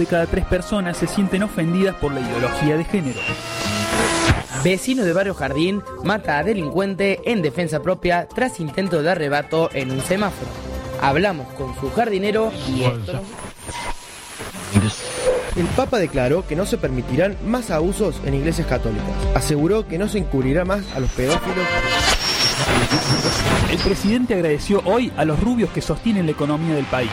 de 0.00 0.06
cada 0.06 0.26
tres 0.26 0.44
personas 0.46 0.96
se 0.96 1.06
sienten 1.06 1.42
ofendidas 1.42 1.94
por 1.96 2.12
la 2.12 2.20
ideología 2.20 2.76
de 2.76 2.84
género. 2.84 3.20
Vecino 4.64 5.04
de 5.04 5.12
Barrio 5.12 5.34
Jardín 5.34 5.82
mata 6.02 6.38
a 6.38 6.42
delincuente 6.42 7.20
en 7.24 7.42
defensa 7.42 7.80
propia 7.80 8.26
tras 8.26 8.60
intento 8.60 9.02
de 9.02 9.10
arrebato 9.10 9.70
en 9.72 9.90
un 9.90 10.00
semáforo. 10.00 10.50
Hablamos 11.00 11.48
con 11.54 11.74
su 11.78 11.90
jardinero 11.90 12.52
y 12.68 12.84
esto. 12.84 13.20
El 15.56 15.66
Papa 15.66 15.98
declaró 15.98 16.46
que 16.46 16.56
no 16.56 16.64
se 16.64 16.78
permitirán 16.78 17.36
más 17.46 17.70
abusos 17.70 18.20
en 18.24 18.34
iglesias 18.34 18.66
católicas. 18.66 19.10
Aseguró 19.34 19.86
que 19.86 19.98
no 19.98 20.08
se 20.08 20.18
encubrirá 20.18 20.64
más 20.64 20.84
a 20.94 21.00
los 21.00 21.10
pedófilos. 21.10 21.66
El 23.70 23.78
presidente 23.78 24.34
agradeció 24.34 24.82
hoy 24.84 25.12
a 25.16 25.24
los 25.24 25.40
rubios 25.40 25.70
que 25.70 25.80
sostienen 25.80 26.26
la 26.26 26.32
economía 26.32 26.74
del 26.74 26.86
país. 26.86 27.10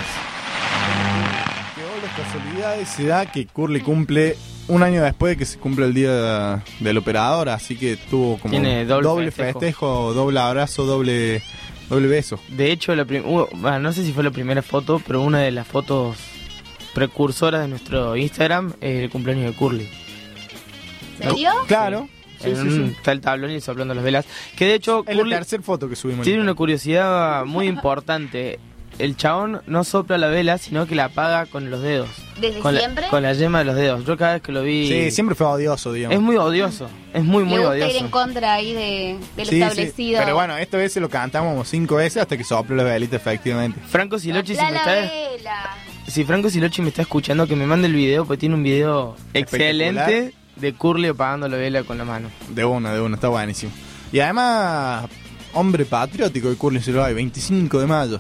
Casualidades 2.32 2.88
se 2.90 3.06
da 3.06 3.26
que 3.26 3.46
Curly 3.48 3.82
cumple 3.82 4.36
un 4.68 4.84
año 4.84 5.02
después 5.02 5.32
de 5.32 5.38
que 5.38 5.46
se 5.46 5.58
cumple 5.58 5.86
el 5.86 5.94
día 5.94 6.62
del 6.80 6.98
operador, 6.98 7.48
así 7.50 7.78
que 7.78 7.96
tuvo 7.96 8.38
como 8.38 8.52
Tiene 8.52 8.86
doble 8.86 9.32
festejo. 9.32 9.60
festejo. 9.60 10.14
doble 10.14 10.40
abrazo, 10.40 10.86
doble, 10.86 11.42
doble 11.90 12.08
beso. 12.08 12.40
De 12.50 12.72
hecho, 12.72 12.94
la 12.96 13.06
prim- 13.06 13.26
uh, 13.26 13.48
bueno, 13.54 13.80
no 13.80 13.94
sé 13.94 14.04
si 14.04 14.12
fue 14.12 14.24
la 14.24 14.32
primera 14.32 14.62
foto, 14.62 15.02
pero 15.08 15.22
una 15.22 15.40
de 15.40 15.52
las 15.52 15.68
fotos 15.68 16.18
precursoras 16.94 17.62
de 17.62 17.70
nuestro 17.70 18.16
Instagram 18.18 18.74
es 18.82 19.04
el 19.04 19.10
cumpleaños 19.10 19.46
de 19.46 19.54
Curly. 19.54 19.90
¿Serio? 21.20 21.52
Claro, 21.68 22.10
sí, 22.42 22.50
En 22.50 22.56
sí, 22.56 22.62
un- 22.62 22.88
sí. 22.90 22.94
Está 22.98 23.12
el 23.14 23.22
tablón 23.22 23.52
y 23.52 23.62
soplando 23.62 23.94
las 23.94 24.04
velas. 24.04 24.26
Que 24.58 24.66
de 24.66 24.74
hecho, 24.76 25.04
Es 25.08 25.16
la 25.16 25.24
tercera 25.38 25.64
foto 25.64 25.88
que 25.88 25.96
subimos. 25.96 26.26
tiene 26.26 26.42
una 26.42 26.54
curiosidad 26.56 27.46
muy 27.46 27.68
importante. 27.68 28.60
El 29.00 29.16
chabón 29.16 29.62
no 29.68 29.84
sopla 29.84 30.18
la 30.18 30.28
vela, 30.28 30.58
sino 30.58 30.88
que 30.88 30.96
la 30.96 31.06
apaga 31.06 31.46
con 31.46 31.70
los 31.70 31.82
dedos. 31.84 32.10
¿Desde 32.42 32.60
Con 32.60 32.74
la, 32.74 32.80
siempre? 32.82 33.08
con 33.10 33.22
la 33.22 33.34
yema 33.34 33.60
de 33.60 33.66
los 33.66 33.76
dedos. 33.76 34.06
Yo 34.06 34.18
cada 34.18 34.34
vez 34.34 34.42
que 34.42 34.52
lo 34.52 34.64
vi... 34.64 34.88
Sí, 34.88 35.12
siempre 35.12 35.36
fue 35.36 35.46
odioso, 35.48 35.94
digamos. 35.94 36.16
Es 36.16 36.22
muy 36.22 36.36
odioso. 36.36 36.90
Es 37.14 37.24
muy, 37.24 37.44
muy 37.44 37.60
gusta 37.60 37.78
ir 37.78 37.84
odioso. 37.84 37.98
en 38.06 38.10
contra 38.12 38.54
ahí 38.56 38.74
de, 38.74 39.20
de 39.36 39.44
lo 39.44 39.46
Sí, 39.46 39.56
sí, 39.58 39.62
establecido. 39.62 40.20
Pero 40.20 40.36
bueno, 40.36 40.58
esta 40.58 40.78
vez 40.78 40.94
se 40.94 41.00
lo 41.00 41.10
cantamos 41.10 41.52
como 41.52 41.64
cinco 41.66 41.96
veces 41.98 42.22
hasta 42.24 42.38
que 42.38 42.44
sopló 42.44 42.76
la 42.76 42.84
velita, 42.84 43.16
efectivamente. 43.18 43.80
Franco 43.88 44.18
Silochi, 44.18 44.54
si 44.54 44.56
Sopla 44.56 44.68
me 44.68 44.74
la 44.74 44.80
está... 45.04 45.14
vela. 45.14 45.78
Si 46.08 46.24
Franco 46.26 46.50
Silochi 46.50 46.82
me 46.82 46.90
está 46.90 47.02
escuchando, 47.04 47.48
que 47.48 47.56
me 47.56 47.66
mande 47.68 47.88
el 47.88 47.94
video, 47.94 48.26
pues 48.26 48.40
tiene 48.40 48.56
un 48.56 48.64
video 48.64 49.16
excelente 49.34 50.34
de 50.56 50.74
Curly 50.74 51.10
apagando 51.10 51.48
la 51.48 51.58
vela 51.58 51.84
con 51.84 51.98
la 51.98 52.06
mano. 52.06 52.30
De 52.50 52.66
una, 52.66 52.94
de 52.94 53.02
una, 53.02 53.16
está 53.16 53.28
buenísimo. 53.28 53.72
Y 54.12 54.20
además, 54.22 55.06
hombre 55.54 55.86
patriótico 55.86 56.50
de 56.50 56.56
Curly 56.56 56.82
Celular, 56.82 57.14
25 57.14 57.80
de 57.80 57.86
mayo. 57.88 58.20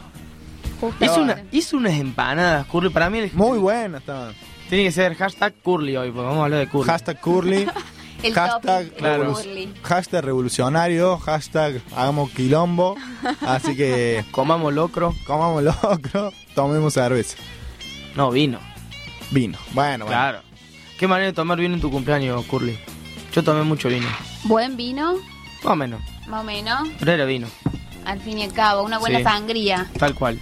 Hizo, 1.01 1.21
una, 1.21 1.43
hizo 1.51 1.77
unas 1.77 1.93
empanadas, 1.93 2.65
Curly. 2.67 2.89
Para 2.89 3.09
mí 3.09 3.19
el- 3.19 3.33
Muy 3.33 3.57
buena 3.57 3.97
estaban. 3.97 4.33
tiene 4.69 4.85
que 4.85 4.91
ser 4.91 5.15
hashtag 5.15 5.53
Curly 5.63 5.97
hoy, 5.97 6.11
porque 6.11 6.25
vamos 6.27 6.41
a 6.41 6.43
hablar 6.45 6.59
de 6.59 6.67
Curly. 6.69 6.85
Hashtag 6.89 7.19
Curly, 7.21 7.67
El 8.23 8.33
hashtag, 8.33 8.85
topic, 8.89 9.01
revolu- 9.01 9.33
Curly. 9.35 9.73
hashtag 9.83 10.25
revolucionario, 10.25 11.17
hashtag 11.19 11.81
hagamos 11.95 12.31
quilombo. 12.31 12.95
Así 13.41 13.75
que 13.75 14.23
Comamos 14.31 14.73
locro. 14.73 15.13
comamos 15.25 15.63
locro, 15.63 16.31
tomemos 16.55 16.93
cerveza. 16.93 17.37
No, 18.15 18.31
vino. 18.31 18.59
Vino. 19.31 19.57
Bueno, 19.73 20.05
bueno. 20.05 20.07
Claro. 20.07 20.39
¿Qué 20.97 21.07
manera 21.07 21.27
de 21.27 21.33
tomar 21.33 21.59
vino 21.59 21.75
en 21.75 21.81
tu 21.81 21.91
cumpleaños, 21.91 22.43
Curly? 22.45 22.77
Yo 23.33 23.43
tomé 23.43 23.61
mucho 23.63 23.87
vino. 23.89 24.07
Buen 24.45 24.75
vino, 24.77 25.13
Más 25.63 25.73
o 25.73 25.75
menos. 25.75 26.01
más 26.27 26.41
o 26.41 26.43
menos. 26.43 26.87
Pero 26.99 27.11
era 27.11 27.25
vino. 27.25 27.47
Al 28.05 28.19
fin 28.21 28.39
y 28.39 28.43
al 28.43 28.53
cabo, 28.53 28.83
una 28.83 28.97
buena 28.97 29.17
Sí. 29.19 29.23
sangría. 29.23 29.85
Tal 29.99 30.15
cual. 30.15 30.39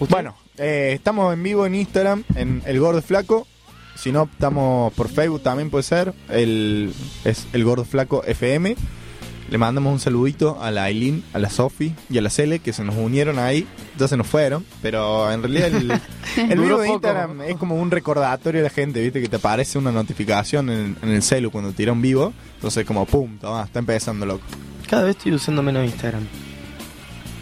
¿Usted? 0.00 0.14
Bueno, 0.14 0.34
eh, 0.56 0.92
estamos 0.94 1.32
en 1.34 1.42
vivo 1.42 1.66
en 1.66 1.74
Instagram, 1.74 2.24
en 2.34 2.62
El 2.66 2.78
Gordo 2.80 3.02
Flaco. 3.02 3.46
Si 3.96 4.12
no, 4.12 4.28
estamos 4.32 4.92
por 4.92 5.08
Facebook 5.08 5.42
también 5.42 5.70
puede 5.70 5.82
ser. 5.82 6.14
El, 6.28 6.92
es 7.24 7.46
El 7.52 7.64
Gordo 7.64 7.84
Flaco 7.84 8.22
FM. 8.24 8.76
Le 9.50 9.56
mandamos 9.56 9.92
un 9.92 9.98
saludito 9.98 10.58
a 10.60 10.70
la 10.70 10.84
Aileen, 10.84 11.24
a 11.32 11.38
la 11.38 11.48
Sofi 11.48 11.94
y 12.10 12.18
a 12.18 12.22
la 12.22 12.28
Cele 12.28 12.58
que 12.58 12.72
se 12.72 12.84
nos 12.84 12.96
unieron 12.96 13.38
ahí. 13.38 13.66
Ya 13.98 14.06
se 14.06 14.16
nos 14.16 14.26
fueron, 14.26 14.64
pero 14.82 15.32
en 15.32 15.42
realidad 15.42 15.68
el, 15.68 15.90
el 16.50 16.60
vivo 16.60 16.78
de. 16.78 16.90
Instagram 16.90 17.40
es 17.42 17.56
como 17.56 17.74
un 17.76 17.90
recordatorio 17.90 18.60
a 18.60 18.64
la 18.64 18.70
gente, 18.70 19.00
¿viste? 19.00 19.22
Que 19.22 19.28
te 19.28 19.36
aparece 19.36 19.78
una 19.78 19.90
notificación 19.90 20.68
en, 20.68 20.96
en 21.02 21.08
el 21.08 21.22
celu 21.22 21.50
cuando 21.50 21.72
tira 21.72 21.92
un 21.92 22.02
vivo. 22.02 22.32
Entonces, 22.56 22.84
como 22.84 23.06
pum, 23.06 23.38
toma, 23.38 23.64
está 23.64 23.78
empezando 23.78 24.26
loco. 24.26 24.44
Cada 24.86 25.04
vez 25.04 25.16
estoy 25.16 25.32
usando 25.32 25.62
menos 25.62 25.84
Instagram. 25.84 26.26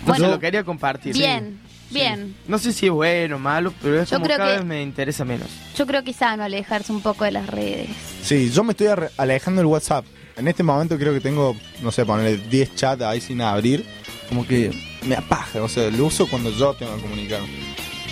Bueno, 0.06 0.24
Yo 0.26 0.30
lo 0.30 0.38
quería 0.38 0.62
compartir. 0.62 1.12
Bien, 1.12 1.58
Sí. 1.88 1.94
bien. 1.94 2.34
No 2.48 2.58
sé 2.58 2.72
si 2.72 2.86
es 2.86 2.92
bueno 2.92 3.36
o 3.36 3.38
malo, 3.38 3.72
pero 3.82 4.00
es 4.00 4.10
Yo 4.10 4.16
como 4.16 4.26
creo 4.26 4.38
cada 4.38 4.50
que- 4.52 4.56
vez 4.58 4.66
me 4.66 4.82
interesa 4.82 5.24
menos. 5.24 5.48
Yo 5.76 5.86
creo 5.86 6.02
que 6.04 6.10
es 6.10 6.16
sano 6.16 6.42
alejarse 6.44 6.92
un 6.92 7.00
poco 7.00 7.24
de 7.24 7.32
las 7.32 7.46
redes. 7.46 7.88
Sí, 8.22 8.50
yo 8.50 8.64
me 8.64 8.72
estoy 8.72 8.88
alejando 9.16 9.60
del 9.60 9.66
WhatsApp. 9.66 10.04
En 10.36 10.48
este 10.48 10.62
momento 10.62 10.98
creo 10.98 11.12
que 11.14 11.20
tengo, 11.20 11.56
no 11.82 11.90
sé, 11.92 12.04
ponerle 12.04 12.36
10 12.36 12.74
chats 12.74 13.02
ahí 13.02 13.20
sin 13.20 13.40
abrir. 13.40 13.86
Como 14.28 14.46
que 14.46 14.70
me 15.02 15.14
apaga, 15.14 15.62
o 15.62 15.68
sea, 15.68 15.88
lo 15.90 16.06
uso 16.06 16.26
cuando 16.28 16.50
yo 16.50 16.74
tengo 16.74 16.94
que 16.96 17.02
comunicarme. 17.02 17.48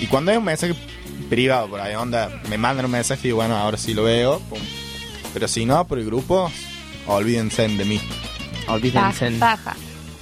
Y 0.01 0.07
cuando 0.07 0.31
hay 0.31 0.37
un 0.39 0.45
mensaje 0.45 0.75
privado 1.29 1.69
por 1.69 1.81
ahí, 1.81 1.95
onda, 1.97 2.31
me 2.49 2.57
mandan 2.57 2.87
un 2.87 2.93
mensaje 2.93 3.29
y 3.29 3.33
bueno, 3.33 3.57
ahora 3.57 3.77
sí 3.77 3.93
lo 3.95 4.05
veo. 4.05 4.39
pum. 4.49 4.59
Pero 5.33 5.49
si 5.49 5.65
no, 5.67 5.85
por 5.87 5.99
el 5.99 6.05
grupo, 6.07 6.51
olvídense 7.07 7.67
de 7.69 7.85
mí. 7.85 8.01
Olvídense. 8.69 9.31
Paja. 9.33 9.75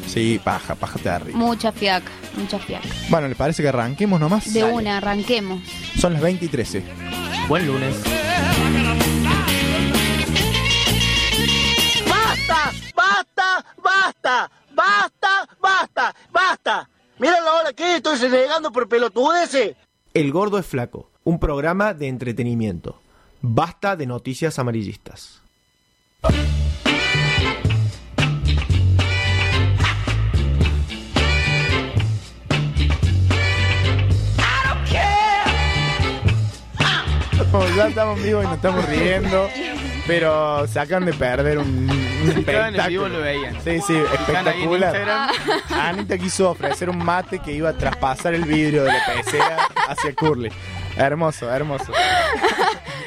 Sí, 0.06 0.40
paja, 0.42 0.74
paja 0.74 0.98
te 0.98 1.08
arriba. 1.08 1.38
Mucha 1.38 1.72
fiaca, 1.72 2.10
mucha 2.36 2.58
fiaca. 2.58 2.88
Bueno, 3.08 3.28
¿le 3.28 3.34
parece 3.34 3.62
que 3.62 3.68
arranquemos 3.68 4.20
nomás? 4.20 4.52
De 4.52 4.60
Dale. 4.60 4.72
una, 4.72 4.96
arranquemos. 4.98 5.62
Son 5.98 6.12
las 6.12 6.22
20 6.22 6.44
y 6.44 6.48
13. 6.48 6.84
Buen 7.48 7.66
lunes. 7.66 7.96
¡Basta! 12.08 12.72
¡Basta! 12.94 13.64
¡Basta! 13.82 14.50
¡Basta! 14.74 15.48
¡Basta! 15.60 16.14
¡Basta! 16.32 16.88
Mira 17.18 17.40
la 17.40 17.52
hora 17.52 17.72
que 17.72 17.96
estoy 17.96 18.16
renegando 18.18 18.72
por 18.72 18.88
pelotudeces. 18.88 19.76
El 20.14 20.32
Gordo 20.32 20.58
es 20.58 20.66
Flaco, 20.66 21.10
un 21.24 21.38
programa 21.38 21.94
de 21.94 22.08
entretenimiento. 22.08 23.00
Basta 23.40 23.96
de 23.96 24.06
noticias 24.06 24.58
amarillistas. 24.58 25.40
Ya 37.76 37.88
estamos 37.88 38.22
vivos 38.22 38.44
y 38.44 38.46
nos 38.46 38.56
estamos 38.56 38.88
riendo. 38.88 39.48
Pero 40.06 40.66
se 40.66 40.80
acaban 40.80 41.04
de 41.04 41.12
perder 41.12 41.58
un, 41.58 41.66
un 41.88 42.32
Si 42.34 42.40
estaban 42.40 42.74
en 42.74 42.86
vivo 42.88 43.06
espectáculo. 43.06 43.08
lo 43.08 43.20
veían. 43.20 43.54
Sí, 43.62 43.80
sí, 43.86 43.96
espectacular. 44.12 45.30
Anita 45.70 46.18
quiso 46.18 46.50
ofrecer 46.50 46.90
un 46.90 46.98
mate 46.98 47.38
que 47.38 47.52
iba 47.52 47.68
a 47.68 47.72
traspasar 47.74 48.34
el 48.34 48.44
vidrio 48.44 48.82
de 48.82 48.92
la 48.92 49.00
pecera 49.14 49.58
hacia 49.88 50.12
Curly. 50.14 50.50
Hermoso, 50.96 51.50
hermoso. 51.52 51.92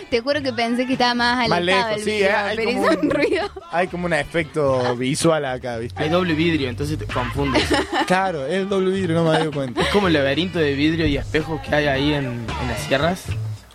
Te 0.09 0.21
juro 0.21 0.41
que 0.41 0.53
pensé 0.53 0.85
que 0.85 0.93
estaba 0.93 1.13
más 1.15 1.49
Más 1.49 1.57
alejado 1.57 1.87
lejos, 1.89 1.97
el 1.97 2.03
sí, 2.05 2.11
video, 2.17 2.37
hay 2.37 2.55
pero 2.55 2.71
como 2.71 2.83
hizo 2.85 2.99
un 2.99 3.05
un- 3.05 3.11
ruido. 3.11 3.51
Hay 3.71 3.87
como 3.89 4.05
un 4.05 4.13
efecto 4.13 4.95
visual 4.95 5.45
acá, 5.45 5.77
¿viste? 5.77 6.01
Hay 6.01 6.09
doble 6.09 6.33
vidrio, 6.33 6.69
entonces 6.69 6.97
te 6.97 7.05
confundes. 7.05 7.63
Claro, 8.07 8.45
es 8.45 8.53
el 8.53 8.69
doble 8.69 8.91
vidrio, 8.91 9.15
no 9.15 9.29
me 9.29 9.35
había 9.37 9.51
cuenta. 9.51 9.81
es 9.81 9.87
como 9.89 10.07
el 10.07 10.13
laberinto 10.13 10.59
de 10.59 10.73
vidrio 10.73 11.05
y 11.07 11.17
espejos 11.17 11.59
que 11.61 11.75
hay 11.75 11.87
ahí 11.87 12.13
en, 12.13 12.25
en 12.25 12.67
las 12.69 12.79
sierras. 12.87 13.23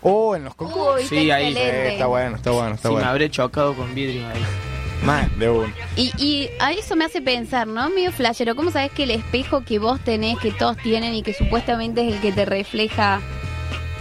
Oh, 0.03 0.35
en 0.35 0.45
los 0.45 0.55
cocos. 0.55 1.01
Uy, 1.01 1.07
Sí, 1.07 1.31
ahí, 1.31 1.49
excelente. 1.49 1.89
Eh, 1.89 1.93
está 1.93 2.07
bueno, 2.07 2.37
está 2.37 2.51
bueno, 2.51 2.75
está 2.75 2.83
si 2.83 2.89
me 2.89 2.95
bueno. 2.95 3.09
habré 3.11 3.31
chocado 3.31 3.75
con 3.75 3.95
vidrio 3.95 4.27
ahí. 4.29 4.41
Más 5.05 5.39
de 5.39 5.49
uno. 5.49 5.73
Y, 5.97 6.13
y 6.23 6.51
a 6.59 6.73
eso 6.73 6.95
me 6.97 7.07
hace 7.07 7.23
pensar, 7.23 7.67
¿no? 7.67 7.89
Medio 7.89 8.13
flashero. 8.13 8.55
¿Cómo 8.55 8.71
sabes 8.71 8.91
que 8.93 9.05
el 9.05 9.11
espejo 9.13 9.63
que 9.65 9.79
vos 9.79 9.99
tenés, 10.01 10.39
que 10.39 10.51
todos 10.53 10.77
tienen 10.79 11.15
y 11.15 11.23
que 11.23 11.33
supuestamente 11.33 12.07
es 12.07 12.15
el 12.15 12.21
que 12.21 12.33
te 12.33 12.45
refleja 12.45 13.21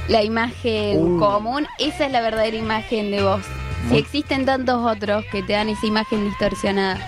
la 0.10 0.24
imagen 0.24 0.98
Uh. 1.16 1.20
común, 1.20 1.68
esa 1.78 2.06
es 2.06 2.12
la 2.12 2.20
verdadera 2.22 2.58
imagen 2.58 3.12
de 3.12 3.24
vos? 3.24 3.42
Si 3.84 3.88
Muy- 3.94 4.00
existen 4.00 4.46
tantos 4.46 4.86
otros 4.86 5.24
que 5.32 5.42
te 5.44 5.54
dan 5.54 5.70
esa 5.70 5.86
imagen 5.86 6.26
distorsionada, 6.26 7.00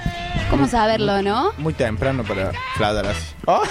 ¿cómo 0.50 0.68
saberlo, 0.68 1.22
no? 1.22 1.52
Muy 1.58 1.74
temprano 1.74 2.24
para 2.24 2.52
fladar 2.76 3.06
así. 3.08 3.34
Oh, 3.46 3.62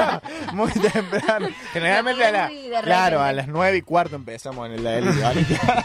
muy 0.54 0.70
temprano. 0.72 1.48
Generalmente 1.72 2.24
a 2.24 2.30
la, 2.32 2.50
claro, 2.82 3.22
a 3.22 3.32
las 3.32 3.48
nueve 3.48 3.78
y 3.78 3.82
cuarto 3.82 4.16
empezamos 4.16 4.66
en 4.68 4.74
el 4.74 4.84
de 4.84 5.44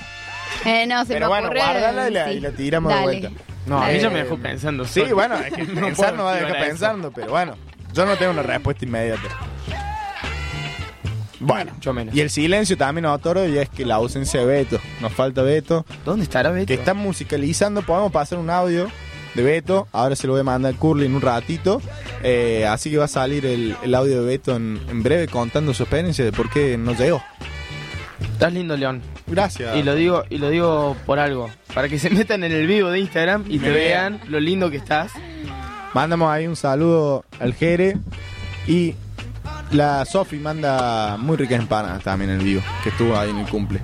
Eh, 0.65 0.85
no, 0.87 1.05
se 1.05 1.13
Pero 1.13 1.27
me 1.27 1.29
bueno, 1.29 1.47
ocurrió. 1.47 1.63
guárdala 1.63 2.09
y 2.09 2.13
la, 2.13 2.25
sí. 2.25 2.31
y 2.31 2.39
la 2.41 2.51
tiramos 2.51 2.93
de 2.93 3.01
vuelta. 3.01 3.29
No, 3.65 3.81
a 3.81 3.87
mí 3.87 3.93
Eh, 3.93 3.99
ya 3.99 4.09
me 4.09 4.23
dejó 4.23 4.37
pensando. 4.37 4.83
Sí, 4.85 5.01
bueno, 5.13 5.35
es 5.45 5.53
que 5.53 5.63
No 5.63 5.81
pensar 5.87 6.13
no 6.15 6.25
va 6.25 6.33
a 6.33 6.35
dejar 6.35 6.59
pensando, 6.59 7.11
pero 7.11 7.29
bueno, 7.31 7.55
yo 7.93 8.05
no 8.05 8.15
tengo 8.17 8.31
una 8.31 8.41
respuesta 8.43 8.83
inmediata. 8.85 9.23
Bueno, 11.39 11.71
menos. 11.93 12.13
y 12.13 12.21
el 12.21 12.29
silencio 12.29 12.75
también 12.77 13.05
otro 13.05 13.47
y 13.47 13.57
es 13.57 13.69
que 13.69 13.85
la 13.85 13.95
ausencia 13.95 14.41
de 14.41 14.45
Beto, 14.45 14.79
nos 15.01 15.13
falta 15.13 15.41
Beto, 15.41 15.85
¿Dónde 16.05 16.23
estará 16.23 16.51
Beto? 16.51 16.67
que 16.67 16.73
está 16.73 16.93
musicalizando, 16.93 17.81
podemos 17.81 18.11
pasar 18.11 18.39
un 18.39 18.49
audio 18.49 18.87
de 19.35 19.43
Beto, 19.43 19.87
ahora 19.93 20.15
se 20.15 20.27
lo 20.27 20.33
voy 20.33 20.41
a 20.41 20.43
mandar 20.43 20.73
a 20.73 20.77
Curly 20.77 21.05
en 21.05 21.15
un 21.15 21.21
ratito, 21.21 21.81
eh, 22.23 22.65
así 22.67 22.89
que 22.91 22.97
va 22.97 23.05
a 23.05 23.07
salir 23.07 23.45
el, 23.45 23.75
el 23.83 23.95
audio 23.95 24.21
de 24.21 24.27
Beto 24.27 24.55
en, 24.55 24.79
en 24.89 25.01
breve 25.03 25.27
contando 25.27 25.73
su 25.73 25.83
experiencia 25.83 26.25
de 26.25 26.31
por 26.33 26.49
qué 26.49 26.77
no 26.77 26.93
llegó. 26.93 27.21
Estás 28.33 28.51
lindo, 28.53 28.75
León. 28.75 29.01
Gracias. 29.27 29.75
Y 29.77 29.83
lo 29.83 29.95
digo 29.95 30.23
y 30.29 30.37
lo 30.39 30.49
digo 30.49 30.95
por 31.05 31.19
algo. 31.19 31.49
Para 31.73 31.87
que 31.87 31.99
se 31.99 32.09
metan 32.09 32.43
en 32.43 32.51
el 32.51 32.67
vivo 32.67 32.89
de 32.89 32.99
Instagram 32.99 33.45
y 33.49 33.59
Me 33.59 33.67
te 33.67 33.71
vean. 33.73 34.19
vean 34.19 34.31
lo 34.31 34.39
lindo 34.39 34.69
que 34.71 34.77
estás. 34.77 35.11
Mandamos 35.93 36.29
ahí 36.31 36.47
un 36.47 36.55
saludo 36.55 37.23
al 37.39 37.53
Jere. 37.53 37.97
Y 38.67 38.95
la 39.71 40.05
Sofi 40.05 40.37
manda 40.37 41.17
muy 41.17 41.37
ricas 41.37 41.59
empanadas 41.59 42.03
también 42.03 42.31
en 42.31 42.39
el 42.39 42.45
vivo, 42.45 42.61
que 42.83 42.89
estuvo 42.89 43.17
ahí 43.17 43.29
en 43.29 43.37
el 43.37 43.47
cumple. 43.47 43.81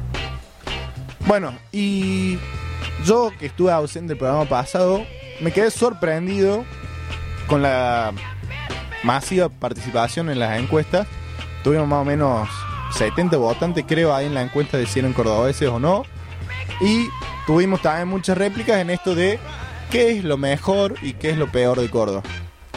Bueno, 1.27 1.53
y 1.71 2.37
yo 3.03 3.31
que 3.39 3.47
estuve 3.47 3.71
ausente 3.71 4.09
del 4.09 4.17
programa 4.17 4.45
pasado, 4.45 5.05
me 5.41 5.51
quedé 5.51 5.71
sorprendido 5.71 6.63
con 7.47 7.61
la 7.61 8.13
masiva 9.03 9.49
participación 9.49 10.29
en 10.29 10.39
las 10.39 10.59
encuestas. 10.59 11.07
Tuvimos 11.63 11.87
más 11.87 12.01
o 12.01 12.05
menos 12.05 12.49
70 12.91 13.37
votantes, 13.37 13.85
creo, 13.87 14.13
ahí 14.13 14.25
en 14.25 14.33
la 14.33 14.41
encuesta 14.41 14.77
de 14.77 14.85
si 14.85 14.99
eran 14.99 15.13
cordobeses 15.13 15.69
o 15.69 15.79
no. 15.79 16.03
Y 16.81 17.07
tuvimos 17.45 17.81
también 17.81 18.07
muchas 18.07 18.37
réplicas 18.37 18.79
en 18.79 18.89
esto 18.89 19.15
de 19.15 19.39
qué 19.91 20.11
es 20.11 20.23
lo 20.23 20.37
mejor 20.37 20.95
y 21.01 21.13
qué 21.13 21.31
es 21.31 21.37
lo 21.37 21.51
peor 21.51 21.79
de 21.79 21.89
Córdoba. 21.89 22.23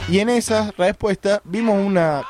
Y 0.08 0.20
en 0.20 0.30
esa 0.30 0.72
respuesta 0.76 1.42
vimos 1.44 1.76
una, 1.84 2.22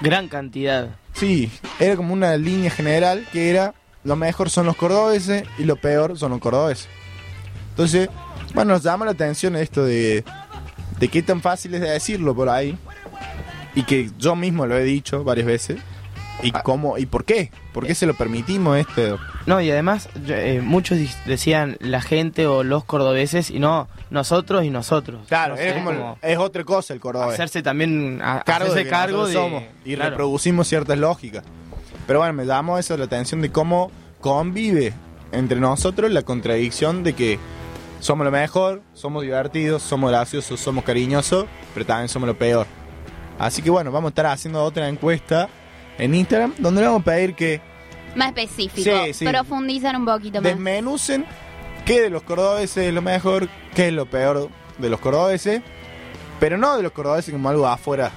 Gran 0.00 0.28
cantidad. 0.28 0.90
sí, 1.12 1.50
era 1.78 1.96
como 1.96 2.12
una 2.12 2.36
línea 2.36 2.70
general 2.70 3.26
que 3.32 3.50
era 3.50 3.74
lo 4.02 4.16
mejor 4.16 4.48
son 4.48 4.66
los 4.66 4.76
cordobeses 4.76 5.44
y 5.58 5.64
lo 5.64 5.76
peor 5.76 6.18
son 6.18 6.30
los 6.30 6.40
cordobeses. 6.40 6.88
Entonces, 7.70 8.08
bueno, 8.54 8.72
nos 8.72 8.82
llama 8.82 9.04
la 9.04 9.10
atención 9.12 9.56
esto 9.56 9.84
de, 9.84 10.24
de 10.98 11.08
qué 11.08 11.22
tan 11.22 11.40
fácil 11.40 11.74
es 11.74 11.80
de 11.80 11.90
decirlo 11.90 12.34
por 12.34 12.48
ahí. 12.48 12.76
Y 13.74 13.84
que 13.84 14.10
yo 14.18 14.34
mismo 14.34 14.66
lo 14.66 14.76
he 14.76 14.84
dicho 14.84 15.22
varias 15.22 15.46
veces. 15.46 15.80
Y 16.42 16.52
cómo, 16.52 16.98
y 16.98 17.06
por 17.06 17.24
qué, 17.24 17.50
por 17.72 17.86
qué 17.86 17.94
se 17.94 18.06
lo 18.06 18.14
permitimos 18.14 18.78
esto. 18.78 19.18
No, 19.46 19.60
y 19.60 19.70
además 19.70 20.08
eh, 20.26 20.60
muchos 20.62 20.98
decían 21.26 21.76
la 21.80 22.00
gente 22.00 22.46
o 22.46 22.62
los 22.64 22.84
cordobeses 22.84 23.50
y 23.50 23.58
no 23.58 23.88
nosotros 24.10 24.64
y 24.64 24.70
nosotros. 24.70 25.20
Claro, 25.28 25.54
No 25.54 25.60
es, 25.60 25.72
sé, 25.72 25.78
como, 25.78 25.90
como 25.90 26.18
es 26.22 26.38
otra 26.38 26.64
cosa 26.64 26.94
el 26.94 27.00
cordobés. 27.00 27.34
hacerse 27.34 27.62
también 27.62 28.20
a, 28.22 28.42
cargo 28.42 28.70
hacerse 28.70 28.84
de 28.84 28.90
cargo 28.90 29.26
de 29.26 29.34
somos 29.34 29.62
y 29.84 29.94
claro. 29.94 30.10
reproducimos 30.10 30.68
ciertas 30.68 30.98
lógicas. 30.98 31.44
Pero 32.06 32.20
bueno, 32.20 32.34
me 32.34 32.44
llamó 32.46 32.78
eso 32.78 32.96
la 32.96 33.04
atención 33.04 33.40
de 33.40 33.50
cómo 33.50 33.90
convive 34.20 34.92
entre 35.32 35.60
nosotros 35.60 36.10
la 36.10 36.22
contradicción 36.22 37.02
de 37.02 37.12
que 37.14 37.38
somos 38.00 38.24
lo 38.24 38.30
mejor, 38.30 38.82
somos 38.94 39.22
divertidos, 39.22 39.82
somos 39.82 40.10
graciosos, 40.10 40.58
somos 40.58 40.84
cariñosos, 40.84 41.44
pero 41.74 41.86
también 41.86 42.08
somos 42.08 42.26
lo 42.26 42.36
peor. 42.36 42.66
Así 43.38 43.62
que 43.62 43.70
bueno, 43.70 43.92
vamos 43.92 44.08
a 44.08 44.10
estar 44.10 44.26
haciendo 44.26 44.62
otra 44.64 44.88
encuesta 44.88 45.48
en 46.00 46.14
Instagram 46.14 46.54
donde 46.58 46.80
le 46.80 46.86
vamos 46.88 47.02
a 47.02 47.04
pedir 47.04 47.34
que 47.34 47.60
Más 48.16 48.28
específico. 48.28 48.90
Sí, 49.06 49.14
sí. 49.14 49.24
Profundizar 49.26 49.94
un 49.96 50.04
poquito 50.04 50.40
más. 50.40 50.50
desmenucen 50.52 51.24
qué 51.84 52.00
de 52.00 52.10
los 52.10 52.22
cordobeses 52.22 52.86
es 52.88 52.94
lo 52.94 53.02
mejor, 53.02 53.48
qué 53.74 53.88
es 53.88 53.92
lo 53.92 54.06
peor 54.06 54.48
de 54.78 54.90
los 54.90 55.00
cordobeses, 55.00 55.62
pero 56.40 56.56
no 56.58 56.76
de 56.76 56.82
los 56.82 56.92
cordobeses 56.92 57.32
como 57.32 57.48
algo 57.48 57.66
afuera 57.66 58.10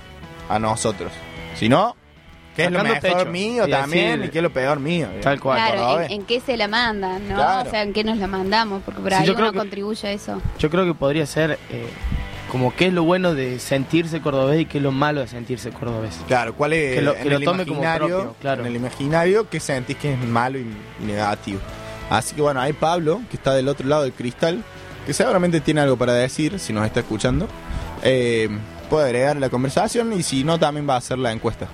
a 0.49 0.59
nosotros, 0.59 1.11
sino 1.55 1.95
qué 2.55 2.65
es 2.65 2.71
lo 2.71 2.83
mejor 2.83 2.99
pecho. 3.01 3.25
mío 3.25 3.67
Y 3.67 3.71
también 3.71 4.19
decir- 4.19 4.25
y 4.25 4.29
qué 4.31 4.37
es 4.39 4.43
lo 4.43 4.53
peor 4.53 4.79
mío. 4.79 5.07
Tal 5.21 5.39
cual. 5.39 5.57
Claro, 5.57 6.01
en, 6.01 6.11
en 6.11 6.23
qué 6.25 6.39
se 6.39 6.55
la 6.57 6.67
mandan, 6.67 7.27
¿no? 7.27 7.35
Claro. 7.35 7.67
O 7.67 7.71
sea, 7.71 7.81
en 7.83 7.93
qué 7.93 8.03
nos 8.03 8.17
la 8.17 8.27
mandamos, 8.27 8.81
porque 8.83 9.01
por 9.01 9.09
Sí, 9.11 9.15
ahí 9.17 9.23
creo 9.25 9.37
uno 9.37 9.51
que- 9.51 9.57
contribuye 9.57 10.07
a 10.07 10.11
eso. 10.11 10.41
Yo 10.59 10.69
creo 10.69 10.85
que 10.85 10.93
podría 10.93 11.25
ser 11.25 11.57
eh, 11.69 11.87
como 12.53 12.73
qué 12.73 12.85
es 12.87 12.93
lo 12.93 13.03
bueno 13.03 13.33
de 13.33 13.59
sentirse 13.59 14.21
cordobés 14.21 14.61
y 14.61 14.65
qué 14.65 14.77
es 14.77 14.83
lo 14.83 14.91
malo 14.93 15.19
de 15.19 15.27
sentirse 15.27 15.71
cordobés. 15.71 16.17
Claro, 16.27 16.53
¿cuál 16.53 16.71
es 16.73 16.95
Que 16.95 17.01
lo- 17.01 17.15
en 17.17 17.23
que 17.23 17.29
lo 17.31 17.37
el 17.37 17.43
tome 17.43 17.65
como 17.65 17.79
imaginario, 17.81 18.07
propio, 18.19 18.35
claro. 18.39 18.61
en 18.61 18.67
el 18.67 18.75
imaginario 18.77 19.49
que 19.49 19.59
sentís 19.59 19.97
que 19.97 20.13
es 20.13 20.19
malo 20.19 20.57
y 20.59 20.67
negativo? 21.05 21.59
Así 22.09 22.35
que 22.35 22.41
bueno, 22.41 22.61
hay 22.61 22.71
Pablo, 22.73 23.21
que 23.29 23.35
está 23.37 23.53
del 23.53 23.67
otro 23.67 23.87
lado 23.87 24.03
del 24.03 24.13
cristal, 24.13 24.63
que 25.05 25.13
seguramente 25.13 25.59
tiene 25.59 25.81
algo 25.81 25.97
para 25.97 26.13
decir, 26.13 26.59
si 26.59 26.71
nos 26.71 26.85
está 26.85 26.99
escuchando. 27.01 27.47
Eh, 28.03 28.49
puede 28.89 29.05
agregar 29.05 29.35
la 29.37 29.49
conversación 29.49 30.13
y 30.13 30.21
si 30.23 30.43
no, 30.43 30.59
también 30.59 30.87
va 30.87 30.93
a 30.93 30.97
hacer 30.97 31.17
la 31.17 31.31
encuesta. 31.31 31.67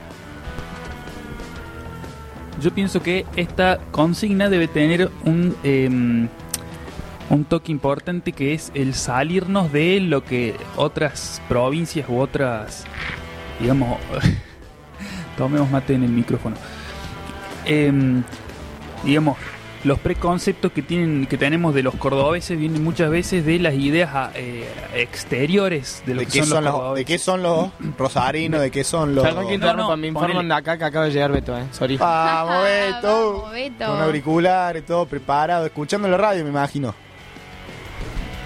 Yo 2.62 2.74
pienso 2.74 3.02
que 3.02 3.26
esta 3.36 3.80
consigna 3.92 4.50
debe 4.50 4.68
tener 4.68 5.10
un, 5.24 5.56
eh, 5.64 6.28
un 7.30 7.46
toque 7.46 7.72
importante 7.72 8.32
que 8.32 8.54
es 8.54 8.72
el 8.74 8.94
salirnos 8.94 9.72
de 9.72 10.00
lo 10.00 10.24
que 10.24 10.56
otras 10.76 11.42
provincias 11.48 12.08
u 12.10 12.20
otras, 12.20 12.86
digamos, 13.60 13.98
tomemos 15.38 15.70
mate 15.70 15.94
en 15.94 16.04
el 16.04 16.12
micrófono. 16.12 16.56
Em, 17.66 18.24
digamos, 19.04 19.38
los 19.84 20.00
preconceptos 20.00 20.72
que 20.72 20.82
tienen 20.82 21.26
que 21.28 21.38
tenemos 21.38 21.74
de 21.74 21.84
los 21.84 21.96
cordobeses 21.96 22.58
vienen 22.60 22.84
muchas 22.84 23.10
veces 23.10 23.46
de 23.46 23.60
las 23.60 23.76
ideas 23.76 24.10
ah, 24.14 24.32
eh, 24.36 24.68
exteriores 24.96 26.04
de 26.06 26.16
lo 26.16 26.22
¿De 26.22 26.26
que 26.26 26.34
qué, 26.34 26.44
son, 26.44 26.50
son 26.50 26.64
los 26.66 26.74
los, 26.74 26.96
¿De 26.96 27.06
cordobeses. 27.06 27.06
qué 27.06 27.18
son 27.18 27.44
los 27.44 27.70
rosarinos? 27.98 28.60
¿De 28.62 28.72
qué 28.72 28.84
son 28.84 29.16
los...? 29.16 29.24
Perdón 29.24 29.48
que 29.48 29.58
No, 29.58 29.68
interrumpa, 29.68 29.96
no, 29.96 29.98
me 29.98 30.08
informan 30.08 30.38
ponele. 30.38 30.54
acá 30.56 30.78
que 30.78 30.84
acaba 30.84 31.06
de 31.06 31.12
llegar 31.12 31.32
Beto, 31.32 31.58
eh. 31.58 31.68
Sorry. 31.72 31.98
Vamos, 31.98 32.64
Beto. 32.64 33.34
Vamos, 33.34 33.52
Beto. 33.52 33.86
Con 33.86 34.02
auriculares, 34.02 34.86
todo 34.86 35.06
preparado, 35.06 35.66
escuchando 35.66 36.08
la 36.10 36.18
radio, 36.18 36.44
me 36.44 36.50
imagino. 36.50 36.94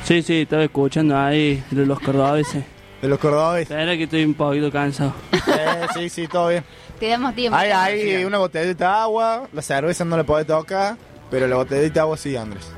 Sí, 0.04 0.22
sí, 0.22 0.42
estaba 0.42 0.64
escuchando 0.64 1.18
ahí 1.18 1.64
de 1.72 1.86
los 1.86 2.00
cordobeses. 2.00 2.64
De 3.02 3.08
los 3.08 3.20
cordobeses. 3.20 3.72
Espera 3.72 3.96
que 3.96 4.04
estoy 4.04 4.24
un 4.26 4.34
poquito 4.34 4.72
cansado. 4.72 5.14
Eh, 5.32 5.88
sí, 5.94 6.10
sí, 6.10 6.28
todo 6.28 6.50
bien. 6.50 6.64
Te 7.00 7.08
damos 7.08 7.34
tiempo. 7.36 7.58
Hay, 7.58 7.72
hay 7.72 8.26
una 8.26 8.38
botellita 8.38 8.88
de 8.90 8.94
agua, 8.96 9.48
la 9.54 9.62
cerveza 9.62 10.04
no 10.06 10.18
la 10.18 10.24
podés 10.24 10.46
tocar, 10.48 10.98
pero 11.32 11.48
la 11.48 11.56
botellita 11.56 11.94
de 11.94 12.00
agua 12.02 12.18
sí, 12.18 12.36
Andrés. 12.36 12.70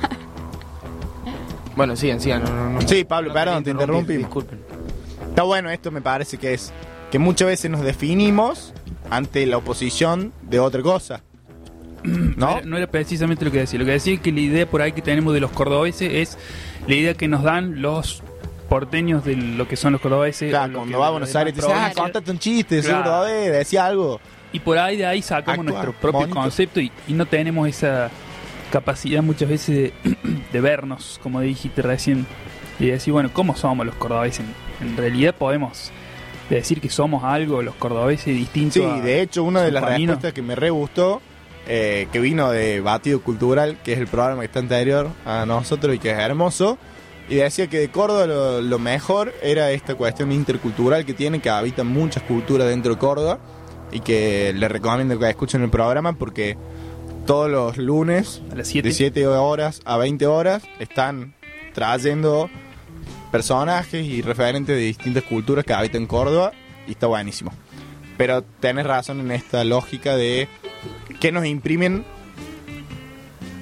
Bueno, 1.76 1.94
sigan, 1.94 2.20
sigan. 2.20 2.42
No, 2.42 2.50
no, 2.50 2.70
no. 2.70 2.88
Sí, 2.88 3.04
Pablo, 3.04 3.28
No 3.28 3.34
perdón, 3.34 3.62
te 3.62 3.70
interrumpí. 3.70 4.16
Disculpen. 4.16 4.60
Está 5.28 5.42
bueno 5.42 5.68
esto, 5.70 5.90
me 5.90 6.00
parece 6.00 6.38
que 6.38 6.54
es 6.54 6.72
que 7.10 7.18
muchas 7.18 7.48
veces 7.48 7.70
nos 7.70 7.82
definimos 7.82 8.72
ante 9.10 9.44
la 9.44 9.58
oposición 9.58 10.32
de 10.42 10.58
otra 10.58 10.80
cosa. 10.82 11.22
No 12.36 12.60
¿No? 12.64 12.76
era, 12.76 12.86
precisamente 12.86 13.44
lo 13.44 13.50
que 13.52 13.58
decía. 13.58 13.78
Lo 13.78 13.84
que 13.84 13.92
decía 13.92 14.14
es 14.14 14.20
que 14.20 14.32
la 14.32 14.40
idea 14.40 14.66
por 14.66 14.82
ahí 14.82 14.92
que 14.92 15.02
tenemos 15.02 15.34
de 15.34 15.40
los 15.40 15.50
cordobeses 15.50 16.12
es 16.12 16.38
la 16.86 16.94
idea 16.94 17.14
que 17.14 17.28
nos 17.28 17.42
dan 17.42 17.82
los 17.82 18.22
porteños 18.68 19.24
de 19.24 19.36
lo 19.36 19.66
que 19.68 19.76
son 19.76 19.92
los 19.92 20.00
cordobeses. 20.00 20.50
Claro, 20.50 20.72
cuando 20.74 20.98
va 20.98 21.08
a 21.08 21.10
Buenos 21.10 21.34
Aires 21.36 21.54
te 21.54 21.60
dice, 21.60 21.72
ah, 21.72 21.92
contate 21.94 22.30
un 22.30 22.38
chiste, 22.38 22.80
Claro. 22.80 23.04
seguro, 23.04 23.20
ver, 23.22 23.52
decía 23.52 23.86
algo. 23.86 24.20
Y 24.52 24.60
por 24.60 24.78
ahí 24.78 24.96
de 24.96 25.06
ahí 25.06 25.22
sacamos 25.22 25.64
nuestro 25.64 25.92
propio 25.92 26.20
bonito. 26.20 26.40
concepto 26.40 26.80
y, 26.80 26.90
y 27.08 27.12
no 27.12 27.26
tenemos 27.26 27.68
esa 27.68 28.10
capacidad 28.72 29.22
muchas 29.22 29.48
veces 29.48 29.76
de, 29.76 29.92
de 30.52 30.60
vernos, 30.60 31.20
como 31.22 31.40
dijiste 31.40 31.82
recién, 31.82 32.26
y 32.78 32.86
decir, 32.86 33.12
bueno, 33.12 33.30
¿cómo 33.32 33.56
somos 33.56 33.86
los 33.86 33.94
cordobeses? 33.96 34.44
En, 34.80 34.88
en 34.88 34.96
realidad 34.96 35.34
podemos 35.34 35.90
decir 36.50 36.80
que 36.80 36.88
somos 36.90 37.24
algo, 37.24 37.62
los 37.62 37.74
cordobeses, 37.76 38.26
distintos. 38.34 38.74
Sí, 38.74 38.82
a- 38.84 39.00
de 39.00 39.22
hecho, 39.22 39.44
una 39.44 39.62
de 39.62 39.72
las 39.72 39.84
camino. 39.84 40.12
respuestas 40.12 40.32
que 40.32 40.42
me 40.42 40.54
re 40.54 40.70
gustó, 40.70 41.20
eh, 41.66 42.08
que 42.12 42.20
vino 42.20 42.50
de 42.50 42.80
Batido 42.80 43.20
Cultural, 43.20 43.78
que 43.82 43.92
es 43.92 43.98
el 43.98 44.06
programa 44.06 44.42
que 44.42 44.46
está 44.46 44.60
anterior 44.60 45.10
a 45.24 45.46
nosotros 45.46 45.94
y 45.94 45.98
que 45.98 46.10
es 46.10 46.18
hermoso, 46.18 46.78
y 47.28 47.36
decía 47.36 47.66
que 47.66 47.78
de 47.78 47.90
Córdoba 47.90 48.26
lo, 48.26 48.62
lo 48.62 48.78
mejor 48.78 49.34
era 49.42 49.70
esta 49.72 49.94
cuestión 49.96 50.30
intercultural 50.30 51.04
que 51.04 51.12
tiene, 51.12 51.40
que 51.40 51.50
habitan 51.50 51.88
muchas 51.88 52.22
culturas 52.22 52.68
dentro 52.68 52.94
de 52.94 52.98
Córdoba, 52.98 53.38
y 53.92 54.00
que 54.00 54.52
les 54.54 54.70
recomiendo 54.70 55.18
que 55.18 55.28
escuchen 55.28 55.62
el 55.62 55.70
programa 55.70 56.12
porque 56.14 56.56
todos 57.26 57.50
los 57.50 57.76
lunes, 57.76 58.42
a 58.52 58.56
las 58.56 58.68
7. 58.68 58.88
de 58.88 58.94
7 58.94 59.26
horas 59.26 59.80
a 59.84 59.96
20 59.96 60.26
horas, 60.26 60.62
están 60.78 61.34
trayendo 61.74 62.48
personajes 63.32 64.06
y 64.06 64.22
referentes 64.22 64.76
de 64.76 64.82
distintas 64.82 65.24
culturas 65.24 65.64
que 65.64 65.72
habitan 65.72 66.06
Córdoba 66.06 66.52
y 66.86 66.92
está 66.92 67.06
buenísimo. 67.06 67.52
Pero 68.16 68.42
tenés 68.60 68.86
razón 68.86 69.20
en 69.20 69.30
esta 69.32 69.62
lógica 69.64 70.16
de 70.16 70.48
que 71.20 71.32
nos 71.32 71.44
imprimen 71.46 72.04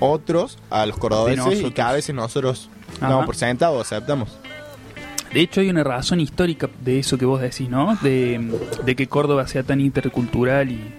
otros 0.00 0.58
a 0.70 0.86
los 0.86 0.98
cordobeses 0.98 1.38
y 1.44 1.48
nosotros. 1.48 1.72
que 1.72 1.82
a 1.82 1.92
veces 1.92 2.14
nosotros 2.14 2.70
Ajá. 3.00 3.08
damos 3.10 3.26
por 3.26 3.36
sentado 3.36 3.74
o 3.74 3.80
aceptamos. 3.80 4.36
De 5.32 5.40
hecho, 5.40 5.60
hay 5.60 5.68
una 5.70 5.82
razón 5.82 6.20
histórica 6.20 6.68
de 6.80 7.00
eso 7.00 7.18
que 7.18 7.24
vos 7.24 7.40
decís, 7.40 7.68
¿no? 7.68 7.96
De, 8.02 8.40
de 8.84 8.94
que 8.96 9.08
Córdoba 9.08 9.46
sea 9.48 9.64
tan 9.64 9.80
intercultural 9.80 10.70
y... 10.70 10.94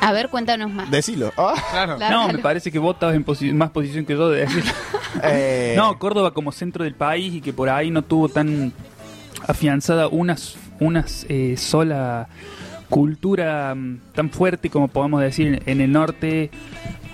A 0.00 0.12
ver, 0.12 0.28
cuéntanos 0.28 0.70
más. 0.70 0.88
Decilo. 0.90 1.32
Ah, 1.36 1.54
Claro. 1.72 1.96
Claro, 1.96 2.14
no, 2.14 2.22
claro. 2.22 2.32
me 2.34 2.38
parece 2.38 2.70
que 2.70 2.78
vos 2.78 2.94
estabas 2.94 3.16
en 3.16 3.24
posi- 3.24 3.52
más 3.52 3.70
posición 3.70 4.04
que 4.04 4.12
yo 4.12 4.28
de 4.28 4.40
decir. 4.42 4.62
eh, 5.24 5.74
No, 5.76 5.98
Córdoba 5.98 6.32
como 6.32 6.52
centro 6.52 6.84
del 6.84 6.94
país 6.94 7.34
y 7.34 7.40
que 7.40 7.52
por 7.52 7.68
ahí 7.68 7.90
no 7.90 8.02
tuvo 8.02 8.28
tan 8.28 8.72
afianzada 9.48 10.06
una, 10.06 10.36
una 10.80 11.04
eh, 11.28 11.56
sola 11.56 12.28
cultura 12.88 13.74
mm, 13.74 13.98
tan 14.14 14.30
fuerte 14.30 14.70
como 14.70 14.88
podemos 14.88 15.20
decir 15.20 15.62
en, 15.66 15.80
el 15.80 15.90
norte 15.92 16.50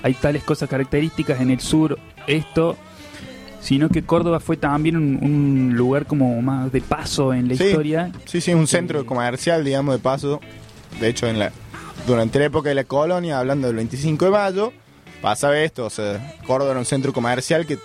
hay 0.03 0.15
tales 0.15 0.43
cosas 0.43 0.69
características, 0.69 1.41
en 1.41 1.51
el 1.51 1.61
sur 1.61 1.99
esto, 2.27 2.77
sino 3.61 3.89
que 3.89 4.03
Córdoba 4.03 4.41
fue 4.41 4.57
también 4.57 4.97
un, 4.97 5.19
un 5.23 5.77
lugar 5.77 6.07
como 6.07 6.43
más 6.43 6.73
de 6.73 6.81
paso 6.81 7.33
en 7.33 7.49
la 7.49 7.55
Sí. 7.55 7.65
historia. 7.65 8.11
Sí, 8.25 8.41
sí, 8.41 8.53
un 8.53 8.67
centro 8.67 9.01
Eh, 9.03 9.07
comercial, 9.07 9.65
digamos, 9.65 9.95
de 9.95 10.01
paso. 10.01 10.41
De 11.01 11.09
hecho, 11.09 11.29
en 11.29 11.39
la 11.39 11.53
durante 12.07 12.41
la 12.41 12.47
época 12.47 12.69
de 12.71 12.75
la 12.75 12.83
colonia, 12.85 13.39
hablando 13.39 13.69
del 13.69 13.77
25 13.77 14.25
de 14.25 14.31
mayo, 14.33 14.73
pasaba 15.21 15.57
esto, 15.61 15.87
o 15.87 15.91
sea, 15.91 16.35
Córdoba 16.49 16.73
era 16.73 16.81
un 16.81 16.85
centro 16.87 17.13
comercial 17.13 17.65
que, 17.65 17.79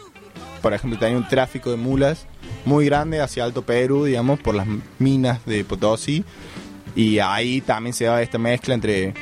por 0.63 0.73
ejemplo, 0.73 0.97
tenía 0.97 1.17
un 1.17 1.27
tráfico 1.27 1.69
de 1.69 1.77
mulas 1.77 2.25
muy 2.67 2.85
grande 2.85 3.21
hacia 3.21 3.45
Alto 3.45 3.61
Perú, 3.61 4.03
digamos, 4.03 4.41
por 4.41 4.53
las 4.53 4.67
minas 4.99 5.43
de 5.45 5.63
Potosí, 5.63 6.25
y 6.95 7.19
ahí 7.19 7.61
también 7.61 7.93
se 7.93 8.05
daba 8.05 8.21
esta 8.21 8.37
mezcla 8.37 8.73
entre, 8.73 9.13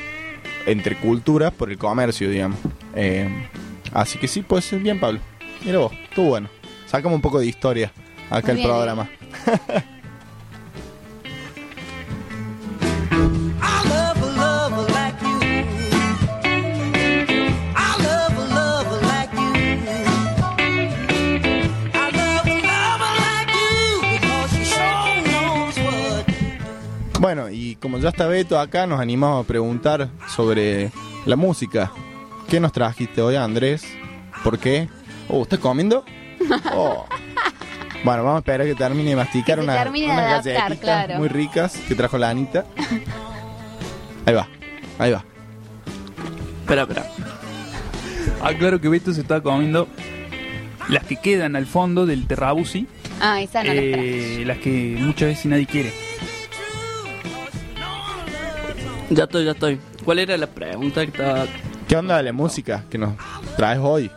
entre 0.66 0.96
culturas 0.96 1.52
por 1.52 1.70
el 1.70 1.78
comercio, 1.78 2.28
digamos. 2.28 2.58
Eh, 2.96 3.28
así 3.92 4.18
que 4.18 4.26
sí, 4.26 4.42
puede 4.42 4.62
ser 4.62 4.80
bien, 4.80 4.98
Pablo. 4.98 5.20
Mira 5.64 5.78
vos, 5.78 5.92
estuvo 5.92 6.30
bueno. 6.30 6.48
Sacamos 6.86 7.14
un 7.14 7.22
poco 7.22 7.38
de 7.38 7.46
historia 7.46 7.92
acá 8.30 8.50
el 8.50 8.62
programa. 8.62 9.08
Bueno, 27.26 27.50
y 27.50 27.74
como 27.74 27.98
ya 27.98 28.10
está 28.10 28.28
Beto 28.28 28.56
acá, 28.56 28.86
nos 28.86 29.00
animamos 29.00 29.44
a 29.44 29.48
preguntar 29.48 30.08
sobre 30.28 30.92
la 31.24 31.34
música. 31.34 31.90
¿Qué 32.48 32.60
nos 32.60 32.70
trajiste 32.70 33.20
hoy, 33.20 33.34
Andrés? 33.34 33.84
¿Por 34.44 34.60
qué? 34.60 34.88
Oh, 35.28 35.42
¿estás 35.42 35.58
comiendo? 35.58 36.04
Oh. 36.72 37.04
Bueno, 38.04 38.22
vamos 38.22 38.36
a 38.36 38.38
esperar 38.38 38.60
a 38.60 38.64
que 38.66 38.76
termine 38.76 39.10
de 39.10 39.16
masticar 39.16 39.58
unas, 39.58 39.76
termine 39.76 40.06
de 40.06 40.12
unas 40.12 40.24
adaptar, 40.28 40.54
galletitas 40.54 40.78
claro. 40.78 41.18
muy 41.18 41.26
ricas 41.26 41.76
que 41.88 41.96
trajo 41.96 42.16
la 42.16 42.30
Anita. 42.30 42.64
Ahí 44.24 44.32
va, 44.34 44.46
ahí 45.00 45.10
va. 45.10 45.24
Espera, 46.60 46.82
espera. 46.82 47.06
Ah, 48.40 48.52
claro 48.56 48.80
que 48.80 48.88
Beto 48.88 49.12
se 49.12 49.22
está 49.22 49.40
comiendo 49.40 49.88
las 50.88 51.02
que 51.02 51.16
quedan 51.16 51.56
al 51.56 51.66
fondo 51.66 52.06
del 52.06 52.28
terrabusi, 52.28 52.86
Ah, 53.20 53.40
esa 53.42 53.64
no 53.64 53.70
la 53.74 53.80
traje. 53.80 54.42
eh, 54.42 54.44
las 54.44 54.58
que 54.58 54.96
muchas 55.00 55.30
veces 55.30 55.46
nadie 55.46 55.66
quiere. 55.66 55.92
Ya 59.10 59.24
estoy, 59.24 59.44
ya 59.44 59.52
estoy. 59.52 59.78
¿Cuál 60.04 60.18
era 60.18 60.36
la 60.36 60.46
pregunta 60.46 61.00
que 61.02 61.10
estaba? 61.10 61.44
¿Qué 61.88 61.96
onda 61.96 62.20
la 62.22 62.32
música 62.32 62.84
que 62.90 62.98
nos 62.98 63.12
traes 63.56 63.78
hoy? 63.80 64.10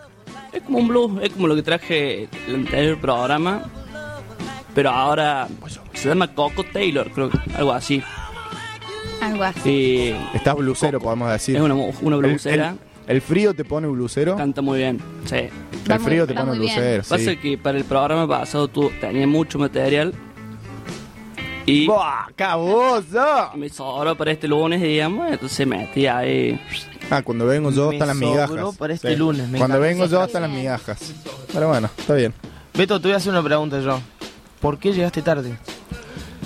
Es 0.51 0.63
como 0.63 0.79
un 0.79 0.87
blues, 0.87 1.11
es 1.23 1.29
como 1.31 1.47
lo 1.47 1.55
que 1.55 1.61
traje 1.61 2.27
el 2.47 2.55
anterior 2.55 2.99
programa. 2.99 3.63
Pero 4.73 4.89
ahora 4.91 5.47
se 5.93 6.09
llama 6.09 6.33
Coco 6.33 6.63
Taylor, 6.63 7.09
creo 7.11 7.29
algo 7.55 7.73
así. 7.73 8.01
Algo 9.21 9.43
así. 9.43 9.69
Y 9.69 10.15
Estás 10.35 10.55
blusero, 10.55 10.99
podemos 10.99 11.31
decir. 11.31 11.55
es 11.57 11.61
una, 11.61 11.75
una 11.75 12.15
El- 12.15 12.21
blusera. 12.21 12.75
El, 13.07 13.15
el 13.17 13.21
frío 13.21 13.53
te 13.53 13.65
pone 13.65 13.87
blusero. 13.87 14.35
Canta 14.37 14.61
muy 14.61 14.79
bien. 14.79 14.99
Sí. 15.25 15.49
Va 15.89 15.95
El 15.95 16.01
muy- 16.01 16.09
frío 16.09 16.25
te 16.27 16.33
va 16.33 16.41
pone 16.41 16.51
muy 16.57 16.59
bien. 16.65 16.75
blusero. 16.75 17.03
Pasa 17.03 17.31
Sí. 17.31 17.37
que 17.37 17.57
para 17.57 17.77
el 17.77 17.83
programa 17.83 18.27
pasado 18.27 18.67
tú 18.67 18.91
tenías 19.01 19.27
mucho 19.27 19.59
material. 19.59 20.13
Y 21.69 21.85
¡Buah, 21.85 22.27
caboso! 22.35 23.51
me 23.55 23.69
sobró 23.69 24.15
para 24.15 24.31
este 24.31 24.47
lunes, 24.47 24.81
digamos. 24.81 25.31
Entonces 25.31 25.67
metí 25.67 26.07
ahí. 26.07 26.59
Ah, 27.11 27.21
cuando 27.21 27.45
vengo 27.45 27.71
yo 27.71 27.91
están 27.91 28.07
las 28.07 28.17
migajas. 28.17 28.75
para 28.77 28.93
este 28.93 29.15
lunes, 29.15 29.47
me 29.49 29.57
Cuando 29.59 29.79
vengo 29.79 30.05
yo 30.05 30.23
están 30.23 30.41
las 30.43 30.51
migajas. 30.51 31.13
Pero 31.53 31.67
bueno, 31.67 31.89
está 31.97 32.15
bien. 32.15 32.33
Beto, 32.73 32.99
te 32.99 33.07
voy 33.07 33.13
a 33.13 33.17
hacer 33.17 33.31
una 33.31 33.43
pregunta 33.43 33.79
yo. 33.81 33.99
¿Por 34.59 34.77
qué 34.79 34.93
llegaste 34.93 35.21
tarde? 35.21 35.57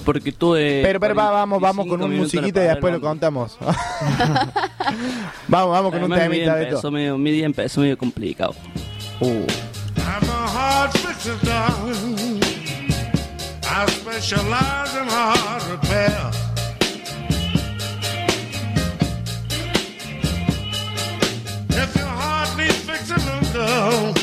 Porque 0.05 0.31
tuve. 0.31 0.81
Pero, 0.83 0.99
pero 0.99 1.15
va, 1.15 1.31
vamos, 1.31 1.61
vamos 1.61 1.85
45 1.85 1.97
con 1.97 2.11
un 2.11 2.17
musiquita 2.17 2.63
y 2.63 2.67
después 2.67 2.93
lo 2.93 3.01
contamos. 3.01 3.57
vamos, 5.47 5.71
vamos 5.71 5.91
con 5.91 6.03
un 6.03 6.11
Además, 6.11 6.29
mi 6.29 6.35
temita 6.35 6.55
de 6.55 6.63
empezó 6.63 6.81
todo. 6.81 6.91
medio, 6.91 7.17
mi 7.17 7.31
día 7.31 7.45
empezó 7.45 7.81
medio 7.81 7.97
complicado. 7.97 8.53
Uh, 9.21 9.45
I 13.75 13.87
specialize 13.87 14.95
in 14.95 15.07
hard 15.07 15.63
repair. 15.63 16.31
If 21.81 21.95
your 21.95 22.05
heart 22.05 22.55
needs 22.55 22.75
fixing, 22.85 23.51
girl, 23.51 24.13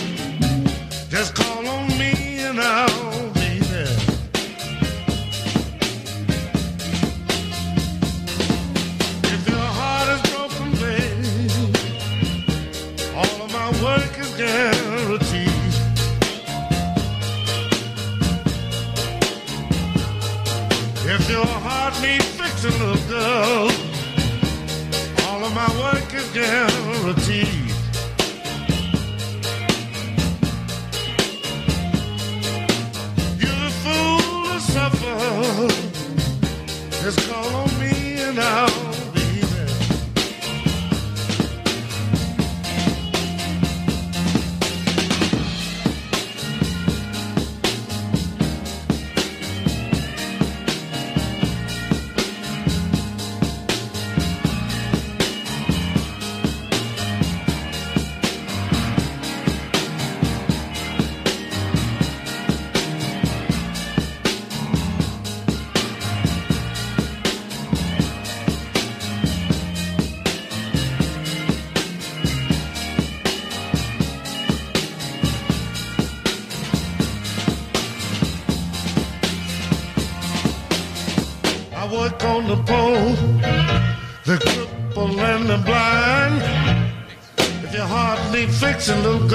needs 22.03 22.25
fixing, 22.39 22.79
little 22.79 23.09
girl, 23.09 23.71
all 25.27 25.45
of 25.45 25.53
my 25.55 25.69
work 25.81 26.15
is 26.15 26.29
guaranteed. 26.33 27.75
You're 33.41 33.67
a 33.67 33.75
fool 33.83 34.21
to 34.51 34.61
suffer. 34.61 35.19
Just 37.03 37.29
call 37.29 37.55
on 37.55 37.71
me 37.81 38.21
and 38.23 38.39
I'll 38.39 39.10
and 88.89 89.03
little 89.03 89.30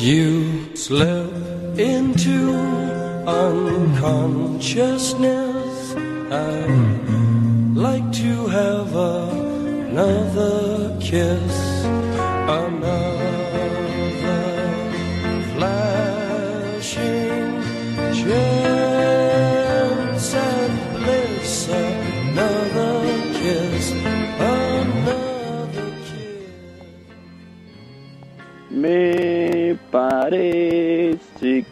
you 0.00 0.74
slip 0.74 1.30
into 1.78 2.54
unconsciousness, 3.26 5.94
I'd 6.32 6.99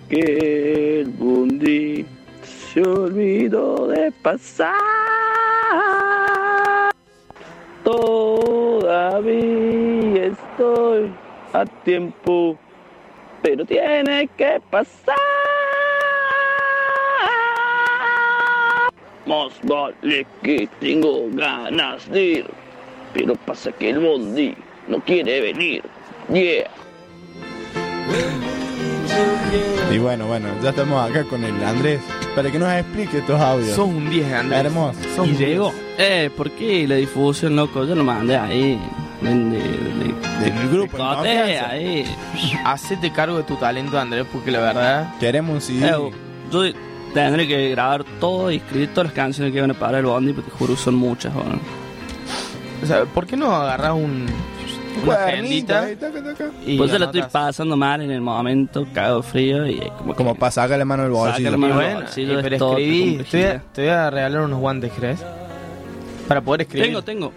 que 0.08 1.00
el 1.00 1.08
Bundi 1.10 2.06
se 2.42 2.82
olvidó 2.82 3.86
de 3.88 4.12
pasar. 4.22 4.74
Todavía 7.84 9.38
estoy 10.26 11.12
a 11.52 11.64
tiempo, 11.84 12.56
pero 13.42 13.64
tiene 13.64 14.28
que 14.36 14.60
pasar. 14.70 15.16
Más 19.26 19.52
vale 19.64 20.26
que 20.42 20.68
tengo 20.80 21.28
ganas 21.32 22.10
de 22.10 22.22
ir, 22.22 22.46
pero 23.12 23.34
pasa 23.34 23.72
que 23.72 23.90
el 23.90 23.98
Bondi 24.00 24.54
no 24.88 25.00
quiere 25.00 25.40
venir. 25.40 25.82
Yeah. 26.30 26.70
Y 29.92 29.98
bueno, 29.98 30.26
bueno, 30.26 30.48
ya 30.62 30.70
estamos 30.70 31.08
acá 31.10 31.24
con 31.24 31.42
el 31.44 31.62
Andrés 31.64 32.00
para 32.34 32.50
que 32.50 32.58
nos 32.58 32.70
explique 32.72 33.18
estos 33.18 33.40
audios. 33.40 33.74
Sos 33.74 33.88
un 33.88 34.08
10, 34.10 34.32
Andrés. 34.32 34.60
Hermoso. 34.66 34.98
Sos 35.16 35.26
Y 35.26 35.30
un 35.30 35.36
llegó. 35.38 35.72
Eh, 35.96 36.30
¿por 36.36 36.50
qué 36.50 36.86
la 36.86 36.96
difusión, 36.96 37.56
loco? 37.56 37.84
Yo 37.84 37.94
lo 37.94 38.04
mandé 38.04 38.36
ahí. 38.36 38.78
De, 39.22 39.30
de, 39.34 39.58
de- 39.58 40.50
Del 40.52 40.68
grupo, 40.70 40.96
de 40.96 41.02
en 41.02 41.08
cote, 41.08 41.36
confianza. 41.36 41.68
ahí. 41.70 42.06
10. 42.34 42.58
Hacete 42.64 43.10
cargo 43.12 43.38
de 43.38 43.42
tu 43.44 43.56
talento, 43.56 43.98
Andrés, 43.98 44.26
porque 44.32 44.50
la 44.50 44.60
verdad. 44.60 45.14
Queremos 45.18 45.54
un 45.54 45.60
CD. 45.60 45.88
Eh, 45.88 46.10
yo 46.52 46.62
tendré 47.14 47.48
que 47.48 47.70
grabar 47.70 48.04
todo 48.20 48.50
y 48.52 48.56
escribir 48.56 48.90
todas 48.90 49.06
las 49.06 49.14
canciones 49.14 49.52
que 49.52 49.60
van 49.60 49.70
a 49.70 49.74
parar 49.74 50.00
el 50.00 50.06
bondi 50.06 50.32
porque 50.34 50.50
juro 50.50 50.74
que 50.74 50.80
son 50.80 50.94
muchas, 50.94 51.32
bueno. 51.34 51.58
O 52.82 52.86
sea, 52.86 53.04
¿por 53.06 53.26
qué 53.26 53.36
no 53.36 53.50
agarras 53.56 53.94
un. 53.94 54.26
Una 55.04 55.24
agendita 55.26 55.82
ahí, 55.82 55.96
taca, 55.96 56.22
taca. 56.22 56.50
y 56.66 56.76
pues 56.78 56.90
yo 56.90 56.98
la 56.98 57.06
estoy 57.06 57.22
pasando 57.30 57.76
mal 57.76 58.00
en 58.02 58.10
el 58.10 58.20
momento, 58.20 58.86
cago 58.92 59.22
frío 59.22 59.66
y 59.66 59.78
como, 59.98 60.14
Como 60.14 60.34
que- 60.34 60.40
para 60.40 60.50
sacarle 60.52 60.84
mano 60.84 61.04
al 61.04 61.10
bolsillo. 61.10 61.56
Mano. 61.58 61.74
Bueno, 61.74 62.00
bolsillo 62.00 62.40
pero 62.42 62.58
todo, 62.58 62.78
escribí. 62.78 62.98
te 62.98 62.98
voy, 62.98 63.06
a, 63.06 63.16
complejidad. 63.18 63.62
te 63.72 63.82
voy 63.82 63.90
a 63.90 64.10
regalar 64.10 64.42
unos 64.42 64.58
guantes, 64.60 64.92
¿crees? 64.96 65.20
Para 66.26 66.40
poder 66.40 66.62
escribir. 66.62 66.86
Tengo, 66.88 67.02
tengo. 67.02 67.32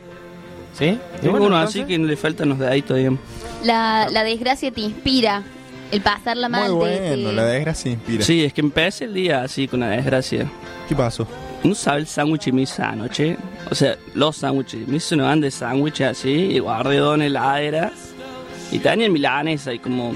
¿Sí? 0.77 0.97
Tengo 1.19 1.31
bueno, 1.31 1.47
uno 1.47 1.57
entonces- 1.57 1.83
así 1.83 1.87
que 1.87 1.97
le 1.99 2.15
faltan 2.17 2.49
los 2.49 2.59
deditos, 2.59 2.97
digamos. 2.97 3.19
La, 3.63 4.07
la 4.11 4.23
desgracia 4.23 4.71
te 4.71 4.81
inspira. 4.81 5.43
El 5.91 5.99
pasarla 6.01 6.47
mal 6.47 6.69
Muy 6.71 6.77
bueno, 6.79 7.29
te- 7.29 7.33
la 7.33 7.43
desgracia 7.45 7.91
inspira. 7.91 8.23
Sí, 8.23 8.45
es 8.45 8.53
que 8.53 8.61
empecé 8.61 9.03
el 9.05 9.13
día 9.13 9.43
así 9.43 9.67
con 9.67 9.81
la 9.81 9.89
desgracia. 9.89 10.49
¿Qué 10.87 10.95
pasó? 10.95 11.27
¿No 11.63 11.75
sabe 11.75 11.99
el 11.99 12.07
sándwich 12.07 12.45
que 12.45 12.51
me 12.51 12.63
hice 12.63 12.81
anoche? 12.81 13.37
O 13.69 13.75
sea, 13.75 13.95
los 14.15 14.37
sándwiches. 14.37 14.87
Me 14.87 14.97
hice 14.97 15.13
una 15.15 15.25
banda 15.25 15.45
de 15.45 15.51
sándwiches 15.51 16.07
así 16.07 16.29
y 16.31 16.59
guardé 16.59 16.97
dos 16.97 17.13
en 17.13 17.19
la 17.19 17.25
heladera. 17.61 17.91
Y 18.71 18.79
tenía 18.79 19.05
en 19.05 19.13
milanesa 19.13 19.73
y 19.73 19.79
como... 19.79 20.15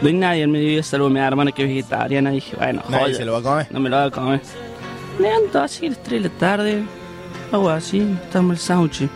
No 0.00 0.08
hay 0.08 0.14
nadie 0.14 0.42
en 0.42 0.50
mi 0.50 0.58
vida 0.58 0.82
salvo 0.82 1.08
mi 1.10 1.20
hermana 1.20 1.52
que 1.52 1.62
es 1.62 1.68
vegetariana. 1.68 2.32
Y 2.32 2.36
dije, 2.36 2.56
bueno, 2.56 2.82
Nadie 2.88 3.14
se 3.14 3.24
lo 3.24 3.32
va 3.34 3.38
a 3.38 3.42
comer. 3.42 3.66
no 3.70 3.80
me 3.80 3.88
lo 3.90 3.96
voy 3.98 4.06
a 4.06 4.10
comer. 4.10 4.40
Me 5.18 5.28
levanto 5.28 5.60
así 5.60 5.86
a 5.86 5.90
las 5.90 6.02
3 6.02 6.22
de 6.22 6.28
la 6.28 6.34
tarde. 6.36 6.82
Hago 7.52 7.68
así, 7.68 8.00
estamos 8.24 8.52
el 8.56 8.58
sándwich. 8.58 9.08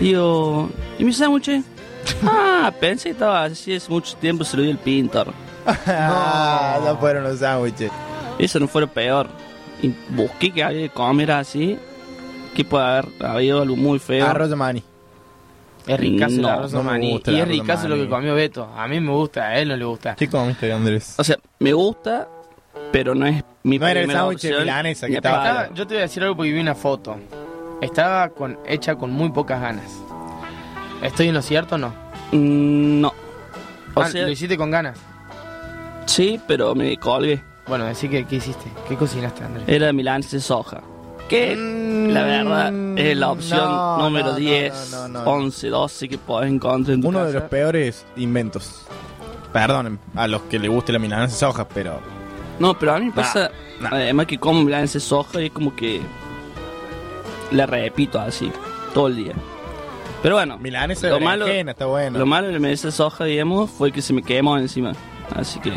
Digo, 0.00 0.70
¿y 0.98 1.04
mi 1.04 1.12
sándwich? 1.12 1.62
ah, 2.24 2.72
pensé 2.80 3.04
que 3.04 3.10
estaba 3.12 3.44
así 3.44 3.74
hace 3.74 3.90
mucho 3.90 4.16
tiempo, 4.16 4.44
se 4.44 4.56
lo 4.56 4.62
di 4.62 4.70
al 4.70 4.78
pintor. 4.78 5.32
Ah, 5.86 6.78
ya 6.84 6.94
fueron 6.96 7.24
los 7.24 7.40
sándwiches. 7.40 7.90
Eso 8.38 8.60
no 8.60 8.68
fuera 8.68 8.86
peor. 8.86 9.28
Y 9.82 9.92
busqué 10.10 10.50
que 10.50 10.62
había 10.64 10.82
de 10.82 10.88
comer 10.90 11.32
así. 11.32 11.78
Que 12.54 12.64
puede 12.64 12.84
haber 12.84 13.06
habido 13.20 13.62
algo 13.62 13.76
muy 13.76 13.98
feo. 13.98 14.26
Arroz 14.26 14.50
de 14.50 14.56
maní. 14.56 14.82
Es 15.86 16.00
ricazo 16.00 16.34
el 16.36 16.42
No, 16.42 16.48
arroz 16.48 16.72
no 16.72 16.82
me 16.82 16.90
maní. 16.92 17.10
gusta 17.12 17.30
el 17.30 17.36
Y 17.36 17.40
es 17.40 17.42
arroz 17.46 17.58
ricazo 17.58 17.88
lo 17.88 17.96
que 17.96 18.08
comió 18.08 18.34
Beto. 18.34 18.64
A 18.76 18.86
mí 18.88 19.00
me 19.00 19.10
gusta, 19.12 19.48
a 19.48 19.58
él 19.58 19.68
no 19.68 19.76
le 19.76 19.84
gusta. 19.84 20.14
¿Qué 20.14 20.28
comiste, 20.28 20.72
Andrés? 20.72 21.14
O 21.18 21.24
sea, 21.24 21.36
me 21.58 21.72
gusta, 21.72 22.28
pero 22.92 23.14
no 23.14 23.26
es 23.26 23.42
mi 23.64 23.78
No 23.78 23.86
era 23.88 24.00
el 24.00 24.10
sándwich 24.10 24.42
de 24.42 24.58
milanesa 24.60 25.06
que 25.08 25.14
estaba-. 25.16 25.46
Estaba- 25.46 25.74
yo 25.74 25.86
te 25.86 25.94
voy 25.94 25.98
a 25.98 26.02
decir 26.02 26.22
algo 26.22 26.36
porque 26.36 26.52
vi 26.52 26.60
una 26.60 26.74
foto. 26.74 27.16
Estaba 27.82 28.28
con, 28.30 28.56
hecha 28.66 28.94
con 28.94 29.10
muy 29.10 29.30
pocas 29.30 29.60
ganas. 29.60 29.90
¿Estoy 31.02 31.28
en 31.28 31.34
lo 31.34 31.42
cierto 31.42 31.74
o 31.74 31.78
no? 31.78 31.88
Mm, 32.32 33.00
No. 33.00 33.12
O 33.94 34.00
Ah, 34.00 34.08
sea, 34.08 34.22
¿Lo 34.24 34.30
hiciste 34.30 34.56
con 34.56 34.70
ganas? 34.70 34.98
sí, 36.06 36.40
pero 36.46 36.74
me 36.74 36.96
colgué. 36.96 37.42
Bueno, 37.66 37.84
decí 37.86 38.08
que 38.08 38.24
qué 38.26 38.36
hiciste. 38.36 38.66
¿Qué 38.88 38.96
cocinaste, 38.96 39.44
Andrés? 39.44 39.64
Era 39.68 39.92
milanesa 39.92 40.36
de 40.36 40.42
soja. 40.42 40.82
Que 41.28 41.56
la 41.56 42.22
verdad 42.22 42.98
es 42.98 43.16
la 43.16 43.30
opción 43.30 43.60
Mm, 43.66 43.72
no, 43.72 43.98
número 43.98 44.26
no, 44.26 44.32
no, 44.32 44.36
10, 44.38 44.90
no, 44.92 45.08
no, 45.08 45.24
no. 45.24 45.30
11, 45.30 45.68
12 45.68 46.08
que 46.08 46.18
podés 46.18 46.50
encontrar 46.52 46.94
en 46.94 47.00
tu 47.00 47.08
Uno 47.08 47.24
de 47.24 47.32
los 47.32 47.42
peores 47.44 48.04
inventos. 48.16 48.82
Perdonen 49.52 49.98
a 50.14 50.26
los 50.28 50.42
que 50.42 50.58
les 50.58 50.70
guste 50.70 50.92
la 50.92 50.98
milanesa 50.98 51.32
de 51.32 51.38
soja, 51.38 51.66
pero 51.68 51.98
No, 52.58 52.78
pero 52.78 52.94
a 52.94 52.98
mí 52.98 53.06
me 53.06 53.12
pasa, 53.12 53.50
nah. 53.80 53.88
además 53.92 54.26
que 54.26 54.38
como 54.38 54.62
milanesa 54.62 54.94
de 54.94 55.00
soja 55.00 55.40
y 55.40 55.46
es 55.46 55.52
como 55.52 55.74
que 55.74 56.02
la 57.52 57.64
repito 57.66 58.20
así, 58.20 58.50
todo 58.92 59.06
el 59.08 59.16
día. 59.16 59.32
Pero 60.22 60.34
bueno, 60.36 60.58
milanesa 60.58 61.06
de 61.06 61.12
Lo 61.14 61.20
malo- 61.20 61.44
berenjena 61.46 61.70
está 61.72 61.86
bueno. 61.86 62.18
lo 62.18 62.26
malo 62.26 62.48
de 62.48 62.52
la 62.52 62.58
milanesa 62.58 62.88
de 62.88 62.92
soja, 62.92 63.24
digamos, 63.24 63.70
fue 63.70 63.92
que 63.92 64.02
se 64.02 64.12
me 64.12 64.22
quemó 64.22 64.58
encima. 64.58 64.92
Así 65.34 65.58
que... 65.60 65.72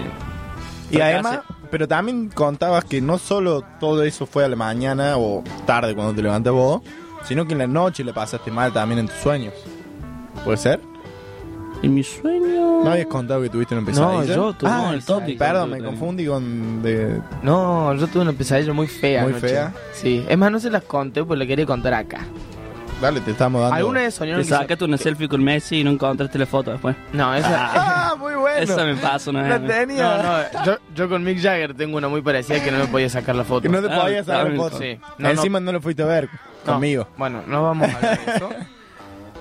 y 0.91 0.99
además, 0.99 1.39
pero 1.69 1.87
también 1.87 2.29
contabas 2.29 2.85
que 2.85 3.01
no 3.01 3.17
solo 3.17 3.63
todo 3.79 4.03
eso 4.03 4.25
fue 4.25 4.45
a 4.45 4.47
la 4.47 4.55
mañana 4.55 5.17
o 5.17 5.43
tarde 5.65 5.95
cuando 5.95 6.13
te 6.13 6.21
levantas 6.21 6.53
vos, 6.53 6.81
sino 7.23 7.45
que 7.45 7.53
en 7.53 7.59
la 7.59 7.67
noche 7.67 8.03
le 8.03 8.13
pasaste 8.13 8.51
mal 8.51 8.73
también 8.73 8.99
en 8.99 9.07
tus 9.07 9.17
sueños. 9.17 9.53
¿Puede 10.43 10.57
ser? 10.57 10.79
En 11.83 11.93
mi 11.93 12.03
sueño... 12.03 12.83
¿No 12.83 12.91
habías 12.91 13.07
contado 13.07 13.41
que 13.41 13.49
tuviste 13.49 13.75
una 13.75 13.85
pesadilla? 13.85 14.35
yo 14.35 14.53
tuve 14.53 14.69
ah, 14.69 14.83
no, 14.87 14.93
el 14.93 15.03
tópico. 15.03 15.39
Perdón, 15.39 15.71
me 15.71 15.83
confundí 15.83 16.25
con 16.25 16.81
de... 16.81 17.21
No, 17.43 17.93
yo 17.95 18.07
tuve 18.07 18.23
una 18.23 18.33
pesadilla 18.33 18.73
muy 18.73 18.87
fea. 18.87 19.23
Muy 19.23 19.31
anoche. 19.31 19.47
fea. 19.47 19.73
Sí. 19.93 20.25
Es 20.27 20.37
más, 20.37 20.51
no 20.51 20.59
se 20.59 20.69
las 20.69 20.83
conté, 20.83 21.23
pues 21.23 21.37
la 21.37 21.45
quería 21.45 21.65
contar 21.65 21.93
acá. 21.93 22.25
Dale, 23.01 23.21
te 23.21 23.29
estamos 23.31 23.61
dando... 23.61 23.75
¿Alguna 23.75 24.01
vez 24.01 24.15
soñaron 24.15 24.41
Te 24.41 24.47
que 24.49 24.55
sacaste 24.55 24.83
una 24.85 24.97
selfie 24.97 25.27
con 25.27 25.43
Messi 25.43 25.81
y 25.81 25.83
no 25.83 25.91
encontraste 25.91 26.39
la 26.39 26.47
foto 26.47 26.71
después. 26.71 26.95
No, 27.13 27.33
esa. 27.35 27.71
Ah, 28.11 28.15
muy 28.19 28.33
bueno. 28.33 28.57
Esa 28.59 28.85
me 28.85 28.95
pasó 28.95 29.29
una 29.29 29.47
La 29.47 29.59
vez. 29.59 29.69
tenía. 29.87 30.03
No, 30.03 30.23
no, 30.23 30.65
yo, 30.65 30.77
yo 30.95 31.07
con 31.07 31.23
Mick 31.23 31.39
Jagger 31.39 31.75
tengo 31.75 31.97
una 31.97 32.07
muy 32.07 32.21
parecida 32.23 32.63
que 32.63 32.71
no 32.71 32.79
me 32.79 32.87
podía 32.87 33.07
sacar 33.09 33.35
la 33.35 33.43
foto. 33.43 33.61
Que 33.63 33.69
no 33.69 33.81
te 33.87 33.93
Ah, 33.93 34.01
podías 34.01 34.25
sacar 34.25 34.45
también. 34.45 34.61
foto. 34.63 34.79
Sí. 34.79 34.99
No, 35.19 35.29
Encima 35.29 35.59
no. 35.59 35.71
lo 35.73 35.79
fuiste 35.81 36.01
a 36.01 36.05
ver 36.07 36.27
No. 36.65 36.73
conmigo. 36.73 37.07
Bueno, 37.17 37.43
no 37.45 37.61
vamos 37.63 37.87
a 37.87 37.95
hablar 37.97 38.25
de 38.25 38.35
eso. 38.35 38.49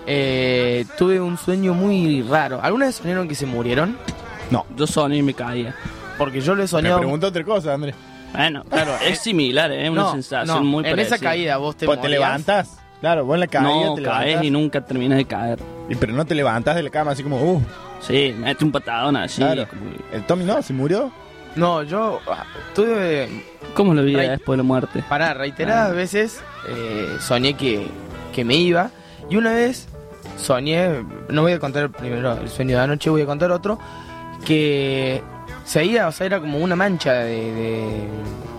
Eh, 0.09 0.87
tuve 0.97 1.21
un 1.21 1.37
sueño 1.37 1.75
muy 1.75 2.23
raro. 2.23 2.61
¿Alguna 2.63 2.87
vez 2.87 2.95
soñaron 2.95 3.27
que 3.27 3.35
se 3.35 3.45
murieron? 3.45 3.97
Yo 4.77 4.87
soñé 4.87 5.17
y 5.17 5.23
me 5.23 5.35
caía. 5.35 5.75
Porque 6.17 6.41
yo 6.41 6.55
lo 6.55 6.61
he 6.61 6.65
Me 6.65 6.69
soñado. 6.69 6.99
pregunto 6.99 7.27
otra 7.27 7.43
cosa, 7.43 7.75
Andrés. 7.75 7.97
Bueno, 8.33 8.63
claro, 8.71 8.93
es 9.05 9.19
similar, 9.19 9.73
¿eh? 9.73 9.83
es 9.85 9.91
una 9.91 10.03
No, 10.03 10.13
sensación 10.13 10.47
no, 10.59 10.63
muy 10.63 10.85
En 10.85 10.91
parecida. 10.93 11.17
esa 11.17 11.25
caída 11.25 11.57
vos 11.57 11.77
te 11.77 11.87
Pues 11.87 11.99
te 12.01 12.03
morías. 12.07 12.21
levantas. 12.21 12.79
Claro, 13.01 13.25
vos 13.25 13.35
en 13.35 13.41
la 13.41 13.47
caída 13.47 13.69
No, 13.69 13.95
te 13.95 14.03
caes 14.03 14.27
levantas. 14.27 14.45
y 14.45 14.51
nunca 14.51 14.81
terminas 14.85 15.19
de 15.19 15.25
caer. 15.25 15.59
Y 15.89 15.95
pero 15.95 16.13
no 16.13 16.25
te 16.25 16.35
levantas 16.35 16.75
de 16.77 16.83
la 16.83 16.91
cama 16.91 17.13
así 17.13 17.23
como, 17.23 17.41
uh, 17.41 17.63
Sí, 18.01 18.35
mete 18.39 18.65
un 18.65 18.73
patadón 18.73 19.17
así. 19.17 19.41
Claro. 19.43 19.67
como 19.69 19.83
el 20.13 20.23
Tommy 20.27 20.45
no, 20.45 20.61
se 20.63 20.73
murió. 20.73 21.11
No, 21.57 21.83
yo 21.83 22.21
ah, 22.29 22.45
tuve. 22.75 23.29
¿Cómo 23.75 23.95
lo 23.95 24.03
vi 24.03 24.15
después 24.15 24.57
de 24.57 24.59
la 24.59 24.63
muerte? 24.63 25.03
Para 25.09 25.33
reiteradas 25.35 25.95
veces 25.95 26.41
eh, 26.69 27.17
soñé 27.21 27.55
que, 27.55 27.87
que 28.35 28.45
me 28.45 28.55
iba. 28.57 28.91
Y 29.31 29.37
una 29.37 29.53
vez 29.53 29.89
soñé. 30.39 31.03
No 31.31 31.43
voy 31.43 31.53
a 31.53 31.59
contar 31.59 31.91
primero 31.91 32.33
el 32.35 32.49
sueño 32.49 32.77
de 32.77 32.83
anoche, 32.85 33.09
voy 33.11 33.23
a 33.23 33.27
contar 33.27 33.51
otro. 33.51 33.79
Que 34.45 35.23
seguía, 35.65 36.09
o 36.09 36.13
sea, 36.13 36.27
era 36.27 36.41
como 36.41 36.59
una 36.59 36.77
mancha 36.77 37.13
de. 37.15 37.53
de- 37.53 38.09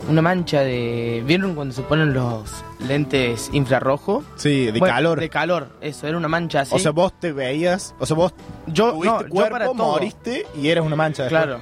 una 0.07 0.21
mancha 0.21 0.61
de. 0.61 1.23
¿Vieron 1.25 1.55
cuando 1.55 1.73
se 1.73 1.81
ponen 1.83 2.13
los 2.13 2.63
lentes 2.87 3.49
infrarrojo? 3.53 4.23
Sí, 4.35 4.65
de 4.71 4.79
Bueno, 4.79 4.93
calor. 4.95 5.19
De 5.19 5.29
calor, 5.29 5.69
eso, 5.81 6.07
era 6.07 6.17
una 6.17 6.27
mancha 6.27 6.61
así. 6.61 6.75
O 6.75 6.79
sea, 6.79 6.91
vos 6.91 7.13
te 7.19 7.31
veías, 7.31 7.93
o 7.99 8.05
sea, 8.05 8.15
vos 8.15 8.33
yo, 8.67 8.91
tuviste 8.93 9.07
no, 9.15 9.21
yo 9.23 9.29
cuerpo, 9.29 9.51
para 9.51 9.65
todo. 9.65 9.73
moriste 9.75 10.45
y 10.55 10.67
eras 10.69 10.85
una 10.85 10.95
mancha. 10.95 11.23
después. 11.23 11.43
Claro. 11.43 11.59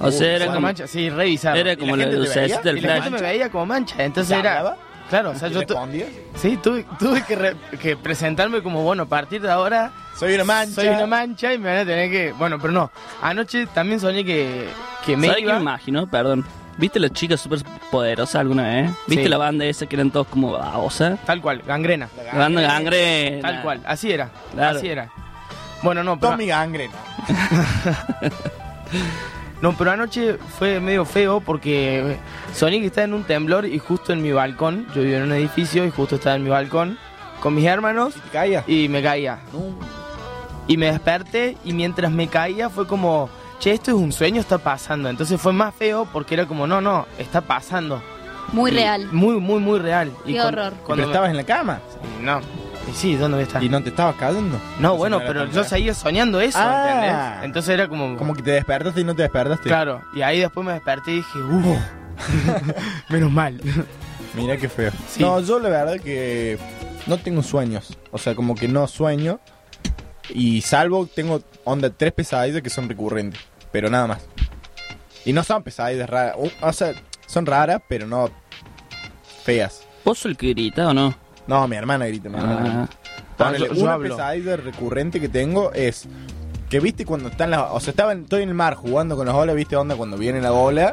O 0.00 0.10
sea, 0.12 0.28
era 0.32 0.44
una 0.44 0.54
como, 0.54 0.66
mancha, 0.68 0.86
sí, 0.86 1.10
revisar. 1.10 1.56
era 1.56 1.72
¿Y 1.72 1.76
como 1.76 1.96
la 1.96 2.04
la 2.06 2.10
gente 2.12 2.16
te 2.28 2.28
veía? 2.28 2.42
lucecita 2.42 2.62
del 2.62 2.78
Y 2.78 2.80
la 2.82 2.92
gente 2.94 3.08
flash. 3.08 3.20
me 3.22 3.26
veía 3.28 3.50
como 3.50 3.66
mancha, 3.66 3.96
¿Se 3.96 4.04
entonces 4.04 4.38
era. 4.38 4.76
Claro, 5.10 5.30
o 5.30 5.34
sea, 5.34 5.48
¿Y 5.48 5.52
yo 5.54 5.60
sí, 6.36 6.58
tuve, 6.62 6.84
tuve 6.98 7.22
que, 7.24 7.34
re- 7.34 7.56
que 7.80 7.96
presentarme 7.96 8.62
como, 8.62 8.82
bueno, 8.82 9.04
a 9.04 9.06
partir 9.06 9.40
de 9.40 9.50
ahora 9.50 9.90
Soy 10.14 10.34
una 10.34 10.44
mancha. 10.44 10.74
soy 10.74 10.88
una 10.88 11.06
mancha 11.06 11.54
y 11.54 11.58
me 11.58 11.70
van 11.70 11.78
a 11.78 11.84
tener 11.86 12.10
que... 12.10 12.32
Bueno, 12.32 12.58
pero 12.60 12.74
no. 12.74 12.90
Anoche 13.22 13.66
también 13.68 14.00
soñé 14.00 14.22
que, 14.22 14.68
que 15.06 15.16
me 15.16 15.28
¿Sabes 15.28 15.36
qué 15.38 15.42
iba... 15.44 15.54
me 15.54 15.60
imagino? 15.62 16.10
Perdón. 16.10 16.44
¿Viste 16.78 17.00
las 17.00 17.12
chicas 17.12 17.40
súper 17.40 17.58
poderosas 17.90 18.36
alguna 18.36 18.62
vez? 18.62 18.90
¿Viste 19.08 19.24
Sí. 19.24 19.28
la 19.28 19.36
banda 19.36 19.64
esa 19.64 19.86
que 19.86 19.96
eran 19.96 20.12
todos 20.12 20.28
como 20.28 20.52
babosas? 20.52 21.18
Tal 21.26 21.42
cual, 21.42 21.60
gangrena. 21.66 22.08
La 22.32 22.38
banda 22.38 22.60
gangrena. 22.62 23.42
Tal 23.42 23.62
cual, 23.62 23.80
así 23.84 24.12
era. 24.12 24.30
Claro. 24.54 24.78
Así 24.78 24.88
era. 24.88 25.10
Bueno, 25.82 26.04
no, 26.04 26.18
pero, 26.18 26.32
Tommy 26.32 26.46
Gangrena. 26.46 26.94
no, 29.60 29.72
pero 29.76 29.90
anoche 29.92 30.36
fue 30.58 30.80
medio 30.80 31.04
feo 31.04 31.40
porque 31.40 32.16
que 32.58 32.86
estaba 32.86 33.04
en 33.04 33.14
un 33.14 33.24
temblor 33.24 33.66
y 33.66 33.78
justo 33.78 34.12
en 34.12 34.22
mi 34.22 34.32
balcón, 34.32 34.86
yo 34.94 35.02
vivo 35.02 35.16
en 35.16 35.24
un 35.24 35.32
edificio 35.32 35.84
y 35.84 35.90
justo 35.90 36.16
estaba 36.16 36.36
en 36.36 36.44
mi 36.44 36.50
balcón 36.50 36.98
con 37.40 37.54
mis 37.54 37.66
hermanos 37.66 38.14
¿Y 38.16 38.20
te 38.20 38.28
caía? 38.30 38.64
y 38.66 38.88
me 38.88 39.02
caía. 39.02 39.40
Y 40.66 40.76
me 40.76 40.86
desperté 40.86 41.56
y 41.64 41.72
mientras 41.72 42.10
me 42.10 42.28
caía 42.28 42.68
fue 42.70 42.86
como, 42.86 43.28
che, 43.60 43.72
esto 43.72 43.90
es 43.90 43.96
un 43.96 44.12
sueño, 44.12 44.40
está 44.40 44.58
pasando. 44.58 45.08
Entonces 45.08 45.40
fue 45.40 45.52
más 45.52 45.74
feo 45.74 46.06
porque 46.12 46.34
era 46.34 46.46
como, 46.46 46.66
no, 46.66 46.80
no, 46.80 47.06
está 47.18 47.40
pasando. 47.40 48.02
Muy 48.52 48.70
Y 48.70 48.74
real. 48.74 49.08
Muy, 49.12 49.38
muy, 49.40 49.60
muy 49.60 49.78
real. 49.78 50.10
Qué 50.24 50.32
cuan- 50.34 50.46
horror. 50.48 50.72
¿Pero 50.72 50.84
Cuando 50.84 51.04
me- 51.04 51.10
estabas 51.12 51.30
en 51.30 51.36
la 51.36 51.44
cama? 51.44 51.80
No. 52.22 52.40
Y 52.90 52.94
sí, 52.94 53.16
¿dónde 53.16 53.36
voy 53.36 53.42
a 53.44 53.46
estar? 53.46 53.62
¿Y 53.62 53.68
no 53.68 53.82
te 53.82 53.90
estabas 53.90 54.16
cayendo? 54.16 54.58
No, 54.80 54.96
bueno, 54.96 55.18
pero 55.18 55.44
yo 55.50 55.62
seguía 55.64 55.92
soñando 55.92 56.40
eso, 56.40 56.58
Ah. 56.58 56.86
¿entendés? 57.34 57.44
Entonces 57.44 57.74
era 57.74 57.86
como... 57.88 58.16
Como 58.16 58.34
que 58.34 58.42
te 58.42 58.52
despertaste 58.52 59.02
y 59.02 59.04
no 59.04 59.14
te 59.14 59.22
despertaste. 59.22 59.68
Claro, 59.68 60.00
y 60.14 60.22
ahí 60.22 60.40
después 60.40 60.64
me 60.66 60.72
desperté 60.72 61.10
y 61.12 61.16
dije, 61.16 61.38
uh, 61.38 61.76
menos 63.10 63.30
mal. 63.30 63.60
Mira 64.34 64.56
qué 64.56 64.68
feo. 64.68 64.90
Sí. 65.08 65.20
No, 65.22 65.40
yo 65.40 65.58
la 65.58 65.68
verdad 65.68 66.00
que 66.00 66.58
no 67.06 67.18
tengo 67.18 67.42
sueños. 67.42 67.96
O 68.10 68.18
sea, 68.18 68.34
como 68.34 68.54
que 68.54 68.68
no 68.68 68.86
sueño. 68.86 69.40
Y 70.30 70.60
salvo, 70.62 71.06
tengo 71.06 71.42
onda 71.64 71.90
tres 71.90 72.12
pesadillas 72.12 72.62
que 72.62 72.70
son 72.70 72.88
recurrentes. 72.88 73.40
Pero 73.72 73.90
nada 73.90 74.06
más. 74.06 74.26
Y 75.24 75.32
no 75.32 75.42
son 75.44 75.62
pesadillas 75.62 76.08
raras. 76.08 76.36
O 76.60 76.72
sea, 76.72 76.92
son 77.26 77.46
raras, 77.46 77.82
pero 77.88 78.06
no 78.06 78.30
feas. 79.44 79.82
¿Vos 80.04 80.18
sos 80.18 80.30
el 80.30 80.36
que 80.36 80.48
grita 80.50 80.88
o 80.88 80.94
no? 80.94 81.14
No, 81.46 81.66
mi 81.68 81.76
hermana 81.76 82.06
grita, 82.06 82.28
mi 82.28 82.36
hermana. 82.38 82.88
Ah, 83.38 83.52
yo- 83.56 83.72
yo 83.72 83.82
una 83.82 83.94
hablo. 83.94 84.16
pesadilla 84.16 84.56
recurrente 84.56 85.20
que 85.20 85.28
tengo 85.28 85.72
es 85.72 86.06
que 86.68 86.80
viste 86.80 87.04
cuando 87.06 87.28
están 87.28 87.50
las, 87.50 87.62
o 87.70 87.80
sea, 87.80 87.92
estaba 87.92 88.12
en- 88.12 88.22
estoy 88.22 88.42
en 88.42 88.48
el 88.50 88.54
mar 88.54 88.74
jugando 88.74 89.16
con 89.16 89.26
las 89.26 89.34
olas, 89.34 89.54
viste 89.56 89.76
onda 89.76 89.96
cuando 89.96 90.18
viene 90.18 90.40
la 90.40 90.52
ola 90.52 90.92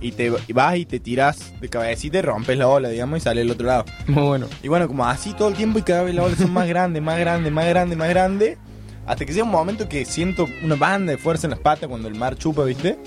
y 0.00 0.12
te 0.12 0.32
y 0.46 0.52
vas 0.52 0.76
y 0.76 0.86
te 0.86 1.00
tiras 1.00 1.52
de 1.60 1.68
cabecita 1.68 2.18
y 2.18 2.22
rompes 2.22 2.56
la 2.56 2.68
ola, 2.68 2.88
digamos, 2.88 3.18
y 3.18 3.20
sale 3.20 3.42
al 3.42 3.50
otro 3.50 3.66
lado. 3.66 3.84
Muy 4.06 4.22
bueno. 4.22 4.46
Y 4.62 4.68
bueno, 4.68 4.86
como 4.86 5.04
así 5.04 5.32
todo 5.34 5.48
el 5.48 5.54
tiempo 5.54 5.78
y 5.78 5.82
cada 5.82 6.02
vez 6.02 6.14
las 6.14 6.24
olas 6.26 6.38
son 6.38 6.52
más 6.52 6.68
grandes, 6.68 7.02
más 7.02 7.18
grandes, 7.18 7.52
más 7.52 7.66
grandes, 7.66 7.98
más 7.98 8.08
grandes, 8.08 8.58
hasta 9.06 9.24
que 9.24 9.32
llega 9.32 9.44
un 9.44 9.50
momento 9.50 9.88
que 9.88 10.04
siento 10.04 10.46
una 10.62 10.76
banda 10.76 11.12
de 11.12 11.18
fuerza 11.18 11.46
en 11.46 11.52
las 11.52 11.60
patas 11.60 11.88
cuando 11.88 12.08
el 12.08 12.14
mar 12.14 12.36
chupa, 12.36 12.64
¿viste? 12.64 12.98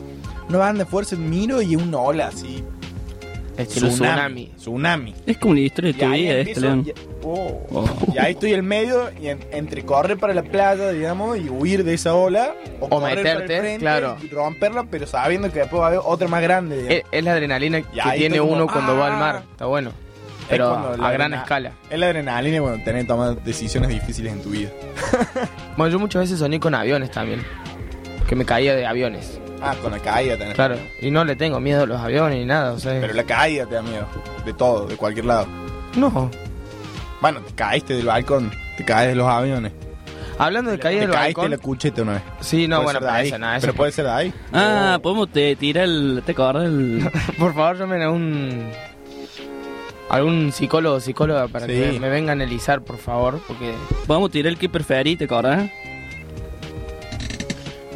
Una 0.49 0.57
banda 0.57 0.83
de 0.83 0.89
fuerza, 0.89 1.15
miro 1.15 1.61
y 1.61 1.75
es 1.75 1.81
una 1.81 1.97
ola 1.97 2.27
así. 2.27 2.63
Estilo 3.57 3.89
tsunami. 3.89 4.51
Tsunami. 4.57 5.13
es 5.25 5.37
como 5.37 5.53
la 5.53 5.59
historia 5.59 5.91
de 5.93 5.99
tu 5.99 6.05
vida, 6.11 6.33
empiezo- 6.33 6.49
este, 6.49 6.61
León. 6.61 6.85
y- 6.87 6.93
oh. 7.23 7.67
Oh. 7.71 7.85
Y 8.13 8.17
ahí 8.17 8.31
estoy 8.33 8.53
en 8.53 8.65
medio 8.65 9.11
y 9.21 9.27
en- 9.27 9.39
entre 9.51 9.83
correr 9.85 10.17
para 10.17 10.33
la 10.33 10.41
playa, 10.43 10.91
digamos, 10.91 11.37
y 11.37 11.49
huir 11.49 11.83
de 11.83 11.93
esa 11.93 12.13
ola. 12.15 12.55
O, 12.79 12.89
correr 12.89 13.01
para 13.01 13.11
el 13.11 13.17
meterte, 13.23 13.59
frente 13.59 13.79
claro. 13.79 14.17
Y 14.23 14.27
romperla, 14.29 14.85
pero 14.89 15.05
sabiendo 15.05 15.51
que 15.51 15.59
después 15.59 15.81
va 15.81 15.85
a 15.85 15.87
haber 15.89 15.99
otra 16.03 16.27
más 16.27 16.41
grande. 16.41 16.97
Es, 16.97 17.03
es 17.11 17.23
la 17.23 17.33
adrenalina 17.33 17.81
que 17.81 18.01
tiene 18.15 18.39
como, 18.39 18.53
uno 18.53 18.67
cuando 18.67 18.95
va 18.97 19.07
al 19.07 19.13
¡ah! 19.13 19.17
mar. 19.17 19.43
Está 19.51 19.65
bueno. 19.65 19.91
Pero 20.49 20.67
a 21.01 21.11
gran 21.11 21.33
escala. 21.33 21.71
Es 21.89 21.97
la 21.99 22.07
adrenalina 22.07 22.59
cuando 22.61 22.83
tenés 22.83 23.03
que 23.03 23.07
tomar 23.07 23.41
decisiones 23.43 23.89
difíciles 23.89 24.33
en 24.33 24.41
tu 24.41 24.49
vida. 24.49 24.69
Bueno, 25.77 25.93
yo 25.93 25.99
muchas 25.99 26.23
veces 26.23 26.39
soñé 26.39 26.59
con 26.59 26.75
aviones 26.75 27.09
también. 27.11 27.41
Que 28.27 28.35
me 28.35 28.43
caía 28.45 28.75
de 28.75 28.85
aviones. 28.85 29.39
Ah, 29.61 29.75
con 29.81 29.91
la 29.91 29.99
caída 29.99 30.37
tenés. 30.37 30.55
Claro. 30.55 30.75
Y 31.01 31.11
no 31.11 31.23
le 31.23 31.35
tengo 31.35 31.59
miedo 31.59 31.83
a 31.83 31.85
los 31.85 31.99
aviones 32.01 32.39
ni 32.39 32.45
nada. 32.45 32.71
O 32.73 32.79
sea, 32.79 32.99
Pero 32.99 33.13
la 33.13 33.23
caída 33.23 33.65
te 33.67 33.75
da 33.75 33.81
miedo. 33.83 34.07
De 34.45 34.53
todo, 34.53 34.87
de 34.87 34.95
cualquier 34.97 35.25
lado. 35.25 35.47
no. 35.95 36.29
Bueno, 37.21 37.39
te 37.41 37.53
caíste 37.53 37.93
del 37.93 38.07
balcón, 38.07 38.51
te 38.77 38.83
caes 38.83 39.09
de 39.09 39.15
los 39.15 39.27
aviones. 39.27 39.71
Hablando 40.39 40.71
de 40.71 40.79
caída 40.79 41.01
te 41.01 41.05
del 41.07 41.15
caíste 41.15 41.39
balcón. 41.39 41.51
de 41.51 41.57
la 41.57 41.61
cucheta 41.61 42.01
una 42.01 42.13
vez. 42.13 42.23
Sí, 42.39 42.67
no, 42.67 42.81
bueno, 42.81 42.99
pero 42.99 43.15
eso, 43.17 43.37
nada, 43.37 43.57
eso 43.57 43.61
Pero 43.67 43.77
puede 43.77 43.91
ser 43.91 44.05
de 44.05 44.11
ahí. 44.11 44.33
Ah, 44.51 44.97
podemos 45.03 45.31
te 45.31 45.55
tirar 45.55 45.83
el. 45.83 46.23
¿Te 46.25 46.31
acordás 46.31 46.65
el.? 46.65 47.07
Por 47.37 47.53
favor, 47.53 47.77
llamen 47.77 48.01
a 48.01 48.09
un. 48.09 48.71
algún 50.09 50.51
psicólogo 50.51 50.95
o 50.95 50.99
psicóloga 50.99 51.47
para 51.47 51.67
Sí. 51.67 51.73
que 51.73 51.99
me 51.99 52.09
vengan 52.09 52.29
a 52.39 52.43
analizar, 52.43 52.81
por 52.81 52.97
favor. 52.97 53.39
Porque. 53.47 53.71
Podemos 54.07 54.31
tirar 54.31 54.51
el 54.51 54.57
que 54.57 54.67
preferí, 54.67 55.15
¿te 55.15 55.25
acordás? 55.25 55.69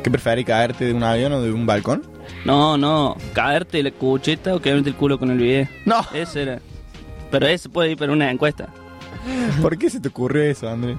¿Qué 0.06 0.12
preferís, 0.12 0.46
caerte 0.46 0.86
de 0.86 0.94
un 0.94 1.02
avión 1.02 1.34
o 1.34 1.42
de 1.42 1.52
un 1.52 1.66
balcón? 1.66 2.04
No, 2.46 2.78
no. 2.78 3.18
Caerte 3.34 3.82
la 3.82 3.90
cucheta 3.90 4.54
o 4.54 4.60
quedarte 4.62 4.90
el 4.90 4.96
culo 4.96 5.18
con 5.18 5.32
el 5.32 5.40
video. 5.40 5.68
No. 5.84 6.06
Ese 6.14 6.44
era. 6.44 6.60
Pero 7.32 7.48
ese 7.48 7.70
puede 7.70 7.90
ir 7.90 7.98
para 7.98 8.14
una 8.14 8.30
encuesta. 8.30 8.70
¿Por 9.64 9.80
qué 9.80 9.90
se 9.90 10.00
te 10.00 10.10
ocurrió 10.10 10.44
eso, 10.44 10.70
André? 10.70 10.96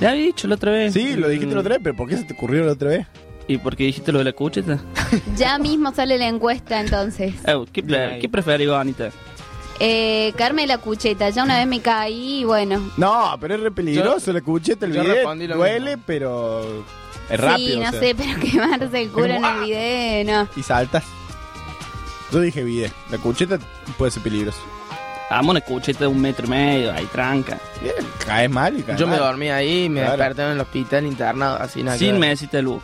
Ya 0.00 0.10
había 0.10 0.22
dicho 0.26 0.46
la 0.46 0.54
otra 0.54 0.70
vez. 0.70 0.92
Sí, 0.94 1.16
lo 1.16 1.28
dijiste 1.28 1.52
la 1.52 1.60
otra 1.60 1.74
vez, 1.74 1.80
pero 1.82 1.96
¿por 1.96 2.08
qué 2.08 2.16
se 2.18 2.22
te 2.22 2.34
ocurrió 2.34 2.64
la 2.64 2.70
otra 2.74 2.90
vez? 2.90 3.06
¿Y 3.48 3.58
por 3.58 3.74
qué 3.74 3.82
dijiste 3.86 4.12
lo 4.12 4.18
de 4.18 4.26
la 4.26 4.32
cucheta? 4.32 4.78
Ya 5.36 5.58
mismo 5.58 5.92
sale 5.92 6.18
la 6.18 6.28
encuesta 6.28 6.80
entonces. 6.80 7.34
Eh, 7.48 7.64
¿Qué, 7.72 7.82
pre- 7.82 8.20
¿qué 8.20 8.28
preferís, 8.28 8.68
Anita? 8.70 9.10
Eh, 9.80 10.32
caerme 10.36 10.68
la 10.68 10.78
cucheta. 10.78 11.30
Ya 11.30 11.42
una 11.42 11.58
vez 11.58 11.66
me 11.66 11.80
caí 11.80 12.42
y 12.42 12.44
bueno. 12.44 12.92
No, 12.96 13.36
pero 13.40 13.56
es 13.56 13.60
re 13.60 13.72
peligroso 13.72 14.32
la 14.32 14.40
cucheta, 14.40 14.86
el 14.86 14.92
yo 14.92 15.00
video 15.02 15.14
respondí 15.16 15.48
lo 15.48 15.56
duele, 15.56 15.98
pero 15.98 16.84
es 17.30 17.40
rápido. 17.40 17.68
sí, 17.68 17.76
no 17.80 17.88
o 17.88 17.90
sea. 17.92 18.00
sé, 18.00 18.14
pero 18.14 18.40
quemarse 18.40 19.02
el 19.02 19.10
culo 19.10 19.26
en 19.26 19.44
el 19.44 19.60
video, 19.64 20.24
no. 20.44 20.48
Y 20.56 20.62
saltas. 20.62 21.04
Yo 22.32 22.40
dije 22.40 22.62
video. 22.62 22.90
La 23.10 23.18
cucheta 23.18 23.58
puede 23.96 24.10
ser 24.10 24.22
peligroso. 24.22 24.58
Vamos 25.30 25.50
una 25.50 25.60
cucheta 25.60 26.00
de 26.00 26.06
un 26.06 26.20
metro 26.20 26.46
y 26.46 26.50
medio, 26.50 26.92
ahí 26.92 27.04
tranca. 27.12 27.58
Bien, 27.82 27.94
caes 28.26 28.50
mal 28.50 28.78
y 28.78 28.82
caes 28.82 28.98
Yo 28.98 29.06
me 29.06 29.16
dormí 29.18 29.48
ahí 29.50 29.84
y 29.84 29.88
me 29.90 30.00
Claro. 30.00 30.16
desperté 30.16 30.42
en 30.42 30.48
el 30.52 30.60
hospital 30.60 31.06
internado, 31.06 31.56
así 31.60 31.82
nada. 31.82 31.98
que 31.98 32.04
Sin 32.04 32.12
ver. 32.18 32.30
mesita 32.30 32.56
de 32.58 32.62
luz. 32.62 32.82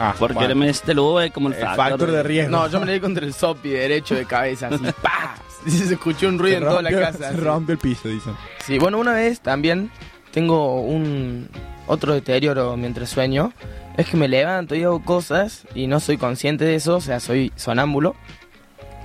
Ah, 0.00 0.14
Porque 0.18 0.34
bueno. 0.34 0.50
el 0.50 0.56
mesita 0.56 0.86
de 0.88 0.94
luz 0.94 1.22
es 1.24 1.32
como 1.32 1.48
el, 1.48 1.54
El 1.54 1.66
factor 1.66 2.10
de 2.10 2.22
riesgo. 2.22 2.50
No, 2.50 2.68
yo 2.68 2.80
me 2.80 2.86
le 2.86 2.92
di 2.94 3.00
contra 3.00 3.24
el 3.26 3.32
sopi 3.34 3.68
derecho 3.70 4.14
de 4.14 4.24
cabeza, 4.26 4.68
así, 4.68 4.84
¡pa! 5.02 5.36
Y 5.66 5.70
se 5.70 5.94
escuchó 5.94 6.28
un 6.28 6.38
ruido 6.38 6.58
Se 6.58 6.62
en 6.64 6.68
toda 6.68 6.82
la 6.82 6.90
rompió- 6.90 7.00
casa. 7.00 7.18
Se 7.18 7.24
así. 7.26 7.36
rompió 7.38 7.72
el 7.74 7.78
piso, 7.78 8.08
dicen. 8.08 8.36
Sí, 8.64 8.78
bueno, 8.78 8.98
una 8.98 9.12
vez 9.12 9.40
también 9.40 9.90
tengo 10.32 10.80
un 10.82 11.48
otro 11.86 12.14
deterioro 12.14 12.76
mientras 12.76 13.10
sueño. 13.10 13.52
Es 13.96 14.06
que 14.08 14.16
me 14.16 14.28
levanto 14.28 14.74
y 14.74 14.82
hago 14.84 15.02
cosas 15.02 15.66
y 15.74 15.86
no 15.86 16.00
soy 16.00 16.18
consciente 16.18 16.64
de 16.64 16.74
eso, 16.74 16.96
o 16.96 17.00
sea, 17.00 17.18
soy 17.20 17.52
sonámbulo. 17.56 18.14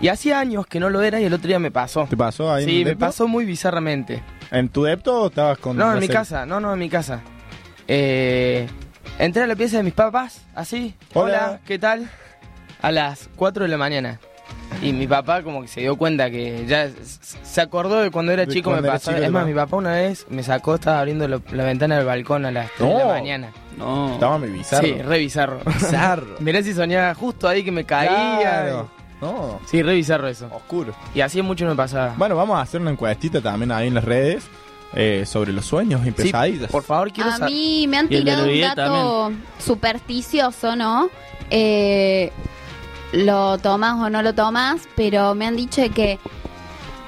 Y 0.02 0.08
hacía 0.08 0.40
años 0.40 0.66
que 0.66 0.80
no 0.80 0.90
lo 0.90 1.02
era 1.02 1.20
y 1.22 1.26
el 1.26 1.34
otro 1.34 1.48
día 1.48 1.60
me 1.60 1.70
pasó. 1.72 2.08
¿Te 2.10 2.18
pasó 2.18 2.52
ahí 2.52 2.66
Sí, 2.66 2.80
me 2.84 2.92
depto? 2.92 3.06
pasó 3.06 3.28
muy 3.28 3.46
bizarramente. 3.46 4.22
¿En 4.50 4.68
tu 4.70 4.84
depto 4.84 5.22
o 5.22 5.28
estabas 5.28 5.60
con.? 5.60 5.78
No, 5.78 5.94
en 5.94 6.00
mi 6.00 6.08
casa, 6.08 6.46
no, 6.46 6.60
no, 6.60 6.74
en 6.74 6.80
mi 6.80 6.90
casa. 6.90 7.22
Eh, 7.88 8.68
entré 9.20 9.44
a 9.44 9.48
la 9.48 9.56
pieza 9.56 9.78
de 9.78 9.84
mis 9.84 9.94
papás, 9.94 10.42
así. 10.56 10.96
Hola, 11.14 11.48
Hola. 11.50 11.60
¿qué 11.66 11.78
tal? 11.80 12.10
A 12.82 12.92
las 12.92 13.30
4 13.36 13.64
de 13.66 13.70
la 13.70 13.78
mañana. 13.78 14.20
Y 14.82 14.94
mi 14.94 15.06
papá 15.08 15.44
como 15.44 15.62
que 15.62 15.68
se 15.68 15.82
dio 15.82 15.96
cuenta 15.96 16.30
que 16.32 16.66
ya 16.68 16.90
se 17.44 17.62
acordó 17.62 18.02
de 18.02 18.10
cuando 18.12 18.32
era 18.32 18.46
De 18.46 18.52
chico 18.54 18.72
me 18.72 18.80
era 18.80 18.94
pasó. 18.94 19.12
chico 19.12 19.24
Es 19.24 19.32
más, 19.32 19.46
mi 19.46 19.54
papá 19.54 19.76
una 19.78 19.92
vez 19.94 20.26
me 20.30 20.42
sacó, 20.44 20.76
estaba 20.76 21.00
abriendo 21.00 21.28
lo- 21.28 21.42
la 21.52 21.64
ventana 21.66 21.98
del 21.98 22.06
balcón 22.06 22.46
a 22.46 22.52
las 22.52 22.72
3 22.78 22.90
de 22.90 22.94
No. 22.96 23.00
la 23.00 23.06
mañana. 23.14 23.52
No. 23.78 24.14
Estaba 24.14 24.38
muy 24.40 24.50
bizarro. 24.50 24.88
Sí, 24.88 24.94
re 25.02 25.20
bizarro. 25.20 25.60
bizarro. 25.66 26.36
Mirá 26.40 26.64
si 26.64 26.74
soñaba 26.74 27.14
justo 27.14 27.48
ahí 27.48 27.64
que 27.64 27.72
me 27.72 27.84
caía. 27.86 28.40
Claro. 28.42 28.90
No, 29.22 29.60
Sí, 29.68 29.84
re 29.84 29.94
bizarro 29.94 30.28
eso. 30.28 30.48
oscuro. 30.52 30.94
Y 31.14 31.22
hacía 31.22 31.44
mucho 31.44 31.64
no 31.66 31.72
me 31.72 31.78
pasaba. 31.78 32.16
Bueno, 32.18 32.36
vamos 32.36 32.58
a 32.58 32.62
hacer 32.62 32.82
una 32.82 32.90
encuestita 32.90 33.40
también 33.40 33.72
ahí 33.72 33.88
en 33.88 33.94
las 33.94 34.04
redes 34.04 34.44
eh, 34.96 35.24
sobre 35.28 35.54
los 35.54 35.64
sueños 35.66 36.02
y 36.02 36.06
Sí, 36.06 36.12
pesadillas. 36.12 36.72
por 36.72 36.82
favor, 36.84 37.12
quiero 37.14 37.30
A 37.30 37.38
saber. 37.38 37.54
mí 37.54 37.86
me 37.88 37.98
han 38.00 38.08
de 38.10 38.18
tirado 38.18 38.44
un 38.46 38.62
dato 38.62 39.32
supersticioso, 39.60 40.76
¿no? 40.76 41.10
Eh, 41.52 42.32
lo 43.14 43.58
tomas 43.58 43.94
o 44.00 44.10
no 44.10 44.22
lo 44.22 44.34
tomas, 44.34 44.82
pero 44.96 45.36
me 45.36 45.46
han 45.48 45.56
dicho 45.56 45.82
de 45.82 45.90
que 45.90 46.20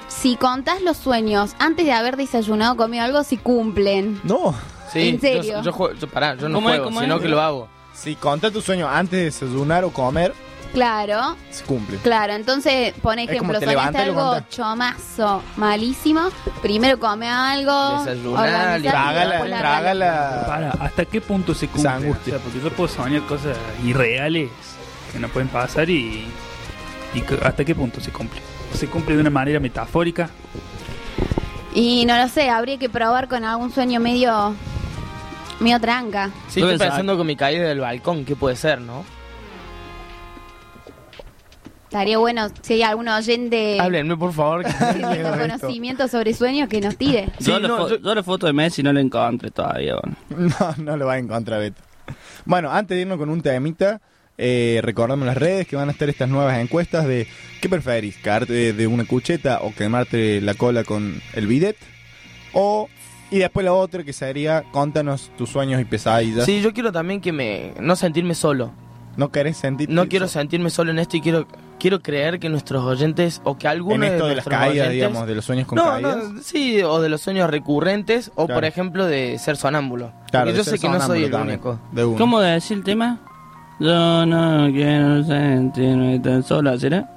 si 0.07 0.35
contás 0.35 0.81
los 0.81 0.97
sueños 0.97 1.55
antes 1.59 1.85
de 1.85 1.91
haber 1.93 2.17
desayunado 2.17 2.73
o 2.73 2.77
comido 2.77 3.03
algo, 3.03 3.23
si 3.23 3.37
cumplen. 3.37 4.19
No, 4.23 4.53
Sí, 4.91 5.09
¿En 5.09 5.19
serio? 5.19 5.55
Yo, 5.57 5.61
yo, 5.63 5.71
juego- 5.73 5.93
yo- 5.95 6.07
pará, 6.07 6.35
yo 6.35 6.47
no 6.49 6.57
¿Cómo 6.57 6.69
es, 6.69 6.79
juego, 6.79 7.01
sino 7.01 7.15
es? 7.15 7.21
que 7.23 7.27
lo 7.27 7.41
hago. 7.41 7.67
si 7.95 8.15
contás 8.15 8.51
tu 8.53 8.61
sueño 8.61 8.87
antes 8.87 9.11
de 9.17 9.23
desayunar 9.25 9.83
o 9.85 9.89
comer, 9.89 10.33
Claro, 10.71 11.35
se 11.51 11.63
cumple. 11.63 11.97
claro. 11.97 12.33
Entonces, 12.33 12.93
por 13.01 13.17
ejemplo, 13.17 13.59
soñaste 13.59 13.97
algo 13.97 14.21
contás. 14.33 14.49
chomazo, 14.49 15.41
malísimo. 15.57 16.21
Primero 16.61 16.99
come 16.99 17.27
algo. 17.29 18.03
Desayunar, 18.03 18.43
organizar 18.49 18.79
y 18.79 18.87
Traga 18.87 19.25
después 19.27 19.49
la, 19.49 19.55
la 19.55 19.59
traga 19.61 19.81
realidad. 19.93 20.39
la... 20.41 20.45
Para, 20.47 20.69
¿hasta 20.85 21.05
qué 21.05 21.21
punto 21.21 21.53
se 21.55 21.67
cumple? 21.67 21.89
O 22.11 22.15
sea, 22.23 22.37
porque 22.39 22.59
yo 22.61 22.69
puedo 22.71 22.87
soñar 22.89 23.21
cosas 23.25 23.57
irreales 23.83 24.49
que 25.13 25.19
no 25.19 25.29
pueden 25.29 25.47
pasar 25.49 25.89
y, 25.89 26.25
y 27.13 27.23
¿hasta 27.43 27.63
qué 27.63 27.73
punto 27.75 28.01
se 28.01 28.11
cumple? 28.11 28.41
se 28.73 28.87
cumple 28.87 29.13
de 29.15 29.21
una 29.21 29.29
manera 29.29 29.59
metafórica. 29.59 30.29
Y 31.75 32.05
no 32.07 32.17
lo 32.17 32.27
sé, 32.27 32.49
habría 32.49 32.77
que 32.79 32.89
probar 32.89 33.27
con 33.27 33.43
algún 33.43 33.71
sueño 33.71 33.99
medio. 33.99 34.55
medio 35.59 35.79
tranca. 35.79 36.31
Sí, 36.49 36.59
estoy 36.59 36.77
pensando 36.79 37.15
con 37.15 37.27
mi 37.27 37.35
caída 37.35 37.67
del 37.67 37.79
balcón, 37.79 38.25
¿qué 38.25 38.35
puede 38.35 38.55
ser, 38.55 38.81
no? 38.81 39.05
Estaría 41.83 42.17
bueno 42.17 42.47
si 42.63 42.73
hay 42.73 42.81
algún 42.81 43.07
oyente 43.07 43.77
Háblenme, 43.79 44.17
por 44.17 44.33
favor. 44.33 44.63
que 44.63 44.71
conocimiento 45.39 46.07
sobre 46.07 46.33
sueños 46.33 46.67
que 46.67 46.81
nos 46.81 46.97
tire. 46.97 47.31
yo, 47.39 47.59
la 47.59 47.67
no, 47.67 47.87
fo- 47.87 48.01
yo 48.01 48.15
la 48.15 48.23
foto 48.23 48.47
de 48.47 48.53
Messi 48.53 48.81
no 48.81 48.91
la 48.91 48.99
encontré 49.01 49.51
todavía. 49.51 49.95
bueno. 50.01 50.51
No, 50.59 50.83
no 50.83 50.97
lo 50.97 51.05
va 51.05 51.13
a 51.13 51.17
encontrar, 51.19 51.59
Beto. 51.59 51.81
Bueno, 52.45 52.71
antes 52.71 52.95
de 52.95 53.01
irnos 53.03 53.19
con 53.19 53.29
un 53.29 53.41
temita, 53.43 54.01
eh, 54.37 54.81
las 54.83 55.37
redes 55.37 55.67
que 55.67 55.75
van 55.75 55.89
a 55.89 55.91
estar 55.91 56.09
estas 56.09 56.29
nuevas 56.29 56.57
encuestas 56.59 57.05
de 57.07 57.27
¿qué 57.61 57.69
preferís? 57.69 58.17
¿Cagarte 58.17 58.73
de, 58.73 58.87
una 58.87 59.05
cucheta 59.05 59.59
o 59.61 59.73
quemarte 59.73 60.41
la 60.41 60.53
cola 60.53 60.83
con 60.83 61.21
el 61.33 61.47
bidet? 61.47 61.77
O, 62.53 62.89
y 63.31 63.39
después 63.39 63.63
la 63.63 63.73
otra 63.73 64.03
que 64.03 64.13
sería, 64.13 64.63
contanos 64.71 65.31
tus 65.37 65.49
sueños 65.49 65.81
y 65.81 65.85
pesadillas. 65.85 66.45
Sí, 66.45 66.61
yo 66.61 66.73
quiero 66.73 66.91
también 66.91 67.21
que 67.21 67.31
me... 67.31 67.73
no 67.79 67.95
sentirme 67.95 68.35
solo. 68.35 68.71
¿No 69.15 69.31
querés 69.31 69.57
sentir 69.57 69.89
No 69.91 70.07
quiero 70.09 70.27
sentirme 70.27 70.71
solo 70.71 70.89
en 70.89 70.97
esto 70.97 71.17
y 71.17 71.21
quiero 71.21 71.47
quiero 71.79 72.01
creer 72.01 72.39
que 72.39 72.49
nuestros 72.49 72.83
oyentes 72.83 73.41
o 73.43 73.57
que 73.57 73.67
alguno 73.67 74.05
en 74.05 74.13
esto 74.13 74.23
de, 74.23 74.29
de 74.31 74.35
las 74.37 74.45
caídas, 74.45 74.87
oyentes- 74.87 74.91
digamos, 74.93 75.27
de 75.27 75.35
los 75.35 75.45
sueños 75.45 75.67
con 75.67 75.75
no, 75.75 75.83
caídas? 75.83 76.31
no, 76.31 76.41
sí, 76.41 76.81
o 76.81 77.01
de 77.01 77.09
los 77.09 77.21
sueños 77.21 77.49
recurrentes 77.49 78.31
o 78.35 78.45
Claro. 78.45 78.55
por 78.61 78.65
ejemplo 78.65 79.05
de 79.05 79.37
ser 79.37 79.57
sonámbulo. 79.57 80.11
Claro, 80.31 80.45
Porque 80.47 80.57
yo 80.57 80.63
sé 80.63 80.79
que 80.79 80.87
no 80.89 80.99
soy 80.99 81.25
el 81.25 81.33
único. 81.35 81.79
de 81.91 82.05
uno. 82.05 82.17
¿Cómo 82.17 82.39
decir 82.39 82.77
el 82.77 82.83
tema? 82.83 83.19
Yo 83.79 84.25
no 84.25 84.67
quiero 84.71 85.23
sentirme 85.23 86.19
tan 86.19 86.43
solo, 86.43 86.77
¿será? 86.79 87.09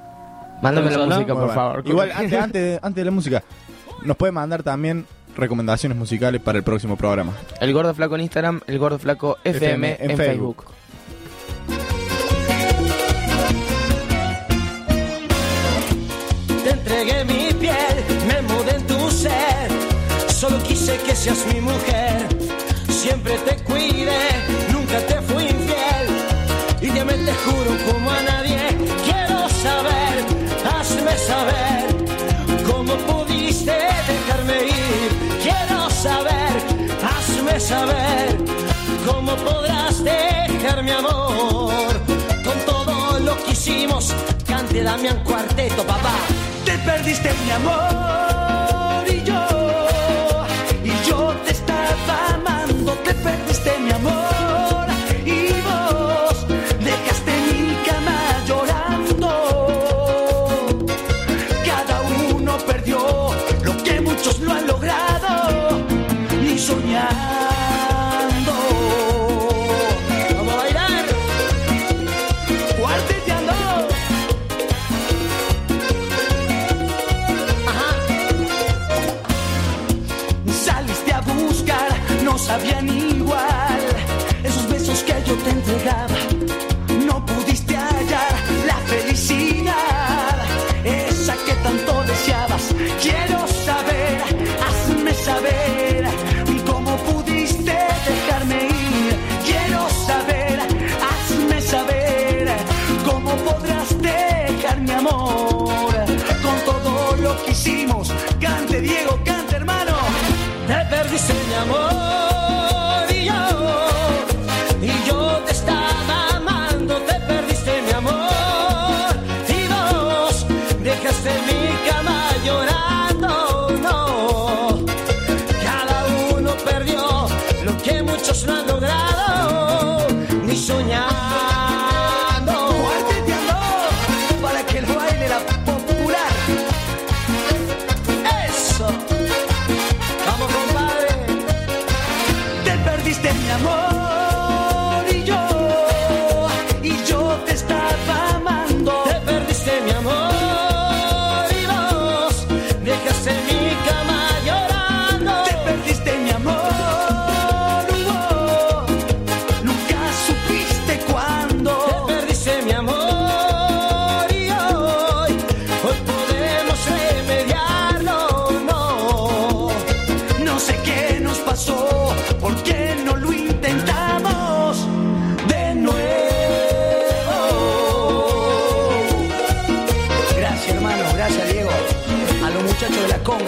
Mándame 0.62 0.90
la 0.90 1.06
música, 1.06 1.34
por 1.34 1.54
favor. 1.54 1.82
Igual, 1.86 2.10
antes, 2.12 2.40
antes, 2.40 2.62
de- 2.62 2.78
antes 2.82 2.96
de 2.96 3.04
la 3.04 3.10
música, 3.10 3.42
nos 4.02 4.16
puede 4.16 4.32
mandar 4.32 4.62
también 4.62 5.06
recomendaciones 5.36 5.96
musicales 5.98 6.40
para 6.40 6.58
el 6.58 6.64
próximo 6.64 6.96
programa. 6.96 7.32
El 7.60 7.72
gordo 7.72 7.92
flaco 7.94 8.14
en 8.16 8.22
Instagram, 8.22 8.60
el 8.66 8.78
gordo 8.78 8.98
flaco 8.98 9.36
FM, 9.44 9.92
FM 9.92 9.96
en 10.04 10.10
en, 10.12 10.16
Facebook. 10.16 10.56
Facebook. 10.64 11.76
Te 16.64 16.70
entregué 16.70 17.24
mi 17.24 17.52
piel, 17.54 17.96
me 18.28 18.42
mudé 18.42 18.76
en 18.76 18.86
tu 18.86 19.10
ser. 19.10 19.68
Solo 20.28 20.58
quise 20.62 20.96
que 21.06 21.14
seas 21.14 21.44
mi 21.52 21.60
mujer. 21.60 22.26
Siempre 22.88 23.36
te 23.46 23.56
cuidé, 23.64 24.18
nunca 24.72 24.98
te 25.06 25.20
fui 25.22 25.44
infiel. 25.44 25.65
Y 26.80 26.88
te 26.88 27.04
te 27.04 27.34
juro 27.44 27.70
como 27.90 28.10
a 28.10 28.20
nadie. 28.22 28.58
Quiero 29.04 29.48
saber, 29.48 30.24
hazme 30.70 31.16
saber 31.16 31.84
cómo 32.70 32.94
pudiste 33.08 33.72
dejarme 33.72 34.66
ir. 34.66 35.10
Quiero 35.42 35.90
saber, 35.90 36.56
hazme 37.02 37.60
saber 37.60 38.36
cómo 39.06 39.34
podrás 39.36 40.04
dejar 40.04 40.82
mi 40.82 40.90
amor. 40.90 41.94
Con 42.44 42.58
todo 42.66 43.18
lo 43.20 43.36
que 43.44 43.52
hicimos, 43.52 44.12
cante 44.46 44.82
Damián 44.82 45.22
Cuarteto, 45.24 45.82
papá. 45.84 46.14
Te 46.64 46.76
perdiste 46.78 47.30
mi 47.44 47.50
amor 47.52 49.04
y 49.08 49.22
yo, 49.24 50.46
y 50.84 51.08
yo 51.08 51.34
te 51.44 51.52
estaba 51.52 52.34
amando. 52.34 52.92
Te 53.04 53.14
perdiste 53.14 53.78
mi 53.78 53.92
amor 53.92 54.35
Vamos 70.34 70.54
a 70.54 70.56
bailar, 70.56 71.04
cuarteteando. 72.78 73.52
Saliste 80.64 81.12
a 81.12 81.20
buscar, 81.20 81.88
no 82.24 82.38
sabían 82.38 82.88
igual 82.88 83.80
esos 84.42 84.66
besos 84.68 85.02
que 85.02 85.12
yo 85.26 85.34
te 85.36 85.50
entregaba. 85.50 86.15
Diego, 108.80 109.18
cante 109.24 109.56
hermano. 109.56 109.92
Te 110.66 110.84
perdiste 110.90 111.34
mi 111.48 111.54
amor 111.54 112.15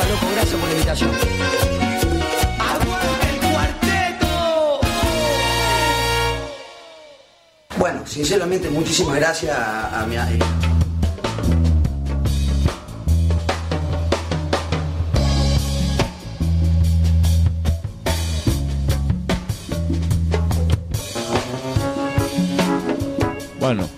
loco, 0.09 0.27
gracias 0.33 0.61
por 0.61 0.69
la 0.69 0.75
invitación. 0.75 1.11
¡Aguante 2.59 3.31
el 3.31 3.39
cuarteto! 3.53 4.81
Bueno, 7.79 8.07
sinceramente, 8.07 8.71
muchísimas 8.71 9.17
gracias 9.17 9.57
a, 9.57 10.03
a 10.03 10.07
mi. 10.07 10.17
Bueno. 23.61 23.89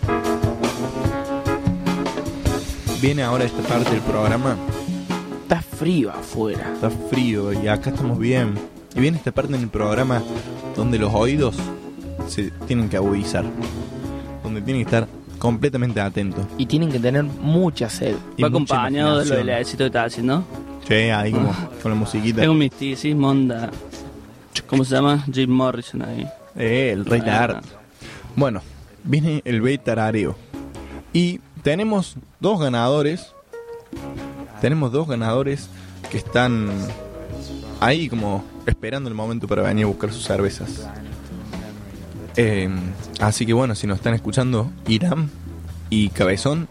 Viene 3.00 3.22
ahora 3.22 3.44
esta 3.44 3.62
parte 3.62 3.90
del 3.92 4.00
programa. 4.00 4.56
Está 5.80 5.86
frío 5.86 6.10
afuera. 6.10 6.72
Está 6.74 6.90
frío 6.90 7.54
y 7.54 7.66
acá 7.66 7.88
estamos 7.88 8.18
bien. 8.18 8.52
Y 8.94 9.00
viene 9.00 9.16
esta 9.16 9.32
parte 9.32 9.54
en 9.54 9.62
el 9.62 9.68
programa 9.68 10.22
donde 10.76 10.98
los 10.98 11.14
oídos 11.14 11.56
se 12.28 12.50
tienen 12.66 12.90
que 12.90 12.98
agudizar. 12.98 13.46
Donde 14.42 14.60
tienen 14.60 14.84
que 14.84 14.94
estar 14.94 15.08
completamente 15.38 15.98
atentos. 16.02 16.44
Y 16.58 16.66
tienen 16.66 16.92
que 16.92 16.98
tener 16.98 17.24
mucha 17.24 17.88
sed. 17.88 18.14
Y 18.36 18.42
Va 18.42 18.50
mucha 18.50 18.74
acompañado 18.74 19.20
de 19.20 19.24
lo 19.24 19.36
del 19.36 19.48
éxito 19.48 19.84
que 19.84 19.86
está 19.86 20.04
haciendo. 20.04 20.44
Sí, 20.86 20.94
ahí 20.94 21.32
como 21.32 21.50
con 21.82 21.92
la 21.92 21.96
musiquita. 21.96 22.42
Es 22.42 22.48
un 22.50 22.58
misticismo, 22.58 23.30
onda. 23.30 23.70
¿Cómo 24.66 24.84
se 24.84 24.94
llama? 24.94 25.24
Jim 25.32 25.48
Morrison 25.48 26.02
ahí. 26.02 26.28
Eh, 26.56 26.90
el 26.92 27.06
rey 27.06 27.22
de 27.22 27.30
arte. 27.30 27.66
Bueno, 28.36 28.60
viene 29.02 29.40
el 29.46 29.62
Bey 29.62 29.78
Tarareo. 29.78 30.36
Y 31.14 31.40
tenemos 31.62 32.16
dos 32.38 32.60
ganadores 32.60 33.32
tenemos 34.60 34.92
dos 34.92 35.08
ganadores 35.08 35.68
que 36.10 36.18
están 36.18 36.68
ahí 37.80 38.08
como 38.08 38.44
esperando 38.66 39.08
el 39.08 39.14
momento 39.14 39.48
para 39.48 39.62
venir 39.62 39.84
a 39.84 39.88
buscar 39.88 40.12
sus 40.12 40.24
cervezas. 40.24 40.88
Eh, 42.36 42.68
así 43.20 43.46
que 43.46 43.52
bueno, 43.52 43.74
si 43.74 43.86
nos 43.86 43.98
están 43.98 44.14
escuchando, 44.14 44.70
Irán 44.86 45.30
y 45.88 46.10
Cabezón, 46.10 46.68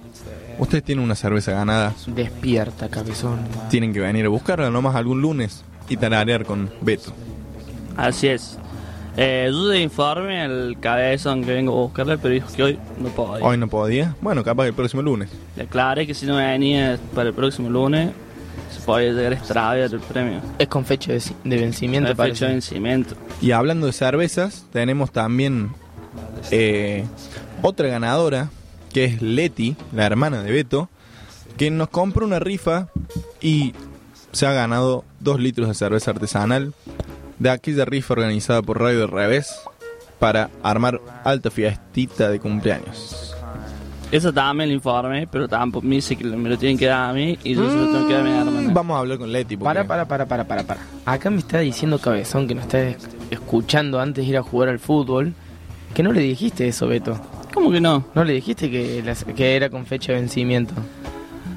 ustedes 0.60 0.84
tienen 0.84 1.04
una 1.04 1.16
cerveza 1.16 1.52
ganada. 1.52 1.94
Despierta, 2.08 2.90
cabezón. 2.90 3.40
Tienen 3.70 3.94
que 3.94 4.00
venir 4.00 4.26
a 4.26 4.30
buscarla 4.30 4.70
nomás 4.70 4.96
algún 4.96 5.22
lunes 5.22 5.64
y 5.90 5.98
tararear 5.98 6.46
con 6.46 6.70
Beto. 6.82 7.12
Así 7.98 8.28
es. 8.28 8.59
Eh, 9.22 9.50
yo 9.52 9.68
de 9.68 9.82
informe 9.82 10.42
al 10.42 10.78
cabezón 10.80 11.44
que 11.44 11.52
vengo 11.52 11.74
a 11.74 11.82
buscarle, 11.82 12.18
pero 12.18 12.34
dijo 12.34 12.48
que 12.56 12.64
hoy 12.64 12.80
no 12.98 13.10
podía. 13.10 13.46
Hoy 13.46 13.58
no 13.58 13.68
podía. 13.68 14.16
Bueno, 14.22 14.46
capaz 14.46 14.68
el 14.68 14.74
próximo 14.74 15.02
lunes. 15.02 15.30
Le 15.58 15.64
aclaré 15.64 16.08
que 16.08 16.14
si 16.14 16.26
no 16.26 16.38
venía 16.38 16.98
para 17.14 17.28
el 17.28 17.36
próximo 17.36 17.70
lunes, 17.70 18.12
se 18.72 18.80
podía 18.80 19.12
llegar 19.12 19.34
a 19.34 19.36
extraviar 19.36 19.94
el 19.94 20.00
premio. 20.00 20.40
Es 20.58 20.70
con 20.70 20.86
fecha 20.86 21.12
de, 21.12 21.22
de 21.44 21.58
vencimiento, 21.58 22.16
parece. 22.16 22.36
fecha 22.36 22.46
de 22.46 22.52
vencimiento. 22.54 23.16
Y 23.42 23.52
hablando 23.52 23.88
de 23.88 23.92
cervezas, 23.92 24.66
tenemos 24.72 25.12
también 25.12 25.72
eh, 26.50 27.04
otra 27.62 27.90
ganadora, 27.90 28.50
que 28.94 29.04
es 29.04 29.22
Leti, 29.22 29.76
la 29.92 30.06
hermana 30.06 30.42
de 30.44 30.54
Beto, 30.54 30.88
que 31.58 31.70
nos 31.72 31.90
compró 31.90 32.26
una 32.26 32.40
rifa 32.40 32.88
y 33.42 33.74
se 34.32 34.46
ha 34.48 34.54
ganado 34.54 35.04
dos 35.20 35.42
litros 35.42 35.68
de 35.68 35.74
cerveza 35.74 36.12
artesanal 36.12 36.74
de 37.40 37.50
aquella 37.50 37.86
rifa 37.86 38.14
organizada 38.14 38.62
por 38.62 38.80
Radio 38.80 39.00
del 39.00 39.10
Revés 39.10 39.54
para 40.20 40.50
armar 40.64 41.00
alta 41.24 41.50
fiestita 41.50 42.30
de 42.30 42.40
cumpleaños. 42.40 43.36
Eso 44.12 44.34
también 44.34 44.70
el 44.70 44.76
informe, 44.76 45.28
pero 45.28 45.48
tampoco 45.48 45.86
me 45.86 45.96
dice 45.96 46.16
que 46.16 46.24
me 46.24 46.50
lo 46.50 46.58
tienen 46.58 46.78
que 46.78 46.88
dar 46.88 47.12
a 47.12 47.14
mí 47.14 47.38
y 47.44 47.54
yo 47.54 47.70
se 47.70 47.76
lo 47.76 47.86
tengo 47.92 48.08
que 48.08 48.14
dar 48.14 48.22
a 48.22 48.24
mi 48.26 48.32
hermana. 48.38 48.70
Vamos 48.74 48.96
a 48.96 49.00
hablar 49.00 49.18
con 49.20 49.32
Leti. 49.32 49.56
porque- 49.56 49.66
Para, 49.66 49.88
para, 49.88 50.06
para, 50.08 50.26
para, 50.26 50.44
para, 50.48 50.64
para. 50.64 50.82
Acá 51.06 51.30
me 51.30 51.38
está 51.38 51.60
diciendo 51.60 52.00
Cabezón 52.00 52.48
que 52.48 52.56
nos 52.56 52.64
está 52.66 52.82
es- 52.82 53.08
escuchando 53.30 54.00
antes 54.00 54.26
de 54.26 54.30
ir 54.32 54.38
a 54.38 54.42
jugar 54.44 54.70
al 54.70 54.80
fútbol. 54.80 55.34
Que 55.94 56.02
no 56.04 56.12
le 56.12 56.22
dijiste 56.22 56.68
eso, 56.68 56.88
Beto. 56.88 57.20
¿Cómo 57.54 57.72
que 57.72 57.82
no? 57.82 58.04
No 58.16 58.24
le 58.24 58.34
dijiste 58.34 58.70
que, 58.72 59.02
las- 59.06 59.24
que 59.24 59.56
era 59.56 59.70
con 59.70 59.86
fecha 59.86 60.12
de 60.14 60.20
vencimiento. 60.20 60.74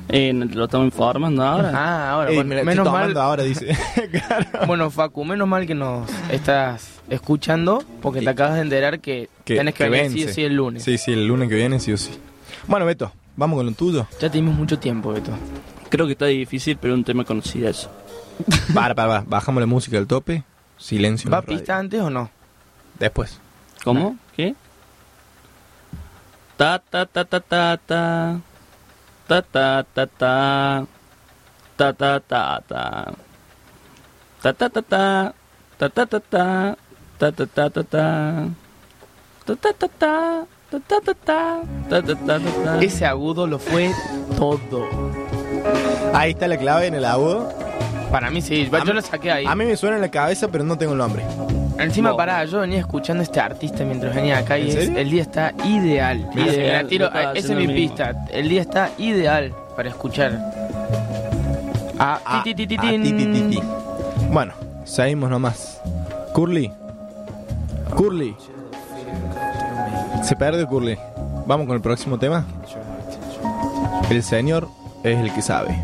Eh, 0.08 0.32
lo 0.32 0.64
estamos 0.64 0.86
informando 0.86 1.42
ahora. 1.42 1.72
Ah, 1.74 2.10
ahora, 2.10 2.30
Ey, 2.30 2.36
la 2.36 2.42
estoy 2.42 2.64
menos 2.64 2.92
mal. 2.92 3.16
ahora, 3.16 3.42
dice. 3.42 3.76
Bueno, 4.66 4.90
Facu, 4.90 5.24
menos 5.24 5.48
mal 5.48 5.66
que 5.66 5.74
nos 5.74 6.10
estás 6.30 7.00
escuchando 7.08 7.82
porque 8.00 8.20
te 8.20 8.28
acabas 8.28 8.56
de 8.56 8.62
enterar 8.62 9.00
que, 9.00 9.28
tenés 9.44 9.74
que, 9.74 9.88
venir 9.88 10.12
sí 10.12 10.24
o 10.24 10.34
sí 10.34 10.42
el 10.42 10.54
lunes. 10.56 10.82
Sí, 10.82 10.98
sí, 10.98 11.12
el 11.12 11.26
lunes 11.26 11.48
que 11.48 11.54
viene, 11.54 11.80
sí 11.80 11.92
o 11.92 11.96
sí. 11.96 12.10
Bueno, 12.66 12.86
Beto, 12.86 13.12
vamos 13.36 13.56
con 13.56 13.66
lo 13.66 13.72
tuyo. 13.72 14.06
Ya 14.20 14.30
tuvimos 14.30 14.54
mucho 14.54 14.78
tiempo, 14.78 15.12
Beto. 15.12 15.32
Creo 15.88 16.06
que 16.06 16.12
está 16.12 16.26
difícil, 16.26 16.76
pero 16.80 16.94
es 16.94 16.98
un 16.98 17.04
tema 17.04 17.24
conocido 17.24 17.68
eso. 17.68 17.90
Para, 18.74 18.94
para, 18.94 19.08
para. 19.08 19.24
Bajamos 19.26 19.60
la 19.60 19.66
música 19.66 19.96
del 19.98 20.06
tope. 20.06 20.42
Silencio. 20.78 21.28
en 21.28 21.34
¿Va 21.34 21.42
pista 21.42 21.78
antes 21.78 22.00
o 22.00 22.10
no? 22.10 22.30
Después. 22.98 23.38
¿Cómo? 23.84 24.16
¿Qué? 24.34 24.54
Ta 26.56 26.78
ta 26.78 27.06
ta 27.06 27.24
ta 27.24 27.40
ta 27.40 27.76
ta. 27.76 28.40
Ta 29.28 29.40
ta 29.42 29.82
ta 29.94 30.04
ta. 30.06 30.34
Ta 31.76 31.92
ta 31.92 32.20
ta 32.20 32.60
ta. 32.68 32.82
Ta 34.42 34.50
ta 34.52 34.68
ta 34.68 34.82
ta. 34.82 35.32
Ta 35.78 35.88
ta 35.88 36.04
ta 36.06 36.18
ta. 36.20 36.76
Ta 37.18 37.30
ta 37.30 37.46
ta 37.46 37.68
ta 37.70 37.82
ta. 37.82 38.06
Ta 39.46 39.54
ta 39.56 39.70
ta 39.72 39.88
ta. 39.88 40.12
Ta 40.70 40.78
ta 40.88 40.98
ta 41.00 41.14
ta. 41.14 41.40
Ta 41.90 41.98
ta 42.02 42.14
ta 42.14 42.38
ta 42.38 42.50
ta. 42.64 42.72
Ese 42.82 43.06
agudo 43.06 43.46
lo 43.46 43.58
fue 43.58 43.90
todo. 44.36 44.84
Ahí 46.14 46.32
está 46.32 46.48
la 46.48 46.56
clave 46.56 46.86
en 46.86 46.94
el 46.94 47.04
agudo. 47.04 47.48
Para 48.10 48.30
mí 48.30 48.42
sí, 48.42 48.68
A 48.72 48.78
yo 48.78 48.84
mí- 48.84 48.92
lo 48.92 49.00
saqué 49.02 49.30
ahí. 49.32 49.44
A 49.46 49.54
mí 49.54 49.64
me 49.64 49.76
suena 49.76 49.96
en 49.96 50.02
la 50.02 50.10
cabeza, 50.10 50.48
pero 50.48 50.64
no 50.64 50.76
tengo 50.76 50.92
el 50.92 50.98
nombre. 50.98 51.24
Encima, 51.78 52.10
Wow. 52.10 52.16
pará, 52.18 52.44
yo 52.44 52.60
venía 52.60 52.78
escuchando 52.80 53.20
a 53.22 53.24
este 53.24 53.40
artista 53.40 53.84
mientras 53.84 54.14
venía 54.14 54.38
acá 54.38 54.58
y 54.58 54.70
¿En 54.70 54.78
es- 54.78 54.88
el 54.90 55.10
día 55.10 55.22
está 55.22 55.52
ideal. 55.64 56.28
Tiro- 56.88 57.10
esa 57.34 57.52
es 57.52 57.58
mi 57.58 57.66
pista. 57.68 58.26
El 58.30 58.48
día 58.48 58.60
está 58.60 58.90
ideal 58.98 59.52
para 59.76 59.88
escuchar. 59.88 60.38
Ah, 61.98 62.20
Ah, 62.24 62.40
ti, 62.44 62.54
ti, 62.54 62.66
ti, 62.66 62.76
ah, 62.78 62.82
ti. 62.82 63.62
Bueno, 64.30 64.52
seguimos 64.84 65.30
nomás. 65.30 65.80
Curly. 66.34 66.70
Curly. 67.96 68.36
Se 70.22 70.34
perdió 70.36 70.66
Curly. 70.66 70.98
Vamos 71.46 71.66
con 71.66 71.76
el 71.76 71.82
próximo 71.82 72.18
tema. 72.18 72.44
El 74.10 74.22
señor 74.22 74.68
es 75.04 75.18
el 75.18 75.32
que 75.32 75.42
sabe. 75.42 75.76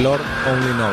Lord 0.00 0.20
Only 0.50 0.72
Know. 0.74 0.90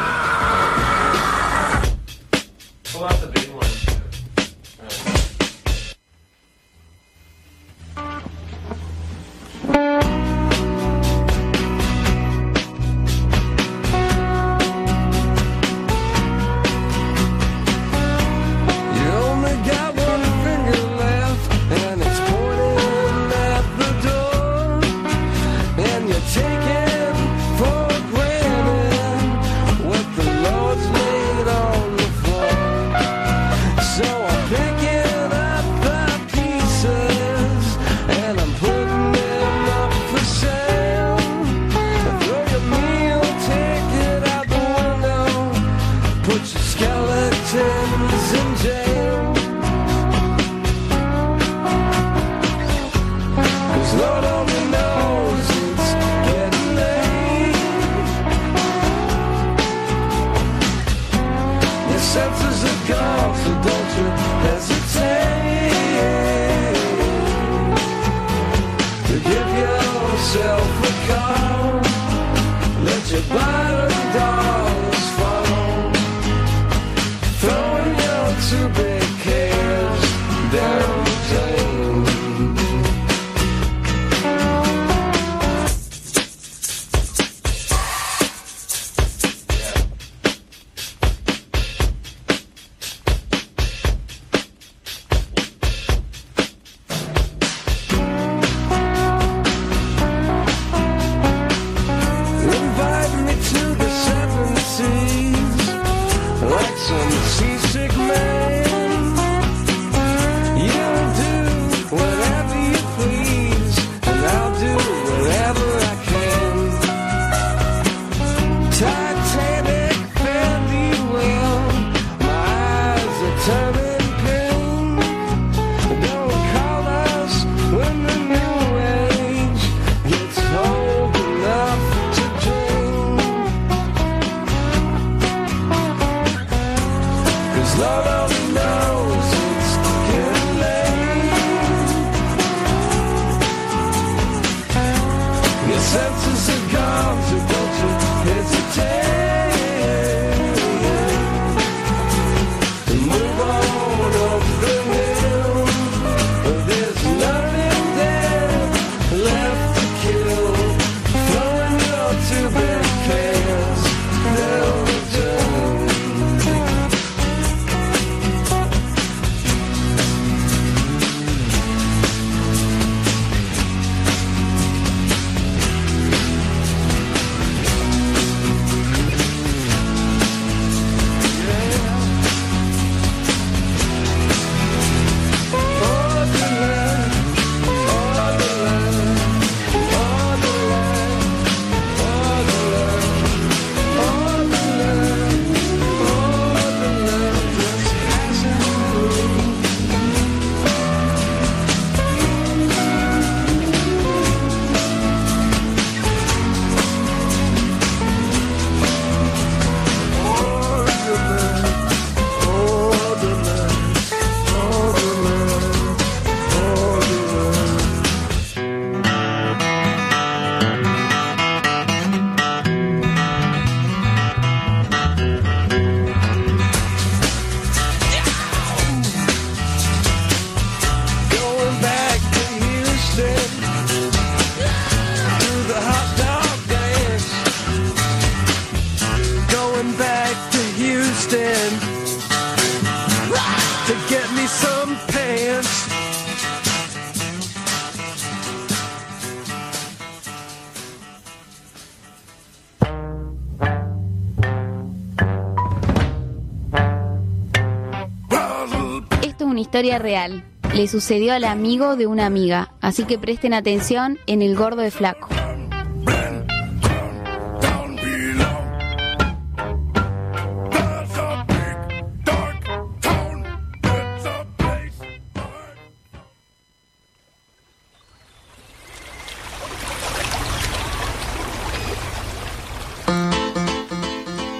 Historia 259.80 259.98
real. 259.98 260.44
Le 260.76 260.90
sucedió 260.90 261.32
al 261.32 261.46
amigo 261.46 261.96
de 261.96 262.06
una 262.06 262.26
amiga, 262.26 262.74
así 262.82 263.06
que 263.06 263.18
presten 263.18 263.54
atención 263.54 264.20
en 264.28 264.42
el 264.42 264.54
gordo 264.58 264.82
de 264.82 264.92
flaco. 264.92 265.30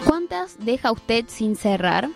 ¿Cuántas 0.06 0.58
deja 0.64 0.94
usted 0.94 1.26
sin 1.28 1.58
cerrar? 1.58 2.08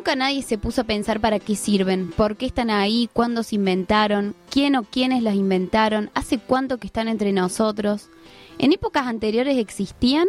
Nunca 0.00 0.16
nadie 0.16 0.40
se 0.40 0.56
puso 0.56 0.80
a 0.80 0.84
pensar 0.84 1.20
para 1.20 1.38
qué 1.38 1.54
sirven, 1.54 2.10
por 2.12 2.38
qué 2.38 2.46
están 2.46 2.70
ahí, 2.70 3.10
cuándo 3.12 3.42
se 3.42 3.56
inventaron, 3.56 4.34
quién 4.48 4.74
o 4.74 4.82
quiénes 4.82 5.22
las 5.22 5.34
inventaron, 5.34 6.10
hace 6.14 6.38
cuánto 6.38 6.78
que 6.78 6.86
están 6.86 7.06
entre 7.06 7.32
nosotros. 7.32 8.08
¿En 8.56 8.72
épocas 8.72 9.06
anteriores 9.06 9.58
existían? 9.58 10.26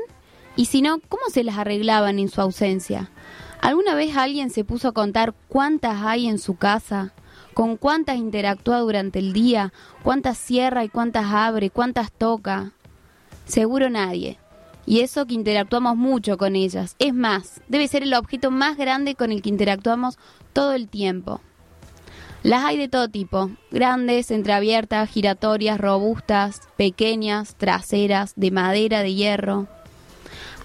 Y 0.58 0.66
si 0.66 0.82
no, 0.82 1.00
¿cómo 1.08 1.24
se 1.32 1.46
las 1.46 1.58
arreglaban 1.58 2.20
en 2.20 2.28
su 2.28 2.42
ausencia? 2.42 3.12
¿Alguna 3.62 3.96
vez 3.96 4.18
alguien 4.18 4.50
se 4.50 4.66
puso 4.66 4.90
a 4.90 4.92
contar 4.92 5.34
cuántas 5.48 6.02
hay 6.02 6.28
en 6.28 6.38
su 6.38 6.58
casa? 6.58 7.14
¿Con 7.54 7.78
cuántas 7.78 8.18
interactúa 8.18 8.80
durante 8.80 9.20
el 9.20 9.32
día? 9.32 9.72
¿Cuántas 10.04 10.38
cierra 10.38 10.84
y 10.84 10.90
cuántas 10.90 11.28
abre? 11.28 11.70
¿Cuántas 11.70 12.12
toca? 12.12 12.74
Seguro 13.46 13.90
nadie. 13.90 14.41
Y 14.86 15.02
eso 15.02 15.26
que 15.26 15.36
interactuamos 15.36 15.96
mucho 15.96 16.38
con 16.38 16.56
ellas. 16.56 16.96
Es 17.00 17.14
más, 17.14 17.62
debe 17.68 17.88
ser 17.88 18.04
el 18.04 18.14
objeto 18.14 18.52
más 18.52 18.78
grande 18.78 19.16
con 19.16 19.32
el 19.32 19.42
que 19.42 19.50
interactuamos 19.50 20.18
todo 20.54 20.74
el 20.74 20.88
tiempo. 20.88 21.42
Las 22.44 22.66
hay 22.66 22.78
de 22.78 22.88
todo 22.88 23.08
tipo, 23.08 23.52
grandes, 23.70 24.32
entreabiertas, 24.32 25.10
giratorias, 25.10 25.80
robustas, 25.80 26.62
pequeñas, 26.76 27.56
traseras, 27.56 28.34
de 28.36 28.50
madera, 28.50 29.04
de 29.04 29.14
hierro. 29.14 29.68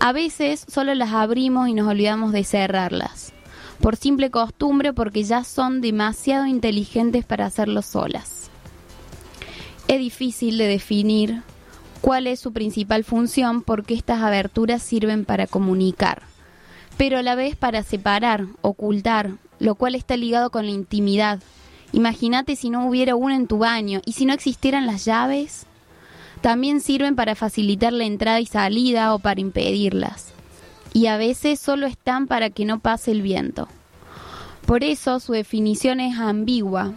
A 0.01 0.13
veces 0.13 0.65
solo 0.69 0.95
las 0.95 1.13
abrimos 1.13 1.69
y 1.69 1.75
nos 1.75 1.87
olvidamos 1.87 2.33
de 2.33 2.45
cerrarlas, 2.45 3.35
por 3.81 3.97
simple 3.97 4.31
costumbre 4.31 4.95
porque 4.95 5.23
ya 5.25 5.45
son 5.45 5.83
demasiado 5.83 6.47
inteligentes 6.47 7.27
para 7.27 7.45
hacerlo 7.45 7.83
solas. 7.83 8.51
Es 9.87 9.99
difícil 9.99 10.57
de 10.57 10.69
definir 10.69 11.43
cuál 12.01 12.27
es 12.27 12.41
su 12.41 12.53
principal 12.53 13.05
función 13.05 13.63
porque 13.63 13.95
estas 13.95 14.23
aberturas 14.23 14.83
sirven 14.83 15.25
para 15.25 15.47
comunicar, 15.47 16.23
pero 16.97 17.19
a 17.19 17.23
la 17.23 17.35
vez 17.35 17.57
para 17.57 17.83
separar, 17.83 18.47
ocultar, 18.63 19.33
lo 19.59 19.75
cual 19.75 19.95
está 19.95 20.17
ligado 20.17 20.51
con 20.51 20.67
la 20.67 20.73
intimidad. 20.73 21.41
Imagínate 21.93 22.57
si 22.57 22.71
no 22.71 22.87
hubiera 22.87 23.15
una 23.15 23.37
en 23.37 23.47
tu 23.47 23.59
baño 23.59 24.01
y 24.05 24.13
si 24.13 24.27
no 24.27 24.33
existieran 24.33 24.87
las 24.87 25.05
llaves. 25.05 25.67
También 26.41 26.81
sirven 26.81 27.17
para 27.17 27.35
facilitar 27.35 27.93
la 27.93 28.05
entrada 28.05 28.41
y 28.41 28.47
salida 28.47 29.15
o 29.15 29.19
para 29.19 29.41
impedirlas. 29.41 30.33
Y 30.93 31.07
a 31.07 31.17
veces 31.17 31.61
solo 31.61 31.87
están 31.87 32.27
para 32.27 32.51
que 32.51 32.65
no 32.65 32.81
pase 32.81 33.13
el 33.13 33.23
viento. 33.23 33.69
Por 34.67 34.83
eso 34.85 35.21
su 35.21 35.33
definición 35.33 36.01
es 36.01 36.19
ambigua, 36.19 36.95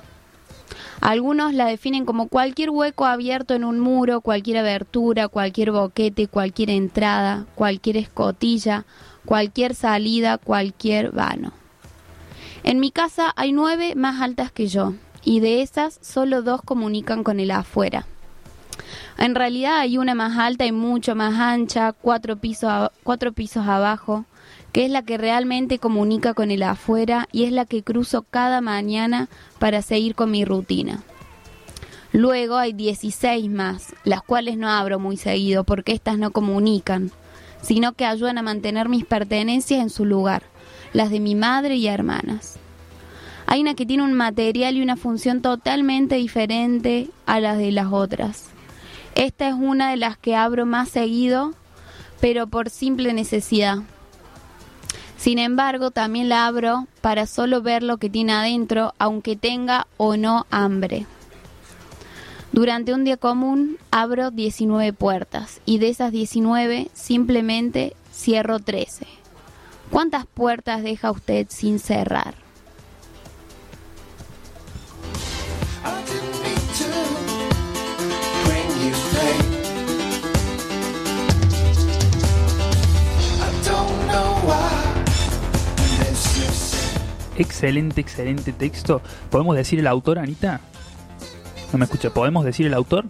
algunos 1.02 1.54
la 1.54 1.66
definen 1.66 2.06
como 2.06 2.28
cualquier 2.28 2.70
hueco 2.70 3.06
abierto 3.06 3.54
en 3.54 3.64
un 3.64 3.80
muro, 3.80 4.22
cualquier 4.22 4.58
abertura, 4.58 5.28
cualquier 5.28 5.72
boquete, 5.72 6.28
cualquier 6.28 6.70
entrada, 6.70 7.46
cualquier 7.56 7.98
escotilla, 7.98 8.86
cualquier 9.26 9.76
salida, 9.76 10.38
cualquier 10.38 11.12
vano. 11.12 11.54
En 12.64 12.80
mi 12.80 12.92
casa 12.92 13.34
hay 13.36 13.54
nueve 13.54 13.96
más 13.96 14.22
altas 14.22 14.52
que 14.52 14.68
yo, 14.68 14.94
y 15.24 15.40
de 15.40 15.62
esas 15.62 16.00
solo 16.02 16.42
dos 16.42 16.62
comunican 16.62 17.24
con 17.24 17.40
el 17.40 17.52
afuera. 17.52 18.06
En 19.18 19.36
realidad 19.36 19.80
hay 19.80 19.98
una 19.98 20.16
más 20.16 20.38
alta 20.38 20.66
y 20.66 20.72
mucho 20.72 21.16
más 21.16 21.40
ancha, 21.40 21.94
cuatro 21.94 22.38
pisos, 22.38 22.90
cuatro 23.04 23.34
pisos 23.34 23.68
abajo, 23.68 24.26
que 24.72 24.86
es 24.86 24.92
la 24.92 25.02
que 25.02 25.18
realmente 25.18 25.80
comunica 25.80 26.34
con 26.34 26.52
el 26.52 26.64
afuera 26.64 27.28
y 27.32 27.46
es 27.46 27.52
la 27.52 27.66
que 27.66 27.84
cruzo 27.84 28.24
cada 28.24 28.62
mañana 28.62 29.30
para 29.58 29.82
seguir 29.82 30.16
con 30.16 30.32
mi 30.32 30.46
rutina. 30.46 31.04
Luego 32.12 32.58
hay 32.58 32.74
16 32.74 33.50
más, 33.50 33.94
las 34.04 34.24
cuales 34.24 34.58
no 34.58 34.70
abro 34.70 35.00
muy 35.00 35.18
seguido 35.18 35.64
porque 35.64 35.92
estas 35.92 36.18
no 36.18 36.32
comunican, 36.32 37.12
sino 37.62 37.94
que 37.94 38.06
ayudan 38.06 38.38
a 38.38 38.44
mantener 38.44 38.90
mis 38.90 39.06
pertenencias 39.06 39.82
en 39.82 39.90
su 39.90 40.06
lugar, 40.06 40.44
las 40.94 41.12
de 41.12 41.20
mi 41.20 41.36
madre 41.36 41.76
y 41.76 41.88
hermanas. 41.88 42.58
Hay 43.46 43.62
una 43.62 43.74
que 43.74 43.86
tiene 43.86 44.04
un 44.04 44.14
material 44.14 44.78
y 44.78 44.82
una 44.82 44.96
función 44.96 45.42
totalmente 45.42 46.16
diferente 46.16 47.10
a 47.26 47.40
las 47.40 47.58
de 47.58 47.72
las 47.72 47.88
otras. 47.92 48.46
Esta 49.16 49.48
es 49.48 49.56
una 49.56 49.90
de 49.92 49.98
las 49.98 50.18
que 50.18 50.36
abro 50.36 50.66
más 50.66 50.90
seguido, 50.90 51.54
pero 52.22 52.48
por 52.48 52.70
simple 52.70 53.14
necesidad. 53.14 53.80
Sin 55.20 55.38
embargo, 55.38 55.92
también 55.92 56.30
la 56.30 56.48
abro 56.48 56.88
para 57.02 57.26
solo 57.26 57.62
ver 57.62 57.84
lo 57.84 57.98
que 57.98 58.10
tiene 58.10 58.32
adentro, 58.32 58.94
aunque 59.00 59.36
tenga 59.36 59.86
o 59.98 60.16
no 60.16 60.48
hambre. 60.50 61.06
Durante 62.54 62.94
un 62.94 63.04
día 63.04 63.18
común 63.18 63.78
abro 63.92 64.32
19 64.32 64.94
puertas 64.94 65.60
y 65.66 65.78
de 65.80 65.90
esas 65.90 66.14
19 66.14 66.90
simplemente 66.94 67.98
cierro 68.14 68.60
13. 68.60 69.08
¿Cuántas 69.92 70.26
puertas 70.26 70.84
deja 70.84 71.12
usted 71.12 71.48
sin 71.50 71.80
cerrar? 71.80 72.36
Excelente, 87.40 88.02
excelente 88.02 88.52
texto. 88.54 89.02
¿Podemos 89.32 89.56
decir 89.56 89.80
el 89.80 89.88
autor, 89.88 90.20
Anita? 90.20 90.62
No 91.72 91.80
me 91.80 91.86
escucha. 91.86 92.10
¿Podemos 92.12 92.44
decir 92.46 92.68
el 92.68 92.74
autor? 92.74 93.06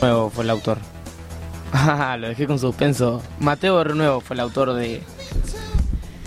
Nuevo 0.00 0.30
fue 0.30 0.44
el 0.44 0.50
autor. 0.50 0.78
Ah, 1.72 2.16
lo 2.16 2.28
dejé 2.28 2.46
con 2.46 2.58
suspenso. 2.58 3.20
Mateo 3.40 3.82
Renuevo 3.82 4.20
fue 4.20 4.34
el 4.34 4.40
autor 4.40 4.72
de. 4.74 5.02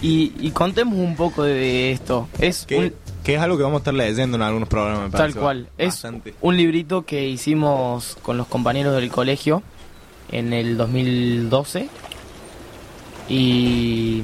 Y, 0.01 0.33
y 0.39 0.51
contemos 0.51 0.95
un 0.95 1.15
poco 1.15 1.43
de 1.43 1.91
esto. 1.91 2.27
Es 2.39 2.65
Que, 2.65 2.77
un, 2.77 2.93
que 3.23 3.35
es 3.35 3.41
algo 3.41 3.57
que 3.57 3.63
vamos 3.63 3.77
a 3.77 3.79
estar 3.79 3.93
leyendo 3.93 4.37
en 4.37 4.43
algunos 4.43 4.69
programas, 4.69 5.11
me 5.11 5.17
tal 5.17 5.33
cual. 5.33 5.69
Es 5.77 6.05
un 6.41 6.57
librito 6.57 7.03
que 7.03 7.27
hicimos 7.27 8.17
con 8.21 8.37
los 8.37 8.47
compañeros 8.47 8.93
del 8.95 9.09
colegio 9.09 9.63
en 10.31 10.53
el 10.53 10.77
2012. 10.77 11.89
Y 13.29 14.23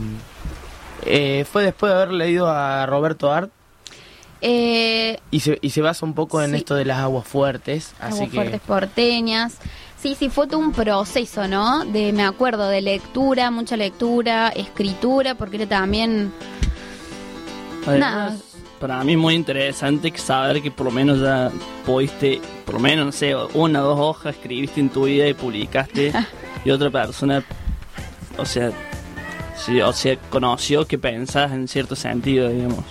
eh, 1.05 1.45
fue 1.51 1.63
después 1.63 1.91
de 1.91 1.97
haber 2.01 2.13
leído 2.13 2.47
a 2.49 2.85
Roberto 2.85 3.31
Art. 3.31 3.49
Eh, 4.41 5.19
Y 5.31 5.39
se, 5.39 5.57
y 5.61 5.69
se 5.71 5.81
basa 5.81 6.05
un 6.05 6.13
poco 6.13 6.41
en 6.41 6.51
Sí. 6.51 6.57
esto 6.57 6.75
de 6.75 6.85
las 6.85 6.99
aguas 6.99 7.27
fuertes. 7.27 7.93
Así 7.99 8.15
Aguas 8.17 8.29
que. 8.29 8.35
fuertes 8.35 8.61
porteñas. 8.61 9.57
Sí, 10.01 10.15
sí, 10.17 10.29
fue 10.29 10.45
todo 10.47 10.59
un 10.59 10.71
proceso, 10.71 11.47
¿no? 11.47 11.83
De, 11.85 12.13
me 12.13 12.23
acuerdo, 12.23 12.67
de 12.67 12.81
lectura, 12.81 13.49
mucha 13.49 13.75
lectura, 13.75 14.49
escritura, 14.49 15.33
porque 15.35 15.55
era 15.57 15.65
también... 15.67 16.31
Además, 17.87 18.33
para 18.79 19.03
mí 19.03 19.13
es 19.13 19.17
muy 19.17 19.33
interesante 19.35 20.11
que 20.11 20.17
saber 20.19 20.61
que 20.61 20.69
por 20.71 20.85
lo 20.87 20.91
menos 20.91 21.19
ya 21.21 21.51
pudiste, 21.85 22.41
por 22.65 22.75
lo 22.75 22.79
menos, 22.81 23.05
no 23.05 23.11
sé, 23.11 23.35
una 23.53 23.81
o 23.83 23.87
dos 23.95 23.99
hojas 23.99 24.35
escribiste 24.35 24.79
en 24.79 24.89
tu 24.89 25.05
vida 25.05 25.27
y 25.27 25.33
publicaste 25.33 26.11
y 26.65 26.69
otra 26.71 26.89
persona, 26.89 27.43
o 28.37 28.45
sea, 28.45 28.71
sí, 29.55 29.81
o 29.81 29.93
sea, 29.93 30.17
conoció 30.29 30.85
que 30.85 30.97
pensás 30.97 31.51
en 31.51 31.67
cierto 31.67 31.95
sentido, 31.95 32.49
digamos. 32.49 32.83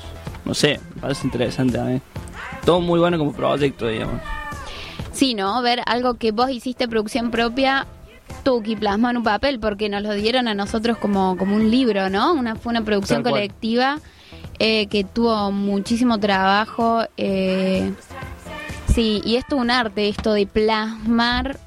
No 0.44 0.54
sé, 0.54 0.80
me 0.94 1.00
parece 1.02 1.26
interesante 1.26 1.78
a 1.78 1.84
mí. 1.84 2.00
Todo 2.64 2.80
muy 2.80 3.00
bueno 3.00 3.18
como 3.18 3.32
proyecto, 3.32 3.86
digamos. 3.86 4.20
Sí, 5.12 5.34
¿no? 5.34 5.60
Ver 5.62 5.80
algo 5.86 6.14
que 6.14 6.32
vos 6.32 6.50
hiciste 6.50 6.88
producción 6.88 7.30
propia, 7.30 7.86
Tuki 8.42 8.76
plasmó 8.76 9.10
en 9.10 9.18
un 9.18 9.22
papel, 9.22 9.60
porque 9.60 9.88
nos 9.88 10.02
lo 10.02 10.12
dieron 10.12 10.48
a 10.48 10.54
nosotros 10.54 10.98
como, 10.98 11.36
como 11.36 11.56
un 11.56 11.70
libro, 11.70 12.10
¿no? 12.10 12.32
Una, 12.32 12.56
fue 12.56 12.70
una 12.70 12.82
producción 12.82 13.22
colectiva 13.22 14.00
eh, 14.58 14.86
que 14.86 15.04
tuvo 15.04 15.50
muchísimo 15.50 16.18
trabajo. 16.18 17.04
eh, 17.16 17.92
sí, 18.92 19.22
y 19.24 19.36
esto 19.36 19.56
es 19.56 19.62
un 19.62 19.70
arte, 19.70 20.08
esto 20.08 20.32
de 20.32 20.46
plasmar 20.46 21.58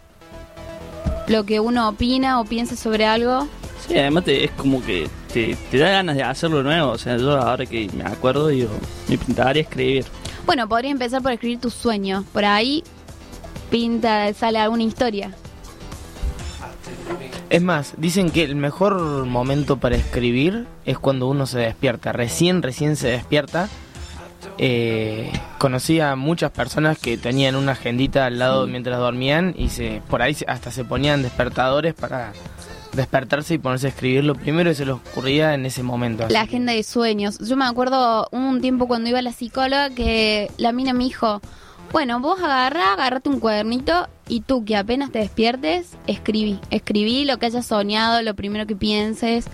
lo 1.27 1.45
que 1.45 1.59
uno 1.59 1.89
opina 1.89 2.39
o 2.39 2.45
piensa 2.45 2.75
sobre 2.75 3.05
algo. 3.05 3.47
Sí, 3.85 3.97
además 3.97 4.23
te- 4.25 4.43
es 4.45 4.51
como 4.51 4.81
que 4.83 5.09
te, 5.33 5.55
te 5.69 5.77
da 5.77 5.89
ganas 5.91 6.15
de 6.15 6.23
hacerlo 6.23 6.63
nuevo. 6.63 6.91
O 6.91 6.97
sea, 6.97 7.17
yo 7.17 7.37
ahora 7.39 7.65
que 7.65 7.89
me 7.93 8.03
acuerdo, 8.03 8.47
digo, 8.47 8.69
me 9.07 9.17
pintaría 9.17 9.61
escribir. 9.63 10.05
Bueno, 10.45 10.67
podría 10.67 10.91
empezar 10.91 11.21
por 11.21 11.31
escribir 11.31 11.59
tus 11.59 11.73
sueños. 11.73 12.23
Por 12.33 12.45
ahí 12.45 12.83
pinta, 13.69 14.33
sale 14.33 14.59
alguna 14.59 14.83
historia. 14.83 15.31
Es 17.49 17.61
más, 17.61 17.93
dicen 17.97 18.29
que 18.29 18.43
el 18.43 18.55
mejor 18.55 19.25
momento 19.25 19.77
para 19.77 19.95
escribir 19.95 20.67
es 20.85 20.99
cuando 20.99 21.27
uno 21.27 21.45
se 21.45 21.59
despierta. 21.59 22.11
Recién, 22.11 22.61
recién 22.61 22.95
se 22.97 23.07
despierta. 23.07 23.69
Eh, 24.57 25.31
conocí 25.57 25.99
a 25.99 26.15
muchas 26.15 26.51
personas 26.51 26.97
que 26.97 27.17
tenían 27.17 27.55
una 27.55 27.73
agendita 27.73 28.25
al 28.25 28.39
lado 28.39 28.67
mientras 28.67 28.97
dormían 28.97 29.53
y 29.57 29.69
se 29.69 30.01
por 30.09 30.21
ahí 30.21 30.33
se- 30.33 30.45
hasta 30.47 30.71
se 30.71 30.83
ponían 30.83 31.21
despertadores 31.21 31.93
para 31.93 32.33
despertarse 32.97 33.53
y 33.53 33.57
ponerse 33.57 33.87
a 33.87 33.89
escribir 33.91 34.25
lo 34.25 34.35
primero 34.35 34.69
que 34.69 34.75
se 34.75 34.85
les 34.85 34.95
ocurría 34.95 35.53
en 35.53 35.65
ese 35.65 35.83
momento. 35.83 36.27
La 36.29 36.41
agenda 36.41 36.73
de 36.73 36.83
sueños. 36.83 37.39
Yo 37.39 37.55
me 37.55 37.65
acuerdo 37.65 38.27
un 38.31 38.59
tiempo 38.59 38.87
cuando 38.87 39.09
iba 39.09 39.19
a 39.19 39.21
la 39.21 39.31
psicóloga 39.31 39.89
que 39.91 40.51
la 40.57 40.73
mina 40.73 40.93
me 40.93 41.05
dijo, 41.05 41.39
bueno, 41.93 42.19
vos 42.19 42.39
agarra, 42.41 42.93
agarrate 42.93 43.29
un 43.29 43.39
cuadernito 43.39 44.09
y 44.27 44.41
tú 44.41 44.65
que 44.65 44.75
apenas 44.75 45.11
te 45.11 45.19
despiertes, 45.19 45.95
escribí. 46.07 46.59
Escribí 46.69 47.23
lo 47.23 47.37
que 47.37 47.45
hayas 47.45 47.67
soñado, 47.67 48.21
lo 48.21 48.35
primero 48.35 48.67
que 48.67 48.75
pienses. 48.75 49.45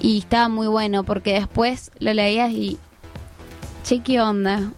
Y 0.00 0.18
estaba 0.18 0.48
muy 0.48 0.66
bueno 0.66 1.04
porque 1.04 1.34
después 1.34 1.92
lo 2.00 2.12
leías 2.12 2.50
y... 2.50 2.78
Che, 3.84 4.00
¿qué 4.00 4.20
onda? 4.20 4.72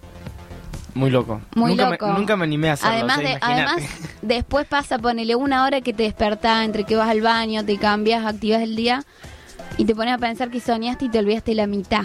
Muy 0.94 1.10
loco. 1.10 1.40
Muy 1.54 1.70
nunca 1.72 1.90
loco. 1.90 2.06
Me, 2.08 2.12
nunca 2.18 2.36
me 2.36 2.44
animé 2.44 2.70
a 2.70 2.72
hacerlo. 2.74 2.94
Además, 2.96 3.18
o 3.18 3.20
sea, 3.20 3.30
de, 3.30 3.36
imagínate. 3.36 3.72
además 3.72 3.90
después 4.22 4.66
pasa, 4.66 4.98
ponele 4.98 5.34
una 5.36 5.64
hora 5.64 5.80
que 5.80 5.92
te 5.92 6.02
despertás, 6.04 6.64
entre 6.64 6.84
que 6.84 6.96
vas 6.96 7.08
al 7.08 7.20
baño, 7.20 7.64
te 7.64 7.76
cambias, 7.78 8.24
activas 8.24 8.62
el 8.62 8.76
día 8.76 9.02
y 9.78 9.84
te 9.84 9.94
pones 9.94 10.14
a 10.14 10.18
pensar 10.18 10.50
que 10.50 10.60
soñaste 10.60 11.06
y 11.06 11.08
te 11.08 11.18
olvidaste 11.18 11.54
la 11.54 11.66
mitad. 11.66 12.02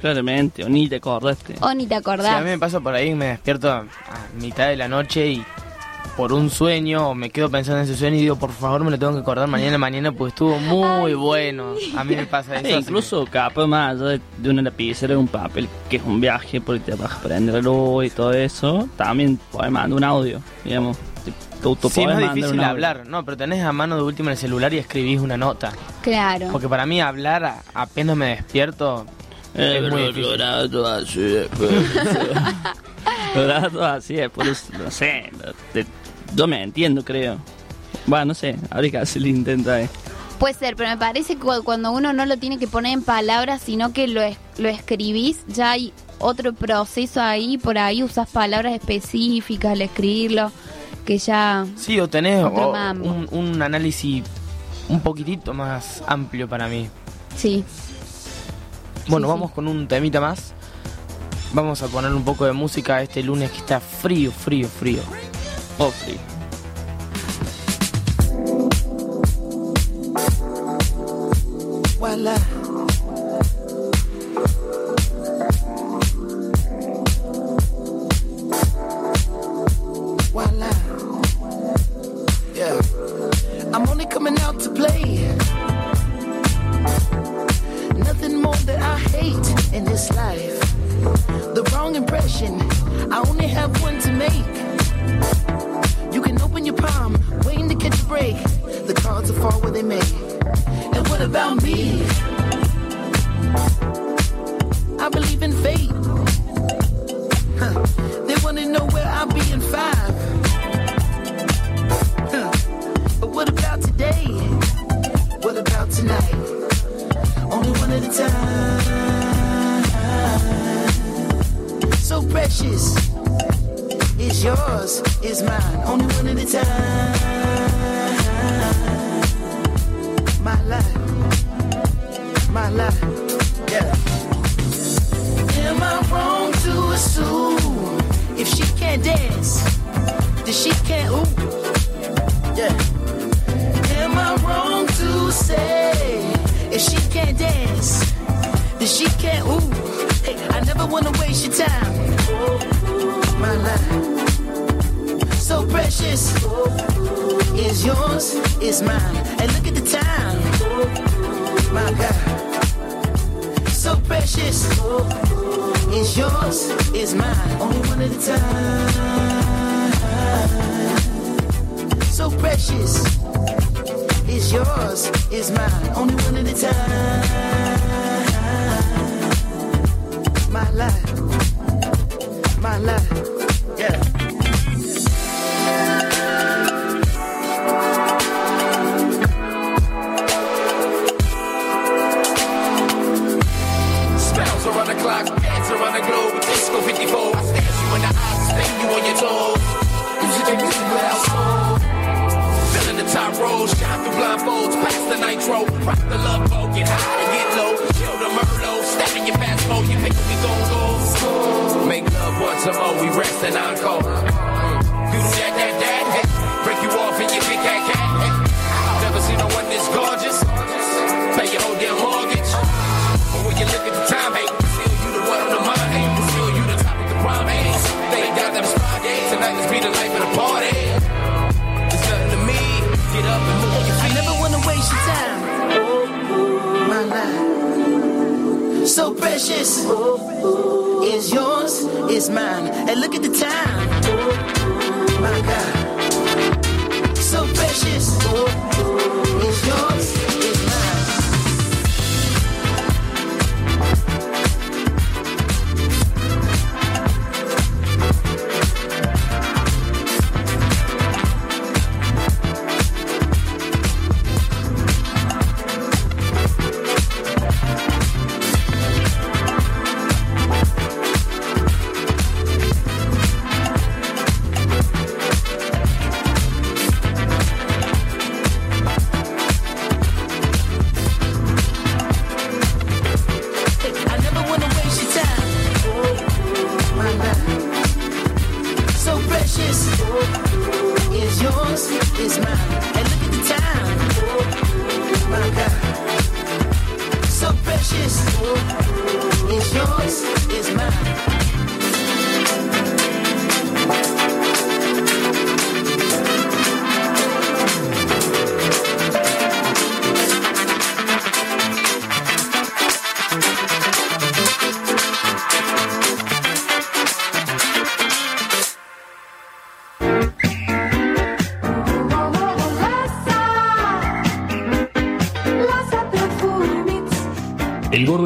Claramente, 0.00 0.62
o 0.64 0.68
ni 0.68 0.88
te 0.88 0.96
acordaste. 0.96 1.54
O 1.60 1.72
ni 1.72 1.86
te 1.86 1.94
Sí, 1.94 2.00
acordás. 2.00 2.34
a 2.34 2.40
mí 2.40 2.50
me 2.50 2.58
pasa 2.58 2.80
por 2.80 2.94
ahí, 2.94 3.14
me 3.14 3.26
despierto 3.26 3.70
a, 3.72 3.78
a 3.78 3.86
mitad 4.40 4.68
de 4.68 4.76
la 4.76 4.88
noche 4.88 5.26
y 5.28 5.44
por 6.16 6.32
un 6.32 6.48
sueño 6.50 7.10
o 7.10 7.14
me 7.14 7.28
quedo 7.30 7.50
pensando 7.50 7.78
en 7.80 7.84
ese 7.84 7.96
sueño 7.96 8.16
y 8.16 8.20
digo, 8.20 8.36
por 8.36 8.50
favor 8.50 8.82
me 8.84 8.90
lo 8.90 8.98
tengo 8.98 9.12
que 9.12 9.18
acordar 9.20 9.46
mañana, 9.48 9.76
mañana, 9.76 10.12
pues 10.12 10.32
estuvo 10.32 10.58
muy 10.58 11.12
bueno. 11.14 11.74
A 11.96 12.04
mí 12.04 12.16
me 12.16 12.24
pasa 12.26 12.56
eso. 12.56 12.66
E 12.68 12.72
incluso 12.78 13.26
capaz 13.26 13.66
más 13.66 13.96
allá 13.96 14.04
de, 14.12 14.20
de 14.38 14.50
una 14.50 14.62
lapicera 14.62 15.12
de 15.12 15.18
un 15.18 15.28
papel 15.28 15.68
que 15.90 15.96
es 15.98 16.02
un 16.04 16.20
viaje 16.20 16.60
porque 16.60 16.80
te 16.80 16.94
vas 16.94 17.12
a 17.12 17.20
prender 17.20 17.62
luz 17.62 18.06
y 18.06 18.10
todo 18.10 18.32
eso, 18.32 18.88
también 18.96 19.38
podés 19.52 19.70
mandar 19.70 19.96
un 19.96 20.04
audio, 20.04 20.40
digamos. 20.64 20.96
Te, 21.24 21.32
te 21.60 21.66
auto 21.68 21.90
Sí, 21.90 22.04
no 22.06 22.18
es 22.18 22.34
difícil 22.34 22.60
hablar, 22.60 23.06
no, 23.06 23.24
pero 23.24 23.36
tenés 23.36 23.62
a 23.64 23.72
mano 23.72 23.96
de 23.96 24.02
última 24.02 24.30
el 24.30 24.38
celular 24.38 24.72
y 24.72 24.78
escribís 24.78 25.20
una 25.20 25.36
nota. 25.36 25.72
Claro. 26.02 26.48
Porque 26.50 26.68
para 26.68 26.86
mí 26.86 27.00
hablar 27.00 27.56
apenas 27.74 28.16
me 28.16 28.28
despierto 28.28 29.04
Eh, 29.54 29.80
es 29.82 29.90
muy 29.92 30.12
pero 30.14 30.86
así 30.86 31.20
después. 31.20 31.70
Llorando 33.34 33.84
así 33.84 34.14
después, 34.14 34.70
no 34.82 34.90
sé. 34.90 35.30
te- 35.72 35.84
yo 36.36 36.46
me 36.46 36.62
entiendo, 36.62 37.04
creo. 37.04 37.38
Bueno, 38.06 38.26
no 38.26 38.34
sé, 38.34 38.56
habría 38.70 38.90
que 38.92 38.98
hacer 38.98 39.22
el 39.22 39.28
intento 39.28 39.72
ahí. 39.72 39.88
Puede 40.38 40.54
ser, 40.54 40.76
pero 40.76 40.90
me 40.90 40.96
parece 40.98 41.34
que 41.36 41.40
cu- 41.40 41.62
cuando 41.64 41.90
uno 41.90 42.12
no 42.12 42.26
lo 42.26 42.36
tiene 42.36 42.58
que 42.58 42.68
poner 42.68 42.92
en 42.92 43.02
palabras, 43.02 43.62
sino 43.64 43.92
que 43.92 44.06
lo, 44.06 44.20
es- 44.22 44.36
lo 44.58 44.68
escribís, 44.68 45.38
ya 45.48 45.72
hay 45.72 45.92
otro 46.18 46.52
proceso 46.52 47.20
ahí, 47.22 47.56
por 47.58 47.78
ahí 47.78 48.02
usas 48.02 48.28
palabras 48.28 48.74
específicas 48.74 49.72
al 49.72 49.82
escribirlo, 49.82 50.52
que 51.06 51.18
ya... 51.18 51.66
Sí, 51.76 51.98
o 52.00 52.08
tenés 52.08 52.44
un, 52.44 53.28
un 53.30 53.62
análisis 53.62 54.22
un 54.88 55.00
poquitito 55.00 55.54
más 55.54 56.02
amplio 56.06 56.46
para 56.48 56.68
mí. 56.68 56.88
Sí. 57.36 57.64
Bueno, 59.08 59.26
Sí, 59.26 59.30
vamos 59.30 59.50
con 59.52 59.68
un 59.68 59.88
temita 59.88 60.20
más. 60.20 60.52
Vamos 61.52 61.80
a 61.82 61.86
poner 61.86 62.12
un 62.12 62.24
poco 62.24 62.44
de 62.44 62.52
música 62.52 63.00
este 63.02 63.22
lunes 63.22 63.50
que 63.50 63.58
está 63.58 63.80
frío, 63.80 64.30
frío, 64.32 64.68
frío. 64.68 65.00
Oh, 65.78 65.90
frío. 65.90 66.18
Voila. 71.98 72.34
Voila. 72.34 72.65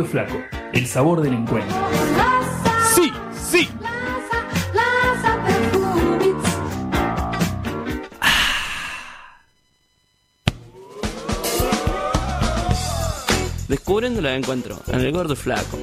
Gordo 0.01 0.05
y 0.05 0.05
flaco, 0.05 0.40
el 0.72 0.86
sabor 0.86 1.20
del 1.20 1.34
encuentro. 1.34 1.76
Sí, 2.94 3.12
sí. 3.42 3.68
Descubriendo 13.68 14.20
lo 14.20 14.28
encuentro 14.30 14.80
en 14.88 15.01
el 15.01 15.12
gordo 15.12 15.34
y 15.34 15.36
flaco. 15.36 15.78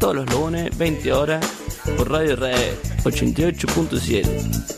Todos 0.00 0.16
los 0.16 0.30
lunes, 0.30 0.76
20 0.76 1.12
horas, 1.12 1.46
por 1.96 2.10
Radio 2.10 2.36
Red 2.36 2.74
88.7. 3.04 4.74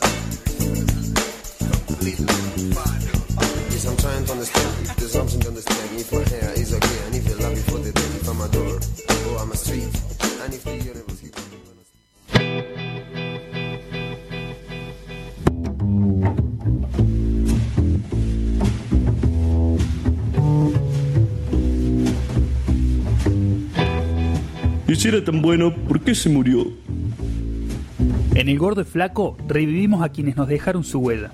si 25.07 25.15
era 25.15 25.23
tan 25.23 25.41
bueno, 25.41 25.73
¿por 25.73 26.01
qué 26.01 26.13
se 26.13 26.27
murió? 26.27 26.67
En 28.35 28.49
el 28.49 28.59
gordo 28.59 28.81
y 28.81 28.83
flaco 28.83 29.37
revivimos 29.47 30.03
a 30.03 30.09
quienes 30.09 30.35
nos 30.35 30.49
dejaron 30.49 30.83
su 30.83 30.99
huella. 30.99 31.31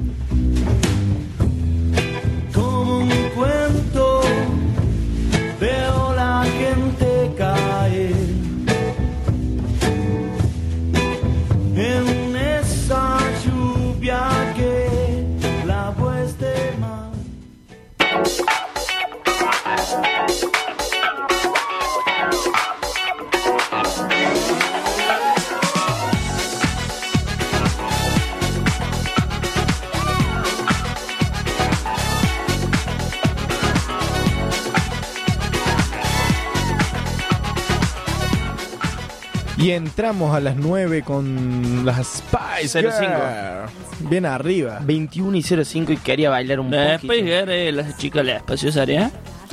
Y 39.63 39.71
entramos 39.71 40.35
a 40.35 40.39
las 40.41 40.55
9 40.57 41.03
con 41.03 41.85
las 41.85 42.17
Spice 42.17 42.81
05. 42.81 42.91
Girl. 42.99 44.09
Bien 44.09 44.25
arriba. 44.25 44.79
21 44.83 45.37
y 45.37 45.41
05 45.41 45.91
y 45.93 45.97
quería 45.97 46.29
bailar 46.29 46.59
un 46.59 46.69
La 46.69 46.95
poquito. 46.95 47.13
Spice 47.13 47.25
Girl 47.39 47.49
es 47.51 47.73
la 47.73 47.97
chica 47.97 48.19
de 48.19 48.23
la 48.25 48.35
espaciosaria. 48.37 49.11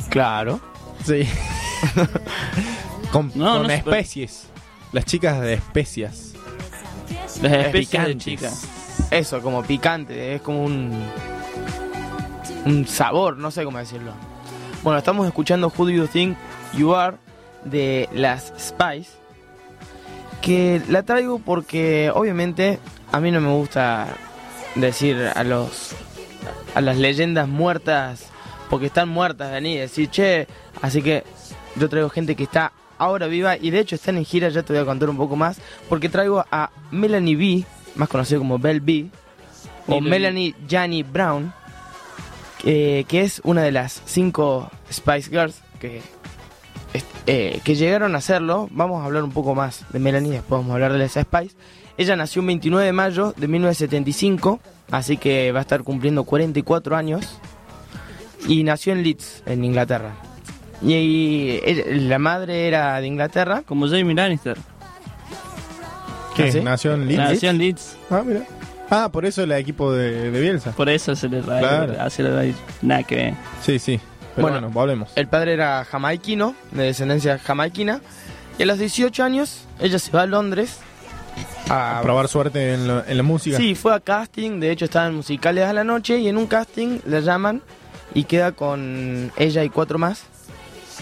Claro. 0.09 0.61
Sí. 1.05 1.23
con 3.13 3.31
No, 3.35 3.53
con 3.59 3.63
no 3.63 3.69
se 3.69 3.79
puede. 3.83 4.01
especies. 4.01 4.49
Las 4.93 5.05
chicas 5.05 5.41
de 5.41 5.55
especias. 5.55 6.33
Las 7.41 7.53
especies 7.67 8.07
de 8.07 8.19
chicas. 8.19 8.67
Eso, 9.13 9.41
como 9.41 9.63
picante, 9.63 10.35
es 10.35 10.43
como 10.43 10.65
un. 10.65 10.93
un 12.67 12.87
sabor, 12.87 13.37
no 13.37 13.51
sé 13.53 13.63
cómo 13.65 13.79
decirlo. 13.79 14.13
Bueno, 14.83 14.99
estamos 14.99 15.27
escuchando 15.27 15.69
Who 15.77 15.85
Do 15.85 15.91
You 15.91 16.07
Think 16.09 16.37
You 16.77 16.95
Are 16.97 17.17
de 17.65 18.09
las 18.13 18.53
Spice. 18.59 19.20
Que 20.43 20.81
la 20.89 21.03
traigo 21.03 21.39
porque, 21.39 22.11
obviamente, 22.15 22.79
a 23.13 23.21
mí 23.21 23.31
no 23.31 23.41
me 23.41 23.53
gusta 23.53 24.09
decir 24.75 25.31
a 25.35 25.45
los. 25.45 25.95
a 26.75 26.81
las 26.81 26.97
leyendas 26.97 27.49
muertas, 27.49 28.27
porque 28.69 28.87
están 28.87 29.09
muertas, 29.09 29.63
y 29.63 29.77
decir, 29.77 30.09
che. 30.11 30.47
Así 30.83 31.03
que 31.03 31.25
yo 31.77 31.89
traigo 31.89 32.09
gente 32.09 32.35
que 32.35 32.45
está 32.45 32.73
ahora 33.01 33.27
viva 33.27 33.57
y 33.57 33.71
de 33.71 33.81
hecho 33.81 33.95
están 33.95 34.19
en 34.19 34.25
gira, 34.25 34.51
ya 34.51 34.63
te 34.63 34.75
voy 34.75 34.83
a 34.83 34.85
contar 34.85 35.09
un 35.09 35.17
poco 35.17 35.35
más, 35.35 35.59
porque 35.89 36.09
traigo 36.09 36.45
a 36.51 36.71
Melanie 36.91 37.37
B, 37.37 37.65
más 37.95 38.09
conocido 38.09 38.41
como 38.41 38.59
Belle 38.59 38.81
B, 38.81 39.07
o 39.87 40.01
Melanie. 40.01 40.55
Janney 40.69 41.03
Brown, 41.03 41.53
eh, 42.65 43.05
que 43.09 43.23
es 43.23 43.41
una 43.43 43.63
de 43.63 43.73
las 43.73 44.03
cinco 44.05 44.71
Spice 44.93 45.31
Girls 45.31 45.63
que, 45.81 46.03
eh, 47.27 47.61
que 47.65 47.75
llegaron 47.75 48.15
a 48.15 48.19
hacerlo. 48.19 48.69
Vamos 48.71 49.03
a 49.03 49.07
hablar 49.07 49.23
un 49.25 49.33
poco 49.33 49.55
más 49.55 49.85
de 49.93 49.99
Melanie, 49.99 50.33
después 50.33 50.61
vamos 50.61 50.71
a 50.71 50.75
hablar 50.75 50.93
de 50.93 50.99
las 50.99 51.13
Spice. 51.13 51.55
Ella 51.97 52.17
nació 52.17 52.41
un 52.41 52.47
29 52.49 52.87
de 52.87 52.93
mayo 52.93 53.35
de 53.37 53.47
1975, 53.49 54.61
así 54.91 55.17
que 55.17 55.53
va 55.53 55.59
a 55.59 55.63
estar 55.63 55.83
cumpliendo 55.83 56.25
44 56.25 56.97
años. 56.97 57.39
Y 58.49 58.65
nació 58.65 58.95
en 58.95 59.03
Leeds, 59.03 59.43
en 59.47 59.65
Inglaterra. 59.65 60.13
Y, 60.83 61.61
la 62.09 62.19
madre 62.19 62.67
era 62.67 62.99
de 63.01 63.07
Inglaterra. 63.07 63.63
Como 63.67 63.87
Jamie 63.87 64.15
Lannister. 64.15 64.57
¿Qué? 66.35 66.45
¿Ah, 66.45 66.53
sí? 66.53 66.61
¿Nació 66.61 66.95
en 66.95 67.07
Leeds? 67.07 67.19
Nació 67.19 67.51
en 67.51 67.59
Leeds. 67.59 67.97
Ah, 68.09 68.23
mira. 68.25 68.45
Ah, 68.89 69.09
por 69.13 69.27
eso 69.27 69.43
el 69.43 69.53
equipo 69.53 69.93
de, 69.93 70.31
de 70.31 70.41
Bielsa. 70.41 70.73
Por 70.73 70.89
eso 70.89 71.15
se 71.15 71.29
le 71.29 71.41
Claro. 71.43 71.95
hace 72.01 72.23
la 72.23 72.35
raíz. 72.35 72.57
Nada 72.83 73.03
que 73.03 73.15
ver. 73.15 73.35
Sí, 73.63 73.79
sí. 73.79 74.01
Bueno. 74.43 74.61
bueno, 74.61 74.71
volvemos. 74.71 75.11
El 75.17 75.29
padre 75.29 75.55
era 75.55 75.85
jamaiquino, 75.85 76.55
de 76.73 76.85
descendencia 76.85 77.39
jamaiquina. 77.39 78.01
Y 78.59 78.63
a 78.65 78.67
los 78.67 78.79
18 78.79 79.23
años, 79.25 79.65
ella 79.81 79.99
se 79.99 80.11
va 80.11 80.23
a 80.23 80.27
Londres 80.27 80.79
A 81.71 82.01
probar 82.03 82.29
suerte 82.29 82.75
en, 82.75 82.87
lo- 82.89 83.05
en 83.07 83.17
la 83.17 83.23
música. 83.23 83.57
Sí, 83.57 83.75
fue 83.75 83.95
a 83.95 84.01
casting, 84.01 84.61
de 84.61 84.71
hecho 84.73 84.85
estaban 84.85 85.15
musicales 85.15 85.65
a 85.67 85.73
la 85.73 85.85
noche 85.85 86.19
y 86.19 86.29
en 86.29 86.37
un 86.37 86.47
casting 86.47 86.99
la 87.07 87.21
llaman 87.21 87.63
y 88.15 88.25
queda 88.25 88.53
con 88.53 89.31
ella 89.37 89.63
y 89.65 89.71
cuatro 89.71 89.99
más 89.99 90.25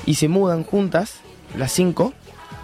y 0.07 0.15
se 0.15 0.29
mudan 0.29 0.63
juntas, 0.65 1.15
las 1.57 1.73
cinco, 1.73 2.13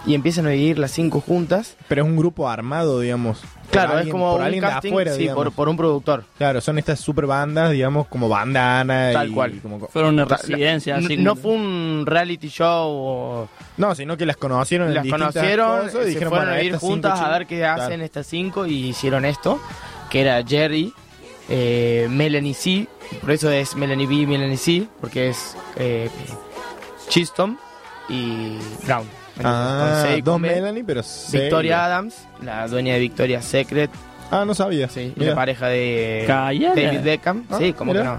y 0.07 0.15
empiezan 0.15 0.47
a 0.47 0.51
vivir 0.51 0.79
las 0.79 0.91
cinco 0.91 1.21
juntas. 1.21 1.77
Pero 1.89 2.03
es 2.03 2.09
un 2.09 2.17
grupo 2.17 2.49
armado, 2.49 3.01
digamos. 3.01 3.43
Claro, 3.71 3.99
es 3.99 4.09
como 4.09 4.31
por 4.33 4.41
un 4.41 4.47
alguien 4.47 4.63
casting, 4.63 4.91
de 4.91 4.95
afuera, 4.95 5.13
sí, 5.15 5.29
por, 5.35 5.51
por 5.53 5.69
un 5.69 5.77
productor. 5.77 6.25
Claro, 6.39 6.61
son 6.61 6.79
estas 6.79 7.01
super 7.01 7.27
bandas, 7.27 7.73
digamos, 7.73 8.07
como 8.07 8.29
bandana 8.29 9.11
Tal 9.13 9.31
y 9.31 9.33
cual. 9.33 9.59
como- 9.63 9.89
Fueron 9.89 10.15
una 10.15 10.27
residencia, 10.27 10.97
así 10.97 11.17
No 11.17 11.31
como- 11.31 11.43
fue 11.43 11.53
un 11.53 12.05
reality 12.07 12.49
show 12.49 12.89
o... 12.89 13.49
No, 13.79 13.95
sino 13.95 14.17
que 14.17 14.27
las 14.27 14.37
conocieron 14.37 14.95
Las 14.95 15.07
conocieron, 15.09 15.79
cosas 15.87 15.95
y 15.95 15.99
se 15.99 16.05
dijeron, 16.11 16.29
fueron 16.29 16.49
bueno, 16.51 16.61
a 16.61 16.63
cinco 16.65 16.79
juntas 16.79 17.21
a 17.21 17.29
ver 17.31 17.47
qué 17.47 17.59
Claro. 17.59 17.83
hacen 17.83 18.01
estas 18.03 18.27
cinco 18.27 18.67
y 18.67 18.89
hicieron 18.91 19.25
esto, 19.25 19.61
que 20.11 20.21
era 20.21 20.45
Jerry, 20.47 20.93
eh, 21.49 22.07
Melanie 22.11 22.55
C, 22.55 22.87
por 23.21 23.33
eso 23.33 23.51
es 23.51 23.75
Melanie 23.75 24.07
B, 24.07 24.27
Melanie 24.27 24.57
C, 24.57 24.87
porque 25.01 25.31
es 25.31 25.57
eh, 25.77 26.09
Chisholm 27.09 27.57
y 28.09 28.57
Brown. 28.87 29.07
Ah, 29.43 30.05
Con 30.15 30.25
dos. 30.25 30.41
Melanie, 30.41 30.85
pero 30.85 31.03
C. 31.03 31.41
Victoria 31.41 31.85
Adams, 31.87 32.15
la 32.43 32.69
dueña 32.69 32.95
de 32.95 33.01
Victoria's 33.01 33.45
Secret, 33.45 33.91
Ah, 34.31 34.45
no 34.45 34.55
sabía. 34.55 34.89
sí, 34.89 35.13
la 35.17 35.35
pareja 35.35 35.69
de. 35.69 36.25
David 36.29 37.01
Beckham, 37.03 37.45
Ah, 37.51 37.57
sí, 37.59 37.73
como 37.73 37.93
que 37.93 38.03
no. 38.05 38.19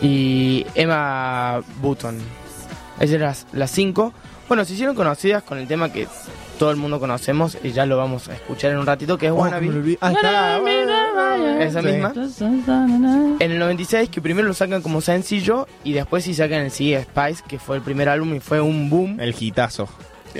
Y 0.00 0.64
Emma 0.74 1.60
Button. 1.80 2.18
Esas 3.00 3.10
eran 3.16 3.28
las, 3.28 3.46
las 3.52 3.70
cinco. 3.70 4.12
Bueno, 4.46 4.64
se 4.64 4.72
hicieron 4.74 4.94
conocidas 4.94 5.42
con 5.42 5.58
el 5.58 5.66
tema 5.66 5.92
que 5.92 6.06
todo 6.58 6.70
el 6.70 6.76
mundo 6.76 6.98
conocemos 7.00 7.56
y 7.62 7.70
ya 7.72 7.86
lo 7.86 7.96
vamos 7.96 8.28
a 8.28 8.34
escuchar 8.34 8.72
en 8.72 8.78
un 8.78 8.86
ratito, 8.86 9.16
que 9.16 9.26
es 9.26 9.32
Oh, 9.32 9.36
Wannabe. 9.36 9.96
Ah, 10.00 10.12
está. 10.12 10.58
Esa 11.64 11.80
Sí. 11.80 11.86
misma. 11.88 12.12
En 13.40 13.50
el 13.52 13.58
96, 13.58 14.08
que 14.08 14.20
primero 14.20 14.46
lo 14.46 14.54
sacan 14.54 14.82
como 14.82 15.00
sencillo 15.00 15.66
y 15.84 15.92
después 15.92 16.24
sí 16.24 16.34
sacan 16.34 16.60
el 16.62 16.70
CD 16.70 17.02
Spice, 17.02 17.42
que 17.48 17.58
fue 17.58 17.76
el 17.76 17.82
primer 17.82 18.08
álbum 18.08 18.34
y 18.34 18.40
fue 18.40 18.60
un 18.60 18.90
boom. 18.90 19.18
El 19.20 19.34
hitazo. 19.38 19.88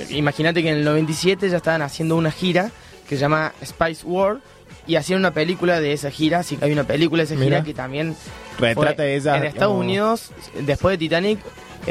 Imagínate 0.09 0.61
que 0.61 0.69
en 0.69 0.77
el 0.77 0.85
97 0.85 1.49
ya 1.49 1.57
estaban 1.57 1.81
haciendo 1.81 2.15
una 2.15 2.31
gira 2.31 2.71
que 3.07 3.15
se 3.15 3.21
llama 3.21 3.53
Spice 3.65 4.05
World 4.05 4.41
y 4.85 4.95
hacían 4.95 5.19
una 5.19 5.31
película 5.31 5.79
de 5.81 5.93
esa 5.93 6.11
gira, 6.11 6.39
así 6.39 6.57
que 6.57 6.65
hay 6.65 6.71
una 6.71 6.83
película 6.83 7.21
de 7.23 7.25
esa 7.25 7.35
Mira. 7.35 7.57
gira 7.57 7.63
que 7.63 7.73
también 7.73 8.15
Retrata 8.59 8.95
fue- 8.95 9.15
ella. 9.15 9.37
en 9.37 9.43
Estados 9.45 9.69
como- 9.71 9.79
Unidos, 9.81 10.31
después 10.65 10.93
de 10.93 10.97
Titanic, 10.99 11.39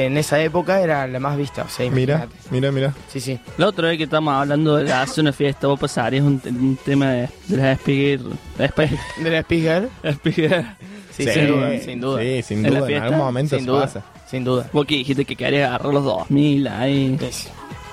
en 0.06 0.16
esa 0.16 0.40
época 0.40 0.80
era 0.80 1.06
la 1.06 1.18
más 1.20 1.36
vista, 1.36 1.62
o 1.64 1.68
sea, 1.68 1.90
Mira, 1.90 2.28
mira, 2.50 2.70
mira. 2.72 2.94
Sí, 3.08 3.20
sí. 3.20 3.38
La 3.56 3.66
otra 3.68 3.88
vez 3.88 3.98
que 3.98 4.04
estamos 4.04 4.32
hablando 4.34 4.76
de 4.76 4.92
hacer 4.92 5.22
una 5.22 5.32
fiesta, 5.32 5.66
vos 5.66 5.78
pasarías 5.80 6.24
un, 6.24 6.40
un 6.44 6.78
tema 6.84 7.10
de, 7.12 7.28
de 7.48 7.56
las 7.56 7.78
Spiegel- 7.80 8.38
De 8.56 9.30
la 9.30 9.42
Spiegel. 9.42 9.88
Spiegel. 10.14 10.66
Sí, 11.12 11.24
sin 11.28 11.46
duda, 11.48 11.78
sin 11.80 12.00
duda. 12.00 12.20
Sí, 12.22 12.42
sin 12.42 12.58
¿En 12.58 12.74
la 12.74 12.78
duda. 12.78 12.78
En 12.80 12.86
fiesta? 12.86 13.04
algún 13.06 13.18
momento 13.18 13.56
Sin 13.56 13.64
se 13.64 13.70
duda. 13.70 13.80
pasa. 13.82 14.02
Sin 14.30 14.44
duda. 14.44 14.70
Vos 14.72 14.86
que 14.86 14.94
dijiste 14.94 15.24
que 15.24 15.34
querías 15.34 15.68
agarrar 15.68 15.92
los 15.92 16.04
2000 16.04 16.68
ahí. 16.68 17.18
Es- 17.20 17.48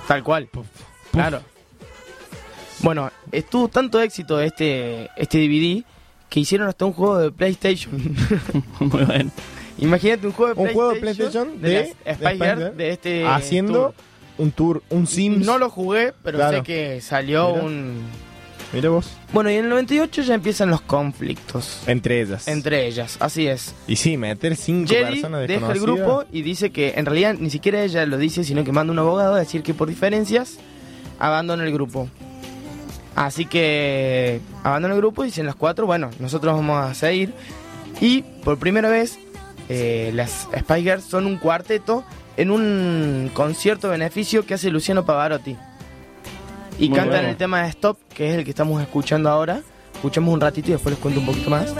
Tal 0.07 0.23
cual. 0.23 0.47
Claro. 1.11 1.41
Bueno, 2.81 3.09
estuvo 3.31 3.67
tanto 3.67 3.99
éxito 3.99 4.39
este, 4.39 5.09
este 5.15 5.39
DVD 5.39 5.83
que 6.29 6.39
hicieron 6.41 6.67
hasta 6.67 6.85
un 6.85 6.93
juego 6.93 7.17
de 7.17 7.31
PlayStation. 7.31 7.91
Muy 8.79 9.03
bueno. 9.05 9.31
Imagínate 9.77 10.25
un 10.27 10.33
juego 10.33 10.53
de 10.55 10.61
Un 10.61 10.67
PlayStation. 10.67 10.73
juego 10.75 10.93
de 10.93 10.99
PlayStation 10.99 11.61
de, 11.61 11.69
de 11.69 11.83
Spice 11.85 12.13
Spice 12.15 12.33
Girl 12.45 12.57
Girl, 12.59 12.77
de 12.77 12.89
este 12.89 13.25
haciendo 13.27 13.73
tour. 13.73 13.93
un 14.37 14.51
tour, 14.51 14.83
un 14.89 15.07
Sims. 15.07 15.45
No 15.45 15.57
lo 15.57 15.69
jugué, 15.69 16.13
pero 16.23 16.37
Claro. 16.37 16.57
sé 16.57 16.63
que 16.63 17.01
salió 17.01 17.49
Mira. 17.53 17.63
un... 17.65 17.93
Mira 18.73 18.89
vos. 18.89 19.09
Bueno, 19.31 19.49
y 19.51 19.55
en 19.55 19.65
el 19.65 19.69
98 19.69 20.23
ya 20.23 20.33
empiezan 20.33 20.69
los 20.69 20.81
conflictos 20.81 21.81
Entre 21.87 22.21
ellas. 22.21 22.47
entre 22.47 22.87
ellas, 22.87 23.15
así 23.21 23.47
es. 23.47 23.73
Y 23.87 23.95
sí, 23.95 24.17
meter 24.17 24.55
cinco 24.55 24.89
Jerry 24.89 25.13
personas 25.21 25.47
deja 25.47 25.71
el 25.71 25.79
grupo 25.79 26.25
y 26.31 26.41
dice 26.41 26.71
que 26.71 26.93
en 26.97 27.05
realidad 27.05 27.35
ni 27.39 27.49
siquiera 27.49 27.83
ella 27.83 28.05
lo 28.05 28.17
dice, 28.17 28.43
sino 28.43 28.63
que 28.63 28.71
manda 28.71 28.91
un 28.91 28.99
abogado 28.99 29.35
a 29.35 29.39
decir 29.39 29.61
que 29.61 29.73
por 29.73 29.87
diferencias 29.87 30.57
abandona 31.19 31.63
el 31.63 31.71
grupo. 31.71 32.09
Así 33.15 33.45
que 33.45 34.41
abandona 34.63 34.93
el 34.95 34.99
grupo 34.99 35.23
y 35.23 35.27
dicen 35.27 35.45
las 35.45 35.55
cuatro, 35.55 35.85
bueno, 35.85 36.09
nosotros 36.19 36.53
vamos 36.55 36.77
a 36.83 36.93
seguir. 36.95 37.33
Y 38.01 38.23
por 38.43 38.57
primera 38.57 38.89
vez 38.89 39.19
eh, 39.69 40.11
las 40.13 40.47
Spice 40.57 40.81
Girls 40.81 41.03
son 41.05 41.25
un 41.25 41.37
cuarteto 41.37 42.03
en 42.37 42.51
un 42.51 43.31
concierto 43.33 43.89
beneficio 43.89 44.45
que 44.45 44.53
hace 44.53 44.69
Luciano 44.69 45.05
Pavarotti. 45.05 45.55
Y 46.77 46.89
Muy 46.89 46.97
cantan 46.97 47.19
bueno. 47.19 47.29
el 47.29 47.37
tema 47.37 47.63
de 47.63 47.69
Stop, 47.69 47.97
que 48.13 48.29
es 48.31 48.37
el 48.37 48.43
que 48.43 48.49
estamos 48.49 48.81
escuchando 48.81 49.29
ahora. 49.29 49.61
Escuchamos 49.93 50.33
un 50.33 50.41
ratito 50.41 50.69
y 50.69 50.73
después 50.73 50.93
les 50.93 51.01
cuento 51.01 51.21
un 51.21 51.25
poquito 51.25 51.49
más. 51.49 51.73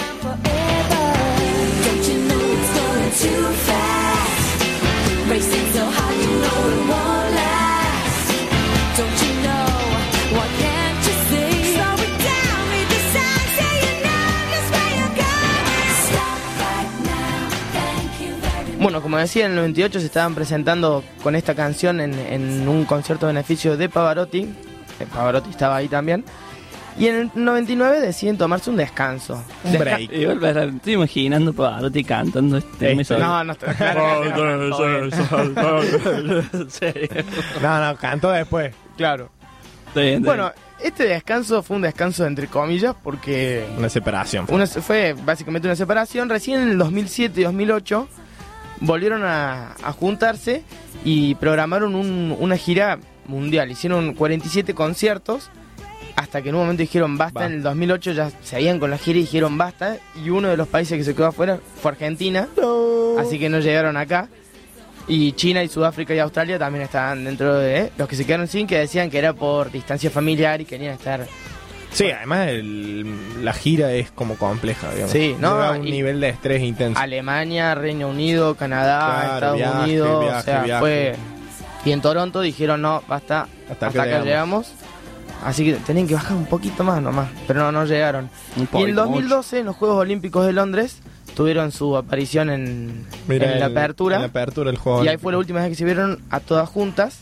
Bueno, 18.96 19.04
como 19.04 19.18
decía, 19.18 19.44
en 19.46 19.52
el 19.52 19.58
98 19.58 20.00
se 20.00 20.06
estaban 20.06 20.34
presentando 20.36 21.04
con 21.22 21.36
esta 21.36 21.54
canción 21.54 22.00
en, 22.00 22.14
en 22.18 22.66
un 22.66 22.86
concierto 22.86 23.26
de 23.28 23.34
beneficio 23.34 23.76
de 23.76 23.90
Pavarotti. 23.90 24.44
Eh, 24.44 25.06
Pavarotti 25.14 25.50
estaba 25.50 25.76
ahí 25.76 25.90
también. 25.90 26.24
Y 26.98 27.08
en 27.08 27.16
el 27.16 27.32
99 27.36 28.00
deciden 28.00 28.38
tomarse 28.38 28.70
un 28.70 28.78
descanso. 28.78 29.44
Un 29.66 29.74
Desca- 29.74 29.80
break. 29.80 30.14
Igual 30.14 30.76
estoy 30.78 30.94
imaginando 30.94 31.52
Pavarotti 31.52 32.06
cantando 32.06 32.56
este. 32.56 32.94
Esto. 32.94 33.18
No, 33.20 33.44
no 33.44 33.52
está 33.52 33.94
no. 33.94 34.24
No, 37.92 37.98
cantó 37.98 38.32
después. 38.32 38.74
Claro. 38.96 39.30
Bien, 39.94 40.24
Bueno, 40.24 40.54
este 40.82 41.04
descanso 41.06 41.62
fue 41.64 41.76
un 41.76 41.82
descanso 41.82 42.26
entre 42.26 42.48
comillas 42.48 42.96
porque 43.04 43.66
Una 43.78 43.90
separación. 43.90 44.46
una- 44.50 44.68
fue 44.68 45.14
básicamente 45.22 45.68
una 45.68 45.76
separación. 45.76 46.30
Recién 46.30 46.62
en 46.62 46.70
el 46.70 46.78
2007 46.78 47.42
y 47.42 47.44
2008 47.44 48.08
volvieron 48.86 49.24
a, 49.24 49.74
a 49.84 49.92
juntarse 49.92 50.64
y 51.04 51.36
programaron 51.36 51.96
un- 51.96 52.36
una 52.40 52.58
gira 52.58 53.00
mundial. 53.28 53.72
Hicieron 53.72 54.14
47 54.14 54.74
conciertos 54.74 55.50
hasta 56.16 56.42
que 56.42 56.50
en 56.50 56.56
un 56.56 56.62
momento 56.62 56.82
dijeron 56.82 57.18
basta. 57.18 57.42
Va. 57.42 57.46
En 57.48 57.54
el 57.54 57.64
2008 57.64 58.12
ya 58.14 58.32
seguían 58.44 58.80
con 58.80 58.90
la 58.92 58.98
gira 58.98 59.20
y 59.20 59.22
dijeron 59.24 59.58
basta. 59.58 59.98
Y 60.24 60.30
uno 60.30 60.48
de 60.50 60.58
los 60.58 60.68
países 60.68 60.98
que 60.98 61.04
se 61.04 61.14
quedó 61.16 61.28
afuera 61.28 61.60
fue 61.82 61.92
Argentina. 61.92 62.48
Así 63.20 63.40
que 63.40 63.50
no 63.50 63.60
llegaron 63.60 63.98
acá. 63.98 64.30
Y 65.08 65.34
China 65.34 65.64
y 65.64 65.68
Sudáfrica 65.68 66.16
y 66.16 66.20
Australia 66.20 66.58
también 66.58 66.84
estaban 66.86 67.26
dentro 67.26 67.60
de 67.60 67.92
los 67.98 68.08
que 68.08 68.16
se 68.16 68.26
quedaron 68.26 68.48
sin, 68.48 68.66
que 68.66 68.80
decían 68.80 69.10
que 69.12 69.20
era 69.20 69.34
por 69.34 69.72
distancia 69.72 70.10
familiar 70.10 70.62
y 70.62 70.66
querían 70.66 70.94
estar 70.96 71.28
Sí, 71.96 72.12
además 72.12 72.50
el- 72.50 73.44
la 73.46 73.54
gira 73.54 73.92
es 73.94 74.12
como 74.12 74.36
compleja, 74.36 74.90
digamos. 74.92 75.12
Sí, 75.12 75.36
no, 75.40 75.54
Lleva 75.54 75.72
un 75.72 75.88
y- 75.88 75.92
nivel 75.92 76.20
de 76.20 76.30
estrés 76.30 76.62
intenso. 76.62 77.00
Alemania, 77.00 77.74
Reino 77.74 78.10
Unido, 78.10 78.56
Canadá, 78.56 79.00
Claro, 79.00 79.34
Estados 79.36 79.58
viaje, 79.58 79.84
Unidos, 79.84 80.24
viaje, 80.24 80.40
o 80.40 80.44
sea, 80.44 80.64
viaje. 80.64 80.80
fue 80.82 81.16
y 81.86 81.92
en 81.92 82.02
Toronto 82.02 82.42
dijeron 82.42 82.82
no, 82.82 83.02
basta, 83.08 83.48
Hasta 83.72 83.88
hasta, 83.88 84.04
acá 84.04 84.24
llegamos. 84.24 84.72
Así 85.44 85.64
que 85.64 85.74
tenían 85.74 86.08
que 86.08 86.16
bajar 86.16 86.36
un 86.36 86.48
poquito 86.48 86.84
más 86.84 87.02
nomás, 87.02 87.30
pero 87.48 87.60
no, 87.62 87.72
no 87.72 87.86
llegaron. 87.86 88.30
Un 88.56 88.58
Y 88.58 88.62
en 88.62 88.68
poquito 88.68 88.90
el 88.90 88.96
2012, 88.96 89.60
en 89.60 89.66
los 89.68 89.76
Juegos 89.76 89.98
Olímpicos 90.00 90.46
de 90.46 90.54
Londres, 90.54 90.98
tuvieron 91.36 91.72
su 91.72 91.96
aparición 91.96 92.50
en, 92.50 93.06
Mira, 93.28 93.52
en 93.54 93.60
la 93.60 93.68
apertura. 93.68 94.16
en 94.16 94.22
la 94.24 94.28
apertura 94.30 94.72
del 94.72 94.80
juego. 94.80 95.04
Y 95.04 95.08
ahí 95.08 95.18
fue 95.18 95.32
la 95.34 95.38
última 95.38 95.60
vez 95.62 95.70
que 95.70 95.76
se 95.76 95.86
vieron 95.86 96.20
a 96.32 96.40
todas 96.40 96.68
juntas, 96.68 97.20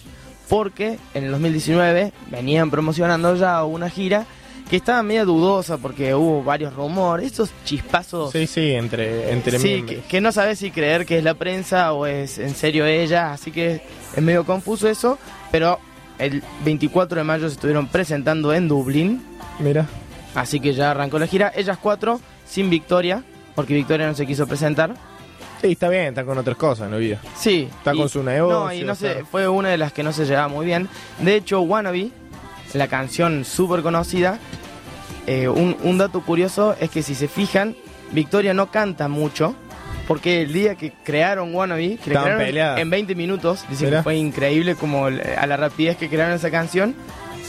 porque 0.48 0.98
en 1.14 1.26
el 1.26 1.32
2019 1.32 2.14
venían 2.32 2.72
promocionando 2.72 3.36
ya 3.36 3.64
una 3.66 3.90
gira 3.90 4.26
que 4.70 4.78
estaba 4.78 5.04
media 5.04 5.26
dudosa 5.26 5.78
porque 5.78 6.14
hubo 6.16 6.44
varios 6.44 6.74
rumores, 6.74 7.28
estos 7.28 7.52
chispazos 7.66 8.32
Sí, 8.32 8.48
sí, 8.48 8.72
entre, 8.74 9.32
entre 9.32 9.60
sí, 9.60 9.84
que, 9.84 10.00
que 10.02 10.22
no 10.22 10.32
sabes 10.32 10.60
si 10.60 10.72
creer 10.72 11.06
que 11.06 11.18
es 11.20 11.24
la 11.24 11.34
prensa 11.36 11.94
o 11.94 12.06
es 12.06 12.40
en 12.40 12.56
serio 12.56 12.86
ella, 12.86 13.34
así 13.34 13.52
que 13.52 13.82
es 14.16 14.24
medio 14.24 14.46
confuso 14.46 14.88
eso, 14.90 15.20
pero 15.52 15.80
el 16.18 16.42
24 16.66 17.18
de 17.20 17.24
mayo 17.24 17.48
se 17.50 17.56
estuvieron 17.56 17.88
presentando 17.88 18.54
en 18.54 18.68
Dublín, 18.68 19.22
Mira. 19.60 19.86
así 20.36 20.60
que 20.60 20.74
ya 20.74 20.92
arrancó 20.92 21.20
la 21.20 21.28
gira, 21.28 21.52
ellas 21.56 21.78
cuatro 21.82 22.20
sin 22.48 22.70
Victoria, 22.70 23.24
porque 23.56 23.74
Victoria 23.76 24.08
no 24.08 24.16
se 24.16 24.26
quiso 24.26 24.48
presentar. 24.48 24.96
Sí, 25.62 25.72
está 25.74 25.88
bien, 25.90 26.08
está 26.08 26.26
con 26.26 26.38
otras 26.38 26.58
cosas 26.58 26.86
en 26.88 26.92
la 26.92 26.98
vida. 26.98 27.22
Sí. 27.38 27.70
Está 27.78 27.94
y- 27.94 27.98
con 27.98 28.10
su 28.10 28.22
negocio. 28.22 28.60
No, 28.66 28.74
y 28.74 28.84
no 28.84 28.96
sé, 28.96 29.24
fue 29.30 29.48
una 29.48 29.70
de 29.70 29.78
las 29.78 29.94
que 29.94 30.04
no 30.04 30.12
se 30.12 30.26
llevaba 30.26 30.50
muy 30.50 30.66
bien. 30.66 30.90
De 31.20 31.36
hecho, 31.36 31.62
Wannabe, 31.62 32.10
la 32.74 32.88
canción 32.88 33.46
súper 33.46 33.82
conocida, 33.82 34.40
eh, 35.28 35.48
un, 35.48 35.78
un 35.84 35.98
dato 35.98 36.22
curioso 36.22 36.76
es 36.80 36.90
que 36.90 37.04
si 37.04 37.16
se 37.16 37.28
fijan, 37.28 37.76
Victoria 38.12 38.54
no 38.54 38.72
canta 38.72 39.08
mucho, 39.08 39.56
porque 40.08 40.42
el 40.42 40.54
día 40.54 40.76
que 40.76 40.92
crearon 41.04 41.54
Wannabe, 41.56 41.98
que 41.98 42.12
crearon 42.12 42.38
peleadas. 42.38 42.80
en 42.80 42.90
20 42.90 43.16
minutos, 43.16 43.64
que 43.80 44.02
fue 44.02 44.16
increíble 44.18 44.76
como 44.76 45.06
a 45.06 45.48
la 45.48 45.58
rapidez 45.58 45.98
que 45.98 46.10
crearon 46.10 46.36
esa 46.36 46.52
canción. 46.52 46.96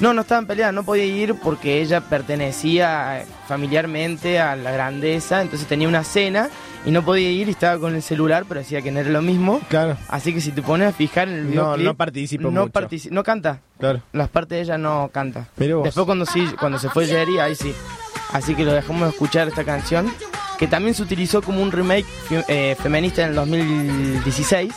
No, 0.00 0.12
no 0.12 0.22
estaban 0.22 0.46
peleadas, 0.46 0.74
no 0.74 0.84
podía 0.84 1.04
ir 1.04 1.36
porque 1.36 1.80
ella 1.80 2.00
pertenecía 2.00 3.24
familiarmente 3.46 4.40
a 4.40 4.56
la 4.56 4.72
grandeza, 4.72 5.40
entonces 5.40 5.68
tenía 5.68 5.86
una 5.86 6.02
cena 6.02 6.48
y 6.86 6.90
no 6.90 7.02
podía 7.04 7.30
ir 7.30 7.48
y 7.48 7.52
estaba 7.52 7.78
con 7.78 7.94
el 7.94 8.02
celular, 8.02 8.44
pero 8.48 8.60
decía 8.60 8.82
que 8.82 8.90
no 8.92 9.00
era 9.00 9.08
lo 9.10 9.22
mismo. 9.22 9.60
Claro. 9.68 9.96
Así 10.08 10.32
que 10.34 10.40
si 10.40 10.52
te 10.52 10.62
pones 10.62 10.88
a 10.88 10.92
fijar 10.92 11.28
en 11.28 11.34
el 11.34 11.44
No, 11.46 11.50
videoclip, 11.62 11.86
no 11.86 11.94
participa 11.94 12.42
no 12.44 12.50
mucho. 12.50 12.72
partici- 12.72 13.10
no 13.10 13.22
canta. 13.22 13.60
Claro. 13.78 14.02
Las 14.12 14.28
partes 14.28 14.56
de 14.58 14.62
ella 14.62 14.78
no 14.78 15.08
canta. 15.12 15.48
Pero 15.56 15.78
vos. 15.78 15.84
Después 15.84 16.06
cuando 16.06 16.26
sí, 16.26 16.46
cuando 16.58 16.78
se 16.78 16.88
fue 16.90 17.06
Jerry, 17.06 17.38
ahí 17.38 17.54
sí. 17.54 17.74
Así 18.32 18.54
que 18.54 18.64
lo 18.64 18.72
dejamos 18.72 19.08
escuchar 19.08 19.48
esta 19.48 19.64
canción, 19.64 20.12
que 20.58 20.66
también 20.66 20.94
se 20.94 21.02
utilizó 21.02 21.40
como 21.42 21.62
un 21.62 21.70
remake 21.72 22.06
eh, 22.48 22.76
feminista 22.80 23.22
en 23.22 23.30
el 23.30 23.34
2016, 23.36 24.72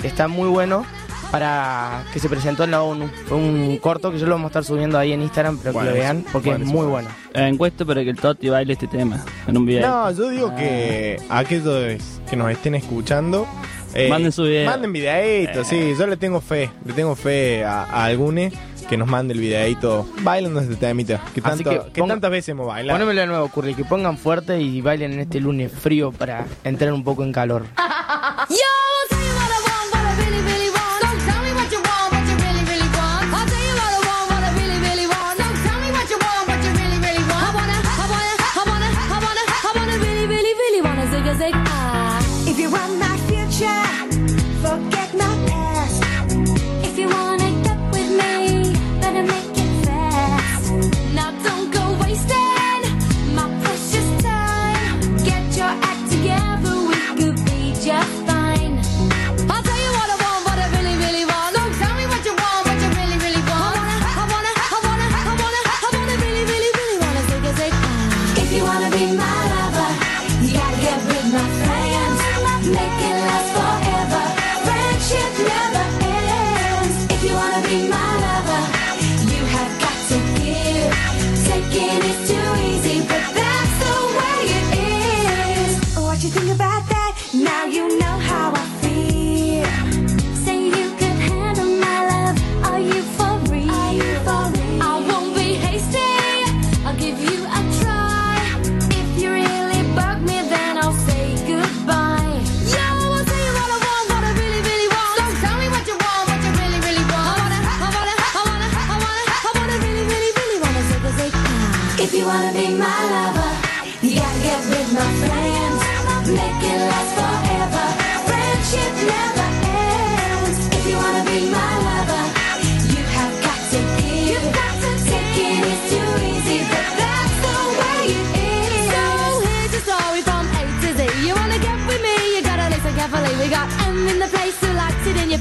que 0.00 0.06
está 0.08 0.28
muy 0.28 0.48
bueno 0.48 0.84
para 1.30 2.04
que 2.12 2.18
se 2.18 2.28
presentó 2.28 2.64
en 2.64 2.70
la 2.72 2.82
ONU. 2.82 3.08
Fue 3.26 3.36
un 3.36 3.76
corto 3.78 4.10
que 4.10 4.18
yo 4.18 4.26
lo 4.26 4.32
vamos 4.32 4.46
a 4.46 4.48
estar 4.48 4.64
subiendo 4.64 4.98
ahí 4.98 5.12
en 5.12 5.22
Instagram, 5.22 5.58
pero 5.62 5.78
que 5.78 5.84
lo 5.84 5.92
vean 5.92 6.24
porque 6.32 6.50
es 6.50 6.58
muy 6.60 6.86
bueno. 6.86 7.08
Encuesta 7.34 7.84
para 7.84 8.02
que 8.02 8.10
el 8.10 8.16
Toti 8.16 8.48
baile 8.48 8.72
este 8.72 8.86
tema 8.88 9.24
en 9.46 9.56
un 9.56 9.64
video. 9.66 9.86
No, 9.88 10.10
yo 10.12 10.28
digo 10.30 10.54
que 10.56 11.20
aquellos 11.28 12.20
que 12.28 12.36
nos 12.36 12.50
estén 12.50 12.74
escuchando. 12.74 13.46
eh, 13.94 14.08
Manden 14.08 14.32
su 14.32 14.42
video. 14.44 14.68
Manden 14.70 14.92
videitos, 14.92 15.66
sí. 15.66 15.94
Yo 15.98 16.06
le 16.06 16.16
tengo 16.16 16.40
fe. 16.40 16.70
Le 16.84 16.92
tengo 16.92 17.14
fe 17.16 17.64
a, 17.64 17.84
a 17.84 18.04
algunos 18.06 18.52
que 18.88 18.96
nos 18.96 19.06
mande 19.06 19.34
el 19.34 19.38
videito 19.40 20.08
bailando 20.22 20.58
este 20.60 20.74
temita. 20.74 21.20
Que, 21.32 21.40
Así 21.44 21.62
tanto, 21.62 21.86
que 21.86 21.92
que, 21.92 22.00
ponga- 22.02 22.14
tantas 22.14 22.30
veces 22.32 22.48
hemos 22.48 22.66
bailado. 22.66 22.98
Ponémelo 22.98 23.20
de 23.20 23.26
nuevo, 23.28 23.48
Curly, 23.48 23.74
que 23.74 23.84
pongan 23.84 24.18
fuerte 24.18 24.60
y 24.60 24.80
bailen 24.80 25.12
en 25.12 25.20
este 25.20 25.38
lunes 25.38 25.70
frío 25.70 26.10
para 26.10 26.44
entrar 26.64 26.92
un 26.92 27.04
poco 27.04 27.22
en 27.22 27.30
calor. 27.32 27.66
Yo, 28.48 28.56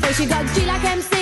say 0.01 0.13
she 0.13 0.25
got 0.25 0.45
G 0.53 0.65
like 0.65 0.83
MC. 0.83 1.18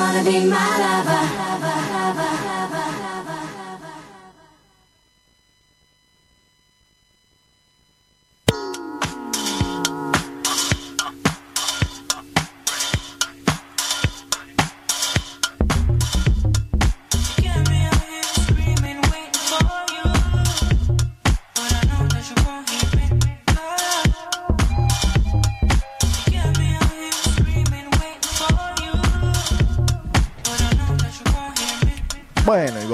Wanna 0.00 0.24
be 0.24 0.46
my 0.46 0.78
lover. 0.82 1.39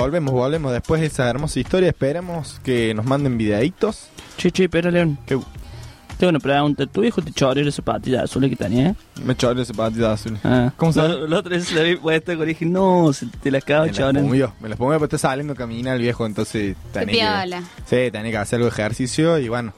Volvemos, 0.07 0.33
volvemos 0.33 0.73
después 0.73 1.01
de 1.01 1.09
esa 1.09 1.29
hermosa 1.29 1.59
historia. 1.61 1.89
Esperemos 1.89 2.61
que 2.63 2.95
nos 2.95 3.05
manden 3.05 3.37
videitos. 3.37 4.09
Che, 4.37 4.51
che, 4.53 4.69
pero 4.69 4.91
León. 4.91 5.19
Tengo 5.27 6.31
una 6.31 6.39
pregunta. 6.41 6.87
¿Tu 6.87 7.05
hijo 7.05 7.21
te 7.21 7.31
choreó 7.33 7.63
la 7.65 7.71
zapatilla 7.73 8.23
azul 8.23 8.49
que 8.49 8.57
tenía? 8.57 8.95
Me 9.23 9.37
choreó 9.37 9.59
la 9.59 9.65
zapatilla 9.67 10.13
azul. 10.13 10.39
Ah. 10.45 10.73
¿Cómo 10.77 10.91
La, 10.93 10.95
sabes? 10.95 11.29
la 11.29 11.39
otra 11.39 11.51
vez 11.57 11.73
la 11.73 11.83
vi 11.83 11.97
puesta 11.97 12.33
y 12.33 12.37
dije, 12.47 12.65
no, 12.65 13.13
se 13.13 13.27
te 13.27 13.51
la 13.51 13.59
acabo 13.59 13.85
Me 13.87 13.93
de 13.93 14.01
las 14.01 14.13
pongo 14.23 14.35
yo, 14.35 14.53
me 14.61 14.69
las 14.71 14.79
pongo 14.79 14.93
yo, 14.93 14.99
pero 15.01 15.05
está 15.07 15.19
saliendo 15.19 15.53
a 15.53 15.57
caminar 15.57 15.97
el 15.97 16.03
viejo, 16.03 16.25
entonces 16.25 16.75
tenés 16.93 17.17
piola. 17.17 17.59
que, 17.89 18.07
sí, 18.07 18.11
tenés 18.13 18.31
que 18.31 18.39
hacer 18.39 18.57
algo 18.57 18.67
de 18.71 18.73
ejercicio 18.73 19.39
y 19.39 19.49
bueno, 19.51 19.75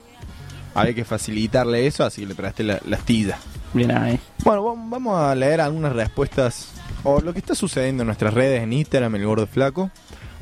había 0.74 0.94
que 0.94 1.04
facilitarle 1.04 1.86
eso, 1.88 2.04
así 2.04 2.20
que 2.20 2.28
le 2.28 2.34
presté 2.36 2.62
la, 2.62 2.78
la 2.86 2.96
astilla. 2.98 3.38
Bien 3.74 3.90
ahí. 3.90 4.20
Bueno, 4.44 4.62
vam- 4.64 4.88
vamos 4.90 5.18
a 5.20 5.34
leer 5.34 5.60
algunas 5.60 5.92
respuestas 5.92 6.68
o 7.04 7.20
lo 7.20 7.32
que 7.32 7.38
está 7.38 7.54
sucediendo 7.54 8.02
en 8.02 8.06
nuestras 8.08 8.34
redes 8.34 8.62
en 8.62 8.72
Instagram, 8.72 9.14
el 9.16 9.26
gordo 9.26 9.46
flaco. 9.46 9.90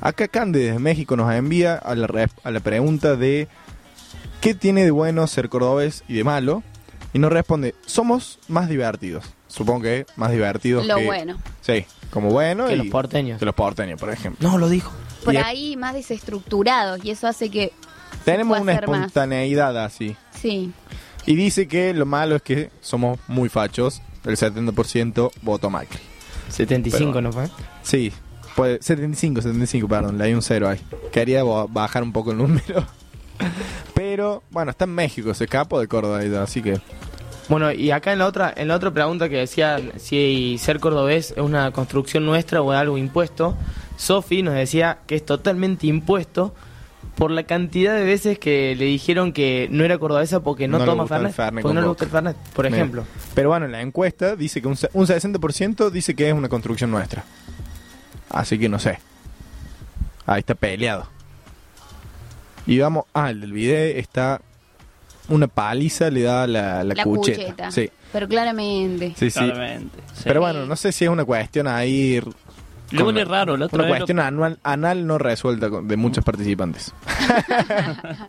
Acá 0.00 0.28
Cande 0.28 0.58
desde 0.60 0.78
México 0.78 1.16
nos 1.16 1.32
envía 1.32 1.74
a 1.76 1.94
la, 1.94 2.28
a 2.44 2.50
la 2.50 2.60
pregunta 2.60 3.16
de 3.16 3.48
¿qué 4.40 4.54
tiene 4.54 4.84
de 4.84 4.90
bueno 4.90 5.26
ser 5.26 5.48
cordobés 5.48 6.04
y 6.08 6.14
de 6.14 6.24
malo? 6.24 6.62
Y 7.12 7.18
nos 7.18 7.32
responde, 7.32 7.74
somos 7.86 8.38
más 8.48 8.68
divertidos. 8.68 9.24
Supongo 9.48 9.82
que 9.82 10.06
más 10.16 10.32
divertidos 10.32 10.86
Lo 10.86 10.96
que- 10.96 11.06
bueno. 11.06 11.38
Sí, 11.62 11.86
como 12.10 12.30
bueno 12.30 12.66
Que 12.66 12.74
y 12.74 12.76
los 12.76 12.86
porteños. 12.88 13.38
Que 13.38 13.46
los 13.46 13.54
porteños, 13.54 13.98
por 13.98 14.10
ejemplo. 14.10 14.46
No, 14.48 14.58
lo 14.58 14.68
dijo. 14.68 14.92
Por 15.24 15.32
Y- 15.34 15.38
ahí 15.38 15.76
más 15.76 15.94
desestructurados 15.94 17.02
y 17.04 17.10
eso 17.10 17.26
hace 17.26 17.48
que 17.50 17.72
Tenemos 18.24 18.58
una 18.60 18.72
más. 18.74 18.82
espontaneidad 18.82 19.82
así. 19.82 20.16
sí. 20.32 20.72
Y 21.28 21.34
dice 21.34 21.66
que 21.66 21.92
lo 21.92 22.06
malo 22.06 22.36
es 22.36 22.42
que 22.42 22.70
somos 22.80 23.18
muy 23.26 23.48
fachos. 23.48 24.00
El 24.24 24.36
70% 24.36 25.32
voto 25.42 25.70
Macri. 25.70 25.98
75, 26.48 27.12
Pero- 27.12 27.22
¿no 27.22 27.32
fue? 27.32 27.48
Sí, 27.82 28.12
puede, 28.54 28.78
75, 28.80 29.42
75, 29.42 29.88
perdón, 29.88 30.18
le 30.18 30.24
hay 30.24 30.34
un 30.34 30.42
cero 30.42 30.68
ahí. 30.68 30.80
Quería 31.12 31.42
bajar 31.44 32.02
un 32.02 32.12
poco 32.12 32.32
el 32.32 32.38
número. 32.38 32.84
Pero, 33.94 34.42
bueno, 34.50 34.70
está 34.70 34.84
en 34.84 34.94
México, 34.94 35.32
se 35.34 35.44
escapó 35.44 35.80
de 35.80 35.88
Córdoba, 35.88 36.20
así 36.42 36.62
que... 36.62 36.80
Bueno, 37.48 37.70
y 37.70 37.92
acá 37.92 38.12
en 38.12 38.18
la 38.18 38.26
otra 38.26 38.52
en 38.56 38.66
la 38.66 38.74
otra 38.74 38.90
pregunta 38.90 39.28
que 39.28 39.36
decía 39.36 39.80
si 39.98 40.56
ser 40.58 40.80
cordobés 40.80 41.30
es 41.30 41.38
una 41.38 41.70
construcción 41.70 42.26
nuestra 42.26 42.60
o 42.60 42.72
algo 42.72 42.98
impuesto, 42.98 43.56
Sofi 43.96 44.42
nos 44.42 44.54
decía 44.54 44.98
que 45.06 45.14
es 45.14 45.24
totalmente 45.24 45.86
impuesto 45.86 46.54
por 47.16 47.30
la 47.30 47.42
cantidad 47.44 47.94
de 47.96 48.04
veces 48.04 48.38
que 48.38 48.76
le 48.76 48.84
dijeron 48.84 49.32
que 49.32 49.68
no 49.70 49.84
era 49.84 49.98
cordobesa 49.98 50.40
porque 50.40 50.68
no, 50.68 50.78
le 50.78 50.84
toma 50.84 51.02
gusta 51.04 51.16
el 51.16 51.20
Fernet, 51.22 51.34
Fernet 51.34 51.62
porque 51.62 51.68
con 51.70 51.74
no 51.74 51.80
le 51.80 51.86
gusta 51.88 52.04
el 52.04 52.10
Fernet, 52.10 52.36
por 52.54 52.64
Mira. 52.66 52.76
ejemplo. 52.76 53.04
Pero 53.34 53.48
bueno, 53.48 53.66
en 53.66 53.72
la 53.72 53.80
encuesta 53.80 54.36
dice 54.36 54.60
que 54.60 54.68
un, 54.68 54.76
se- 54.76 54.90
un 54.92 55.06
60% 55.06 55.90
dice 55.90 56.14
que 56.14 56.28
es 56.28 56.34
una 56.34 56.48
construcción 56.48 56.90
nuestra. 56.90 57.24
Así 58.30 58.58
que 58.58 58.68
no 58.68 58.78
sé. 58.78 58.98
Ahí 60.26 60.40
está 60.40 60.54
peleado. 60.54 61.08
Y 62.66 62.78
vamos, 62.78 63.04
ah, 63.14 63.30
el 63.30 63.40
del 63.40 63.52
video 63.52 63.98
está 63.98 64.40
una 65.28 65.46
paliza, 65.48 66.10
le 66.10 66.22
da 66.22 66.46
la, 66.46 66.82
la, 66.84 66.94
La 66.94 67.04
cucheta. 67.04 67.40
cucheta. 67.42 67.70
Sí, 67.70 67.90
Pero 68.12 68.28
claramente. 68.28 69.14
sí, 69.16 69.30
sí. 69.30 69.38
Claramente. 69.38 69.98
sí. 70.14 70.22
Pero 70.24 70.40
bueno, 70.40 70.66
no 70.66 70.76
sé 70.76 70.92
si 70.92 71.04
es 71.04 71.10
una 71.10 71.24
cuestión 71.24 71.66
ahí... 71.68 72.20
huele 72.92 73.22
con- 73.24 73.32
raro, 73.32 73.56
la 73.56 73.66
otra 73.66 73.76
Una 73.76 73.84
vez 73.84 73.90
lo- 73.92 73.96
cuestión 73.98 74.20
anual, 74.20 74.58
anal 74.62 75.06
no 75.06 75.18
resuelta 75.18 75.68
con- 75.70 75.86
de 75.88 75.96
muchos 75.96 76.24
participantes. 76.24 76.92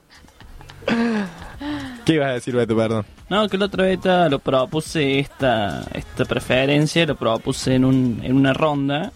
¿Qué 2.05 2.14
ibas 2.14 2.30
a 2.30 2.34
decir, 2.34 2.55
Beto? 2.55 2.76
Perdón. 2.76 3.05
No, 3.30 3.47
que 3.49 3.58
la 3.58 3.66
otra 3.66 3.84
vez 3.84 3.99
ta- 3.99 4.30
lo 4.30 4.39
propuse 4.39 5.20
esta, 5.20 5.84
esta 5.93 6.24
preferencia, 6.26 7.05
lo 7.05 7.16
propuse 7.16 7.76
en, 7.76 7.84
un, 7.84 8.22
en 8.24 8.36
una 8.36 8.53
ronda 8.53 9.12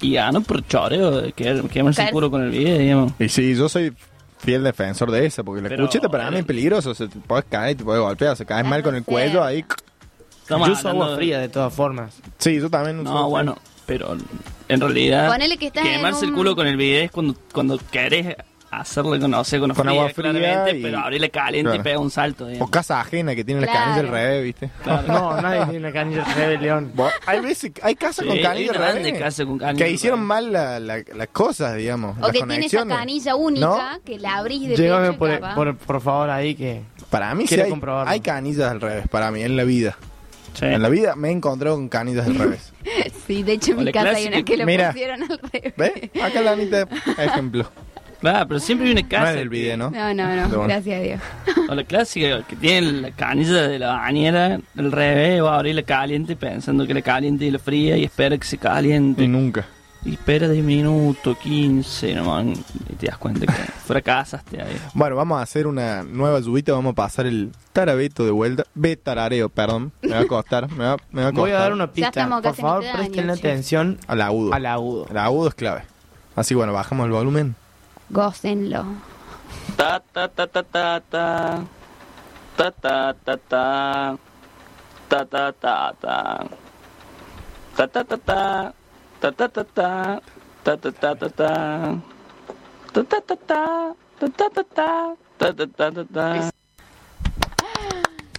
y 0.00 0.14
ganó 0.14 0.40
por 0.40 0.66
choreo, 0.66 1.20
de 1.20 1.32
que 1.32 1.62
quemarse 1.70 2.00
el 2.02 2.06
Claro. 2.06 2.12
culo 2.12 2.30
con 2.30 2.42
el 2.42 2.50
video, 2.50 2.78
digamos. 2.78 3.12
Y 3.18 3.28
sí, 3.28 3.54
yo 3.54 3.68
soy 3.68 3.92
fiel 4.38 4.62
defensor 4.64 5.10
de 5.10 5.26
esa, 5.26 5.42
porque 5.42 5.60
la 5.62 5.68
Pero- 5.68 5.84
cucheta 5.86 6.08
para 6.08 6.30
mí 6.30 6.38
es 6.38 6.44
peligroso. 6.44 6.90
O 6.90 6.94
sea, 6.94 7.06
te 7.08 7.18
puedes 7.18 7.44
caer, 7.46 7.76
te 7.76 7.84
puedes 7.84 8.00
golpear, 8.02 8.36
se 8.36 8.46
caes 8.46 8.66
mal 8.66 8.82
con 8.82 8.94
el 8.94 9.04
cuello 9.04 9.44
ahí. 9.44 9.64
Estamos 10.42 10.68
Yo 10.68 10.72
uso 10.74 10.88
hablando 10.88 11.04
agua 11.04 11.16
de- 11.16 11.16
fría 11.22 11.38
de 11.40 11.48
todas 11.48 11.72
formas. 11.72 12.14
Sí, 12.38 12.56
yo 12.60 12.70
también 12.70 13.00
uso 13.00 13.12
No, 13.12 13.28
bueno, 13.28 13.56
pero 13.86 14.16
en 14.68 14.80
realidad 14.80 15.28
Ponele 15.28 15.56
que 15.58 15.66
estás 15.66 15.84
en 15.86 15.92
quemarse 15.96 16.24
el 16.24 16.32
culo 16.32 16.54
con 16.56 16.66
el 16.66 16.76
video 16.76 17.04
es 17.04 17.10
cuando, 17.10 17.34
cuando 17.52 17.78
querés 17.90 18.36
hacerle 18.70 19.20
con, 19.20 19.30
no 19.30 19.44
sé, 19.44 19.60
con, 19.60 19.72
Con 19.72 19.88
agua 19.88 20.08
fría 20.08 20.32
claramente, 20.32 20.78
y- 20.78 20.82
pero 20.82 20.98
abrirle 20.98 21.30
caliente 21.30 21.68
Claro. 21.70 21.80
y 21.80 21.84
pega 21.84 21.98
un 22.00 22.10
salto. 22.10 22.48
O 22.58 22.66
casa 22.66 23.00
ajena 23.00 23.32
que 23.36 23.44
tiene 23.44 23.60
Claro. 23.62 23.72
la 23.78 23.84
canilla 23.84 24.00
al 24.00 24.08
revés, 24.08 24.42
¿viste? 24.42 24.70
No, 25.06 25.40
nadie 25.40 25.62
tiene 25.66 25.78
una 25.78 25.92
canilla 25.92 26.24
de 26.24 26.34
rebelión. 26.34 26.90
Vos- 26.92 27.12
Hay 27.26 27.38
veces, 27.38 27.70
hay 27.82 27.94
casas 27.94 28.24
Sí, 28.24 28.28
con 28.28 28.40
canilla 28.40 28.72
al 28.72 28.96
revés. 28.96 29.16
casas 29.16 29.46
con 29.46 29.58
canilla 29.58 29.78
Que 29.78 29.84
al 29.84 29.94
hicieron 29.94 30.18
revés. 30.18 30.28
mal 30.28 30.52
la- 30.52 30.80
la- 30.80 31.04
las 31.14 31.28
cosas, 31.28 31.76
digamos. 31.76 32.16
O 32.18 32.22
las 32.22 32.32
que 32.32 32.38
tiene 32.38 32.66
esa 32.66 32.78
conexiones. 32.78 32.96
canilla 32.96 33.34
única 33.36 34.00
que 34.04 34.18
la 34.18 34.36
abrís 34.38 34.68
de 34.68 34.76
Llévame 34.76 35.12
por, 35.12 35.40
por, 35.54 35.76
por 35.76 36.00
favor 36.00 36.30
ahí 36.30 36.56
que... 36.56 36.82
Para 37.10 37.32
mí 37.36 37.46
sí 37.46 37.60
hay, 37.60 37.70
comprobarlo. 37.70 38.10
hay 38.10 38.18
canillas 38.18 38.72
al 38.72 38.80
revés, 38.80 39.06
para 39.08 39.30
mí, 39.30 39.40
en 39.42 39.56
la 39.56 39.62
vida. 39.62 39.96
Sí. 40.54 40.64
En 40.66 40.82
la 40.82 40.88
vida 40.88 41.14
me 41.16 41.28
he 41.28 41.32
encontrado 41.32 41.76
con 41.76 41.88
canillas 41.88 42.26
al 42.26 42.36
revés. 42.36 42.72
Sí, 43.26 43.42
de 43.42 43.52
hecho 43.54 43.72
en 43.72 43.78
mi 43.78 43.84
la 43.84 43.92
casa 43.92 44.10
hay 44.16 44.26
una 44.26 44.42
que 44.42 44.56
lo 44.58 44.66
Mira. 44.66 44.90
pusieron 44.92 45.22
al 45.22 45.38
revés. 45.52 45.72
¿Ves? 45.76 45.92
Acá 46.22 46.42
la 46.42 46.52
Anita, 46.52 46.86
ejemplo. 47.18 47.70
Claro, 48.20 48.46
pero 48.48 48.60
siempre 48.60 48.86
hay 48.86 48.92
una 48.92 49.02
No 49.02 49.08
casa. 49.08 49.30
es 49.32 49.36
del 49.36 49.48
video, 49.48 49.76
¿no? 49.76 49.90
No, 49.90 50.14
no, 50.14 50.24
Pero 50.28 50.42
no, 50.42 50.48
bueno. 50.48 50.64
gracias 50.64 50.98
a 50.98 51.02
Dios. 51.02 51.20
O 51.68 51.74
la 51.74 51.84
clásica 51.84 52.42
que 52.46 52.56
tiene 52.56 52.92
la 52.92 53.10
canilla 53.10 53.66
de 53.68 53.78
la 53.78 53.88
bañera 53.94 54.60
al 54.78 54.92
revés, 54.92 55.42
va 55.42 55.54
a 55.54 55.58
abrirla 55.58 55.82
caliente 55.82 56.36
pensando 56.36 56.86
que 56.86 56.94
la 56.94 57.02
caliente 57.02 57.44
y 57.46 57.50
la 57.50 57.58
fría 57.58 57.96
y 57.96 58.04
espera 58.04 58.36
que 58.38 58.44
se 58.46 58.58
caliente. 58.58 59.22
Y 59.24 59.28
nunca. 59.28 59.66
Y 60.04 60.12
espera 60.12 60.48
10 60.50 60.62
minutos, 60.64 61.38
15, 61.38 62.14
nomás, 62.14 62.44
y 62.90 62.94
te 62.94 63.06
das 63.06 63.16
cuenta 63.16 63.46
que 63.46 63.52
fracasaste 63.86 64.60
ahí. 64.60 64.76
Bueno, 64.92 65.16
vamos 65.16 65.38
a 65.38 65.42
hacer 65.42 65.66
una 65.66 66.02
nueva 66.02 66.40
lluvita, 66.40 66.72
vamos 66.72 66.92
a 66.92 66.94
pasar 66.94 67.24
el 67.24 67.52
tarabeto 67.72 68.22
de 68.26 68.30
vuelta. 68.30 68.64
Ve 68.74 68.96
tarareo, 68.96 69.48
perdón. 69.48 69.92
Me 70.02 70.10
va 70.10 70.20
a 70.20 70.26
costar, 70.26 70.70
me 70.70 70.84
va, 70.84 70.96
me 71.10 71.22
va 71.22 71.28
a 71.28 71.32
costar. 71.32 71.40
Voy 71.42 71.50
a 71.52 71.58
dar 71.58 71.72
una 71.72 71.90
pista. 71.90 72.28
Por 72.42 72.54
favor, 72.54 72.84
de 72.84 72.92
presten 72.92 73.30
atención 73.30 73.98
Al 74.06 74.20
agudo. 74.20 74.52
al 74.52 74.66
agudo. 74.66 75.06
El 75.08 75.16
agudo 75.16 75.48
es 75.48 75.54
clave. 75.54 75.84
Así 76.36 76.54
bueno, 76.54 76.74
bajamos 76.74 77.06
el 77.06 77.12
volumen. 77.12 77.54
Gócenlo. 78.10 78.84
Ta 79.76 80.02
ta 80.12 80.28
ta 80.28 80.46
ta 80.46 80.62
ta 80.62 81.00
ta. 81.00 81.64
Ta 82.56 82.70
ta 82.70 83.14
ta 83.24 83.36
ta. 83.38 84.16
Ta 85.08 85.24
ta 85.24 85.52
ta 85.52 85.94
ta. 85.98 86.46
Ta 87.76 87.86
ta 87.88 88.04
ta 88.04 88.16
ta. 88.18 88.74
Ta 89.24 89.32
ta 89.32 89.48
ta 89.48 89.64
ta. 89.64 90.20
Ta 90.62 90.76
ta 90.76 90.92
ta 90.92 91.14
ta 91.14 91.28
ta. 91.30 91.96
Ta 92.92 93.02
ta 93.04 93.20
ta 93.24 93.36
ta. 93.48 93.94
Ta 94.20 94.28
ta 94.28 94.46
ta 94.52 94.62
ta. 94.76 95.14
Ta 95.38 95.48
ta 95.56 95.66
ta 95.66 95.90
ta 95.90 96.04
ta. 96.12 96.50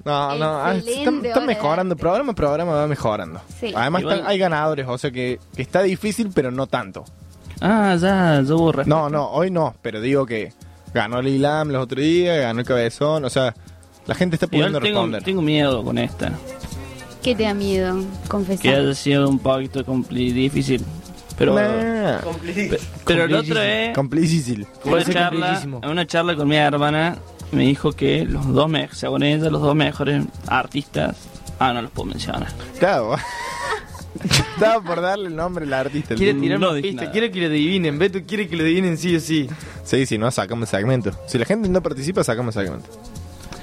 No, 0.05 0.35
no, 0.37 0.61
ah, 0.61 0.75
Excelente 0.75 1.27
está, 1.29 1.39
está 1.39 1.39
mejorando. 1.41 1.95
Programa 1.95 2.33
a 2.33 2.35
programa 2.35 2.71
va 2.73 2.85
mejorando. 2.87 3.41
Sí. 3.59 3.73
Además 3.75 4.01
Igual- 4.03 4.15
están- 4.17 4.29
hay 4.29 4.37
ganadores, 4.37 4.85
o 4.87 4.95
sea 4.99 5.09
que, 5.09 5.39
que 5.55 5.63
está 5.63 5.81
difícil, 5.81 6.29
pero 6.35 6.51
no 6.51 6.67
tanto. 6.67 7.03
Ah, 7.61 7.95
ya, 7.99 8.43
yo 8.43 8.55
borré. 8.59 8.85
No, 8.85 9.09
no, 9.09 9.31
hoy 9.31 9.49
no, 9.49 9.73
pero 9.81 9.99
digo 10.01 10.27
que 10.27 10.53
ganó 10.93 11.17
el 11.17 11.27
Ilam 11.29 11.69
los 11.69 11.81
otros 11.81 12.01
días, 12.03 12.39
ganó 12.39 12.59
el 12.59 12.65
Cabezón, 12.67 13.25
o 13.25 13.29
sea, 13.31 13.55
la 14.05 14.13
gente 14.13 14.35
está 14.35 14.45
pudiendo 14.45 14.79
tengo, 14.79 14.99
responder. 14.99 15.23
tengo 15.23 15.41
miedo 15.41 15.83
con 15.83 15.97
esta. 15.97 16.33
¿Qué 17.25 17.33
te 17.35 17.43
da 17.43 17.53
miedo? 17.55 17.97
Que 18.23 18.27
Confesar. 18.29 18.75
haya 18.75 18.93
sido 18.93 19.27
un 19.27 19.39
poquito 19.39 19.83
difícil. 20.11 20.85
Pero, 21.37 21.55
Nah, 21.55 22.19
pe- 22.21 22.79
pero 23.03 23.27
la 23.27 23.39
otra 23.39 23.61
vez, 23.61 23.95
complicísimo. 23.95 24.67
en 24.85 24.93
una, 24.93 25.03
charla, 25.03 25.67
una 25.89 26.05
charla 26.07 26.35
con 26.35 26.47
mi 26.47 26.55
hermana, 26.55 27.17
me 27.51 27.63
dijo 27.63 27.91
que 27.93 28.25
los 28.25 28.47
dos, 28.53 28.69
me- 28.69 28.89
según 28.93 29.23
ella, 29.23 29.49
los 29.49 29.61
dos 29.61 29.75
mejores 29.75 30.23
artistas. 30.47 31.17
Ah, 31.59 31.73
no 31.73 31.81
los 31.81 31.89
puedo 31.91 32.09
mencionar. 32.09 32.47
Claro. 32.77 33.15
Estaba 34.55 34.81
por 34.81 35.01
darle 35.01 35.27
el 35.27 35.35
nombre 35.35 35.65
al 35.65 35.73
artista. 35.73 36.15
Quiere 36.15 36.39
tirar 36.39 36.59
No 36.59 36.71
una 36.71 36.81
pista, 36.81 37.01
nada. 37.01 37.11
quiere 37.11 37.31
que 37.31 37.39
lo 37.41 37.47
adivinen. 37.47 37.99
Beto 37.99 38.19
quiere 38.25 38.47
que 38.47 38.55
lo 38.55 38.63
adivinen 38.63 38.97
sí 38.97 39.15
o 39.15 39.19
sí. 39.19 39.49
Sí, 39.83 40.05
si 40.05 40.17
no, 40.17 40.29
sacamos 40.31 40.71
el 40.71 40.79
segmento. 40.79 41.11
Si 41.27 41.37
la 41.37 41.45
gente 41.45 41.67
no 41.69 41.81
participa, 41.81 42.23
sacamos 42.23 42.55
el 42.55 42.65
segmento. 42.65 42.89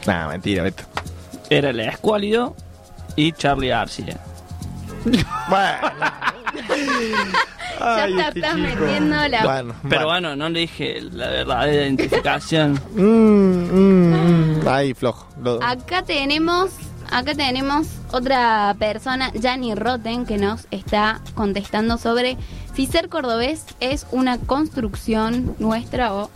Nah, 0.07 0.29
mentira, 0.29 0.63
Beto. 0.63 0.83
Era 1.49 1.71
el 1.71 1.81
Escuálido 1.81 2.55
y 3.17 3.33
Charlie 3.33 3.69
García. 3.69 4.19
Bueno, 5.49 5.79
Ya 7.81 8.07
te 8.07 8.13
este 8.13 8.39
estás 8.41 8.55
chico. 8.57 8.69
metiendo 8.81 9.29
la... 9.29 9.45
bueno, 9.45 9.75
Pero 9.89 9.89
bueno. 9.89 10.07
bueno, 10.07 10.37
no 10.37 10.49
le 10.51 10.61
dije 10.61 11.01
la 11.01 11.29
verdadera 11.29 11.75
identificación. 11.85 12.81
Mm, 12.95 13.03
mm, 13.03 14.61
mm. 14.63 14.69
Ahí, 14.69 14.95
flojo. 14.95 15.27
Lo- 15.43 15.63
Acá 15.63 16.03
tenemos, 16.03 16.71
acá 17.11 17.35
tenemos 17.35 17.89
otra 18.13 18.77
persona, 18.79 19.33
Jani 19.41 19.75
Rotten, 19.75 20.25
que 20.27 20.39
nos 20.39 20.67
está 20.71 21.21
contestando 21.35 21.99
sobre 21.99 22.37
si 22.75 22.87
ser 22.87 23.09
cordobés 23.09 23.65
es 23.81 24.07
una 24.13 24.39
construcción 24.39 25.57
nuestra 25.59 26.13
o, 26.15 26.31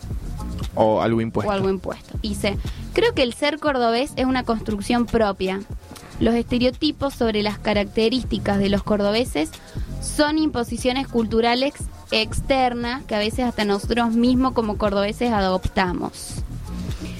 o 0.75 1.01
algo 1.01 1.21
impuesto. 1.21 1.49
o 1.49 1.53
algo 1.53 1.69
impuesto. 1.69 2.17
Dice, 2.21 2.57
creo 2.93 3.13
que 3.13 3.23
el 3.23 3.33
ser 3.33 3.59
cordobés 3.59 4.11
es 4.17 4.25
una 4.25 4.43
construcción 4.43 5.05
propia. 5.05 5.61
Los 6.19 6.33
estereotipos 6.35 7.13
sobre 7.13 7.43
las 7.43 7.59
características 7.59 8.57
de 8.59 8.69
los 8.69 8.83
cordobeses 8.83 9.51
son 10.01 10.37
imposiciones 10.39 11.07
culturales 11.07 11.73
externas 12.11 13.03
que 13.03 13.15
a 13.15 13.19
veces 13.19 13.39
hasta 13.45 13.65
nosotros 13.65 14.11
mismos 14.13 14.53
como 14.53 14.77
cordobeses 14.77 15.31
adoptamos. 15.31 16.43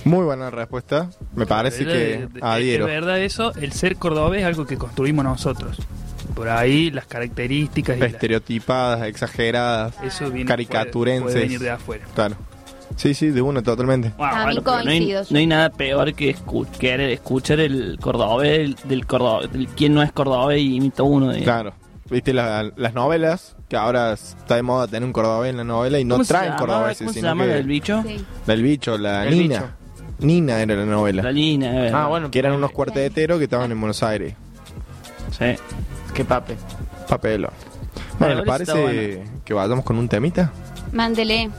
Muy 0.05 0.23
buena 0.23 0.49
respuesta. 0.49 1.09
Me 1.35 1.45
parece 1.45 1.83
que 1.85 2.27
de- 2.27 2.29
adhiero. 2.41 2.87
Es 2.87 2.93
verdad 2.93 3.19
eso, 3.19 3.53
el 3.55 3.73
ser 3.73 3.97
cordobés 3.97 4.41
es 4.41 4.47
algo 4.47 4.65
que 4.65 4.77
construimos 4.77 5.25
nosotros. 5.25 5.77
Por 6.33 6.49
ahí 6.49 6.89
las 6.91 7.05
características 7.05 7.97
y 7.97 7.99
la- 7.99 8.05
Estereotipadas, 8.07 9.07
exageradas, 9.07 9.93
eso 10.03 10.29
viene 10.31 10.47
caricaturenses. 10.47 11.23
puede 11.33 11.39
venir 11.45 11.59
de 11.59 11.69
afuera. 11.71 12.05
Claro. 12.15 12.35
Sí, 12.95 13.13
sí, 13.13 13.29
de 13.29 13.41
uno, 13.41 13.61
totalmente. 13.61 14.11
Bueno, 14.17 14.33
no, 14.33 14.75
hay, 14.87 15.13
no 15.29 15.45
nada 15.47 15.69
peor 15.69 16.13
que 16.13 16.35
escu- 16.35 16.67
querer 16.79 17.09
escuchar 17.11 17.59
el 17.59 17.99
cordobés 18.01 18.57
del, 18.59 18.75
del 18.85 19.05
cordobés, 19.05 19.51
del 19.51 19.67
quien 19.67 19.93
no 19.93 20.01
es 20.01 20.11
cordobés 20.11 20.59
y 20.61 20.75
imita 20.77 21.03
uno. 21.03 21.27
digamos. 21.31 21.43
Claro. 21.43 21.73
Viste 22.09 22.33
la- 22.33 22.71
las 22.75 22.93
novelas, 22.93 23.55
que 23.67 23.75
ahora 23.75 24.13
está 24.13 24.55
de 24.55 24.63
moda 24.63 24.87
tener 24.87 25.03
un 25.05 25.11
cordobés 25.13 25.49
en 25.51 25.57
la 25.57 25.63
novela 25.65 25.99
y 25.99 26.05
no 26.05 26.15
¿Cómo 26.15 26.23
se 26.23 26.33
traen 26.33 26.53
cordobeses, 26.53 26.99
¿Cómo 26.99 27.13
se 27.13 27.21
llama 27.21 27.45
del 27.45 27.67
bicho? 27.67 28.01
Sí. 28.07 28.25
del 28.47 28.63
bicho, 28.63 28.97
la 28.97 29.25
El 29.25 29.37
Nina. 29.37 29.55
bicho. 29.59 29.69
Nina 30.19 30.61
era 30.61 30.75
la 30.75 30.85
novela. 30.85 31.21
La 31.23 31.29
es 31.29 31.59
verdad. 31.59 32.03
Ah, 32.03 32.07
bueno. 32.07 32.31
Que 32.31 32.39
eran 32.39 32.53
unos 32.53 32.71
cuarteteros 32.71 33.37
que 33.37 33.43
estaban 33.43 33.71
en 33.71 33.79
Buenos 33.79 34.01
Aires. 34.01 34.33
Sí. 35.37 35.45
Qué 36.13 36.25
pape. 36.25 36.55
Papelo. 37.07 37.51
Bueno, 38.17 38.35
¿les 38.35 38.45
parece 38.45 39.23
que 39.45 39.53
vayamos 39.53 39.85
con 39.85 39.97
un 39.97 40.07
temita? 40.09 40.51
Mándele. 40.91 41.51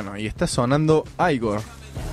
Bueno, 0.00 0.16
y 0.16 0.28
está 0.28 0.46
sonando 0.46 1.02
Igor, 1.28 1.60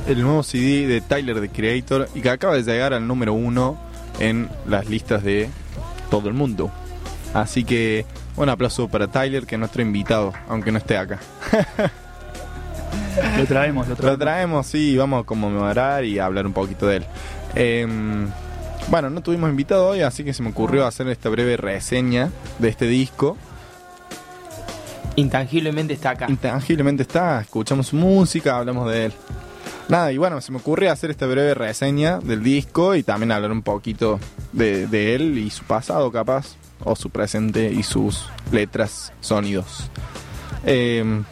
el 0.07 0.20
nuevo 0.24 0.41
CD 0.41 0.88
de 0.88 1.02
Tyler 1.02 1.40
the 1.40 1.49
Creator 1.49 2.10
y 2.16 2.22
que 2.22 2.32
acaba 2.32 2.56
de 2.56 2.64
llegar 2.64 2.95
al 2.95 3.07
número 3.07 3.34
uno 3.36 3.78
en 4.20 4.49
las 4.66 4.90
listas 4.90 5.24
de 5.24 5.52
todo 6.10 6.28
el 6.28 6.34
mundo. 6.34 6.72
Así 7.36 7.64
que 7.64 8.07
un 8.38 8.49
aplauso 8.49 8.88
para 8.88 9.06
Tyler, 9.06 9.45
que 9.45 9.53
es 9.53 9.60
nuestro 9.60 9.84
invitado, 9.84 10.34
aunque 10.49 10.72
no 10.72 10.80
esté 10.80 10.98
acá. 10.98 11.20
Lo 13.38 13.45
traemos, 13.45 13.88
lo 13.88 13.91
Lo 13.91 13.98
traemos. 13.98 14.20
traemos, 14.20 14.66
sí, 14.66 14.98
vamos 14.98 15.22
a 15.22 15.24
conmemorar 15.24 16.06
y 16.06 16.18
a 16.18 16.26
hablar 16.26 16.48
un 16.48 16.53
poquito 16.53 16.88
de 16.88 16.95
él. 16.98 17.06
Em, 17.53 18.28
bueno, 18.88 19.12
no 19.12 19.22
tuvimos 19.22 19.48
invitado 19.48 19.90
hoy, 19.90 20.02
así 20.02 20.24
que 20.24 20.34
se 20.34 20.41
me 20.41 20.49
ocurrió 20.49 20.88
hacer 20.88 21.07
esta 21.10 21.30
breve 21.30 21.56
reseña 21.56 22.32
de 22.57 22.68
este 22.68 22.88
disco. 22.88 23.38
Intangiblemente 25.16 25.94
está 25.94 26.12
acá. 26.12 26.26
Intangiblemente 26.30 27.04
está, 27.04 27.42
escuchamos 27.42 27.94
música, 27.94 28.58
hablamos 28.58 28.92
de 28.92 29.06
él. 29.06 29.14
Nada, 29.88 30.12
y 30.12 30.18
bueno, 30.18 30.42
se 30.42 30.52
me 30.52 30.58
ocurrió 30.58 30.92
hacer 30.92 31.12
esta 31.12 31.28
breve 31.28 31.54
reseña 31.54 32.20
del 32.20 32.44
disco 32.44 32.96
y 32.96 33.04
también 33.04 33.32
hablar 33.32 33.52
un 33.52 33.62
poquito 33.62 34.20
de, 34.52 35.16
él 35.16 35.38
y 35.38 35.50
su 35.52 35.64
pasado 35.64 36.12
capaz, 36.12 36.56
o 36.84 36.96
su 36.96 37.10
presente 37.10 37.72
y 37.72 37.84
sus 37.84 38.28
letras, 38.52 39.14
sonidos. 39.22 39.90
Eh, 40.66 41.24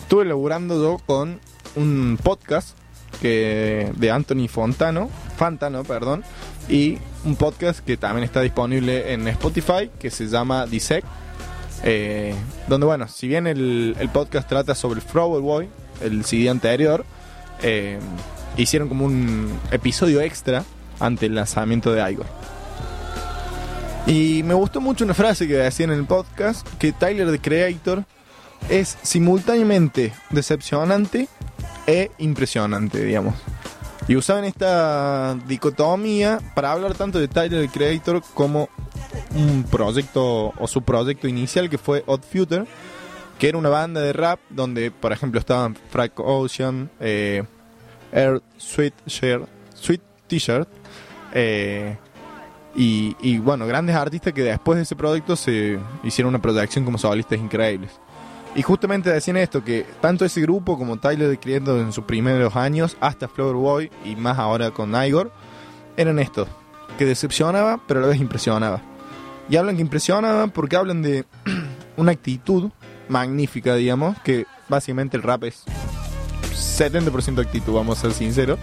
estuve 0.00 0.24
laburando 0.24 0.80
yo 0.80 0.98
con 1.04 1.40
un 1.74 2.18
podcast 2.22 2.76
que 3.20 3.92
de 3.96 4.10
Anthony 4.10 4.48
Fontano, 4.48 5.10
Fantano, 5.36 5.84
perdón, 5.84 6.22
y 6.68 6.98
un 7.24 7.36
podcast 7.36 7.80
que 7.80 7.96
también 7.96 8.24
está 8.24 8.40
disponible 8.40 9.12
en 9.12 9.26
Spotify 9.28 9.90
que 9.98 10.10
se 10.10 10.26
llama 10.28 10.66
Dissect. 10.66 11.06
Eh, 11.84 12.34
donde 12.68 12.86
bueno, 12.86 13.08
si 13.08 13.28
bien 13.28 13.46
el, 13.46 13.96
podcast 14.12 14.48
trata 14.48 14.74
sobre 14.74 15.00
el 15.00 15.06
Flower 15.06 15.40
Boy, 15.40 15.68
el 16.00 16.24
CD 16.24 16.48
anterior, 16.48 17.04
eh, 17.62 17.98
hicieron 18.56 18.88
como 18.88 19.04
un 19.04 19.58
episodio 19.70 20.20
extra 20.20 20.64
ante 21.00 21.26
el 21.26 21.34
lanzamiento 21.34 21.92
de 21.92 22.12
Igor. 22.12 22.26
Y 24.06 24.42
me 24.44 24.54
gustó 24.54 24.80
mucho 24.80 25.04
una 25.04 25.14
frase 25.14 25.48
que 25.48 25.54
decían 25.54 25.90
en 25.90 25.98
el 25.98 26.06
podcast, 26.06 26.66
que 26.78 26.92
Tyler 26.92 27.30
the 27.30 27.40
Creator 27.40 28.04
es 28.68 28.96
simultáneamente 29.02 30.12
decepcionante 30.30 31.28
e 31.86 32.10
impresionante, 32.18 33.04
digamos. 33.04 33.34
Y 34.08 34.14
usaban 34.14 34.44
esta 34.44 35.36
dicotomía 35.46 36.38
para 36.54 36.70
hablar 36.70 36.94
tanto 36.94 37.18
de 37.18 37.26
Tyler 37.26 37.66
the 37.66 37.68
Creator 37.68 38.22
como 38.34 38.68
un 39.34 39.64
proyecto 39.64 40.52
o 40.56 40.66
su 40.68 40.82
proyecto 40.82 41.26
inicial 41.26 41.68
que 41.68 41.76
fue 41.76 42.04
Odd 42.06 42.22
Future, 42.22 42.64
que 43.38 43.48
era 43.48 43.58
una 43.58 43.68
banda 43.68 44.00
de 44.00 44.12
rap 44.12 44.38
donde, 44.48 44.92
por 44.92 45.12
ejemplo, 45.12 45.40
estaban 45.40 45.76
Frank 45.90 46.12
Ocean, 46.20 46.88
eh, 47.00 47.42
Air 48.12 48.42
Sweet 48.56 48.94
Sweet 49.06 50.02
T-shirt, 50.28 50.68
eh, 51.34 51.96
y, 52.76 53.16
y, 53.20 53.38
bueno, 53.38 53.66
grandes 53.66 53.96
artistas 53.96 54.32
que 54.32 54.42
después 54.42 54.76
de 54.76 54.82
ese 54.82 54.94
proyecto 54.94 55.34
se 55.34 55.78
hicieron 56.04 56.28
una 56.28 56.42
proyección 56.42 56.84
como 56.84 56.98
solistas 56.98 57.38
increíbles. 57.38 57.90
Y 58.56 58.62
justamente 58.62 59.12
decían 59.12 59.36
esto, 59.36 59.62
que 59.62 59.84
tanto 60.00 60.24
ese 60.24 60.40
grupo 60.40 60.78
como 60.78 60.98
Tyler 60.98 61.38
Creator 61.38 61.78
en 61.78 61.92
sus 61.92 62.04
primeros 62.04 62.56
años, 62.56 62.96
hasta 63.00 63.28
Flower 63.28 63.54
Boy 63.54 63.90
y 64.02 64.16
más 64.16 64.38
ahora 64.38 64.70
con 64.70 64.94
Igor, 64.94 65.30
eran 65.98 66.18
estos, 66.18 66.48
que 66.96 67.04
decepcionaba 67.04 67.78
pero 67.86 68.00
a 68.00 68.02
la 68.04 68.08
vez 68.08 68.18
impresionaba. 68.18 68.80
Y 69.50 69.56
hablan 69.56 69.76
que 69.76 69.82
impresionaba 69.82 70.46
porque 70.46 70.76
hablan 70.76 71.02
de 71.02 71.26
una 71.98 72.12
actitud 72.12 72.70
magnífica, 73.10 73.74
digamos, 73.74 74.18
que 74.20 74.46
básicamente 74.70 75.18
el 75.18 75.22
rap 75.22 75.44
es 75.44 75.64
70% 76.54 77.40
actitud, 77.40 77.74
vamos 77.74 77.98
a 77.98 78.02
ser 78.02 78.12
sinceros. 78.12 78.58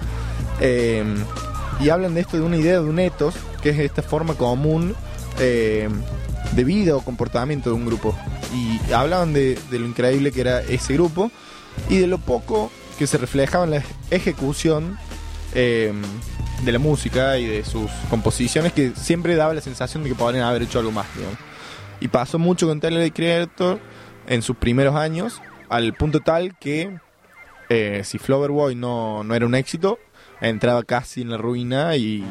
Eh, 0.59 1.03
y 1.79 1.89
hablan 1.89 2.15
de 2.15 2.21
esto 2.21 2.37
de 2.37 2.43
una 2.43 2.57
idea 2.57 2.79
de 2.79 2.89
un 2.89 2.97
ethos, 2.97 3.35
que 3.61 3.69
es 3.69 3.79
esta 3.79 4.01
forma 4.01 4.33
común 4.33 4.95
eh, 5.39 5.87
de 6.53 6.63
vida 6.63 6.95
o 6.95 7.01
comportamiento 7.01 7.69
de 7.69 7.75
un 7.75 7.85
grupo. 7.85 8.15
Y 8.53 8.93
hablaban 8.93 9.33
de, 9.33 9.57
de 9.71 9.79
lo 9.79 9.85
increíble 9.87 10.31
que 10.31 10.41
era 10.41 10.61
ese 10.61 10.93
grupo 10.93 11.31
y 11.89 11.97
de 11.97 12.07
lo 12.07 12.17
poco 12.19 12.71
que 12.99 13.07
se 13.07 13.17
reflejaba 13.17 13.63
en 13.65 13.71
la 13.71 13.83
ejecución 14.11 14.97
eh, 15.55 15.91
de 16.63 16.71
la 16.71 16.79
música 16.79 17.37
y 17.39 17.45
de 17.45 17.63
sus 17.65 17.89
composiciones, 18.09 18.71
que 18.73 18.91
siempre 18.95 19.35
daba 19.35 19.53
la 19.53 19.61
sensación 19.61 20.03
de 20.03 20.09
que 20.09 20.15
podrían 20.15 20.45
haber 20.45 20.61
hecho 20.63 20.79
algo 20.79 20.91
más. 20.91 21.07
digamos. 21.15 21.37
Y 21.99 22.07
pasó 22.09 22.37
mucho 22.39 22.67
con 22.67 22.79
Tyler 22.79 23.11
Creator 23.11 23.79
en 24.27 24.41
sus 24.41 24.55
primeros 24.57 24.95
años, 24.95 25.41
al 25.69 25.93
punto 25.93 26.19
tal 26.19 26.55
que 26.59 26.97
eh, 27.69 28.01
si 28.03 28.17
Flower 28.19 28.51
Boy 28.51 28.75
no, 28.75 29.23
no 29.23 29.33
era 29.33 29.45
un 29.45 29.55
éxito, 29.55 29.97
entraba 30.41 30.83
casi 30.83 31.21
en 31.21 31.31
la 31.31 31.37
ruina 31.37 31.95
y, 31.95 32.23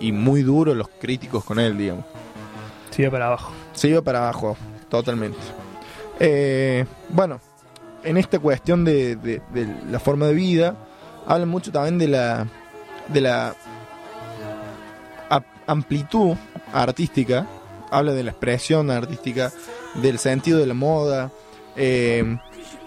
y- 0.00 0.08
y 0.08 0.12
muy 0.12 0.42
duro 0.42 0.74
los 0.74 0.88
críticos 1.00 1.42
con 1.44 1.58
él, 1.58 1.76
digamos. 1.76 2.04
Se 2.90 3.02
iba 3.02 3.10
para 3.10 3.26
abajo. 3.26 3.52
Se 3.72 3.88
iba 3.88 4.00
para 4.02 4.18
abajo, 4.20 4.56
totalmente. 4.88 5.38
Eh, 6.20 6.84
bueno, 7.08 7.40
en 8.04 8.16
esta 8.16 8.38
cuestión 8.38 8.84
de, 8.84 9.16
de- 9.16 9.42
la 9.90 9.98
forma 9.98 10.26
de 10.26 10.34
vida, 10.34 10.76
hablan 11.26 11.48
mucho 11.48 11.72
también 11.72 11.98
de 11.98 12.08
la, 12.08 12.46
de 13.08 13.20
la 13.20 13.54
amplitud 15.68 16.36
artística, 16.72 17.46
habla 17.90 18.12
de 18.12 18.22
la 18.22 18.30
expresión 18.30 18.90
artística, 18.90 19.50
del 19.96 20.18
sentido 20.18 20.58
de 20.60 20.66
la 20.66 20.74
moda, 20.74 21.30
eh, 21.76 22.36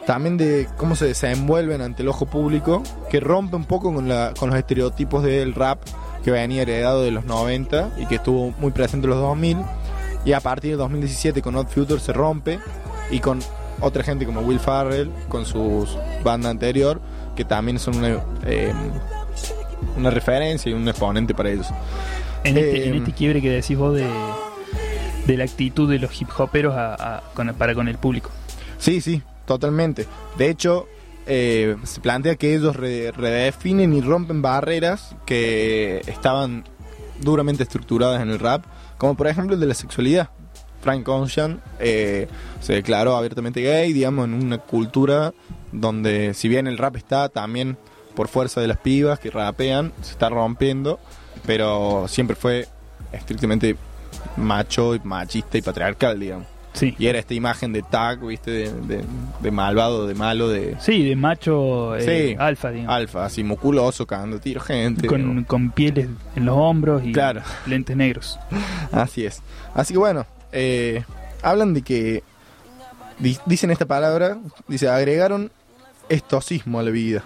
también 0.06 0.38
de 0.38 0.68
cómo 0.78 0.96
se 0.96 1.06
desenvuelven 1.06 1.82
ante 1.82 2.04
el 2.04 2.08
ojo 2.08 2.26
público, 2.26 2.82
que 3.10 3.20
rompe 3.20 3.56
un 3.58 3.66
poco 3.66 3.94
con, 3.94 4.08
la, 4.08 4.34
con 4.40 4.50
los 4.50 4.58
estereotipos 4.58 5.24
del 5.24 5.54
rap 5.56 5.82
que 6.24 6.32
venía 6.32 6.62
heredado 6.62 7.04
de 7.04 7.12
los 7.12 7.26
90 7.26 7.92
y 7.98 8.06
que 8.06 8.16
estuvo 8.16 8.52
muy 8.60 8.72
presente 8.72 9.06
en 9.06 9.12
los 9.12 9.20
2000. 9.20 9.58
Y 10.26 10.34
a 10.34 10.40
partir 10.40 10.72
de 10.72 10.78
2017 10.78 11.41
con 11.41 11.56
Odd 11.56 11.68
Future 11.68 12.00
se 12.00 12.14
rompe 12.14 12.60
y 13.10 13.20
con 13.20 13.40
otra 13.82 14.04
gente 14.04 14.26
como 14.26 14.41
Will 14.41 14.60
Farrell, 14.60 15.10
con 15.30 15.46
sus 15.46 15.98
banda 16.24 16.50
anterior, 16.50 17.00
que 17.36 17.46
también 17.46 17.80
son 17.80 17.96
una, 17.98 18.20
eh, 18.46 18.74
una 19.98 20.10
referencia 20.10 20.70
y 20.70 20.74
un 20.74 20.88
exponente 20.88 21.34
para 21.34 21.50
ellos. 21.50 21.68
En 22.44 22.58
este, 22.58 22.84
Eh, 22.86 22.90
en 22.90 22.96
este 22.96 23.14
quiebre 23.14 23.41
que 23.41 23.50
decís 23.50 23.78
vos 23.78 23.96
de, 23.96 24.08
de 25.26 25.38
la 25.38 25.44
actitud 25.46 25.90
de 25.90 26.00
los 26.00 26.20
hip 26.22 26.30
hoperos 26.38 26.76
a- 26.76 26.96
a- 27.18 27.24
con- 27.34 27.54
para 27.56 27.74
con 27.74 27.88
el 27.88 27.98
público. 27.98 28.30
Sí, 28.78 29.00
sí, 29.02 29.22
totalmente. 29.46 30.06
De 30.38 30.50
hecho, 30.50 30.88
eh, 31.28 31.76
se 31.84 32.02
plantea 32.02 32.36
que 32.36 32.56
ellos 32.56 32.76
re- 32.76 33.12
redefinen 33.12 33.94
y 33.94 34.02
rompen 34.02 34.41
barreras 34.41 35.16
que 35.26 36.02
estaban 36.08 36.66
duramente 37.22 37.64
estructuradas 37.64 38.22
en 38.22 38.30
el 38.30 38.40
rap, 38.40 38.64
como 39.00 39.16
por 39.16 39.26
ejemplo 39.26 39.56
el 39.56 39.60
de 39.60 39.66
la 39.66 39.74
sexualidad. 39.74 40.30
Frank 40.82 41.08
Ocean 41.10 41.62
eh, 41.80 42.28
se 42.62 42.74
declaró 42.74 43.16
abiertamente 43.18 43.62
gay, 43.62 43.92
digamos, 43.92 44.26
en 44.26 44.34
una 44.34 44.60
cultura 44.60 45.34
donde 45.72 46.34
si 46.36 46.48
bien 46.48 46.68
el 46.68 46.78
rap 46.78 46.96
está 46.96 47.30
también 47.30 47.78
por 48.16 48.28
fuerza 48.28 48.62
de 48.62 48.68
las 48.68 48.78
pibas 48.78 49.20
que 49.20 49.32
rapean, 49.32 49.92
se 50.02 50.12
está 50.12 50.30
rompiendo, 50.30 51.00
pero 51.46 52.06
siempre 52.08 52.36
fue 52.36 52.68
estrictamente 53.12 53.76
macho 54.38 54.96
y 54.96 55.00
machista 55.04 55.58
y 55.58 55.62
patriarcal, 55.62 56.20
digamos. 56.20 56.59
Sí. 56.74 56.96
Y 57.00 57.08
era 57.08 57.18
esta 57.20 57.34
imagen 57.34 57.74
de 57.74 57.82
tag, 57.82 58.20
viste, 58.26 58.52
de, 58.52 58.72
de- 58.72 59.04
de 59.41 59.52
malvado, 59.52 60.06
de 60.08 60.14
malo, 60.14 60.48
de... 60.50 60.76
Sí, 60.80 61.04
de 61.04 61.16
macho 61.16 61.96
eh, 61.96 62.30
Sí. 62.32 62.36
alfa, 62.40 62.70
digamos. 62.72 62.94
Alfa, 62.96 63.26
así 63.26 63.44
musculoso, 63.44 64.06
cagando 64.06 64.40
tiro 64.40 64.62
gente. 64.62 65.08
con, 65.08 65.44
con 65.46 65.72
pieles 65.72 66.08
en 66.36 66.46
los 66.46 66.56
hombros 66.56 67.04
y 67.04 67.12
Claro. 67.12 67.41
lentes 67.66 67.98
negros. 67.98 68.38
Así 68.91 69.26
es. 69.26 69.41
Así 69.74 69.94
que 69.94 70.00
bueno, 70.00 70.26
eh, 70.52 71.04
hablan 71.41 71.74
de 71.74 71.82
que 71.82 72.24
di- 73.18 73.38
dicen 73.46 73.72
esta 73.72 73.86
palabra, 73.86 74.38
dice, 74.68 74.88
agregaron 74.90 75.52
estocismo 76.08 76.80
a 76.80 76.84
la 76.84 76.91
vida. 76.91 77.24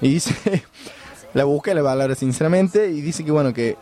Y 0.00 0.08
dice, 0.14 0.62
la 1.34 1.44
busca 1.44 1.74
la 1.74 1.82
palabra 1.82 2.14
sinceramente 2.14 2.90
y 2.90 3.00
dice 3.00 3.24
que 3.24 3.30
bueno, 3.32 3.52
que 3.52 3.76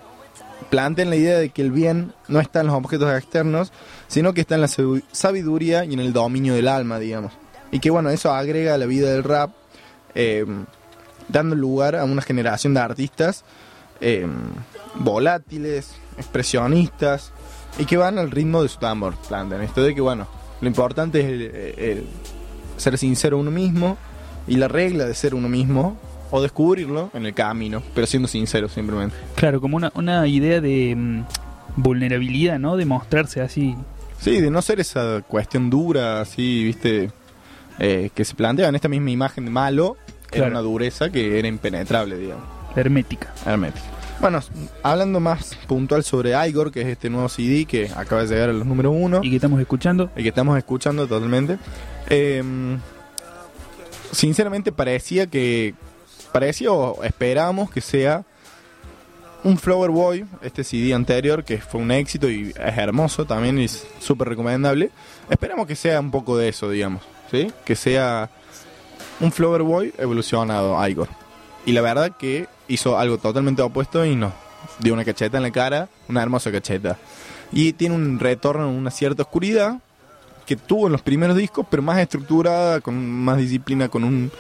plantean 0.71 1.11
la 1.11 1.17
idea 1.17 1.39
de 1.39 1.51
que 1.51 1.63
el 1.63 1.71
bien 1.73 2.13
no 2.29 2.41
está 2.41 2.61
en 2.61 2.69
los 2.69 2.75
objetos 2.77 3.13
externos, 3.17 3.73
sino 4.15 4.33
que 4.33 4.43
está 4.43 4.55
en 4.55 4.61
la 4.61 4.69
sabiduría 4.69 5.85
y 5.85 5.93
en 5.93 5.99
el 5.99 6.13
dominio 6.13 6.55
del 6.55 6.69
alma, 6.69 7.01
digamos. 7.01 7.33
Y 7.73 7.81
que 7.81 7.91
bueno, 7.91 8.11
eso 8.11 8.33
agrega 8.33 8.75
a 8.75 8.79
la 8.79 8.87
vida 8.87 9.11
del 9.11 9.25
rap, 9.25 9.51
eh, 10.15 10.47
dando 11.29 11.57
lugar 11.57 11.97
a 11.97 12.05
una 12.05 12.23
generación 12.23 12.75
de 12.75 12.81
artistas 12.81 13.45
eh, 14.01 14.25
volátiles, 14.95 15.97
expresionistas, 16.17 17.33
y 17.77 17.87
que 17.87 17.97
van 17.97 18.21
al 18.21 18.31
ritmo 18.31 18.63
de 18.63 18.69
su 18.69 18.79
tambor. 18.79 19.17
Plantean 19.27 19.63
esto 19.63 19.83
de 19.83 19.97
que, 19.97 20.01
bueno, 20.01 20.29
lo 20.61 20.69
importante 20.69 21.19
es 21.19 21.77
el 21.77 22.07
ser 22.77 22.97
sincero 22.99 23.37
uno 23.37 23.51
mismo 23.51 23.97
y 24.47 24.59
la 24.59 24.69
regla 24.69 25.07
de 25.07 25.15
ser 25.15 25.35
uno 25.35 25.49
mismo 25.49 25.97
o 26.31 26.41
descubrirlo 26.41 27.11
en 27.15 27.27
el 27.27 27.35
camino, 27.35 27.83
pero 27.97 28.07
siendo 28.07 28.29
sincero 28.29 28.69
simplemente. 28.69 29.17
Claro, 29.35 29.61
como 29.61 29.77
una, 29.77 29.91
una 29.97 30.25
idea 30.29 30.61
de 30.61 30.95
mm, 30.95 31.25
vulnerabilidad, 31.75 32.61
¿no? 32.61 32.77
De 32.77 32.85
mostrarse 32.85 33.41
así. 33.41 33.75
Sí, 34.25 34.41
de 34.41 34.51
no 34.51 34.63
ser 34.63 34.81
esa 34.81 35.21
cuestión 35.29 35.69
dura, 35.69 36.23
así, 36.23 36.65
viste, 36.65 37.11
eh, 37.79 38.09
que 38.15 38.25
se 38.25 38.35
plantea 38.35 38.69
en 38.69 38.75
esta 38.75 38.89
misma 38.89 39.11
imagen 39.11 39.45
de 39.45 39.51
malo, 39.51 39.99
era 40.33 40.47
Claro. 40.47 40.51
una 40.53 40.61
dureza 40.61 41.11
que 41.11 41.39
era 41.39 41.47
impenetrable, 41.47 42.17
digamos. 42.17 42.45
Hermética. 42.75 43.33
Hermética. 43.45 43.85
Bueno, 44.21 44.41
hablando 44.83 45.21
más 45.21 45.55
puntual 45.67 46.03
sobre 46.05 46.33
Igor, 46.49 46.73
que 46.73 46.81
es 46.81 46.87
este 46.87 47.11
nuevo 47.11 47.29
CD 47.29 47.67
que 47.67 47.91
acaba 47.95 48.23
de 48.23 48.29
llegar 48.29 48.49
a 48.49 48.53
los 48.55 48.65
número 48.67 48.91
uno. 48.91 49.21
Y 49.23 49.29
que 49.29 49.37
estamos 49.37 49.61
escuchando. 49.61 50.11
Y 50.17 50.23
que 50.23 50.31
estamos 50.31 50.57
escuchando 50.57 51.07
totalmente. 51.07 51.59
Eh, 52.09 52.43
sinceramente 54.13 54.73
parecía 54.73 55.27
que... 55.27 55.75
Parecía 56.33 56.73
o 56.73 57.05
esperábamos 57.05 57.71
que 57.71 57.81
sea 57.81 58.25
un 59.45 59.59
Flower 59.59 59.91
Boy, 59.91 60.25
este 60.43 60.65
CD 60.65 60.93
anterior, 60.95 61.45
que 61.45 61.59
fue 61.59 61.81
un 61.81 61.91
éxito 61.91 62.29
y 62.31 62.49
es 62.51 62.79
hermoso 62.79 63.25
también, 63.27 63.59
y 63.59 63.65
es 63.65 63.87
súper 64.01 64.29
recomendable. 64.29 64.91
Esperamos 65.31 65.67
que 65.67 65.77
sea 65.77 66.01
un 66.01 66.11
poco 66.11 66.37
de 66.37 66.49
eso, 66.49 66.69
digamos, 66.71 67.03
¿sí? 67.31 67.53
Que 67.65 67.77
sea 67.77 68.31
un 69.21 69.31
Flower 69.31 69.63
Boy 69.63 69.93
evolucionado, 69.99 70.77
Igor. 70.89 71.09
Y 71.67 71.73
la 71.73 71.81
verdad 71.83 72.17
que 72.19 72.47
hizo 72.69 72.99
algo 72.99 73.19
totalmente 73.19 73.63
opuesto 73.63 74.05
y 74.05 74.17
nos 74.17 74.33
dio 74.81 74.93
una 74.95 75.05
cacheta 75.05 75.37
en 75.37 75.43
la 75.45 75.51
cara, 75.51 75.89
una 76.09 76.23
hermosa 76.23 76.51
cacheta. 76.51 76.99
Y 77.53 77.75
tiene 77.75 77.95
un 77.95 78.19
retorno 78.19 78.69
una 78.71 78.91
cierta 78.91 79.23
oscuridad 79.23 79.79
que 80.47 80.57
tuvo 80.57 80.87
en 80.87 80.93
los 80.93 81.03
primeros 81.03 81.37
discos, 81.37 81.67
pero 81.71 81.83
más 81.83 81.99
estructurada, 81.99 82.81
con 82.81 83.09
más 83.11 83.39
disciplina, 83.39 83.89
con 83.89 84.05
un 84.05 84.31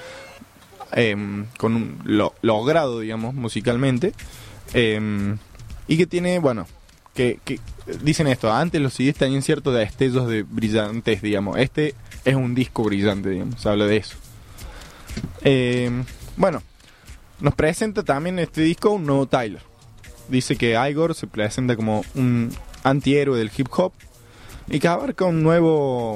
em, 0.93 1.47
con 1.59 1.75
un 1.75 1.99
lo- 2.05 2.35
logrado, 2.43 3.01
digamos, 3.01 3.35
musicalmente. 3.35 4.13
Em, 4.75 5.39
y 5.87 5.97
que 5.97 6.07
tiene, 6.07 6.39
bueno, 6.39 6.67
que, 7.15 7.39
dicen 8.03 8.27
esto, 8.27 8.53
antes 8.53 8.81
los 8.81 8.95
CDs 8.95 9.17
tenían 9.17 9.43
ciertos 9.43 9.75
destellos 9.75 10.29
de 10.29 10.43
brillantes, 10.43 11.23
digamos. 11.23 11.59
Este 11.59 11.95
es 12.25 12.35
un 12.35 12.55
disco 12.55 12.83
brillante, 12.83 13.31
digamos, 13.31 13.61
se 13.61 13.69
habla 13.69 13.87
de 13.87 13.97
eso. 13.97 14.17
Em, 15.43 16.05
bueno, 16.37 16.63
nos 17.41 17.55
presenta 17.55 18.03
también 18.03 18.39
este 18.39 18.63
disco 18.63 18.91
un 18.91 19.07
nuevo 19.07 19.27
Tyler. 19.27 19.63
Dice 20.29 20.57
que 20.57 20.77
Igor 20.91 21.15
se 21.15 21.27
presenta 21.27 21.77
como 21.77 22.05
un 22.15 22.51
antihéroe 22.83 23.39
del 23.39 23.51
hip 23.57 23.69
hop 23.71 23.93
y 24.69 24.81
que 24.81 24.89
abarca 24.89 25.25
un 25.25 25.43
nuevo 25.43 26.15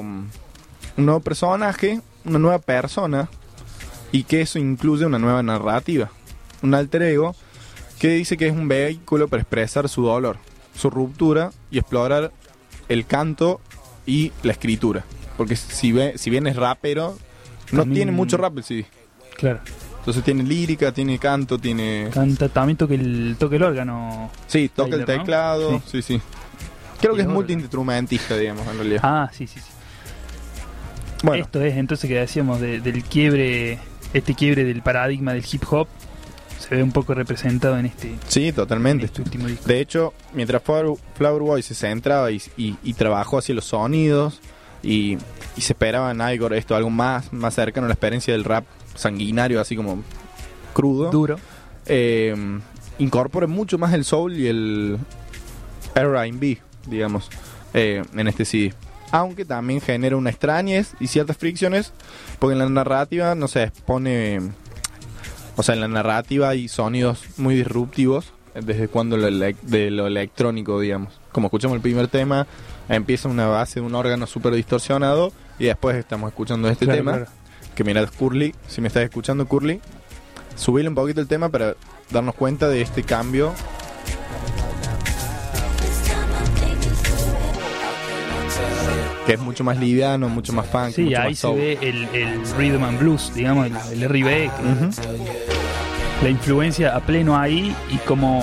un 0.99 1.05
nuevo 1.05 1.21
personaje, 1.21 2.01
una 2.25 2.39
nueva 2.39 2.59
persona 2.59 3.29
y 4.11 4.23
que 4.23 4.41
eso 4.41 4.59
incluye 4.59 5.05
una 5.05 5.19
nueva 5.19 5.41
narrativa, 5.43 6.11
un 6.61 6.73
alter 6.73 7.03
ego 7.03 7.35
que 7.99 8.09
dice 8.09 8.37
que 8.37 8.47
es 8.47 8.53
un 8.53 8.67
vehículo 8.67 9.27
para 9.27 9.41
expresar 9.41 9.89
su 9.89 10.03
dolor, 10.03 10.37
su 10.75 10.89
ruptura 10.89 11.51
y 11.69 11.77
explorar 11.79 12.31
el 12.87 13.05
canto 13.05 13.59
y 14.05 14.31
la 14.43 14.51
escritura, 14.53 15.03
porque 15.37 15.55
si 15.55 15.91
ve, 15.91 16.13
si 16.17 16.29
bien 16.29 16.47
es 16.47 16.55
rapero, 16.55 17.17
no 17.71 17.81
También- 17.81 17.95
tiene 17.95 18.11
mucho 18.11 18.37
rap 18.37 18.57
el 18.57 18.63
CD. 18.63 18.85
Claro. 19.37 19.59
Entonces 19.99 20.23
tiene 20.23 20.43
lírica, 20.43 20.91
tiene 20.93 21.19
canto, 21.19 21.59
tiene 21.59 22.09
Canta, 22.11 22.49
también 22.49 22.77
toca 22.77 22.93
el, 22.95 23.35
toca 23.37 23.57
el 23.57 23.63
órgano. 23.63 24.31
Sí, 24.47 24.69
toca 24.73 24.95
el 24.95 25.05
teclado, 25.05 25.81
sí, 25.85 26.01
sí. 26.01 26.21
Creo 27.01 27.13
Y 27.13 27.17
que 27.17 27.21
es 27.23 27.27
multiinstrumentista, 27.27 28.35
digamos, 28.37 28.65
en 28.67 28.75
realidad. 28.77 29.01
Ah, 29.03 29.29
sí, 29.31 29.45
sí, 29.45 29.59
sí. 29.59 29.65
Bueno. 31.23 31.43
Esto 31.43 31.61
es 31.61 31.75
entonces 31.75 32.07
que 32.07 32.15
decíamos 32.17 32.59
de- 32.61 32.79
del 32.79 33.03
quiebre, 33.03 33.77
este 34.13 34.33
quiebre 34.35 34.63
del 34.63 34.81
paradigma 34.81 35.33
del 35.33 35.43
hip 35.51 35.63
hop, 35.69 35.87
se 36.69 36.75
ve 36.75 36.83
un 36.83 36.91
poco 36.91 37.13
representado 37.15 37.77
en 37.79 37.87
este. 37.87 38.15
Sí, 38.27 38.51
totalmente. 38.53 39.05
Este 39.05 39.21
último 39.23 39.47
disco. 39.47 39.67
De 39.67 39.79
hecho, 39.81 40.13
mientras 40.33 40.61
Flower, 40.63 40.97
Boy 41.41 41.61
se 41.63 41.73
centraba 41.75 42.29
y, 42.31 42.41
y- 42.57 42.77
y 42.83 42.93
trabajó 42.93 43.39
hacia 43.39 43.55
los 43.55 43.65
sonidos 43.65 44.39
y, 44.83 45.17
y 45.57 45.61
se 45.61 45.73
esperaba 45.73 46.11
en 46.11 46.21
Igor 46.33 46.53
esto 46.53 46.75
algo 46.75 46.89
más, 46.91 47.33
más 47.33 47.55
cercano 47.55 47.85
a 47.85 47.89
la 47.89 47.93
experiencia 47.95 48.33
del 48.33 48.43
rap 48.43 48.65
sanguinario, 48.95 49.59
así 49.59 49.75
como 49.75 50.03
crudo. 50.73 51.09
Duro. 51.09 51.37
eh, 51.87 52.35
incorpora 52.99 53.47
mucho 53.47 53.77
más 53.77 53.93
el 53.93 54.05
soul 54.05 54.35
y 54.37 54.47
el 54.47 54.97
R&B, 55.95 56.59
digamos, 56.87 57.29
eh, 57.73 58.03
en 58.15 58.27
este 58.27 58.45
CD. 58.45 58.73
Aunque 59.11 59.43
también 59.43 59.81
genera 59.81 60.15
una 60.17 60.29
extrañez 60.29 60.93
y 60.99 61.07
ciertas 61.07 61.35
fricciones, 61.37 61.93
porque 62.37 62.53
en 62.53 62.59
la 62.59 62.69
narrativa, 62.69 63.33
no 63.35 63.47
sé, 63.47 63.71
pone... 63.85 64.39
O 65.59 65.63
sea, 65.63 65.75
en 65.75 65.81
la 65.81 65.89
narrativa 65.89 66.47
hay 66.47 66.69
sonidos 66.69 67.25
muy 67.35 67.53
disruptivos, 67.53 68.31
desde 68.55 68.87
cuando 68.87 69.17
lo, 69.17 69.29
de 69.29 69.91
lo 69.91 70.07
electrónico, 70.07 70.79
digamos. 70.79 71.19
Como 71.33 71.47
escuchamos 71.47 71.75
el 71.75 71.81
primer 71.81 72.07
tema, 72.07 72.47
empieza 72.87 73.27
una 73.27 73.45
base 73.47 73.81
de 73.81 73.85
un 73.85 73.93
órgano 73.93 74.25
súper 74.25 74.53
distorsionado 74.53 75.33
y 75.59 75.65
después 75.65 75.97
estamos 75.97 76.29
escuchando 76.29 76.69
este 76.69 76.85
Claro, 76.85 76.97
tema. 76.99 77.11
claro. 77.11 77.31
Que 77.75 77.83
mira, 77.83 78.05
Curly, 78.07 78.55
si 78.69 78.79
me 78.79 78.87
estás 78.87 79.03
escuchando, 79.03 79.45
Curly, 79.47 79.81
subile 80.55 80.87
un 80.87 80.95
poquito 80.95 81.19
el 81.19 81.27
tema 81.27 81.49
para 81.49 81.75
darnos 82.09 82.35
cuenta 82.35 82.69
de 82.69 82.81
este 82.81 83.03
cambio. 83.03 83.53
Que 89.29 89.35
es 89.35 89.39
mucho 89.41 89.63
más 89.63 89.77
liviano, 89.77 90.27
mucho 90.27 90.53
más 90.53 90.65
funk. 90.65 90.89
Sí, 90.95 91.03
mucho 91.03 91.19
ahí 91.19 91.27
más 91.29 91.35
se 91.37 91.41
soul. 91.41 91.57
ve 91.59 91.77
el, 91.83 92.03
el 92.15 92.41
rhythm 92.57 92.83
and 92.83 92.99
blues, 92.99 93.31
digamos, 93.35 93.67
el, 93.67 94.01
el 94.01 94.09
RB, 94.09 94.49
la 96.23 96.29
influencia 96.29 96.95
a 96.95 96.99
pleno 96.99 97.37
ahí 97.37 97.75
y 97.91 97.97
como 98.07 98.41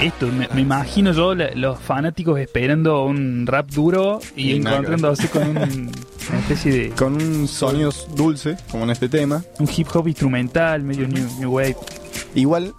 esto, 0.00 0.26
me, 0.26 0.48
me 0.52 0.62
imagino 0.62 1.12
yo 1.12 1.34
la- 1.36 1.52
los 1.54 1.78
fanáticos 1.78 2.40
esperando 2.40 3.04
un 3.04 3.46
rap 3.46 3.70
duro 3.70 4.18
y, 4.34 4.50
Y 4.50 4.56
encontrándose 4.56 5.28
con 5.28 5.46
un- 5.46 5.56
una 6.30 6.38
especie 6.40 6.72
de 6.72 6.88
Con 6.90 7.14
un 7.22 7.46
sonidos 7.46 8.08
dulce, 8.16 8.56
como 8.70 8.82
en 8.82 8.90
este 8.90 9.08
tema. 9.08 9.44
un 9.60 9.68
hip 9.76 9.86
hop 9.94 10.08
instrumental, 10.08 10.82
medio 10.82 11.06
new, 11.06 11.24
new 11.38 11.52
wave. 11.52 11.76
Igual, 12.34 12.74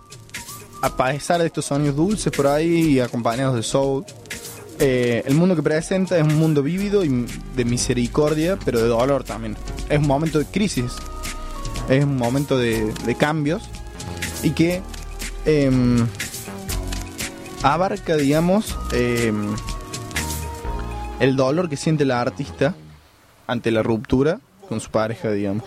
a 0.82 0.98
pesar 0.98 1.40
de 1.40 1.48
estos 1.48 1.64
sonidos 1.64 1.96
dulces 1.96 2.30
por 2.34 2.46
ahí 2.48 2.96
y 2.96 3.00
acompañados 3.00 3.56
de 3.56 3.64
soul, 3.64 4.04
eh, 4.80 5.24
el 5.26 5.36
mundo 5.36 5.56
que 5.56 5.64
presenta 5.64 6.18
es 6.18 6.24
un 6.24 6.36
mundo 6.36 6.64
vívido 6.64 7.04
y 7.06 7.26
de 7.56 7.66
misericordia, 7.66 8.58
pero 8.64 8.82
de 8.82 8.88
dolor 8.88 9.24
también. 9.24 9.56
Es 9.90 10.00
un 10.00 10.08
momento 10.08 10.40
de 10.40 10.46
crisis, 10.46 10.94
es 11.90 12.04
un 12.04 12.18
momento 12.18 12.58
de, 12.58 12.94
de 13.06 13.16
cambios 13.16 13.64
y 14.42 14.52
que 14.52 14.82
em, 15.46 16.06
abarca, 17.62 18.16
digamos, 18.18 18.78
em, 18.92 19.56
el 21.20 21.36
dolor 21.36 21.70
que 21.70 21.78
siente 21.78 22.04
la 22.06 22.20
artista 22.22 22.76
ante 23.48 23.72
la 23.72 23.84
ruptura 23.84 24.40
con 24.68 24.80
su 24.80 24.90
pareja, 24.90 25.32
digamos. 25.32 25.64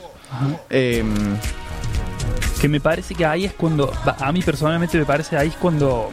Em, 0.71 1.15
Que 2.61 2.69
me 2.69 2.81
parece 2.81 3.15
que 3.15 3.25
ahí 3.25 3.45
es 3.45 3.53
cuando, 3.53 3.93
a 4.19 4.33
mí 4.33 4.41
personalmente 4.43 4.99
me 4.99 5.05
parece 5.05 5.37
ahí 5.37 5.49
es 5.49 5.57
cuando, 5.57 6.11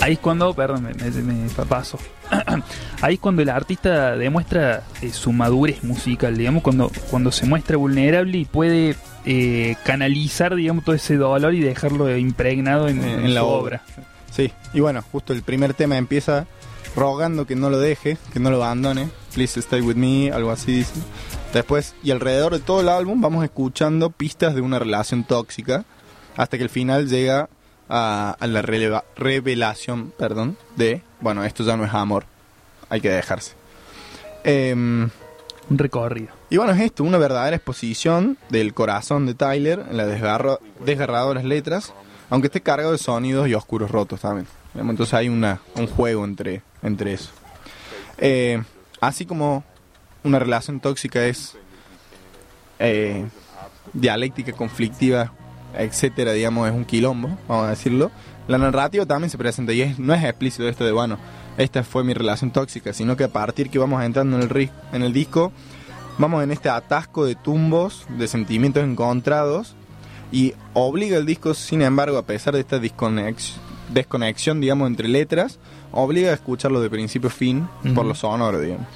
ahí 0.00 0.14
es 0.14 0.18
cuando, 0.18 0.54
perdón, 0.54 0.82
me, 0.84 0.94
me- 0.94 1.32
me 1.32 1.48
paso. 1.66 1.98
ahí 3.02 3.14
es 3.14 3.20
cuando 3.20 3.42
el 3.42 3.48
artista 3.50 4.16
demuestra 4.16 4.84
eh, 5.02 5.10
su 5.10 5.32
madurez 5.32 5.82
musical, 5.84 6.36
digamos, 6.36 6.62
cuando, 6.62 6.90
cuando 7.10 7.32
se 7.32 7.46
muestra 7.46 7.76
vulnerable 7.76 8.38
y 8.38 8.44
puede 8.44 8.96
eh, 9.24 9.76
canalizar, 9.84 10.54
digamos, 10.54 10.84
todo 10.84 10.94
ese 10.94 11.16
dolor 11.16 11.54
y 11.54 11.60
dejarlo 11.60 12.14
impregnado 12.16 12.88
en, 12.88 13.02
en, 13.02 13.08
en 13.08 13.24
en 13.26 13.34
la 13.34 13.40
su 13.40 13.46
obra. 13.46 13.82
Sí, 14.30 14.52
y 14.72 14.80
bueno, 14.80 15.02
justo 15.10 15.32
el 15.32 15.42
primer 15.42 15.74
tema 15.74 15.96
empieza 15.96 16.46
rogando 16.96 17.46
que 17.46 17.56
no 17.56 17.68
lo 17.70 17.78
deje, 17.78 18.16
que 18.32 18.40
no 18.40 18.50
lo 18.50 18.62
abandone. 18.62 19.08
Please 19.34 19.60
stay 19.60 19.80
with 19.80 19.96
me, 19.96 20.30
algo 20.32 20.50
así 20.50 20.72
dice. 20.72 20.92
Después, 21.52 21.94
y 22.02 22.10
alrededor 22.12 22.52
de 22.52 22.60
todo 22.60 22.80
el 22.80 22.88
álbum 22.88 23.20
vamos 23.20 23.42
escuchando 23.44 24.10
pistas 24.10 24.54
de 24.54 24.60
una 24.60 24.78
relación 24.78 25.24
tóxica 25.24 25.84
hasta 26.36 26.56
que 26.58 26.62
el 26.64 26.70
final 26.70 27.08
llega 27.08 27.48
a, 27.90 28.36
a 28.38 28.46
la 28.46 28.62
releva- 28.62 29.04
revelación, 29.16 30.12
perdón, 30.16 30.56
de, 30.76 31.02
bueno, 31.20 31.44
esto 31.44 31.64
ya 31.64 31.76
no 31.76 31.84
es 31.84 31.92
amor, 31.92 32.24
hay 32.88 33.00
que 33.00 33.10
dejarse. 33.10 33.52
Em, 34.44 35.10
Un 35.68 35.78
recorrido. 35.78 36.28
y 36.48 36.56
bueno, 36.56 36.72
es 36.72 36.80
esto, 36.80 37.04
una 37.04 37.18
verdadera 37.18 37.56
exposición 37.56 38.38
del 38.48 38.72
corazón 38.72 39.26
de 39.26 39.34
Tyler 39.34 39.84
en 39.90 39.96
las 39.96 40.08
desgarro- 40.08 40.60
desgarradoras 40.84 41.44
letras, 41.44 41.92
aunque 42.30 42.46
esté 42.46 42.60
cargado 42.62 42.92
de 42.92 42.98
sonidos 42.98 43.48
y 43.48 43.54
oscuros 43.54 43.90
rotos 43.90 44.20
también. 44.20 44.46
Entonces 44.74 45.12
hay 45.14 45.28
una, 45.28 45.60
un 45.74 45.88
juego 45.88 46.24
entre, 46.24 46.62
entre 46.82 47.12
eso. 47.14 47.30
Eh, 48.18 48.62
así 49.00 49.26
como 49.26 49.64
una 50.22 50.38
relación 50.38 50.78
tóxica 50.78 51.24
es 51.26 51.56
eh, 52.78 53.26
dialéctica, 53.92 54.52
conflictiva, 54.52 55.32
etcétera, 55.76 56.32
digamos, 56.32 56.68
es 56.68 56.74
un 56.74 56.84
quilombo, 56.84 57.36
vamos 57.48 57.66
a 57.66 57.70
decirlo. 57.70 58.10
La 58.48 58.58
narrativa 58.58 59.06
también 59.06 59.30
se 59.30 59.38
presenta 59.38 59.72
y 59.72 59.82
es- 59.82 59.98
no 59.98 60.12
es 60.14 60.22
explícito 60.24 60.68
esto 60.68 60.84
de, 60.84 60.92
bueno, 60.92 61.18
esta 61.58 61.82
fue 61.84 62.04
mi 62.04 62.14
relación 62.14 62.50
tóxica, 62.50 62.92
sino 62.92 63.16
que 63.16 63.24
a 63.24 63.28
partir 63.28 63.70
que 63.70 63.78
vamos 63.78 64.02
entrando 64.02 64.36
en 64.40 64.42
el, 64.42 64.70
en 64.92 65.02
el 65.02 65.12
disco, 65.12 65.52
vamos 66.18 66.42
en 66.42 66.50
este 66.50 66.68
atasco 66.68 67.24
de 67.24 67.34
tumbos, 67.34 68.06
de 68.18 68.26
sentimientos 68.28 68.82
encontrados, 68.84 69.74
y 70.32 70.54
obliga 70.74 71.16
el 71.18 71.26
disco, 71.26 71.54
sin 71.54 71.82
embargo, 71.82 72.16
a 72.18 72.22
pesar 72.24 72.54
de 72.54 72.60
esta 72.60 72.78
disconex- 72.80 73.54
desconexión, 73.92 74.60
digamos, 74.60 74.86
entre 74.88 75.08
letras, 75.08 75.58
obliga 75.92 76.30
a 76.30 76.34
escucharlo 76.34 76.80
de 76.80 76.88
principio 76.88 77.28
a 77.28 77.32
fin 77.32 77.68
por 77.94 78.06
lo 78.06 78.14
sonoro, 78.14 78.60
digamos. 78.60 78.86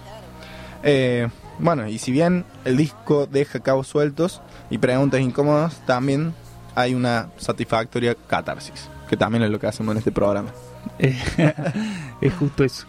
Eh, 0.83 1.29
bueno, 1.59 1.89
y 1.89 1.99
si 1.99 2.13
bien 2.13 2.45
el 2.65 2.77
disco 2.77 3.27
deja 3.27 3.61
cabos 3.61 3.89
sueltos 3.89 4.41
y 4.71 4.79
preguntas 4.79 5.21
incómodas, 5.21 5.85
también 5.87 6.35
hay 6.75 6.95
una 6.95 7.29
satisfactoria 7.37 8.15
catarsis, 8.27 8.89
que 9.09 9.17
también 9.17 9.45
es 9.45 9.51
lo 9.51 9.59
que 9.59 9.67
hacemos 9.67 9.93
en 9.93 9.99
este 9.99 10.13
programa. 10.13 10.51
es 10.99 12.35
justo 12.35 12.65
eso. 12.65 12.87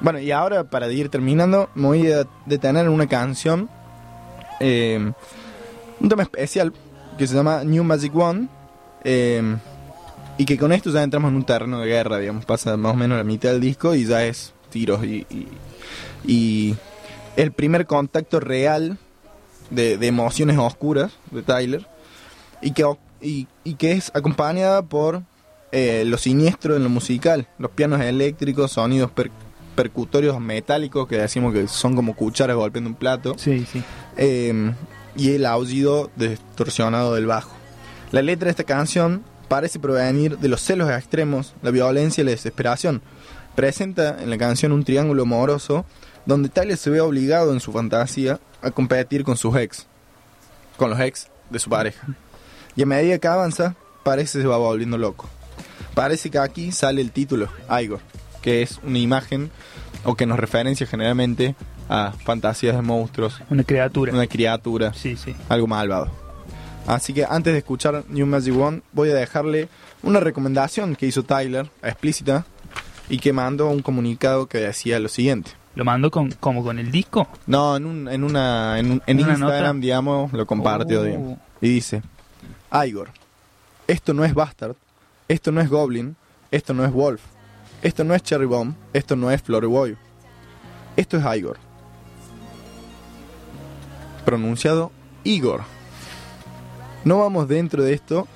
Bueno, 0.00 0.18
y 0.18 0.30
ahora 0.30 0.64
para 0.64 0.90
ir 0.92 1.08
terminando, 1.08 1.70
me 1.74 1.86
voy 1.86 2.12
a 2.12 2.26
detener 2.44 2.86
en 2.86 2.92
una 2.92 3.06
canción, 3.06 3.68
eh, 4.60 5.12
un 6.00 6.08
tema 6.08 6.22
especial 6.22 6.72
que 7.16 7.26
se 7.26 7.34
llama 7.34 7.64
New 7.64 7.82
Magic 7.82 8.14
One, 8.14 8.48
eh, 9.04 9.56
y 10.38 10.44
que 10.44 10.58
con 10.58 10.72
esto 10.72 10.90
ya 10.90 11.02
entramos 11.02 11.30
en 11.30 11.36
un 11.36 11.44
terreno 11.44 11.80
de 11.80 11.86
guerra, 11.86 12.18
digamos, 12.18 12.44
pasa 12.44 12.76
más 12.76 12.92
o 12.92 12.96
menos 12.96 13.16
la 13.16 13.24
mitad 13.24 13.50
del 13.50 13.60
disco 13.60 13.94
y 13.94 14.04
ya 14.04 14.24
es 14.24 14.52
tiros 14.70 15.02
y, 15.04 15.26
y, 15.30 15.48
y 16.26 16.76
el 17.36 17.52
primer 17.52 17.86
contacto 17.86 18.40
real 18.40 18.98
de, 19.70 19.96
de 19.96 20.06
emociones 20.06 20.58
oscuras 20.58 21.12
de 21.30 21.42
Tyler 21.42 21.86
y 22.60 22.72
que, 22.72 22.84
y, 23.20 23.46
y 23.64 23.74
que 23.74 23.92
es 23.92 24.10
acompañada 24.14 24.82
por 24.82 25.22
eh, 25.72 26.04
lo 26.06 26.18
siniestro 26.18 26.76
en 26.76 26.82
lo 26.84 26.88
musical, 26.88 27.48
los 27.58 27.70
pianos 27.70 28.00
eléctricos, 28.00 28.72
sonidos 28.72 29.10
per- 29.10 29.30
percutorios 29.74 30.40
metálicos 30.40 31.06
que 31.06 31.18
decimos 31.18 31.52
que 31.52 31.68
son 31.68 31.96
como 31.96 32.14
cucharas 32.16 32.56
golpeando 32.56 32.88
un 32.90 32.96
plato. 32.96 33.34
Sí, 33.36 33.66
sí. 33.70 33.82
Eh, 34.16 34.72
y 35.16 35.32
el 35.32 35.46
aullido 35.46 36.10
distorsionado 36.16 37.14
del 37.14 37.26
bajo. 37.26 37.52
La 38.12 38.22
letra 38.22 38.46
de 38.46 38.50
esta 38.50 38.64
canción 38.64 39.22
parece 39.48 39.78
provenir 39.78 40.38
de 40.38 40.48
los 40.48 40.60
celos 40.62 40.90
extremos, 40.90 41.54
la 41.62 41.70
violencia 41.70 42.22
y 42.22 42.24
la 42.24 42.30
desesperación. 42.32 43.02
Presenta 43.54 44.22
en 44.22 44.30
la 44.30 44.38
canción 44.38 44.72
un 44.72 44.84
triángulo 44.84 45.22
amoroso 45.22 45.84
donde 46.26 46.48
Tyler 46.48 46.76
se 46.76 46.90
ve 46.90 47.00
obligado 47.00 47.52
en 47.52 47.60
su 47.60 47.72
fantasía 47.72 48.40
a 48.60 48.70
competir 48.70 49.24
con 49.24 49.36
sus 49.36 49.56
ex, 49.56 49.86
con 50.76 50.90
los 50.90 51.00
ex 51.00 51.28
de 51.50 51.58
su 51.58 51.70
pareja. 51.70 52.06
Y 52.76 52.82
a 52.82 52.86
medida 52.86 53.18
que 53.18 53.28
avanza, 53.28 53.74
parece 54.02 54.38
que 54.38 54.42
se 54.42 54.48
va 54.48 54.58
volviendo 54.58 54.98
loco. 54.98 55.28
Parece 55.94 56.30
que 56.30 56.38
aquí 56.38 56.72
sale 56.72 57.00
el 57.00 57.10
título, 57.10 57.48
Igor, 57.80 58.00
que 58.42 58.62
es 58.62 58.78
una 58.84 58.98
imagen 58.98 59.50
o 60.04 60.14
que 60.14 60.26
nos 60.26 60.38
referencia 60.38 60.86
generalmente 60.86 61.54
a 61.88 62.12
fantasías 62.24 62.76
de 62.76 62.82
monstruos. 62.82 63.40
Una 63.48 63.64
criatura. 63.64 64.12
Una 64.12 64.26
criatura. 64.26 64.92
Sí, 64.92 65.16
sí. 65.16 65.34
Algo 65.48 65.66
malvado. 65.66 66.10
Así 66.86 67.12
que 67.14 67.24
antes 67.28 67.52
de 67.52 67.58
escuchar 67.60 68.04
New 68.08 68.26
Magic 68.26 68.54
One, 68.56 68.82
voy 68.92 69.10
a 69.10 69.14
dejarle 69.14 69.68
una 70.02 70.20
recomendación 70.20 70.94
que 70.94 71.06
hizo 71.06 71.22
Tyler, 71.24 71.68
explícita, 71.82 72.44
y 73.08 73.18
que 73.18 73.32
mandó 73.32 73.68
un 73.70 73.82
comunicado 73.82 74.46
que 74.46 74.58
decía 74.58 75.00
lo 75.00 75.08
siguiente. 75.08 75.52
¿Lo 75.74 75.84
mandó 75.84 76.10
con, 76.10 76.30
como 76.32 76.62
con 76.62 76.78
el 76.78 76.90
disco? 76.90 77.26
No, 77.46 77.76
en, 77.76 77.86
un, 77.86 78.08
en 78.08 78.22
una 78.24 78.78
en, 78.78 78.86
un- 78.92 79.02
en 79.06 79.18
¿En 79.18 79.24
una 79.24 79.32
Instagram, 79.34 79.76
nota? 79.76 79.80
digamos, 79.84 80.32
lo 80.32 80.46
compartió. 80.46 81.00
Oh. 81.00 81.04
digamos. 81.04 81.38
Y 81.60 81.68
dice, 81.68 82.02
Igor, 82.84 83.10
esto 83.86 84.12
no 84.12 84.24
es 84.24 84.34
Bastard, 84.34 84.76
esto 85.28 85.52
no 85.52 85.60
es 85.60 85.70
Goblin, 85.70 86.16
esto 86.50 86.74
no 86.74 86.84
es 86.84 86.92
Wolf, 86.92 87.20
esto 87.82 88.04
no 88.04 88.14
es 88.14 88.22
Cherry 88.22 88.46
Bomb, 88.46 88.74
esto 88.92 89.16
no 89.16 89.30
es 89.30 89.42
Flore 89.42 89.66
Boy. 89.66 89.96
Esto 90.96 91.18
es 91.18 91.36
Igor. 91.36 91.58
Pronunciado 94.24 94.90
Igor. 95.24 95.62
No 97.04 97.18
vamos 97.18 97.48
dentro 97.48 97.82
de 97.82 97.92
esto, 97.92 98.26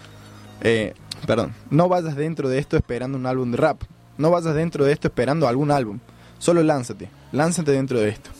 eh, 0.61 0.95
perdón, 1.27 1.55
no 1.71 1.89
vayas 1.89 2.15
dentro 2.15 2.49
de 2.49 2.59
esto 2.59 2.77
esperando 2.77 3.19
un 3.19 3.27
álbum 3.27 3.51
de 3.51 3.57
rap. 3.57 3.83
No 4.19 4.31
vayas 4.31 4.55
dentro 4.55 4.85
de 4.85 4.93
esto 4.93 5.09
esperando 5.09 5.49
algún 5.49 5.71
álbum. 5.71 5.99
Solo 6.39 6.63
lánzate, 6.63 7.09
lánzate 7.33 7.73
dentro 7.73 7.99
de 7.99 8.11
esto. 8.11 8.31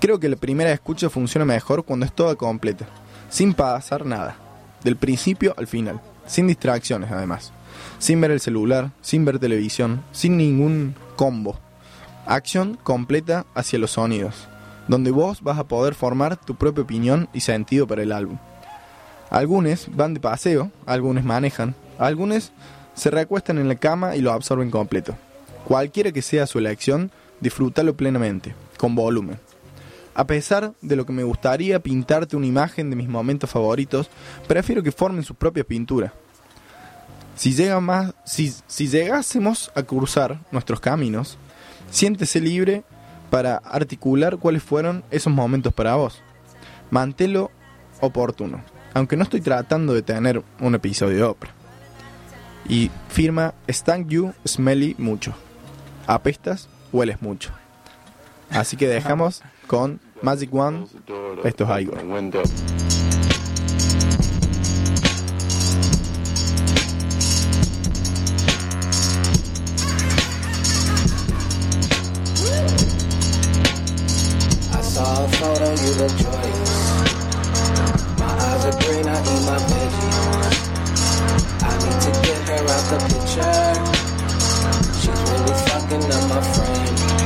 Creo 0.00 0.20
que 0.20 0.28
la 0.28 0.36
primera 0.36 0.72
escucha 0.72 1.10
funciona 1.10 1.44
mejor 1.44 1.84
cuando 1.84 2.06
es 2.06 2.12
toda 2.14 2.36
completa, 2.36 2.86
sin 3.28 3.52
pasar 3.52 4.06
nada, 4.06 4.36
del 4.84 4.96
principio 4.96 5.54
al 5.56 5.66
final, 5.66 6.00
sin 6.26 6.46
distracciones 6.46 7.10
además, 7.10 7.52
sin 7.98 8.20
ver 8.20 8.30
el 8.30 8.40
celular, 8.40 8.90
sin 9.00 9.24
ver 9.24 9.38
televisión, 9.38 10.02
sin 10.12 10.36
ningún 10.36 10.94
combo. 11.16 11.58
Acción 12.26 12.78
completa 12.82 13.46
hacia 13.54 13.78
los 13.78 13.92
sonidos, 13.92 14.48
donde 14.88 15.10
vos 15.10 15.42
vas 15.42 15.58
a 15.58 15.64
poder 15.64 15.94
formar 15.94 16.36
tu 16.36 16.54
propia 16.54 16.84
opinión 16.84 17.28
y 17.32 17.40
sentido 17.40 17.86
para 17.86 18.02
el 18.02 18.12
álbum. 18.12 18.38
Algunos 19.30 19.88
van 19.94 20.14
de 20.14 20.20
paseo, 20.20 20.70
algunos 20.86 21.24
manejan, 21.24 21.74
algunos 21.98 22.52
se 22.94 23.10
recuestan 23.10 23.58
en 23.58 23.68
la 23.68 23.74
cama 23.74 24.16
y 24.16 24.20
lo 24.20 24.32
absorben 24.32 24.70
completo. 24.70 25.16
Cualquiera 25.64 26.12
que 26.12 26.22
sea 26.22 26.46
su 26.46 26.58
elección, 26.58 27.10
disfrútalo 27.40 27.96
plenamente, 27.96 28.54
con 28.76 28.94
volumen. 28.94 29.38
A 30.14 30.26
pesar 30.26 30.74
de 30.80 30.96
lo 30.96 31.04
que 31.06 31.12
me 31.12 31.24
gustaría 31.24 31.80
pintarte 31.80 32.36
una 32.36 32.46
imagen 32.46 32.88
de 32.90 32.96
mis 32.96 33.08
momentos 33.08 33.50
favoritos, 33.50 34.08
prefiero 34.46 34.82
que 34.82 34.92
formen 34.92 35.24
su 35.24 35.34
propia 35.34 35.64
pintura. 35.64 36.12
Si, 37.36 37.52
llega 37.52 37.80
más, 37.80 38.14
si, 38.24 38.54
si 38.68 38.88
llegásemos 38.88 39.72
a 39.74 39.82
cruzar 39.82 40.38
nuestros 40.52 40.78
caminos, 40.78 41.36
siéntese 41.90 42.40
libre 42.40 42.84
para 43.28 43.56
articular 43.56 44.36
cuáles 44.36 44.62
fueron 44.62 45.02
esos 45.10 45.32
momentos 45.32 45.74
para 45.74 45.96
vos. 45.96 46.22
Mantelo 46.90 47.50
oportuno, 48.00 48.62
aunque 48.92 49.16
no 49.16 49.24
estoy 49.24 49.40
tratando 49.40 49.94
de 49.94 50.02
tener 50.02 50.42
un 50.60 50.74
episodio 50.76 51.16
de 51.16 51.22
ópera. 51.24 51.52
Y 52.68 52.90
firma 53.08 53.54
Stank 53.68 54.08
You 54.08 54.32
Smelly 54.46 54.94
Mucho. 54.98 55.34
Apestas, 56.06 56.68
hueles 56.92 57.20
mucho. 57.20 57.50
Así 58.50 58.76
que 58.76 58.86
dejamos 58.86 59.42
con 59.66 60.00
Magic 60.24 60.50
One, 60.54 60.86
esto 61.44 61.66
es 61.70 61.82
Igor. 61.82 61.98
saw 74.80 75.24
a 75.24 75.28
photo, 75.28 75.70
you 75.74 75.92
look 76.00 76.16
joyous. 76.16 76.72
My 78.18 78.32
eyes 78.46 78.64
are 78.64 78.78
green, 78.80 79.06
I 79.06 79.20
eat 79.20 79.42
my. 79.44 79.58
I 81.60 81.76
to 82.00 82.10
get 82.24 82.40
her 82.48 82.62
out 82.74 82.84
the 82.92 82.98
picture. 83.12 83.60
She's 85.00 85.20
really 85.30 85.56
fucking 85.68 86.04
up 86.12 86.24
my 86.30 86.40
frame. 86.54 87.23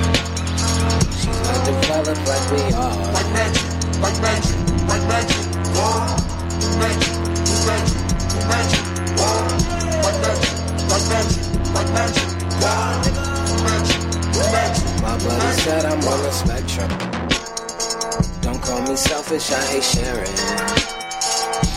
wish 19.38 19.52
I 19.52 19.74
ain't 19.74 19.84
sharing. 19.84 20.36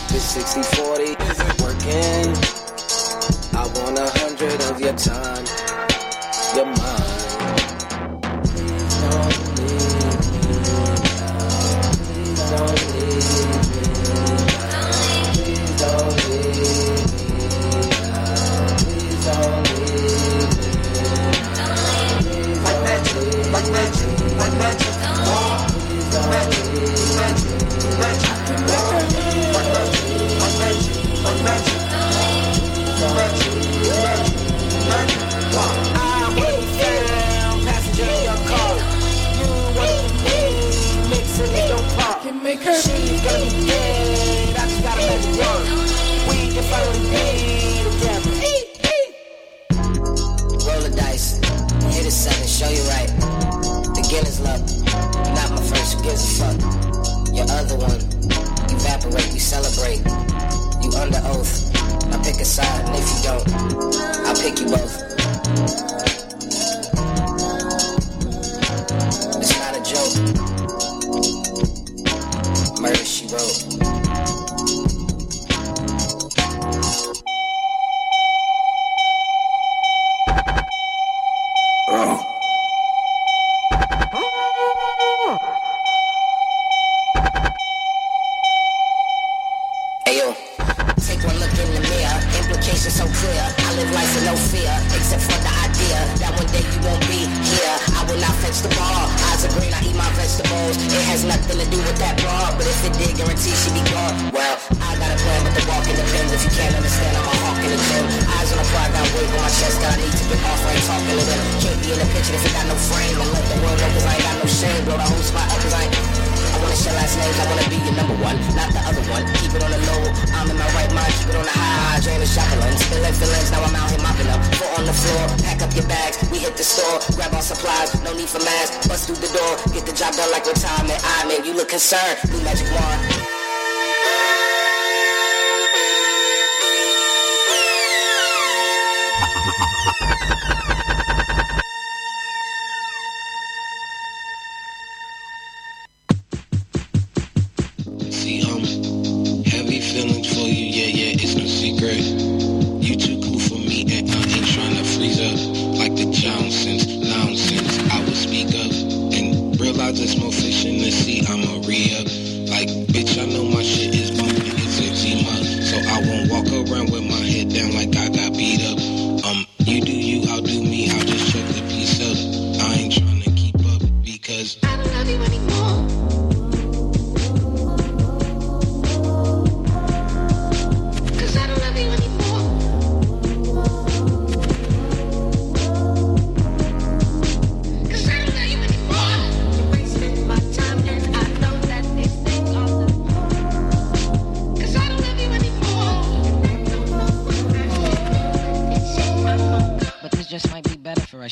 This 0.08 0.24
60 0.34 0.62
40 0.74 1.02
isn't 1.30 1.62
working. 1.62 2.34
I 3.54 3.62
want 3.76 3.98
a 4.00 4.10
hundred 4.18 4.60
of 4.62 4.80
your 4.80 4.94
time. 4.94 5.41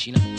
She 0.00 0.12
know. 0.12 0.29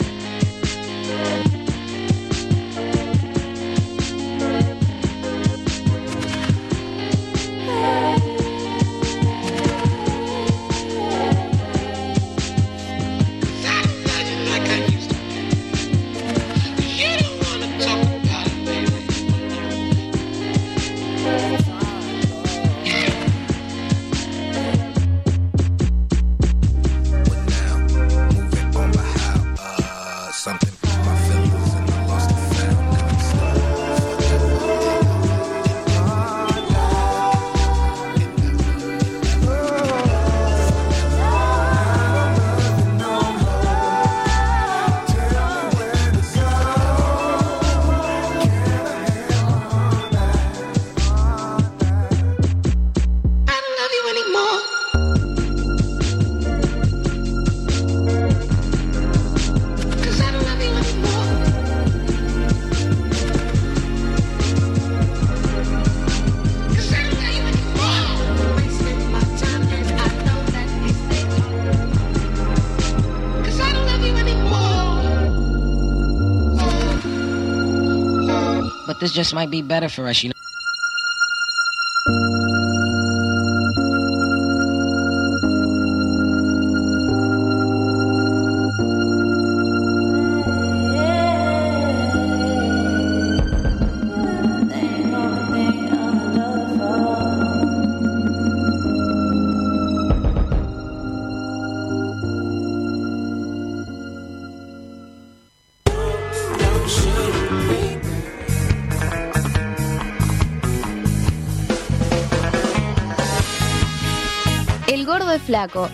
This 79.02 79.10
just 79.12 79.34
might 79.34 79.50
be 79.50 79.62
better 79.62 79.88
for 79.88 80.06
us, 80.06 80.22
you 80.22 80.28
know. 80.28 80.31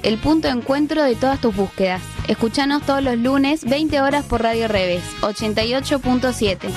El 0.02 0.18
punto 0.18 0.48
de 0.48 0.54
encuentro 0.54 1.02
de 1.02 1.14
todas 1.14 1.40
tus 1.40 1.54
búsquedas. 1.54 2.00
Escuchanos 2.26 2.82
todos 2.82 3.02
los 3.02 3.18
lunes, 3.18 3.64
20 3.64 4.00
horas 4.00 4.24
por 4.24 4.42
Radio 4.42 4.68
Reves, 4.68 5.02
88.7. 5.20 6.70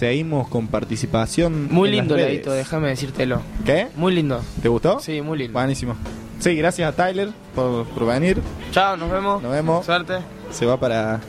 seguimos 0.00 0.48
con 0.48 0.66
participación. 0.66 1.68
Muy 1.70 1.90
en 1.90 1.96
las 1.96 2.04
lindo, 2.04 2.16
redes. 2.16 2.30
Leito, 2.30 2.52
déjame 2.52 2.88
decírtelo. 2.88 3.42
¿Qué? 3.66 3.88
Muy 3.96 4.14
lindo. 4.14 4.40
¿Te 4.62 4.68
gustó? 4.70 4.98
Sí, 4.98 5.20
muy 5.20 5.36
lindo. 5.36 5.52
Buenísimo. 5.52 5.94
Sí, 6.38 6.56
gracias 6.56 6.88
a 6.90 6.96
Tyler 6.96 7.28
por, 7.54 7.84
por 7.84 8.06
venir. 8.06 8.40
Chao, 8.72 8.96
nos 8.96 9.10
vemos. 9.10 9.42
Nos 9.42 9.52
vemos. 9.52 9.84
Suerte. 9.84 10.14
Se 10.50 10.64
va 10.64 10.80
para 10.80 11.20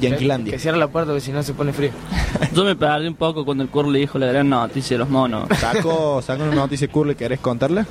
Que, 0.00 0.10
Yanquilandia. 0.10 0.52
que 0.52 0.60
cierre 0.60 0.78
la 0.78 0.86
puerta 0.86 1.10
porque 1.10 1.22
si 1.22 1.32
no 1.32 1.42
se 1.42 1.54
pone 1.54 1.72
frío. 1.72 1.90
Yo 2.54 2.64
me 2.64 2.76
perdí 2.76 3.08
un 3.08 3.16
poco 3.16 3.44
cuando 3.44 3.64
el 3.64 3.68
Curly 3.68 3.98
dijo 3.98 4.16
la 4.16 4.26
gran 4.26 4.48
noticia 4.48 4.94
de 4.94 4.98
los 5.00 5.10
monos. 5.10 5.48
Saco, 5.58 6.22
saco 6.24 6.44
una 6.44 6.54
noticia 6.54 6.86
Curly, 6.86 7.16
¿querés 7.16 7.40
contarla? 7.40 7.84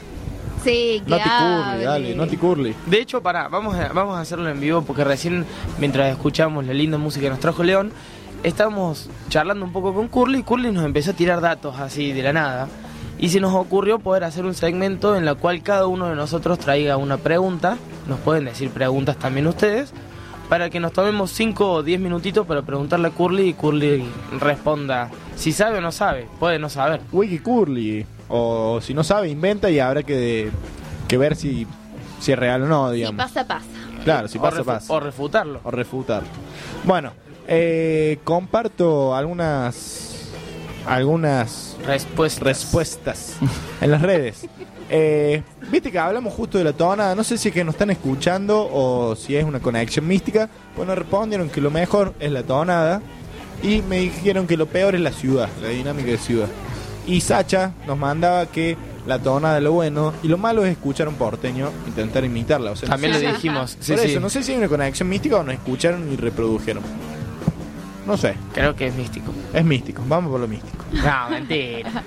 Sí, 0.63 1.01
que 1.03 1.09
Noti 1.11 1.29
Curly, 1.29 1.83
dale, 1.83 2.15
Noti 2.15 2.37
Curly. 2.37 2.75
De 2.85 3.01
hecho, 3.01 3.21
pará, 3.21 3.49
vamos 3.49 3.75
a, 3.75 3.89
vamos 3.91 4.15
a 4.15 4.21
hacerlo 4.21 4.49
en 4.49 4.61
vivo 4.61 4.83
porque 4.83 5.03
recién, 5.03 5.45
mientras 5.79 6.09
escuchamos 6.09 6.65
la 6.65 6.73
linda 6.73 6.97
música 6.97 7.25
que 7.25 7.29
nos 7.29 7.39
trajo 7.39 7.61
León, 7.61 7.91
estábamos 8.43 9.09
charlando 9.29 9.65
un 9.65 9.71
poco 9.73 9.93
con 9.93 10.07
Curly 10.07 10.39
y 10.39 10.43
Curly 10.43 10.71
nos 10.71 10.85
empezó 10.85 11.11
a 11.11 11.13
tirar 11.13 11.41
datos 11.41 11.79
así 11.79 12.11
de 12.11 12.23
la 12.23 12.33
nada. 12.33 12.67
Y 13.17 13.29
se 13.29 13.41
nos 13.41 13.53
ocurrió 13.53 13.99
poder 13.99 14.23
hacer 14.23 14.45
un 14.45 14.53
segmento 14.53 15.17
en 15.17 15.25
la 15.25 15.35
cual 15.35 15.61
cada 15.61 15.87
uno 15.87 16.07
de 16.07 16.15
nosotros 16.15 16.57
traiga 16.57 16.95
una 16.95 17.17
pregunta, 17.17 17.77
nos 18.07 18.19
pueden 18.19 18.45
decir 18.45 18.69
preguntas 18.69 19.17
también 19.17 19.45
ustedes, 19.47 19.91
para 20.47 20.69
que 20.69 20.79
nos 20.79 20.93
tomemos 20.93 21.29
5 21.31 21.69
o 21.71 21.83
10 21.83 21.99
minutitos 21.99 22.47
para 22.47 22.61
preguntarle 22.61 23.09
a 23.09 23.11
Curly 23.11 23.49
y 23.49 23.53
Curly 23.53 24.05
responda 24.39 25.09
si 25.35 25.51
sabe 25.51 25.77
o 25.79 25.81
no 25.81 25.91
sabe, 25.91 26.27
puede 26.39 26.59
no 26.59 26.69
saber. 26.69 27.01
Wiki 27.11 27.39
Curly. 27.39 28.05
O 28.29 28.79
si 28.81 28.93
no 28.93 29.03
sabe, 29.03 29.27
inventa 29.29 29.69
y 29.69 29.79
habrá 29.79 30.03
que, 30.03 30.49
que 31.07 31.17
ver 31.17 31.35
si, 31.35 31.65
si 32.19 32.31
es 32.31 32.39
real 32.39 32.63
o 32.63 32.67
no, 32.67 32.89
Si 32.91 32.97
digamos. 32.97 33.17
pasa, 33.17 33.45
pasa. 33.45 33.65
Claro, 34.03 34.27
si 34.27 34.37
O 34.37 34.41
pasa, 34.41 34.63
pasa. 34.63 34.93
O 34.93 34.99
refutarlo. 34.99 35.59
O 35.63 35.71
refutar. 35.71 36.23
Bueno, 36.85 37.11
eh, 37.51 38.19
comparto 38.23 39.15
algunas 39.15 40.05
algunas 40.85 41.75
respuestas, 41.85 42.43
respuestas 42.43 43.33
en 43.81 43.91
las 43.91 44.01
redes. 44.01 44.47
Eh, 44.91 45.43
Viste 45.69 45.91
que 45.91 45.99
hablamos 45.99 46.33
justo 46.33 46.57
de 46.57 46.63
la 46.63 46.73
tonada, 46.73 47.13
no 47.13 47.23
sé 47.23 47.37
si 47.37 47.49
es 47.49 47.53
que 47.53 47.63
nos 47.63 47.75
están 47.75 47.91
escuchando 47.91 48.67
o 48.73 49.15
si 49.15 49.35
es 49.35 49.45
una 49.45 49.59
conexión 49.59 50.07
mística. 50.07 50.49
Bueno, 50.75 50.95
respondieron 50.95 51.47
que 51.51 51.61
lo 51.61 51.69
mejor 51.69 52.15
es 52.19 52.31
la 52.31 52.41
tonada 52.41 52.99
y 53.61 53.83
me 53.83 53.99
dijeron 53.99 54.47
que 54.47 54.57
lo 54.57 54.65
peor 54.65 54.95
es 54.95 55.01
la 55.01 55.11
ciudad, 55.11 55.47
la 55.61 55.67
dinámica 55.67 56.09
de 56.09 56.17
ciudad. 56.17 56.47
Y 57.05 57.21
Sacha 57.21 57.73
nos 57.85 57.99
mandaba 57.99 58.47
que 58.47 58.77
la 59.05 59.19
tonada 59.19 59.57
es 59.59 59.63
lo 59.63 59.73
bueno 59.73 60.11
y 60.23 60.27
lo 60.27 60.39
malo 60.39 60.65
es 60.65 60.71
escuchar 60.71 61.05
a 61.05 61.11
un 61.11 61.17
porteño 61.17 61.69
intentar 61.85 62.25
imitarla. 62.25 62.71
O 62.71 62.75
sea, 62.75 62.89
no 62.89 62.93
También 62.95 63.13
sé 63.13 63.21
lo 63.21 63.29
si- 63.29 63.35
dijimos, 63.35 63.77
sí, 63.79 63.91
Por 63.91 64.01
sí. 64.01 64.09
eso, 64.09 64.19
no 64.19 64.29
sé 64.31 64.41
si 64.41 64.53
hay 64.53 64.57
una 64.57 64.69
conexión 64.69 65.07
mística 65.07 65.37
o 65.37 65.43
nos 65.43 65.53
escucharon 65.53 66.11
y 66.11 66.15
reprodujeron. 66.15 66.81
No 68.09 68.17
sé. 68.17 68.33
Creo 68.53 68.75
que 68.75 68.87
es 68.87 68.95
místico. 68.95 69.31
Es 69.53 69.63
místico, 69.63 70.01
vamos 70.07 70.31
por 70.31 70.41
lo 70.41 70.47
místico. 70.47 70.83
No, 70.93 71.29
mentira. 71.29 72.03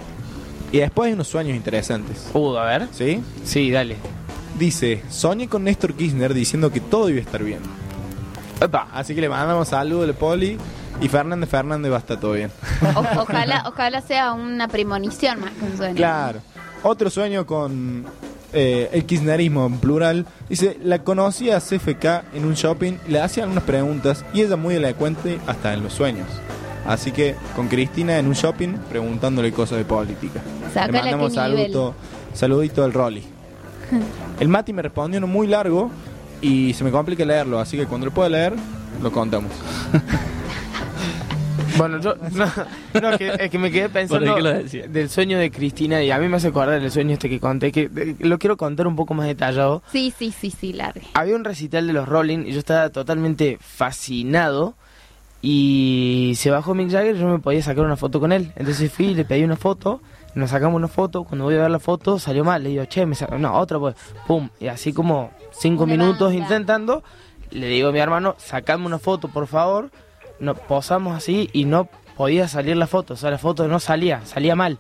Y 0.73 0.79
después 0.79 1.07
hay 1.09 1.13
unos 1.15 1.29
sueños 1.29 1.55
interesantes. 1.57 2.29
Uh, 2.35 2.57
a 2.57 2.65
ver. 2.65 2.89
¿Sí? 2.93 3.23
Sí, 3.45 3.71
dale. 3.71 3.97
Dice, 4.59 5.03
soñé 5.09 5.47
con 5.49 5.65
Néstor 5.65 5.95
Kirchner 5.95 6.35
diciendo 6.35 6.71
que 6.73 6.81
todo 6.81 7.09
iba 7.09 7.19
a 7.19 7.23
estar 7.23 7.43
bien. 7.43 7.61
Así 8.93 9.15
que 9.15 9.21
le 9.21 9.29
mandamos 9.29 9.69
saludos 9.69 10.09
a 10.11 10.13
Poli 10.19 10.57
y 11.01 11.09
Fernández 11.09 11.49
Fernández 11.51 11.91
va 11.91 11.97
a 11.97 11.99
estar 12.01 12.19
todo 12.21 12.33
bien. 12.33 12.51
O- 12.95 13.21
ojalá, 13.21 13.65
ojalá 13.67 14.01
sea 14.03 14.33
una 14.33 14.69
premonición 14.69 15.41
más 15.41 15.51
que 15.53 15.65
un 15.65 15.77
sueño. 15.77 15.95
Claro. 15.97 16.41
Otro 16.83 17.11
sueño 17.11 17.45
con 17.47 18.05
eh, 18.53 18.91
el 18.93 19.05
kirchnerismo 19.05 19.67
en 19.67 19.79
plural. 19.79 20.27
Dice, 20.49 20.79
la 20.83 21.01
conocí 21.01 21.51
a 21.51 21.59
CFK 21.59 22.35
en 22.35 22.45
un 22.45 22.55
shopping, 22.55 22.95
le 23.09 23.21
hacían 23.21 23.51
unas 23.51 23.65
preguntas 23.65 24.25
y 24.35 24.43
ella 24.43 24.57
muy 24.57 24.75
elocuente 24.75 25.39
hasta 25.47 25.73
en 25.75 25.83
los 25.83 25.93
sueños. 25.93 26.27
Así 26.87 27.13
que 27.13 27.37
con 27.55 27.69
Cristina 27.69 28.19
en 28.19 28.27
un 28.27 28.35
shopping 28.35 28.75
preguntándole 28.91 29.53
cosas 29.53 29.79
de 29.79 29.85
política. 29.85 30.41
Sácala 30.75 30.93
Le 30.93 31.03
mandamos 31.03 31.35
saludo, 31.35 31.95
saludito 32.35 32.85
al 32.85 32.93
Rolly. 32.93 33.23
El 34.41 34.49
Mati 34.49 34.73
me 34.73 34.83
respondió 34.83 35.19
uno 35.19 35.27
muy 35.27 35.47
largo 35.47 35.91
y 36.41 36.73
se 36.75 36.83
me 36.83 36.91
complica 36.91 37.25
leerlo, 37.25 37.61
así 37.61 37.77
que 37.77 37.87
cuando 37.87 38.07
lo 38.07 38.13
pueda 38.13 38.29
leer, 38.29 38.55
lo 39.03 39.13
contamos. 39.13 39.53
Bueno, 41.89 42.01
yo. 42.01 42.15
No, 42.95 43.01
no, 43.01 43.11
es, 43.11 43.19
que, 43.19 43.33
es 43.45 43.51
que 43.51 43.59
me 43.59 43.71
quedé 43.71 43.89
pensando 43.89 44.35
del 44.35 45.09
sueño 45.09 45.39
de 45.39 45.51
Cristina 45.51 46.03
y 46.03 46.11
a 46.11 46.19
mí 46.19 46.29
me 46.29 46.37
hace 46.37 46.49
acordar 46.49 46.81
del 46.81 46.91
sueño 46.91 47.13
este 47.15 47.29
que 47.29 47.41
conté, 47.41 47.73
que 47.73 47.89
de- 47.89 48.17
lo 48.21 48.39
quiero 48.39 48.57
contar 48.57 48.87
un 48.87 48.97
poco 48.97 49.15
más 49.15 49.27
detallado. 49.27 49.83
Sí, 49.93 50.13
sí, 50.17 50.33
sí, 50.39 50.51
sí, 50.51 50.73
largue. 50.73 51.03
Había 51.15 51.37
un 51.37 51.45
recital 51.45 51.87
de 51.87 51.93
los 51.93 52.09
Rolling 52.09 52.47
y 52.47 52.53
yo 52.53 52.59
estaba 52.59 52.91
totalmente 52.91 53.59
fascinado. 53.61 54.75
Y 55.45 56.35
se 56.37 56.51
bajó 56.53 56.73
Mick 56.75 56.89
Jagger 56.91 57.17
y 57.17 57.19
yo 57.19 57.27
me 57.27 57.41
podía 57.41 57.63
sacar 57.63 57.85
una 57.85 57.97
foto 57.97 58.21
con 58.21 58.31
él. 58.31 58.53
Entonces 58.55 58.93
fui 58.93 59.07
y 59.07 59.15
le 59.15 59.25
pedí 59.25 59.43
una 59.43 59.57
foto. 59.57 60.01
Nos 60.37 60.51
sacamos 60.51 60.77
una 60.77 60.87
foto. 60.89 61.25
Cuando 61.25 61.45
voy 61.45 61.57
a 61.57 61.63
ver 61.63 61.71
la 61.71 61.81
foto 61.81 62.19
salió 62.21 62.45
mal. 62.45 62.63
Le 62.63 62.69
digo, 62.71 62.85
che, 62.85 63.05
me 63.07 63.17
sa- 63.17 63.27
no, 63.39 63.53
otra 63.59 63.79
pues. 63.81 63.97
Pum. 64.29 64.49
Y 64.61 64.69
así 64.69 64.93
como 64.93 65.33
cinco 65.51 65.83
Una 65.83 65.95
minutos 65.97 66.29
banda. 66.29 66.43
intentando. 66.45 67.03
Le 67.51 67.67
digo 67.67 67.89
a 67.89 67.93
mi 67.93 67.99
hermano, 67.99 68.37
sacame 68.39 68.87
una 68.87 68.99
foto, 69.01 69.27
por 69.29 69.49
favor. 69.49 69.91
Nos 70.43 70.59
posamos 70.59 71.17
así 71.17 71.49
y 71.53 71.65
no 71.65 71.89
podía 72.17 72.49
salir 72.49 72.77
la 72.77 72.87
foto. 72.87 73.15
O 73.15 73.17
sea, 73.17 73.31
la 73.31 73.39
foto 73.39 73.69
no 73.69 73.79
salía, 73.81 74.21
salía 74.27 74.55
mal. 74.57 74.79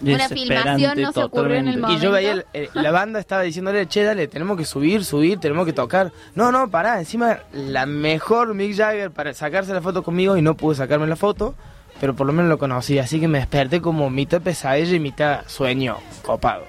Una 0.00 0.28
filmación 0.28 1.00
no 1.00 1.10
se 1.12 1.24
ocurrió 1.24 1.56
en 1.56 1.66
el 1.68 1.74
Y 1.74 1.78
momento. 1.78 2.02
yo 2.04 2.12
veía, 2.12 2.30
el- 2.32 2.46
el- 2.52 2.68
la 2.74 2.92
banda 2.92 3.18
estaba 3.18 3.42
diciéndole, 3.42 3.88
che, 3.88 4.04
dale, 4.04 4.28
tenemos 4.28 4.56
que 4.56 4.64
subir, 4.64 5.04
subir, 5.04 5.40
tenemos 5.40 5.66
que 5.66 5.72
tocar. 5.72 6.12
No, 6.36 6.52
no, 6.52 6.70
pará, 6.70 7.00
encima 7.00 7.38
la 7.52 7.84
mejor 7.86 8.54
Mick 8.54 8.76
Jagger 8.76 9.10
para 9.10 9.34
sacarse 9.34 9.72
la 9.72 9.80
foto 9.80 10.04
conmigo 10.04 10.36
y 10.36 10.42
no 10.42 10.54
pude 10.54 10.76
sacarme 10.76 11.08
la 11.08 11.16
foto, 11.16 11.54
pero 12.00 12.14
por 12.14 12.28
lo 12.28 12.32
menos 12.32 12.48
lo 12.48 12.58
conocí, 12.58 13.00
así 13.00 13.18
que 13.18 13.26
me 13.26 13.38
desperté 13.38 13.80
como 13.80 14.08
mitad 14.10 14.40
pesadilla 14.40 14.94
y 14.94 15.00
mitad 15.00 15.40
sueño 15.48 15.96
copado. 16.24 16.62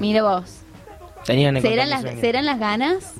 Mira 0.00 0.22
vos. 0.22 0.60
Tenían 1.26 1.56
que 1.56 1.60
¿Serán 1.62 1.76
contar 1.76 1.88
las, 1.88 1.98
mi 2.02 2.08
sueño. 2.08 2.20
¿Serán 2.22 2.46
las 2.46 2.58
ganas? 2.58 3.12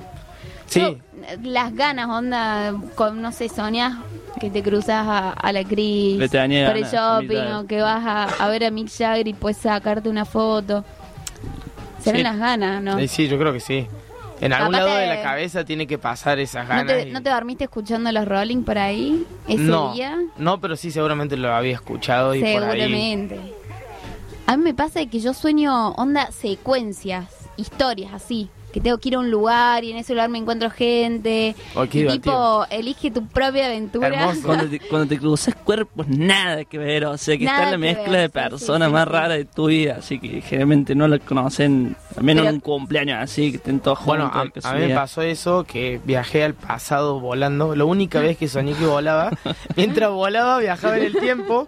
Sí, 0.66 0.80
Yo, 0.80 0.96
las 1.44 1.74
ganas, 1.74 2.08
onda, 2.08 2.74
con, 2.94 3.22
no 3.22 3.32
sé, 3.32 3.48
soñas 3.48 3.94
que 4.40 4.50
te 4.50 4.62
cruzas 4.62 5.06
a, 5.06 5.30
a 5.30 5.52
la 5.52 5.64
Cris 5.64 6.16
por 6.28 6.36
el 6.76 6.84
shopping 6.84 7.36
Jagger. 7.36 7.54
o 7.54 7.66
que 7.66 7.80
vas 7.80 8.04
a, 8.04 8.24
a 8.44 8.48
ver 8.48 8.64
a 8.64 8.70
Mick 8.70 8.88
Jagger 8.90 9.28
y 9.28 9.32
puedes 9.34 9.56
sacarte 9.58 10.08
una 10.08 10.24
foto. 10.24 10.84
Serán 12.02 12.18
Sí. 12.18 12.22
las 12.22 12.38
ganas, 12.38 12.82
¿no? 12.82 12.98
Eh, 12.98 13.08
sí, 13.08 13.28
yo 13.28 13.38
creo 13.38 13.52
que 13.52 13.60
sí. 13.60 13.86
En 14.40 14.52
algún 14.52 14.72
Capaz 14.72 14.84
lado 14.86 14.98
de 14.98 15.06
la 15.06 15.22
cabeza 15.22 15.64
tiene 15.64 15.86
que 15.86 15.96
pasar 15.96 16.38
esas 16.38 16.64
¿No 16.64 16.74
ganas. 16.74 16.86
te, 16.94 17.08
y- 17.08 17.12
¿No 17.12 17.22
te 17.22 17.30
dormiste 17.30 17.64
escuchando 17.64 18.12
los 18.12 18.26
Rolling 18.26 18.62
por 18.64 18.76
ahí 18.76 19.24
ese 19.48 19.62
no, 19.62 19.94
día? 19.94 20.18
no, 20.36 20.60
pero 20.60 20.76
sí 20.76 20.90
seguramente 20.90 21.36
lo 21.38 21.52
había 21.54 21.72
escuchado 21.72 22.34
y 22.34 22.40
por 22.40 22.48
ahí. 22.48 22.54
Seguramente. 22.54 23.40
A 24.46 24.56
mí 24.58 24.62
me 24.62 24.74
pasa 24.74 25.04
que 25.06 25.20
yo 25.20 25.32
sueño 25.32 25.92
onda 25.92 26.30
secuencias, 26.32 27.28
historias 27.56 28.12
así, 28.12 28.50
que 28.76 28.82
tengo 28.82 28.98
que 28.98 29.08
ir 29.08 29.14
a 29.14 29.20
un 29.20 29.30
lugar 29.30 29.84
y 29.84 29.90
en 29.92 29.96
ese 29.96 30.12
lugar 30.12 30.28
me 30.28 30.36
encuentro 30.36 30.68
gente. 30.68 31.56
Oh, 31.74 31.84
y 31.84 31.88
tipo, 31.88 32.66
elige 32.68 33.10
tu 33.10 33.26
propia 33.26 33.64
aventura. 33.68 34.34
Cuando 34.44 34.68
te, 34.68 34.78
cuando 34.80 35.08
te 35.08 35.18
cruzas 35.18 35.54
cuerpos, 35.54 36.06
nada 36.08 36.62
que 36.66 36.76
ver. 36.76 37.06
O 37.06 37.16
sea, 37.16 37.38
que 37.38 37.46
Nada 37.46 37.58
está 37.60 37.70
la 37.70 37.78
mezcla 37.78 38.12
ver, 38.12 38.20
de 38.20 38.28
personas 38.28 38.88
sí, 38.88 38.90
sí, 38.90 38.92
más 38.92 39.04
sí. 39.06 39.10
raras 39.12 39.38
de 39.38 39.44
tu 39.46 39.68
vida. 39.68 39.96
Así 40.00 40.18
que 40.18 40.42
generalmente 40.42 40.94
no 40.94 41.08
la 41.08 41.18
conocen, 41.20 41.96
al 42.18 42.22
menos 42.22 42.42
Pero- 42.42 42.50
en 42.50 42.54
un 42.56 42.60
cumpleaños 42.60 43.18
así, 43.18 43.50
que 43.50 43.56
estén 43.56 43.80
todos 43.80 44.04
Bueno, 44.04 44.30
a, 44.30 44.42
a 44.42 44.74
mí 44.74 44.80
me 44.88 44.94
pasó 44.94 45.22
eso, 45.22 45.64
que 45.64 45.98
viajé 46.04 46.44
al 46.44 46.52
pasado 46.52 47.18
volando. 47.18 47.74
La 47.74 47.86
única 47.86 48.20
vez 48.20 48.36
que 48.36 48.46
soñé 48.46 48.74
que 48.74 48.84
volaba. 48.84 49.30
Mientras 49.76 50.10
volaba, 50.10 50.58
viajaba 50.58 50.98
en 50.98 51.04
el 51.04 51.16
tiempo 51.16 51.66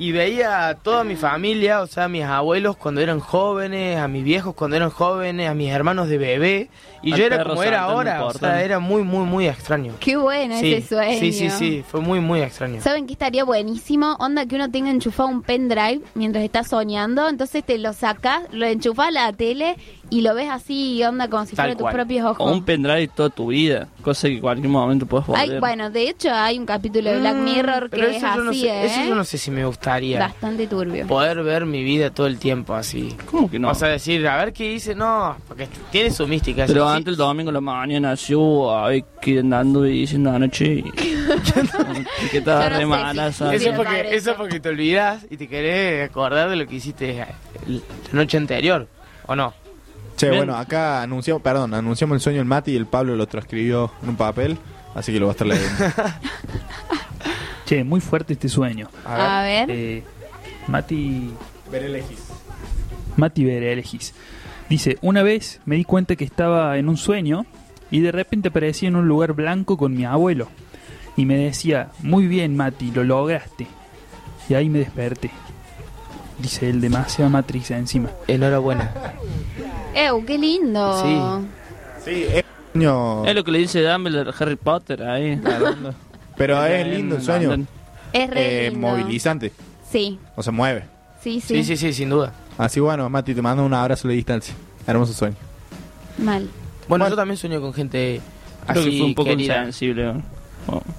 y 0.00 0.12
veía 0.12 0.68
a 0.68 0.76
toda 0.76 1.04
mi 1.04 1.14
familia, 1.14 1.82
o 1.82 1.86
sea, 1.86 2.04
a 2.04 2.08
mis 2.08 2.24
abuelos 2.24 2.74
cuando 2.78 3.02
eran 3.02 3.20
jóvenes, 3.20 3.98
a 3.98 4.08
mis 4.08 4.24
viejos 4.24 4.54
cuando 4.54 4.74
eran 4.74 4.88
jóvenes, 4.88 5.46
a 5.46 5.52
mis 5.52 5.70
hermanos 5.70 6.08
de 6.08 6.16
bebé. 6.16 6.70
Y 7.02 7.12
Al 7.12 7.18
yo 7.18 7.26
era 7.26 7.44
como 7.44 7.62
era 7.62 7.82
ahora, 7.82 8.24
o 8.24 8.32
sea, 8.32 8.62
era 8.62 8.78
muy, 8.78 9.02
muy, 9.02 9.26
muy 9.26 9.46
extraño. 9.46 9.92
Qué 10.00 10.16
bueno 10.16 10.58
Sí, 10.58 10.72
ese 10.72 10.88
sueño. 10.88 11.20
Sí, 11.20 11.32
sí, 11.34 11.50
sí, 11.50 11.84
fue 11.86 12.00
muy, 12.00 12.20
muy 12.20 12.40
extraño. 12.40 12.80
¿Saben 12.80 13.06
qué 13.06 13.12
estaría 13.12 13.44
buenísimo? 13.44 14.16
Onda 14.20 14.46
que 14.46 14.54
uno 14.54 14.70
tenga 14.70 14.90
enchufado 14.90 15.28
un 15.28 15.42
pendrive 15.42 16.00
mientras 16.14 16.44
está 16.44 16.64
soñando, 16.64 17.28
entonces 17.28 17.62
te 17.62 17.76
lo 17.76 17.92
sacas, 17.92 18.44
lo 18.52 18.64
enchufas 18.64 19.08
a 19.08 19.10
la 19.10 19.32
tele 19.34 19.76
y 20.10 20.20
lo 20.22 20.34
ves 20.34 20.48
así, 20.50 21.02
onda 21.04 21.28
como 21.28 21.46
si 21.46 21.54
fuera 21.56 21.74
tus 21.76 21.88
propios 21.90 22.26
ojos. 22.26 22.46
O 22.50 22.52
un 22.52 22.64
pendrive 22.64 23.08
toda 23.08 23.30
tu 23.30 23.46
vida, 23.48 23.88
cosa 24.02 24.28
que 24.28 24.34
en 24.34 24.40
cualquier 24.40 24.68
momento 24.68 25.06
puedes 25.06 25.26
volver. 25.26 25.50
Ay, 25.54 25.58
bueno, 25.60 25.88
de 25.90 26.08
hecho 26.08 26.30
hay 26.32 26.58
un 26.58 26.66
capítulo 26.66 27.10
de 27.10 27.20
Black 27.20 27.36
Mm, 27.36 27.44
Mirror 27.44 27.82
que 27.84 27.96
pero 27.96 28.06
es 28.08 28.16
eso 28.16 28.26
yo 28.36 28.42
no 28.44 28.50
así, 28.50 28.60
sé, 28.62 28.68
¿eh? 28.68 28.86
eso 28.86 29.00
yo 29.08 29.14
no 29.14 29.24
sé 29.24 29.38
si 29.38 29.50
me 29.50 29.64
gustaría. 29.64 30.18
Bastante 30.18 30.66
turbio. 30.66 31.06
Poder 31.06 31.42
ver 31.42 31.64
mi 31.66 31.82
vida 31.84 32.10
todo 32.10 32.26
el 32.26 32.38
tiempo 32.38 32.74
así. 32.74 33.16
¿Cómo 33.30 33.50
que 33.50 33.58
no? 33.58 33.70
O 33.70 33.74
sea, 33.74 33.88
decir, 33.88 34.26
a 34.26 34.36
ver 34.44 34.52
qué 34.52 34.72
hice, 34.72 34.94
no, 34.94 35.36
porque 35.48 35.68
tiene 35.90 36.10
su 36.10 36.26
mística. 36.26 36.64
Pero 36.66 36.88
sí. 36.90 36.96
antes 36.96 37.12
el 37.12 37.16
domingo 37.16 37.50
en 37.50 37.54
la 37.54 37.60
mañana 37.60 38.10
nació, 38.10 38.76
ay, 38.84 39.04
que 39.20 39.38
andando 39.38 39.86
y 39.86 40.00
diciendo 40.00 40.30
anoche. 40.30 40.64
y- 40.74 40.82
que 40.90 41.14
Yo 42.32 42.38
estaba 42.40 42.68
no 42.70 42.78
re 42.78 42.86
mala, 42.86 43.30
si- 43.32 43.38
¿sabes? 43.38 43.62
Eso 43.62 43.72
porque, 43.76 44.14
eso 44.14 44.34
porque 44.36 44.60
te 44.60 44.68
olvidas 44.68 45.26
y 45.30 45.36
te 45.36 45.48
querés 45.48 46.08
acordar 46.10 46.50
de 46.50 46.56
lo 46.56 46.66
que 46.66 46.76
hiciste 46.76 47.24
la 47.66 47.80
noche 48.12 48.36
anterior, 48.36 48.88
¿o 49.26 49.36
no? 49.36 49.54
Che, 50.20 50.28
Bien. 50.28 50.40
bueno, 50.40 50.58
acá 50.58 51.00
anunciamos, 51.00 51.40
perdón, 51.40 51.72
anunciamos 51.72 52.14
el 52.16 52.20
sueño 52.20 52.40
del 52.40 52.44
Mati 52.44 52.72
y 52.72 52.76
el 52.76 52.84
Pablo 52.84 53.16
lo 53.16 53.26
transcribió 53.26 53.90
en 54.02 54.10
un 54.10 54.16
papel, 54.16 54.58
así 54.94 55.14
que 55.14 55.18
lo 55.18 55.24
va 55.24 55.30
a 55.30 55.32
estar 55.32 55.46
leyendo. 55.46 55.82
Che, 57.64 57.84
muy 57.84 58.02
fuerte 58.02 58.34
este 58.34 58.50
sueño. 58.50 58.90
A 59.06 59.40
ver. 59.40 59.70
Eh, 59.70 60.04
Mati. 60.66 61.32
Berelegis. 61.72 62.18
Mati 63.16 63.44
Berelegis. 63.46 64.12
Dice: 64.68 64.98
Una 65.00 65.22
vez 65.22 65.62
me 65.64 65.76
di 65.76 65.84
cuenta 65.84 66.16
que 66.16 66.24
estaba 66.24 66.76
en 66.76 66.90
un 66.90 66.98
sueño 66.98 67.46
y 67.90 68.00
de 68.00 68.12
repente 68.12 68.48
aparecí 68.48 68.84
en 68.84 68.96
un 68.96 69.08
lugar 69.08 69.32
blanco 69.32 69.78
con 69.78 69.94
mi 69.94 70.04
abuelo. 70.04 70.48
Y 71.16 71.24
me 71.24 71.38
decía: 71.38 71.92
Muy 72.00 72.26
bien, 72.26 72.58
Mati, 72.58 72.90
lo 72.90 73.04
lograste. 73.04 73.66
Y 74.50 74.52
ahí 74.52 74.68
me 74.68 74.80
desperté. 74.80 75.30
Dice 76.40 76.70
él, 76.70 76.80
demasiada 76.80 77.28
Matrix 77.30 77.70
encima. 77.70 78.10
Enhorabuena. 78.26 78.92
¡Ew, 79.94 80.24
qué 80.24 80.38
lindo! 80.38 81.38
Sí, 82.04 82.22
es 82.32 82.44
un 82.74 82.80
sueño. 82.82 83.24
Es 83.26 83.34
lo 83.34 83.44
que 83.44 83.50
le 83.50 83.58
dice 83.58 83.82
Dumbledore 83.82 84.30
a 84.30 84.34
Harry 84.38 84.56
Potter 84.56 85.02
ahí. 85.02 85.40
Pero 86.36 86.64
es 86.64 86.86
lindo 86.86 87.16
el 87.16 87.22
sueño. 87.22 87.54
Es 88.12 88.30
re 88.30 88.66
Eh, 88.66 88.70
lindo. 88.70 88.88
movilizante, 88.88 89.52
Sí, 89.90 90.18
o 90.36 90.42
sea, 90.42 90.52
mueve. 90.52 90.84
sí, 91.22 91.40
sí. 91.40 91.56
Sí, 91.56 91.64
sí, 91.64 91.76
sí, 91.76 91.92
sin 91.92 92.08
duda. 92.10 92.32
Así 92.56 92.80
bueno, 92.80 93.08
Mati, 93.10 93.34
te 93.34 93.42
mando 93.42 93.64
un 93.64 93.74
abrazo 93.74 94.08
de 94.08 94.14
distancia. 94.14 94.54
Hermoso 94.86 95.12
sueño. 95.12 95.36
Mal. 96.18 96.48
Bueno, 96.88 97.08
yo 97.08 97.16
también 97.16 97.36
sueño 97.36 97.60
con 97.60 97.72
gente 97.74 98.20
Creo 98.66 98.80
así 98.82 98.90
que 98.90 98.98
fue 98.98 99.06
un 99.06 99.14
poco 99.14 99.28
querida. 99.30 99.58
insensible. 99.58 100.14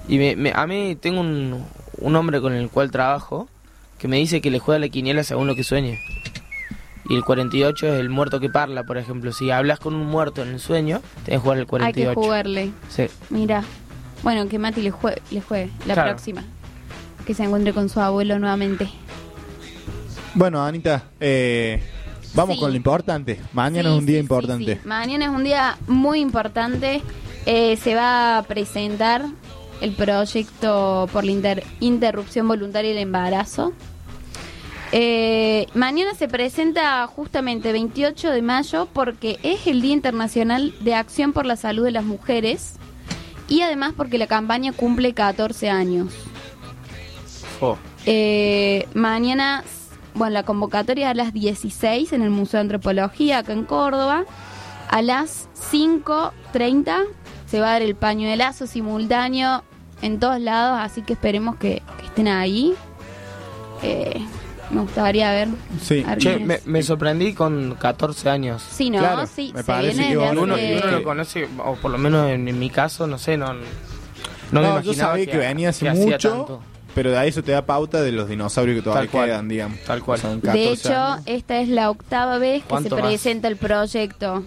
Y 0.08 0.18
me, 0.18 0.36
me- 0.36 0.52
a 0.54 0.68
mí 0.68 0.96
tengo 1.00 1.22
un, 1.22 1.64
un 2.00 2.16
hombre 2.16 2.42
con 2.42 2.54
el 2.54 2.70
cual 2.70 2.92
trabajo 2.92 3.48
que 4.02 4.08
me 4.08 4.18
dice 4.18 4.42
que 4.42 4.50
le 4.50 4.58
juega 4.60 4.80
la 4.80 4.90
quiniela 4.90 5.24
según 5.24 5.46
lo 5.48 5.56
que 5.56 5.64
sueñe. 5.64 6.00
Y 7.08 7.16
el 7.16 7.24
48 7.24 7.88
es 7.94 8.00
el 8.00 8.10
muerto 8.10 8.40
que 8.40 8.50
parla, 8.50 8.84
por 8.84 8.98
ejemplo. 8.98 9.32
Si 9.32 9.52
hablas 9.52 9.80
con 9.80 9.94
un 9.94 10.08
muerto 10.08 10.42
en 10.42 10.50
el 10.50 10.60
sueño, 10.60 11.02
tenés 11.24 11.40
que 11.40 11.44
jugar 11.44 11.58
el 11.58 11.62
Hay 11.64 11.68
48. 11.68 12.10
que 12.10 12.16
jugarle. 12.26 12.72
Sí. 12.90 13.04
Mira. 13.30 13.64
Bueno, 14.24 14.48
que 14.48 14.58
Mati 14.60 14.82
le, 14.82 14.92
jue- 14.92 15.20
le 15.32 15.42
juegue 15.42 15.70
la 15.86 15.94
Claro. 15.94 16.10
próxima. 16.12 16.44
Que 17.26 17.34
se 17.34 17.44
encuentre 17.44 17.74
con 17.74 17.90
su 17.90 18.00
abuelo 18.00 18.40
nuevamente. 18.40 18.90
Bueno, 20.34 20.64
Anita, 20.64 21.04
eh, 21.20 21.82
vamos 22.34 22.56
Sí. 22.56 22.62
con 22.62 22.72
lo 22.72 22.78
importante. 22.78 23.40
Mañana 23.54 23.90
Sí, 23.90 23.96
es 23.96 24.00
un 24.00 24.06
día 24.06 24.14
sí, 24.16 24.20
sí, 24.20 24.22
importante. 24.24 24.76
sí. 24.76 24.88
Mañana 24.88 25.26
es 25.26 25.32
un 25.32 25.44
día 25.44 25.78
muy 25.88 26.20
importante. 26.22 27.02
Eh, 27.46 27.78
se 27.78 27.96
va 27.96 28.38
a 28.38 28.44
presentar 28.44 29.26
el 29.82 29.92
proyecto 29.94 31.10
por 31.12 31.24
la 31.26 31.32
inter- 31.32 31.64
interrupción 31.80 32.48
voluntaria 32.48 32.92
del 32.92 33.00
embarazo. 33.00 33.74
Eh, 34.94 35.68
mañana 35.74 36.14
se 36.16 36.28
presenta 36.28 37.08
justamente 37.08 37.72
28 37.72 38.30
de 38.30 38.42
mayo 38.42 38.88
porque 38.92 39.40
es 39.42 39.66
el 39.68 39.82
Día 39.82 39.94
Internacional 39.94 40.74
de 40.82 40.96
Acción 40.96 41.32
por 41.32 41.46
la 41.46 41.56
Salud 41.56 41.86
de 41.86 41.92
las 41.92 42.04
Mujeres 42.04 42.74
y 43.48 43.62
además 43.62 43.94
porque 43.96 44.18
la 44.18 44.28
campaña 44.28 44.74
cumple 44.74 45.14
14 45.14 45.70
años. 45.70 46.14
Oh. 47.62 47.78
Eh, 48.06 48.88
mañana, 48.94 49.64
bueno, 50.14 50.34
la 50.34 50.44
convocatoria 50.44 51.08
es 51.08 51.12
a 51.12 51.14
las 51.14 51.34
16 51.34 52.12
en 52.12 52.22
el 52.22 52.30
Museo 52.30 52.58
de 52.58 52.62
Antropología, 52.62 53.40
acá 53.40 53.54
en 53.54 53.64
Córdoba. 53.64 54.26
A 54.90 55.02
las 55.02 55.48
5.30 55.72 57.06
se 57.46 57.60
va 57.62 57.68
a 57.68 57.72
dar 57.74 57.82
el 57.82 57.96
paño 57.96 58.30
de 58.30 58.36
lazo 58.36 58.68
simultáneo 58.68 59.64
en 60.02 60.20
todos 60.20 60.40
lados, 60.42 60.80
así 60.82 61.02
que 61.02 61.14
esperemos 61.14 61.56
que, 61.56 61.82
que 61.98 62.06
estén 62.06 62.28
ahí. 62.28 62.74
Eh, 63.84 64.22
me 64.72 64.82
gustaría 64.82 65.32
ver. 65.32 65.50
Sí. 65.82 66.04
Che, 66.18 66.40
me, 66.40 66.60
me 66.66 66.82
sorprendí 66.84 67.34
con 67.34 67.76
14 67.80 68.30
años. 68.30 68.64
Sí, 68.70 68.90
¿no? 68.90 69.00
Claro, 69.00 69.28
Sí, 69.28 69.52
me 69.54 69.62
se 69.62 69.66
parece 69.66 70.08
que 70.10 70.18
uno, 70.18 70.42
uno 70.44 70.56
lo 70.58 71.04
conoce, 71.04 71.48
o 71.64 71.76
por 71.76 71.92
lo 71.92 71.98
menos 71.98 72.30
en, 72.30 72.48
en 72.48 72.58
mi 72.60 72.70
caso, 72.70 73.08
no 73.08 73.18
sé, 73.18 73.38
no, 73.38 73.54
no, 73.54 73.60
me 73.60 73.66
No, 74.52 74.62
imaginaba 74.62 74.82
yo 74.82 74.94
sabía 74.94 75.26
que, 75.26 75.38
venía 75.38 75.70
hace 75.70 75.86
que 75.86 75.90
hacía 75.92 76.04
mucho, 76.06 76.30
tanto. 76.30 76.64
pero 76.96 77.12
de 77.12 77.18
ahí 77.18 77.30
eso 77.30 77.44
te 77.44 77.52
da 77.52 77.66
pauta 77.66 78.02
de 78.02 78.12
los 78.12 78.28
dinosaurios 78.30 78.78
que 78.78 78.82
todavía 78.82 79.10
Tal 79.12 79.26
quedan, 79.26 79.48
digamos. 79.50 79.80
Tal 79.82 80.02
cual. 80.04 80.20
Son 80.20 80.42
De 80.42 80.48
14 80.48 80.72
hecho, 80.74 80.96
años. 80.96 81.24
esta 81.26 81.60
es 81.60 81.70
la 81.70 81.90
octava 81.90 82.38
vez 82.38 82.64
que 82.64 82.78
se 82.82 82.90
presenta 82.90 83.48
el 83.48 83.58
proyecto 83.58 84.44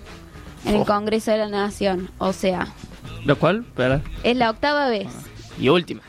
en 0.67 0.75
el 0.77 0.81
Oh. 0.83 0.85
Congreso 0.87 1.31
de 1.31 1.39
la 1.39 1.49
Nación. 1.49 2.11
O 2.19 2.33
sea, 2.33 2.69
¿Lo 3.25 3.39
cual? 3.39 3.65
Espera. 3.67 4.03
es 4.23 4.37
la 4.37 4.51
octava 4.51 4.89
vez. 4.89 5.09
Y 5.59 5.69
última. 5.69 6.03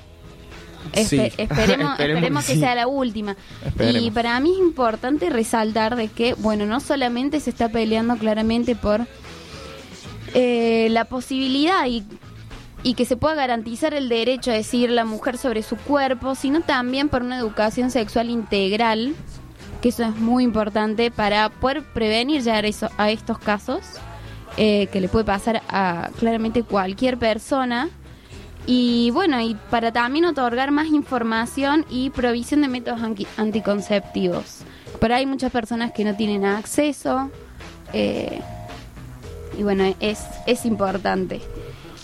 Espe- 0.93 1.05
Sí. 1.05 1.15
esperemos, 1.37 1.91
Esperemos 1.93 1.93
esperemos 1.95 2.45
que 2.45 2.53
sí. 2.53 2.59
sea 2.59 2.75
la 2.75 2.87
última. 2.87 3.35
Esperemos. 3.65 4.01
Y 4.03 4.11
para 4.11 4.39
mí 4.39 4.51
es 4.53 4.59
importante 4.59 5.29
resaltar 5.29 5.95
de 5.95 6.07
que, 6.07 6.33
bueno, 6.35 6.65
no 6.65 6.79
solamente 6.79 7.39
se 7.39 7.49
está 7.49 7.69
peleando 7.69 8.15
claramente 8.17 8.75
por 8.75 9.05
eh, 10.33 10.87
la 10.91 11.05
posibilidad 11.05 11.85
y, 11.87 12.03
y 12.83 12.93
que 12.95 13.05
se 13.05 13.15
pueda 13.17 13.35
garantizar 13.35 13.93
el 13.93 14.09
derecho 14.09 14.51
a 14.51 14.55
decidir 14.55 14.89
la 14.91 15.05
mujer 15.05 15.37
sobre 15.37 15.63
su 15.63 15.77
cuerpo, 15.77 16.35
sino 16.35 16.61
también 16.61 17.09
por 17.09 17.23
una 17.23 17.37
educación 17.37 17.89
sexual 17.91 18.29
integral, 18.29 19.15
que 19.81 19.89
eso 19.89 20.03
es 20.03 20.15
muy 20.15 20.43
importante 20.43 21.11
para 21.11 21.49
poder 21.49 21.83
prevenir 21.83 22.41
ya 22.41 22.59
eso, 22.59 22.89
a 22.97 23.11
estos 23.11 23.37
casos, 23.39 23.81
eh, 24.57 24.87
que 24.91 24.99
le 25.01 25.07
puede 25.09 25.25
pasar 25.25 25.61
a 25.69 26.09
claramente 26.19 26.63
cualquier 26.63 27.17
persona. 27.17 27.89
Y 28.67 29.11
bueno, 29.11 29.39
y 29.41 29.55
para 29.69 29.91
también 29.91 30.25
otorgar 30.25 30.71
más 30.71 30.87
información 30.87 31.85
y 31.89 32.09
provisión 32.09 32.61
de 32.61 32.67
métodos 32.67 32.99
anticonceptivos. 33.37 34.59
Pero 34.99 35.15
hay 35.15 35.25
muchas 35.25 35.51
personas 35.51 35.91
que 35.91 36.03
no 36.03 36.15
tienen 36.15 36.45
acceso. 36.45 37.29
eh, 37.93 38.41
y 39.57 39.63
bueno, 39.63 39.93
es, 39.99 40.19
es 40.47 40.65
importante. 40.65 41.41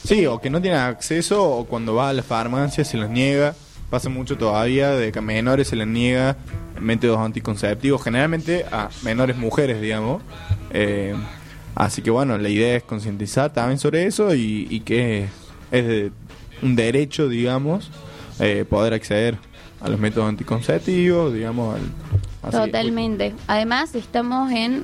Sí, 0.05 0.25
o 0.25 0.39
que 0.39 0.49
no 0.49 0.61
tienen 0.61 0.79
acceso, 0.79 1.43
o 1.43 1.65
cuando 1.65 1.95
va 1.95 2.09
a 2.09 2.13
la 2.13 2.23
farmacia 2.23 2.85
se 2.85 2.97
los 2.97 3.09
niega. 3.09 3.53
Pasa 3.89 4.07
mucho 4.07 4.37
todavía 4.37 4.91
de 4.91 5.11
que 5.11 5.19
a 5.19 5.21
menores 5.21 5.67
se 5.67 5.75
les 5.75 5.85
niega 5.87 6.37
métodos 6.79 7.19
anticonceptivos, 7.19 8.01
generalmente 8.01 8.65
a 8.71 8.89
menores 9.03 9.35
mujeres, 9.37 9.81
digamos. 9.81 10.23
Eh, 10.71 11.13
así 11.75 12.01
que 12.01 12.09
bueno, 12.09 12.37
la 12.37 12.47
idea 12.47 12.77
es 12.77 12.83
concientizar 12.83 13.51
también 13.51 13.79
sobre 13.79 14.05
eso 14.05 14.33
y, 14.33 14.65
y 14.69 14.79
que 14.79 15.25
es 15.71 15.85
de- 15.87 16.11
un 16.61 16.75
derecho, 16.75 17.27
digamos, 17.29 17.89
eh, 18.39 18.65
poder 18.69 18.93
acceder 18.93 19.37
a 19.81 19.89
los 19.89 19.99
métodos 19.99 20.29
anticonceptivos, 20.29 21.33
digamos. 21.33 21.75
al- 21.75 21.81
así 22.43 22.57
Totalmente. 22.57 23.33
Además, 23.47 23.95
estamos 23.95 24.51
en, 24.51 24.83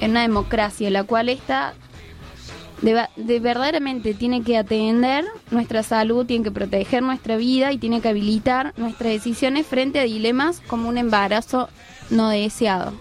en 0.00 0.10
una 0.12 0.22
democracia, 0.22 0.90
la 0.90 1.04
cual 1.04 1.28
está 1.28 1.74
de, 2.82 3.04
de 3.16 3.40
verdaderamente 3.40 4.14
tiene 4.14 4.42
que 4.42 4.56
atender 4.56 5.24
nuestra 5.50 5.82
salud, 5.82 6.24
tiene 6.24 6.44
que 6.44 6.50
proteger 6.50 7.02
nuestra 7.02 7.36
vida 7.36 7.72
y 7.72 7.78
tiene 7.78 8.00
que 8.00 8.08
habilitar 8.08 8.72
nuestras 8.78 9.12
decisiones 9.12 9.66
frente 9.66 10.00
a 10.00 10.04
dilemas 10.04 10.62
como 10.66 10.88
un 10.88 10.96
embarazo 10.96 11.68
no 12.08 12.30
deseado. 12.30 12.94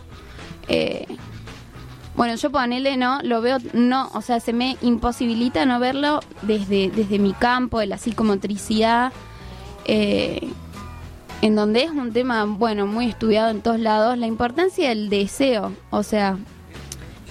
Eh, 0.67 1.05
Bueno, 2.19 2.35
yo 2.35 2.51
ponele, 2.51 2.97
¿no? 2.97 3.21
Lo 3.23 3.39
veo, 3.39 3.59
no, 3.71 4.09
o 4.13 4.21
sea, 4.21 4.41
se 4.41 4.51
me 4.51 4.75
imposibilita 4.81 5.65
no 5.65 5.79
verlo 5.79 6.19
desde, 6.41 6.91
desde 6.93 7.17
mi 7.17 7.31
campo, 7.31 7.79
de 7.79 7.87
la 7.87 7.97
psicomotricidad, 7.97 9.13
eh, 9.85 10.49
en 11.41 11.55
donde 11.55 11.83
es 11.83 11.91
un 11.91 12.11
tema, 12.11 12.43
bueno, 12.43 12.87
muy 12.87 13.05
estudiado 13.05 13.51
en 13.51 13.61
todos 13.61 13.79
lados, 13.79 14.17
la 14.17 14.27
importancia 14.27 14.89
del 14.89 15.07
deseo, 15.07 15.71
o 15.91 16.03
sea, 16.03 16.37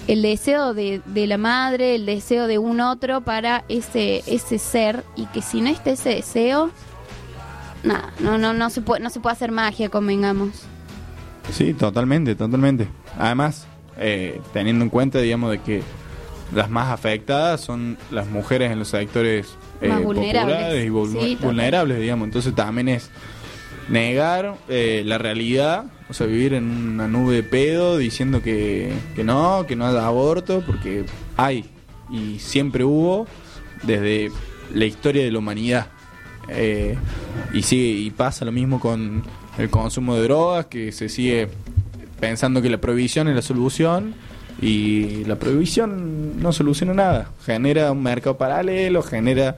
el 0.07 0.23
deseo 0.23 0.73
de, 0.73 1.03
de 1.05 1.27
la 1.27 1.37
madre, 1.37 1.93
el 1.93 2.07
deseo 2.07 2.47
de 2.47 2.57
un 2.57 2.81
otro 2.81 3.21
para 3.21 3.65
ese, 3.69 4.23
ese 4.25 4.57
ser, 4.57 5.05
y 5.15 5.27
que 5.27 5.43
si 5.43 5.61
no 5.61 5.69
está 5.69 5.91
ese 5.91 6.15
deseo, 6.15 6.71
nada, 7.83 8.11
no, 8.21 8.39
no, 8.39 8.53
no 8.53 8.71
se 8.71 8.81
puede, 8.81 9.03
no 9.03 9.11
se 9.11 9.19
puede 9.19 9.33
hacer 9.33 9.51
magia, 9.51 9.89
convengamos. 9.89 10.63
Sí, 11.51 11.75
totalmente, 11.75 12.33
totalmente. 12.33 12.87
Además, 13.19 13.67
eh, 13.99 14.39
teniendo 14.53 14.83
en 14.83 14.89
cuenta, 14.89 15.19
digamos, 15.19 15.51
de 15.51 15.59
que 15.61 15.81
las 16.53 16.69
más 16.69 16.89
afectadas 16.91 17.61
son 17.61 17.97
las 18.09 18.27
mujeres 18.27 18.71
en 18.71 18.79
los 18.79 18.87
sectores 18.87 19.55
eh, 19.81 19.89
Más 19.89 20.03
vulnerables. 20.03 20.85
y 20.85 20.89
vul- 20.89 21.11
Sí, 21.11 21.35
total. 21.35 21.47
vulnerables, 21.47 21.99
digamos. 21.99 22.25
Entonces 22.27 22.55
también 22.55 22.87
es 22.89 23.11
negar 23.89 24.55
eh, 24.67 25.03
la 25.05 25.17
realidad, 25.17 25.85
o 26.09 26.13
sea, 26.13 26.27
vivir 26.27 26.53
en 26.53 26.63
una 26.65 27.07
nube 27.07 27.35
de 27.35 27.43
pedo 27.43 27.97
diciendo 27.97 28.41
que, 28.41 28.91
que 29.15 29.23
no, 29.23 29.65
que 29.67 29.75
no 29.75 29.85
haya 29.87 30.05
aborto, 30.05 30.63
porque 30.65 31.05
hay 31.37 31.65
y 32.11 32.39
siempre 32.39 32.83
hubo 32.83 33.27
desde 33.83 34.31
la 34.73 34.85
historia 34.85 35.23
de 35.23 35.31
la 35.31 35.39
humanidad. 35.39 35.87
Eh, 36.47 36.97
y 37.53 37.61
sigue 37.61 37.85
y 37.91 38.09
pasa 38.09 38.43
lo 38.43 38.51
mismo 38.51 38.79
con 38.79 39.21
el 39.59 39.69
consumo 39.69 40.15
de 40.15 40.23
drogas, 40.23 40.65
que 40.65 40.91
se 40.91 41.07
sigue 41.09 41.47
pensando 42.19 42.61
que 42.61 42.69
la 42.69 42.79
prohibición 42.79 43.27
es 43.27 43.35
la 43.35 43.41
solución 43.41 44.13
y 44.61 45.23
la 45.25 45.37
prohibición 45.37 46.41
no 46.41 46.51
soluciona 46.51 46.93
nada. 46.93 47.31
Genera 47.45 47.91
un 47.91 48.03
mercado 48.03 48.37
paralelo, 48.37 49.01
genera 49.01 49.57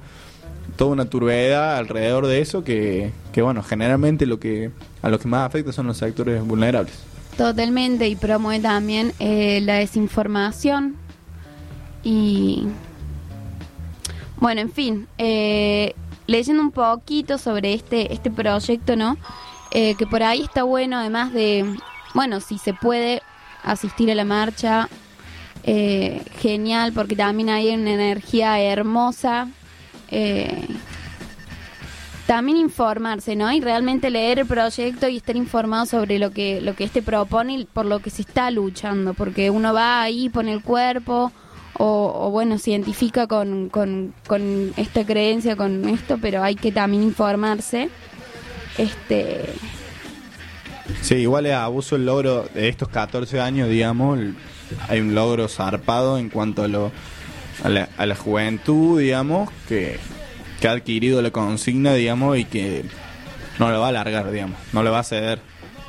toda 0.76 0.92
una 0.92 1.06
turbeidad 1.06 1.78
alrededor 1.78 2.28
de 2.28 2.40
eso 2.40 2.64
que, 2.64 3.12
que 3.34 3.42
bueno, 3.42 3.64
generalmente 3.64 4.26
lo 4.26 4.40
que 4.40 4.72
a 5.02 5.10
los 5.10 5.20
que 5.20 5.28
más 5.28 5.46
afecta 5.48 5.72
son 5.72 5.88
los 5.88 5.98
sectores 5.98 6.46
vulnerables. 6.46 6.94
Totalmente, 7.38 8.08
y 8.08 8.16
promueve 8.16 8.62
también 8.62 9.14
eh, 9.20 9.62
la 9.62 9.76
desinformación. 9.76 10.96
Y 12.04 12.68
bueno, 14.38 14.62
en 14.62 14.72
fin, 14.72 15.08
eh, 15.18 15.94
leyendo 16.28 16.62
un 16.62 16.72
poquito 16.72 17.38
sobre 17.38 17.74
este, 17.74 18.14
este 18.14 18.30
proyecto, 18.30 18.96
¿no? 18.96 19.18
Eh, 19.72 19.96
que 19.96 20.06
por 20.06 20.22
ahí 20.24 20.42
está 20.42 20.64
bueno, 20.64 20.98
además 20.98 21.32
de, 21.32 21.66
bueno, 22.14 22.40
si 22.40 22.58
se 22.58 22.74
puede 22.74 23.22
asistir 23.64 24.12
a 24.12 24.16
la 24.16 24.26
marcha, 24.26 24.90
eh, 25.64 26.24
genial, 26.40 26.92
porque 26.94 27.16
también 27.16 27.50
hay 27.50 27.74
una 27.74 27.94
energía 27.94 28.60
hermosa. 28.62 29.48
eh, 30.10 30.68
también 32.28 32.58
informarse, 32.58 33.36
¿no? 33.36 33.52
Y 33.52 33.60
realmente 33.60 34.10
leer 34.10 34.40
el 34.40 34.46
proyecto 34.48 35.08
y 35.10 35.18
estar 35.18 35.36
informado 35.36 35.86
sobre 35.86 36.18
lo 36.20 36.32
que 36.32 36.62
lo 36.62 36.76
que 36.76 36.86
este 36.86 37.02
propone 37.02 37.56
y 37.58 37.66
por 37.66 37.86
lo 37.86 38.00
que 38.00 38.10
se 38.10 38.22
está 38.22 38.50
luchando, 38.52 39.14
porque 39.14 39.50
uno 39.50 39.74
va 39.74 40.02
ahí, 40.02 40.30
pone 40.30 40.54
el 40.54 40.64
cuerpo 40.64 41.32
o, 41.74 42.14
o, 42.28 42.32
bueno, 42.32 42.58
se 42.58 42.72
identifica 42.72 43.28
con, 43.28 43.70
con, 43.70 44.14
con 44.28 44.74
esta 44.78 45.06
creencia, 45.06 45.56
con 45.58 45.88
esto, 45.90 46.20
pero 46.22 46.44
hay 46.44 46.56
que 46.56 46.72
también 46.72 47.04
informarse. 47.04 47.90
Este, 48.78 49.60
Sí, 51.02 51.16
igual 51.16 51.46
es 51.46 51.54
abuso 51.54 51.96
el 51.96 52.06
logro 52.06 52.48
de 52.54 52.70
estos 52.70 52.90
14 52.90 53.40
años, 53.40 53.70
digamos. 53.70 54.20
hay 54.88 55.00
un 55.00 55.16
logro 55.16 55.48
zarpado 55.48 56.18
en 56.18 56.30
cuanto 56.30 56.64
a, 56.64 56.68
lo, 56.68 56.92
a, 57.64 57.70
la, 57.70 57.90
a 57.98 58.16
juventud, 58.16 59.00
digamos, 59.00 59.50
que, 59.68 60.00
que 60.60 60.68
ha 60.68 60.72
adquirido 60.72 61.22
la 61.22 61.32
consigna, 61.32 61.94
digamos, 61.94 62.38
y 62.38 62.46
que 62.46 62.84
no 63.60 63.70
lo 63.72 63.80
va 63.80 63.90
a 63.90 63.92
largar, 63.92 64.32
digamos, 64.32 64.58
no 64.74 64.84
lo 64.84 64.92
va 64.92 65.00
a 65.00 65.04
ceder. 65.04 65.40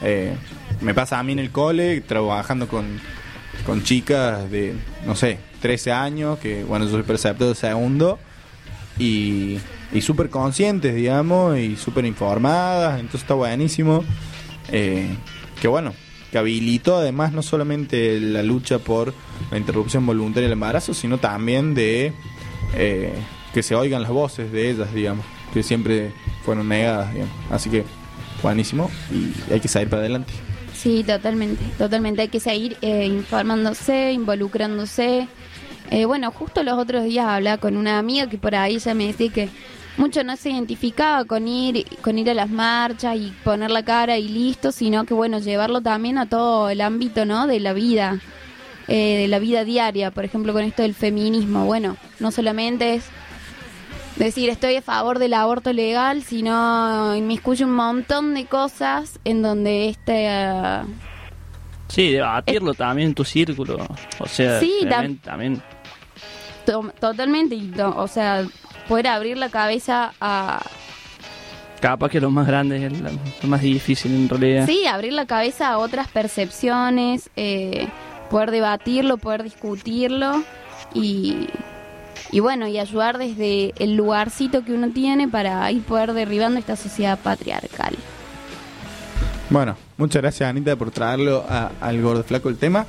Eh, 0.01 0.35
me 0.81 0.95
pasa 0.95 1.19
a 1.19 1.23
mí 1.23 1.33
en 1.33 1.39
el 1.39 1.51
cole, 1.51 2.01
trabajando 2.01 2.69
con, 2.69 3.01
con 3.65 3.83
chicas 3.83 4.51
de, 4.51 4.75
no 5.07 5.15
sé, 5.15 5.39
13 5.61 5.93
años, 5.93 6.39
que, 6.39 6.65
bueno, 6.65 6.87
yo 6.87 6.93
soy 6.93 7.03
preceptor 7.03 7.49
de 7.49 7.55
segundo, 7.55 8.19
y, 8.99 9.59
y 9.93 10.01
súper 10.01 10.29
conscientes, 10.31 10.95
digamos, 10.95 11.57
y 11.59 11.77
súper 11.77 12.05
informadas, 12.05 12.99
entonces 12.99 13.23
está 13.23 13.35
buenísimo. 13.35 14.05
Eh, 14.71 15.09
que 15.61 15.69
bueno, 15.69 15.95
que 16.31 16.39
habilitó 16.39 16.97
además 16.97 17.33
no 17.33 17.43
solamente 17.43 18.19
la 18.19 18.43
lucha 18.43 18.79
por 18.79 19.13
la 19.51 19.59
interrupción 19.59 20.07
voluntaria 20.07 20.49
del 20.49 20.55
embarazo, 20.55 20.95
sino 20.95 21.19
también 21.19 21.75
de 21.75 22.13
eh, 22.75 23.13
que 23.53 23.63
se 23.63 23.75
oigan 23.75 24.03
las 24.03 24.11
voces 24.11 24.51
de 24.51 24.71
ellas, 24.71 24.93
digamos, 24.95 25.27
que 25.53 25.63
siempre 25.63 26.13
fueron 26.45 26.69
negadas, 26.69 27.13
digamos. 27.13 27.35
Así 27.51 27.71
que 27.71 27.85
buenísimo 28.43 28.91
y 29.11 29.53
hay 29.53 29.61
que 29.61 29.69
salir 29.69 29.89
para 29.89 30.01
adelante. 30.01 30.33
Sí, 30.75 31.05
totalmente, 31.07 31.63
totalmente. 31.79 32.23
Hay 32.23 32.29
que 32.29 32.41
seguir 32.41 32.77
eh, 32.81 33.07
informándose, 33.07 34.13
involucrándose. 34.13 35.29
Eh, 35.91 36.07
bueno, 36.07 36.31
justo 36.31 36.63
los 36.63 36.79
otros 36.79 37.05
días 37.05 37.27
hablaba 37.27 37.59
con 37.59 37.77
una 37.77 37.99
amiga 37.99 38.29
que 38.29 38.39
por 38.39 38.55
ahí 38.55 38.79
ya 38.79 38.95
me 38.95 39.07
decía 39.07 39.31
que 39.31 39.49
mucho 39.97 40.25
no 40.25 40.37
se 40.37 40.51
identificaba 40.51 41.25
con 41.25 41.47
ir, 41.49 41.87
con 42.01 42.19
ir 42.19 42.31
a 42.31 42.35
las 42.35 42.49
marchas 42.51 43.17
y 43.17 43.33
poner 43.45 43.71
la 43.71 43.85
cara 43.85 44.17
y 44.19 44.29
listo, 44.29 44.73
sino 44.73 45.05
que 45.05 45.15
bueno, 45.15 45.39
llevarlo 45.39 45.81
también 45.81 46.19
a 46.19 46.27
todo 46.27 46.71
el 46.71 46.81
ámbito, 46.81 47.25
¿no? 47.27 47.47
De 47.47 47.61
la 47.61 47.73
vida, 47.73 48.19
eh, 48.89 49.19
de 49.19 49.29
la 49.29 49.39
vida 49.39 49.65
diaria. 49.65 50.11
Por 50.11 50.25
ejemplo, 50.25 50.53
con 50.53 50.63
esto 50.65 50.83
del 50.83 50.95
feminismo. 50.95 51.67
Bueno, 51.67 51.97
no 52.21 52.31
solamente 52.33 52.95
es 52.95 53.05
decir 54.17 54.49
estoy 54.51 54.77
a 54.77 54.83
favor 54.83 55.19
del 55.19 55.35
aborto 55.35 55.73
legal, 55.73 56.23
sino 56.23 57.15
inmiscuye 57.17 57.65
un 57.65 57.73
montón 57.75 58.35
de 58.35 58.47
cosas 58.47 59.19
en 59.25 59.43
donde 59.43 59.89
este 59.89 60.27
eh, 60.29 60.83
Sí, 61.89 62.13
debatirlo 62.13 62.73
también 62.73 63.09
en 63.09 63.15
tu 63.15 63.25
círculo. 63.25 63.87
O 64.19 64.27
sea, 64.27 64.59
Sí, 64.61 64.73
tam- 64.85 65.21
también. 65.21 65.63
to- 66.65 66.91
totalmente, 66.99 67.59
o 67.83 68.09
sea, 68.09 68.47
poder 68.89 69.07
abrir 69.09 69.37
la 69.39 69.49
cabeza 69.49 70.13
a 70.21 70.61
Capaz 71.81 72.11
que 72.11 72.21
lo 72.21 72.31
más 72.31 72.47
grande 72.47 72.87
es 72.87 73.01
la- 73.01 73.11
lo 73.11 73.49
más 73.49 73.61
difícil 73.61 74.15
en 74.15 74.29
realidad. 74.29 74.67
sí, 74.67 74.87
abrir 74.87 75.13
la 75.15 75.27
cabeza 75.27 75.69
a 75.71 75.79
otras 75.79 76.07
percepciones, 76.09 77.29
eh, 77.37 77.89
poder 78.31 78.51
debatirlo, 78.53 79.17
poder 79.19 79.43
discutirlo 79.43 80.43
y 80.95 81.49
y 82.31 82.41
bueno, 82.41 82.67
y 82.67 82.79
ayudar 82.79 83.19
desde 83.19 83.75
el 83.79 83.95
lugarcito 83.95 84.65
que 84.65 84.73
uno 84.73 84.91
tiene 84.91 85.29
para 85.29 85.71
ir 85.71 85.83
poder 85.83 86.13
derribando 86.15 86.59
esta 86.59 86.77
sociedad 86.77 87.19
patriarcal. 87.19 87.95
Bueno, 89.51 89.77
muchas 89.99 90.23
gracias 90.23 90.49
Anita 90.49 90.77
por 90.77 90.91
traerlo 90.93 91.45
a- 91.49 91.73
al 91.81 92.01
Gordo 92.01 92.23
Flaco 92.23 92.49
el 92.49 92.57
tema. 92.57 92.87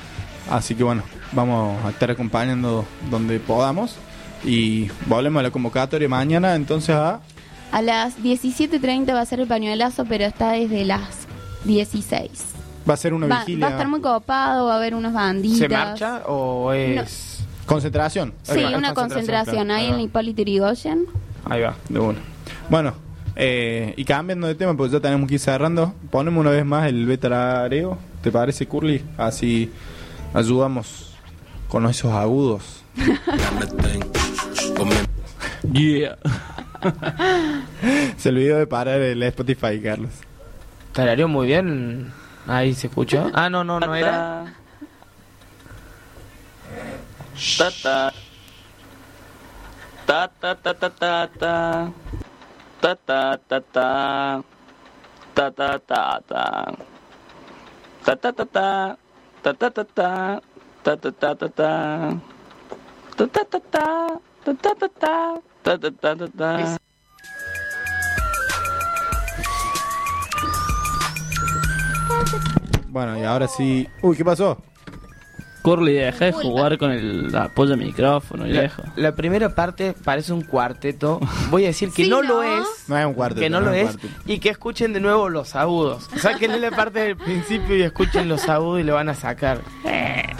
Así 0.49 0.76
que 0.76 0.84
bueno, 0.84 1.03
vamos 1.34 1.84
a 1.84 1.90
estar 1.90 2.10
acompañando 2.11 2.86
donde 3.10 3.40
podamos. 3.40 3.95
Y 4.45 4.90
volvemos 5.07 5.40
a 5.40 5.44
la 5.44 5.52
convocatoria 5.52 6.10
mañana 6.10 6.56
entonces 6.56 6.95
a... 6.95 7.22
A 7.72 7.82
las 7.82 8.18
17.30 8.20 9.14
va 9.14 9.22
a 9.22 9.26
ser 9.26 9.40
el 9.40 9.48
pañuelazo, 9.48 10.06
pero 10.06 10.26
está 10.26 10.52
desde 10.52 10.86
las 10.86 11.28
16. 11.64 12.30
Va 12.88 12.94
a 12.94 12.98
ser 12.98 13.14
una 13.14 13.28
Va, 13.28 13.40
vigilia... 13.40 13.65
va 13.65 13.72
a 13.72 13.76
estar 13.76 13.88
muy 13.88 14.02
copado, 14.02 14.68
va 14.68 14.74
a 14.74 14.78
haber 14.78 14.94
unas 14.94 15.14
banditas. 15.14 15.57
¿Se 15.57 15.70
marcha 15.70 16.22
o 16.28 16.72
es...? 16.74 17.40
Concentración. 17.65 18.34
Sí, 18.44 18.61
una 18.76 18.94
concentración 18.94 19.72
ahí 19.72 19.88
en 19.88 19.95
el 19.95 20.02
Hipólito 20.02 20.41
Yrigoyen. 20.41 21.06
Ahí 21.45 21.61
va, 21.61 21.76
de 21.88 21.99
una. 21.99 22.20
Bueno, 22.70 22.94
eh, 23.36 23.94
y 23.98 24.03
cambiando 24.03 24.48
de 24.48 24.56
tema, 24.56 24.76
pues 24.76 24.91
ya 24.91 24.99
tenemos 24.99 25.28
que 25.28 25.36
ir 25.36 25.40
cerrando. 25.40 25.94
Ponemos 26.11 26.41
una 26.41 26.52
vez 26.52 26.65
más 26.65 26.88
el 26.88 27.06
betarareo. 27.06 27.98
¿Te 28.22 28.32
parece, 28.32 28.68
Curly? 28.68 29.03
Así 29.18 29.72
ayudamos 30.34 31.15
con 31.70 31.86
esos 31.88 32.11
agudos. 32.11 32.84
Yeah. 35.72 36.18
Se 38.18 38.30
olvidó 38.30 38.57
de 38.57 38.68
parar 38.68 38.99
el 38.99 39.23
Spotify, 39.23 39.81
Carlos. 39.81 40.11
Tarareó 40.91 41.27
muy 41.27 41.48
bien. 41.48 42.11
Ahí 42.48 42.73
se 42.73 42.88
escuchó. 42.88 43.31
Ah, 43.34 43.49
no, 43.49 43.64
no, 43.64 43.80
no 43.80 43.95
era. 43.95 44.53
Ta 47.57 47.72
ta. 47.81 48.14
Ta 50.06 50.27
ta 50.27 50.56
ta 50.56 50.73
ta 50.73 50.90
ta 50.90 51.27
ta. 51.27 51.91
Ta 52.81 52.95
ta 52.95 53.38
ta 53.48 53.61
ta. 53.61 54.44
Ta 55.34 55.52
ta 55.52 55.80
ta 55.80 56.19
ta. 56.27 56.76
Ta 58.03 58.15
ta 58.15 58.31
ta 58.34 58.45
ta. 58.45 58.98
Ta 59.41 59.53
ta 59.53 59.72
ta 59.72 59.84
ta. 59.84 60.41
Ta 60.84 60.95
ta 60.98 61.11
ta 61.11 61.35
ta 61.35 61.48
ta. 61.48 62.19
Ta 63.15 63.26
ta 63.27 63.44
ta 63.45 63.60
ta. 63.72 64.32
Ta 64.44 64.53
ta 64.53 64.76
ta 64.76 64.88
ta. 64.99 65.14
Ta 65.64 65.78
ta 65.78 65.90
ta 65.91 66.15
ta 66.15 66.28
ta. 66.28 66.78
Bueno, 72.90 73.18
y 73.18 73.24
ahora 73.24 73.48
sí. 73.48 73.88
Uy, 74.02 74.18
¿qué 74.18 74.26
pasó? 74.26 74.57
Curly 75.64 75.94
deja 75.94 76.26
de 76.26 76.31
jugar 76.34 76.77
con 76.77 76.91
el 76.91 77.35
apoyo 77.35 77.76
micrófono, 77.77 78.45
La, 78.45 78.60
viejo. 78.61 78.84
la 78.98 79.15
primera 79.15 79.56
parte 79.56 79.95
parece 80.03 80.34
un 80.34 80.41
cuarteto. 80.44 81.19
Voy 81.49 81.64
a 81.64 81.68
decir 81.68 81.90
que 81.90 82.03
Sí, 82.03 82.10
no, 82.10 82.22
¿no? 82.22 82.27
lo 82.35 82.44
es. 82.44 82.65
No 82.88 82.98
es 82.98 83.06
un 83.06 83.14
cuarteto. 83.14 83.41
Que 83.41 83.49
no 83.49 83.61
lo 83.61 83.72
es 83.72 83.91
cuarteto. 83.91 84.14
Y 84.26 84.40
que 84.40 84.49
escuchen 84.49 84.94
de 84.94 84.99
nuevo 84.99 85.30
los 85.30 85.56
agudos. 85.56 86.10
Sáquenle 86.18 86.60
la 86.60 86.72
parte 86.72 86.99
del 86.99 87.15
principio 87.18 87.76
y 87.77 87.81
escuchen 87.84 88.27
los 88.30 88.48
agudos 88.49 88.81
y 88.81 88.84
lo 88.84 88.94
van 88.95 89.10
a 89.10 89.14
sacar. 89.15 89.61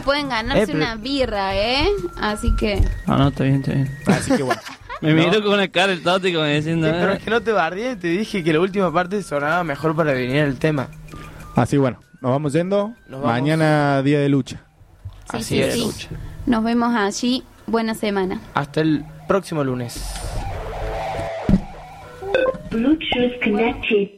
Pueden 0.03 0.27
ganarse 0.29 0.63
Eh, 0.63 0.67
pero- 0.67 0.77
una 0.79 0.95
birra, 0.95 1.55
¿eh? 1.55 1.87
Así 2.19 2.53
que. 2.57 2.81
No, 3.07 3.17
no, 3.17 3.27
está 3.29 3.45
bien, 3.45 3.55
está 3.61 3.71
bien. 3.73 3.89
Así 4.05 4.35
que 4.35 4.43
bueno. 4.43 4.61
Me 5.01 5.13
No. 5.13 5.23
miró 5.25 5.41
con 5.43 5.53
una 5.53 5.67
cara 5.69 5.91
el 5.91 6.01
Toti 6.03 6.31
como 6.33 6.45
diciendo... 6.45 6.87
Sí, 6.87 6.93
pero 6.97 7.11
"Eh". 7.11 7.15
es 7.17 7.23
que 7.23 7.29
no 7.29 7.41
te 7.41 7.51
bardeé, 7.51 7.95
te 7.97 8.07
dije 8.09 8.41
que 8.43 8.53
la 8.53 8.59
última 8.61 8.91
parte 8.93 9.21
sonaba 9.23 9.63
mejor 9.63 9.95
para 9.95 10.13
venir 10.13 10.37
el 10.37 10.57
tema. 10.59 10.87
Así 11.55 11.75
bueno, 11.77 11.99
nos 12.21 12.31
vamos 12.31 12.53
yendo. 12.53 12.93
Nos 13.07 13.19
vamos. 13.21 13.25
Mañana 13.25 14.01
día 14.01 14.19
de 14.19 14.29
lucha. 14.29 14.61
Sí, 15.31 15.37
Así 15.37 15.43
sí, 15.43 15.61
es. 15.61 15.73
sí. 15.95 16.07
Nos 16.45 16.63
vemos 16.63 16.93
allí. 16.95 17.43
Buena 17.65 17.95
semana. 17.95 18.41
Hasta 18.53 18.81
el 18.81 19.05
próximo 19.27 19.63
lunes. 19.63 20.03
Bluetooth 22.71 23.41
connected. 23.43 24.09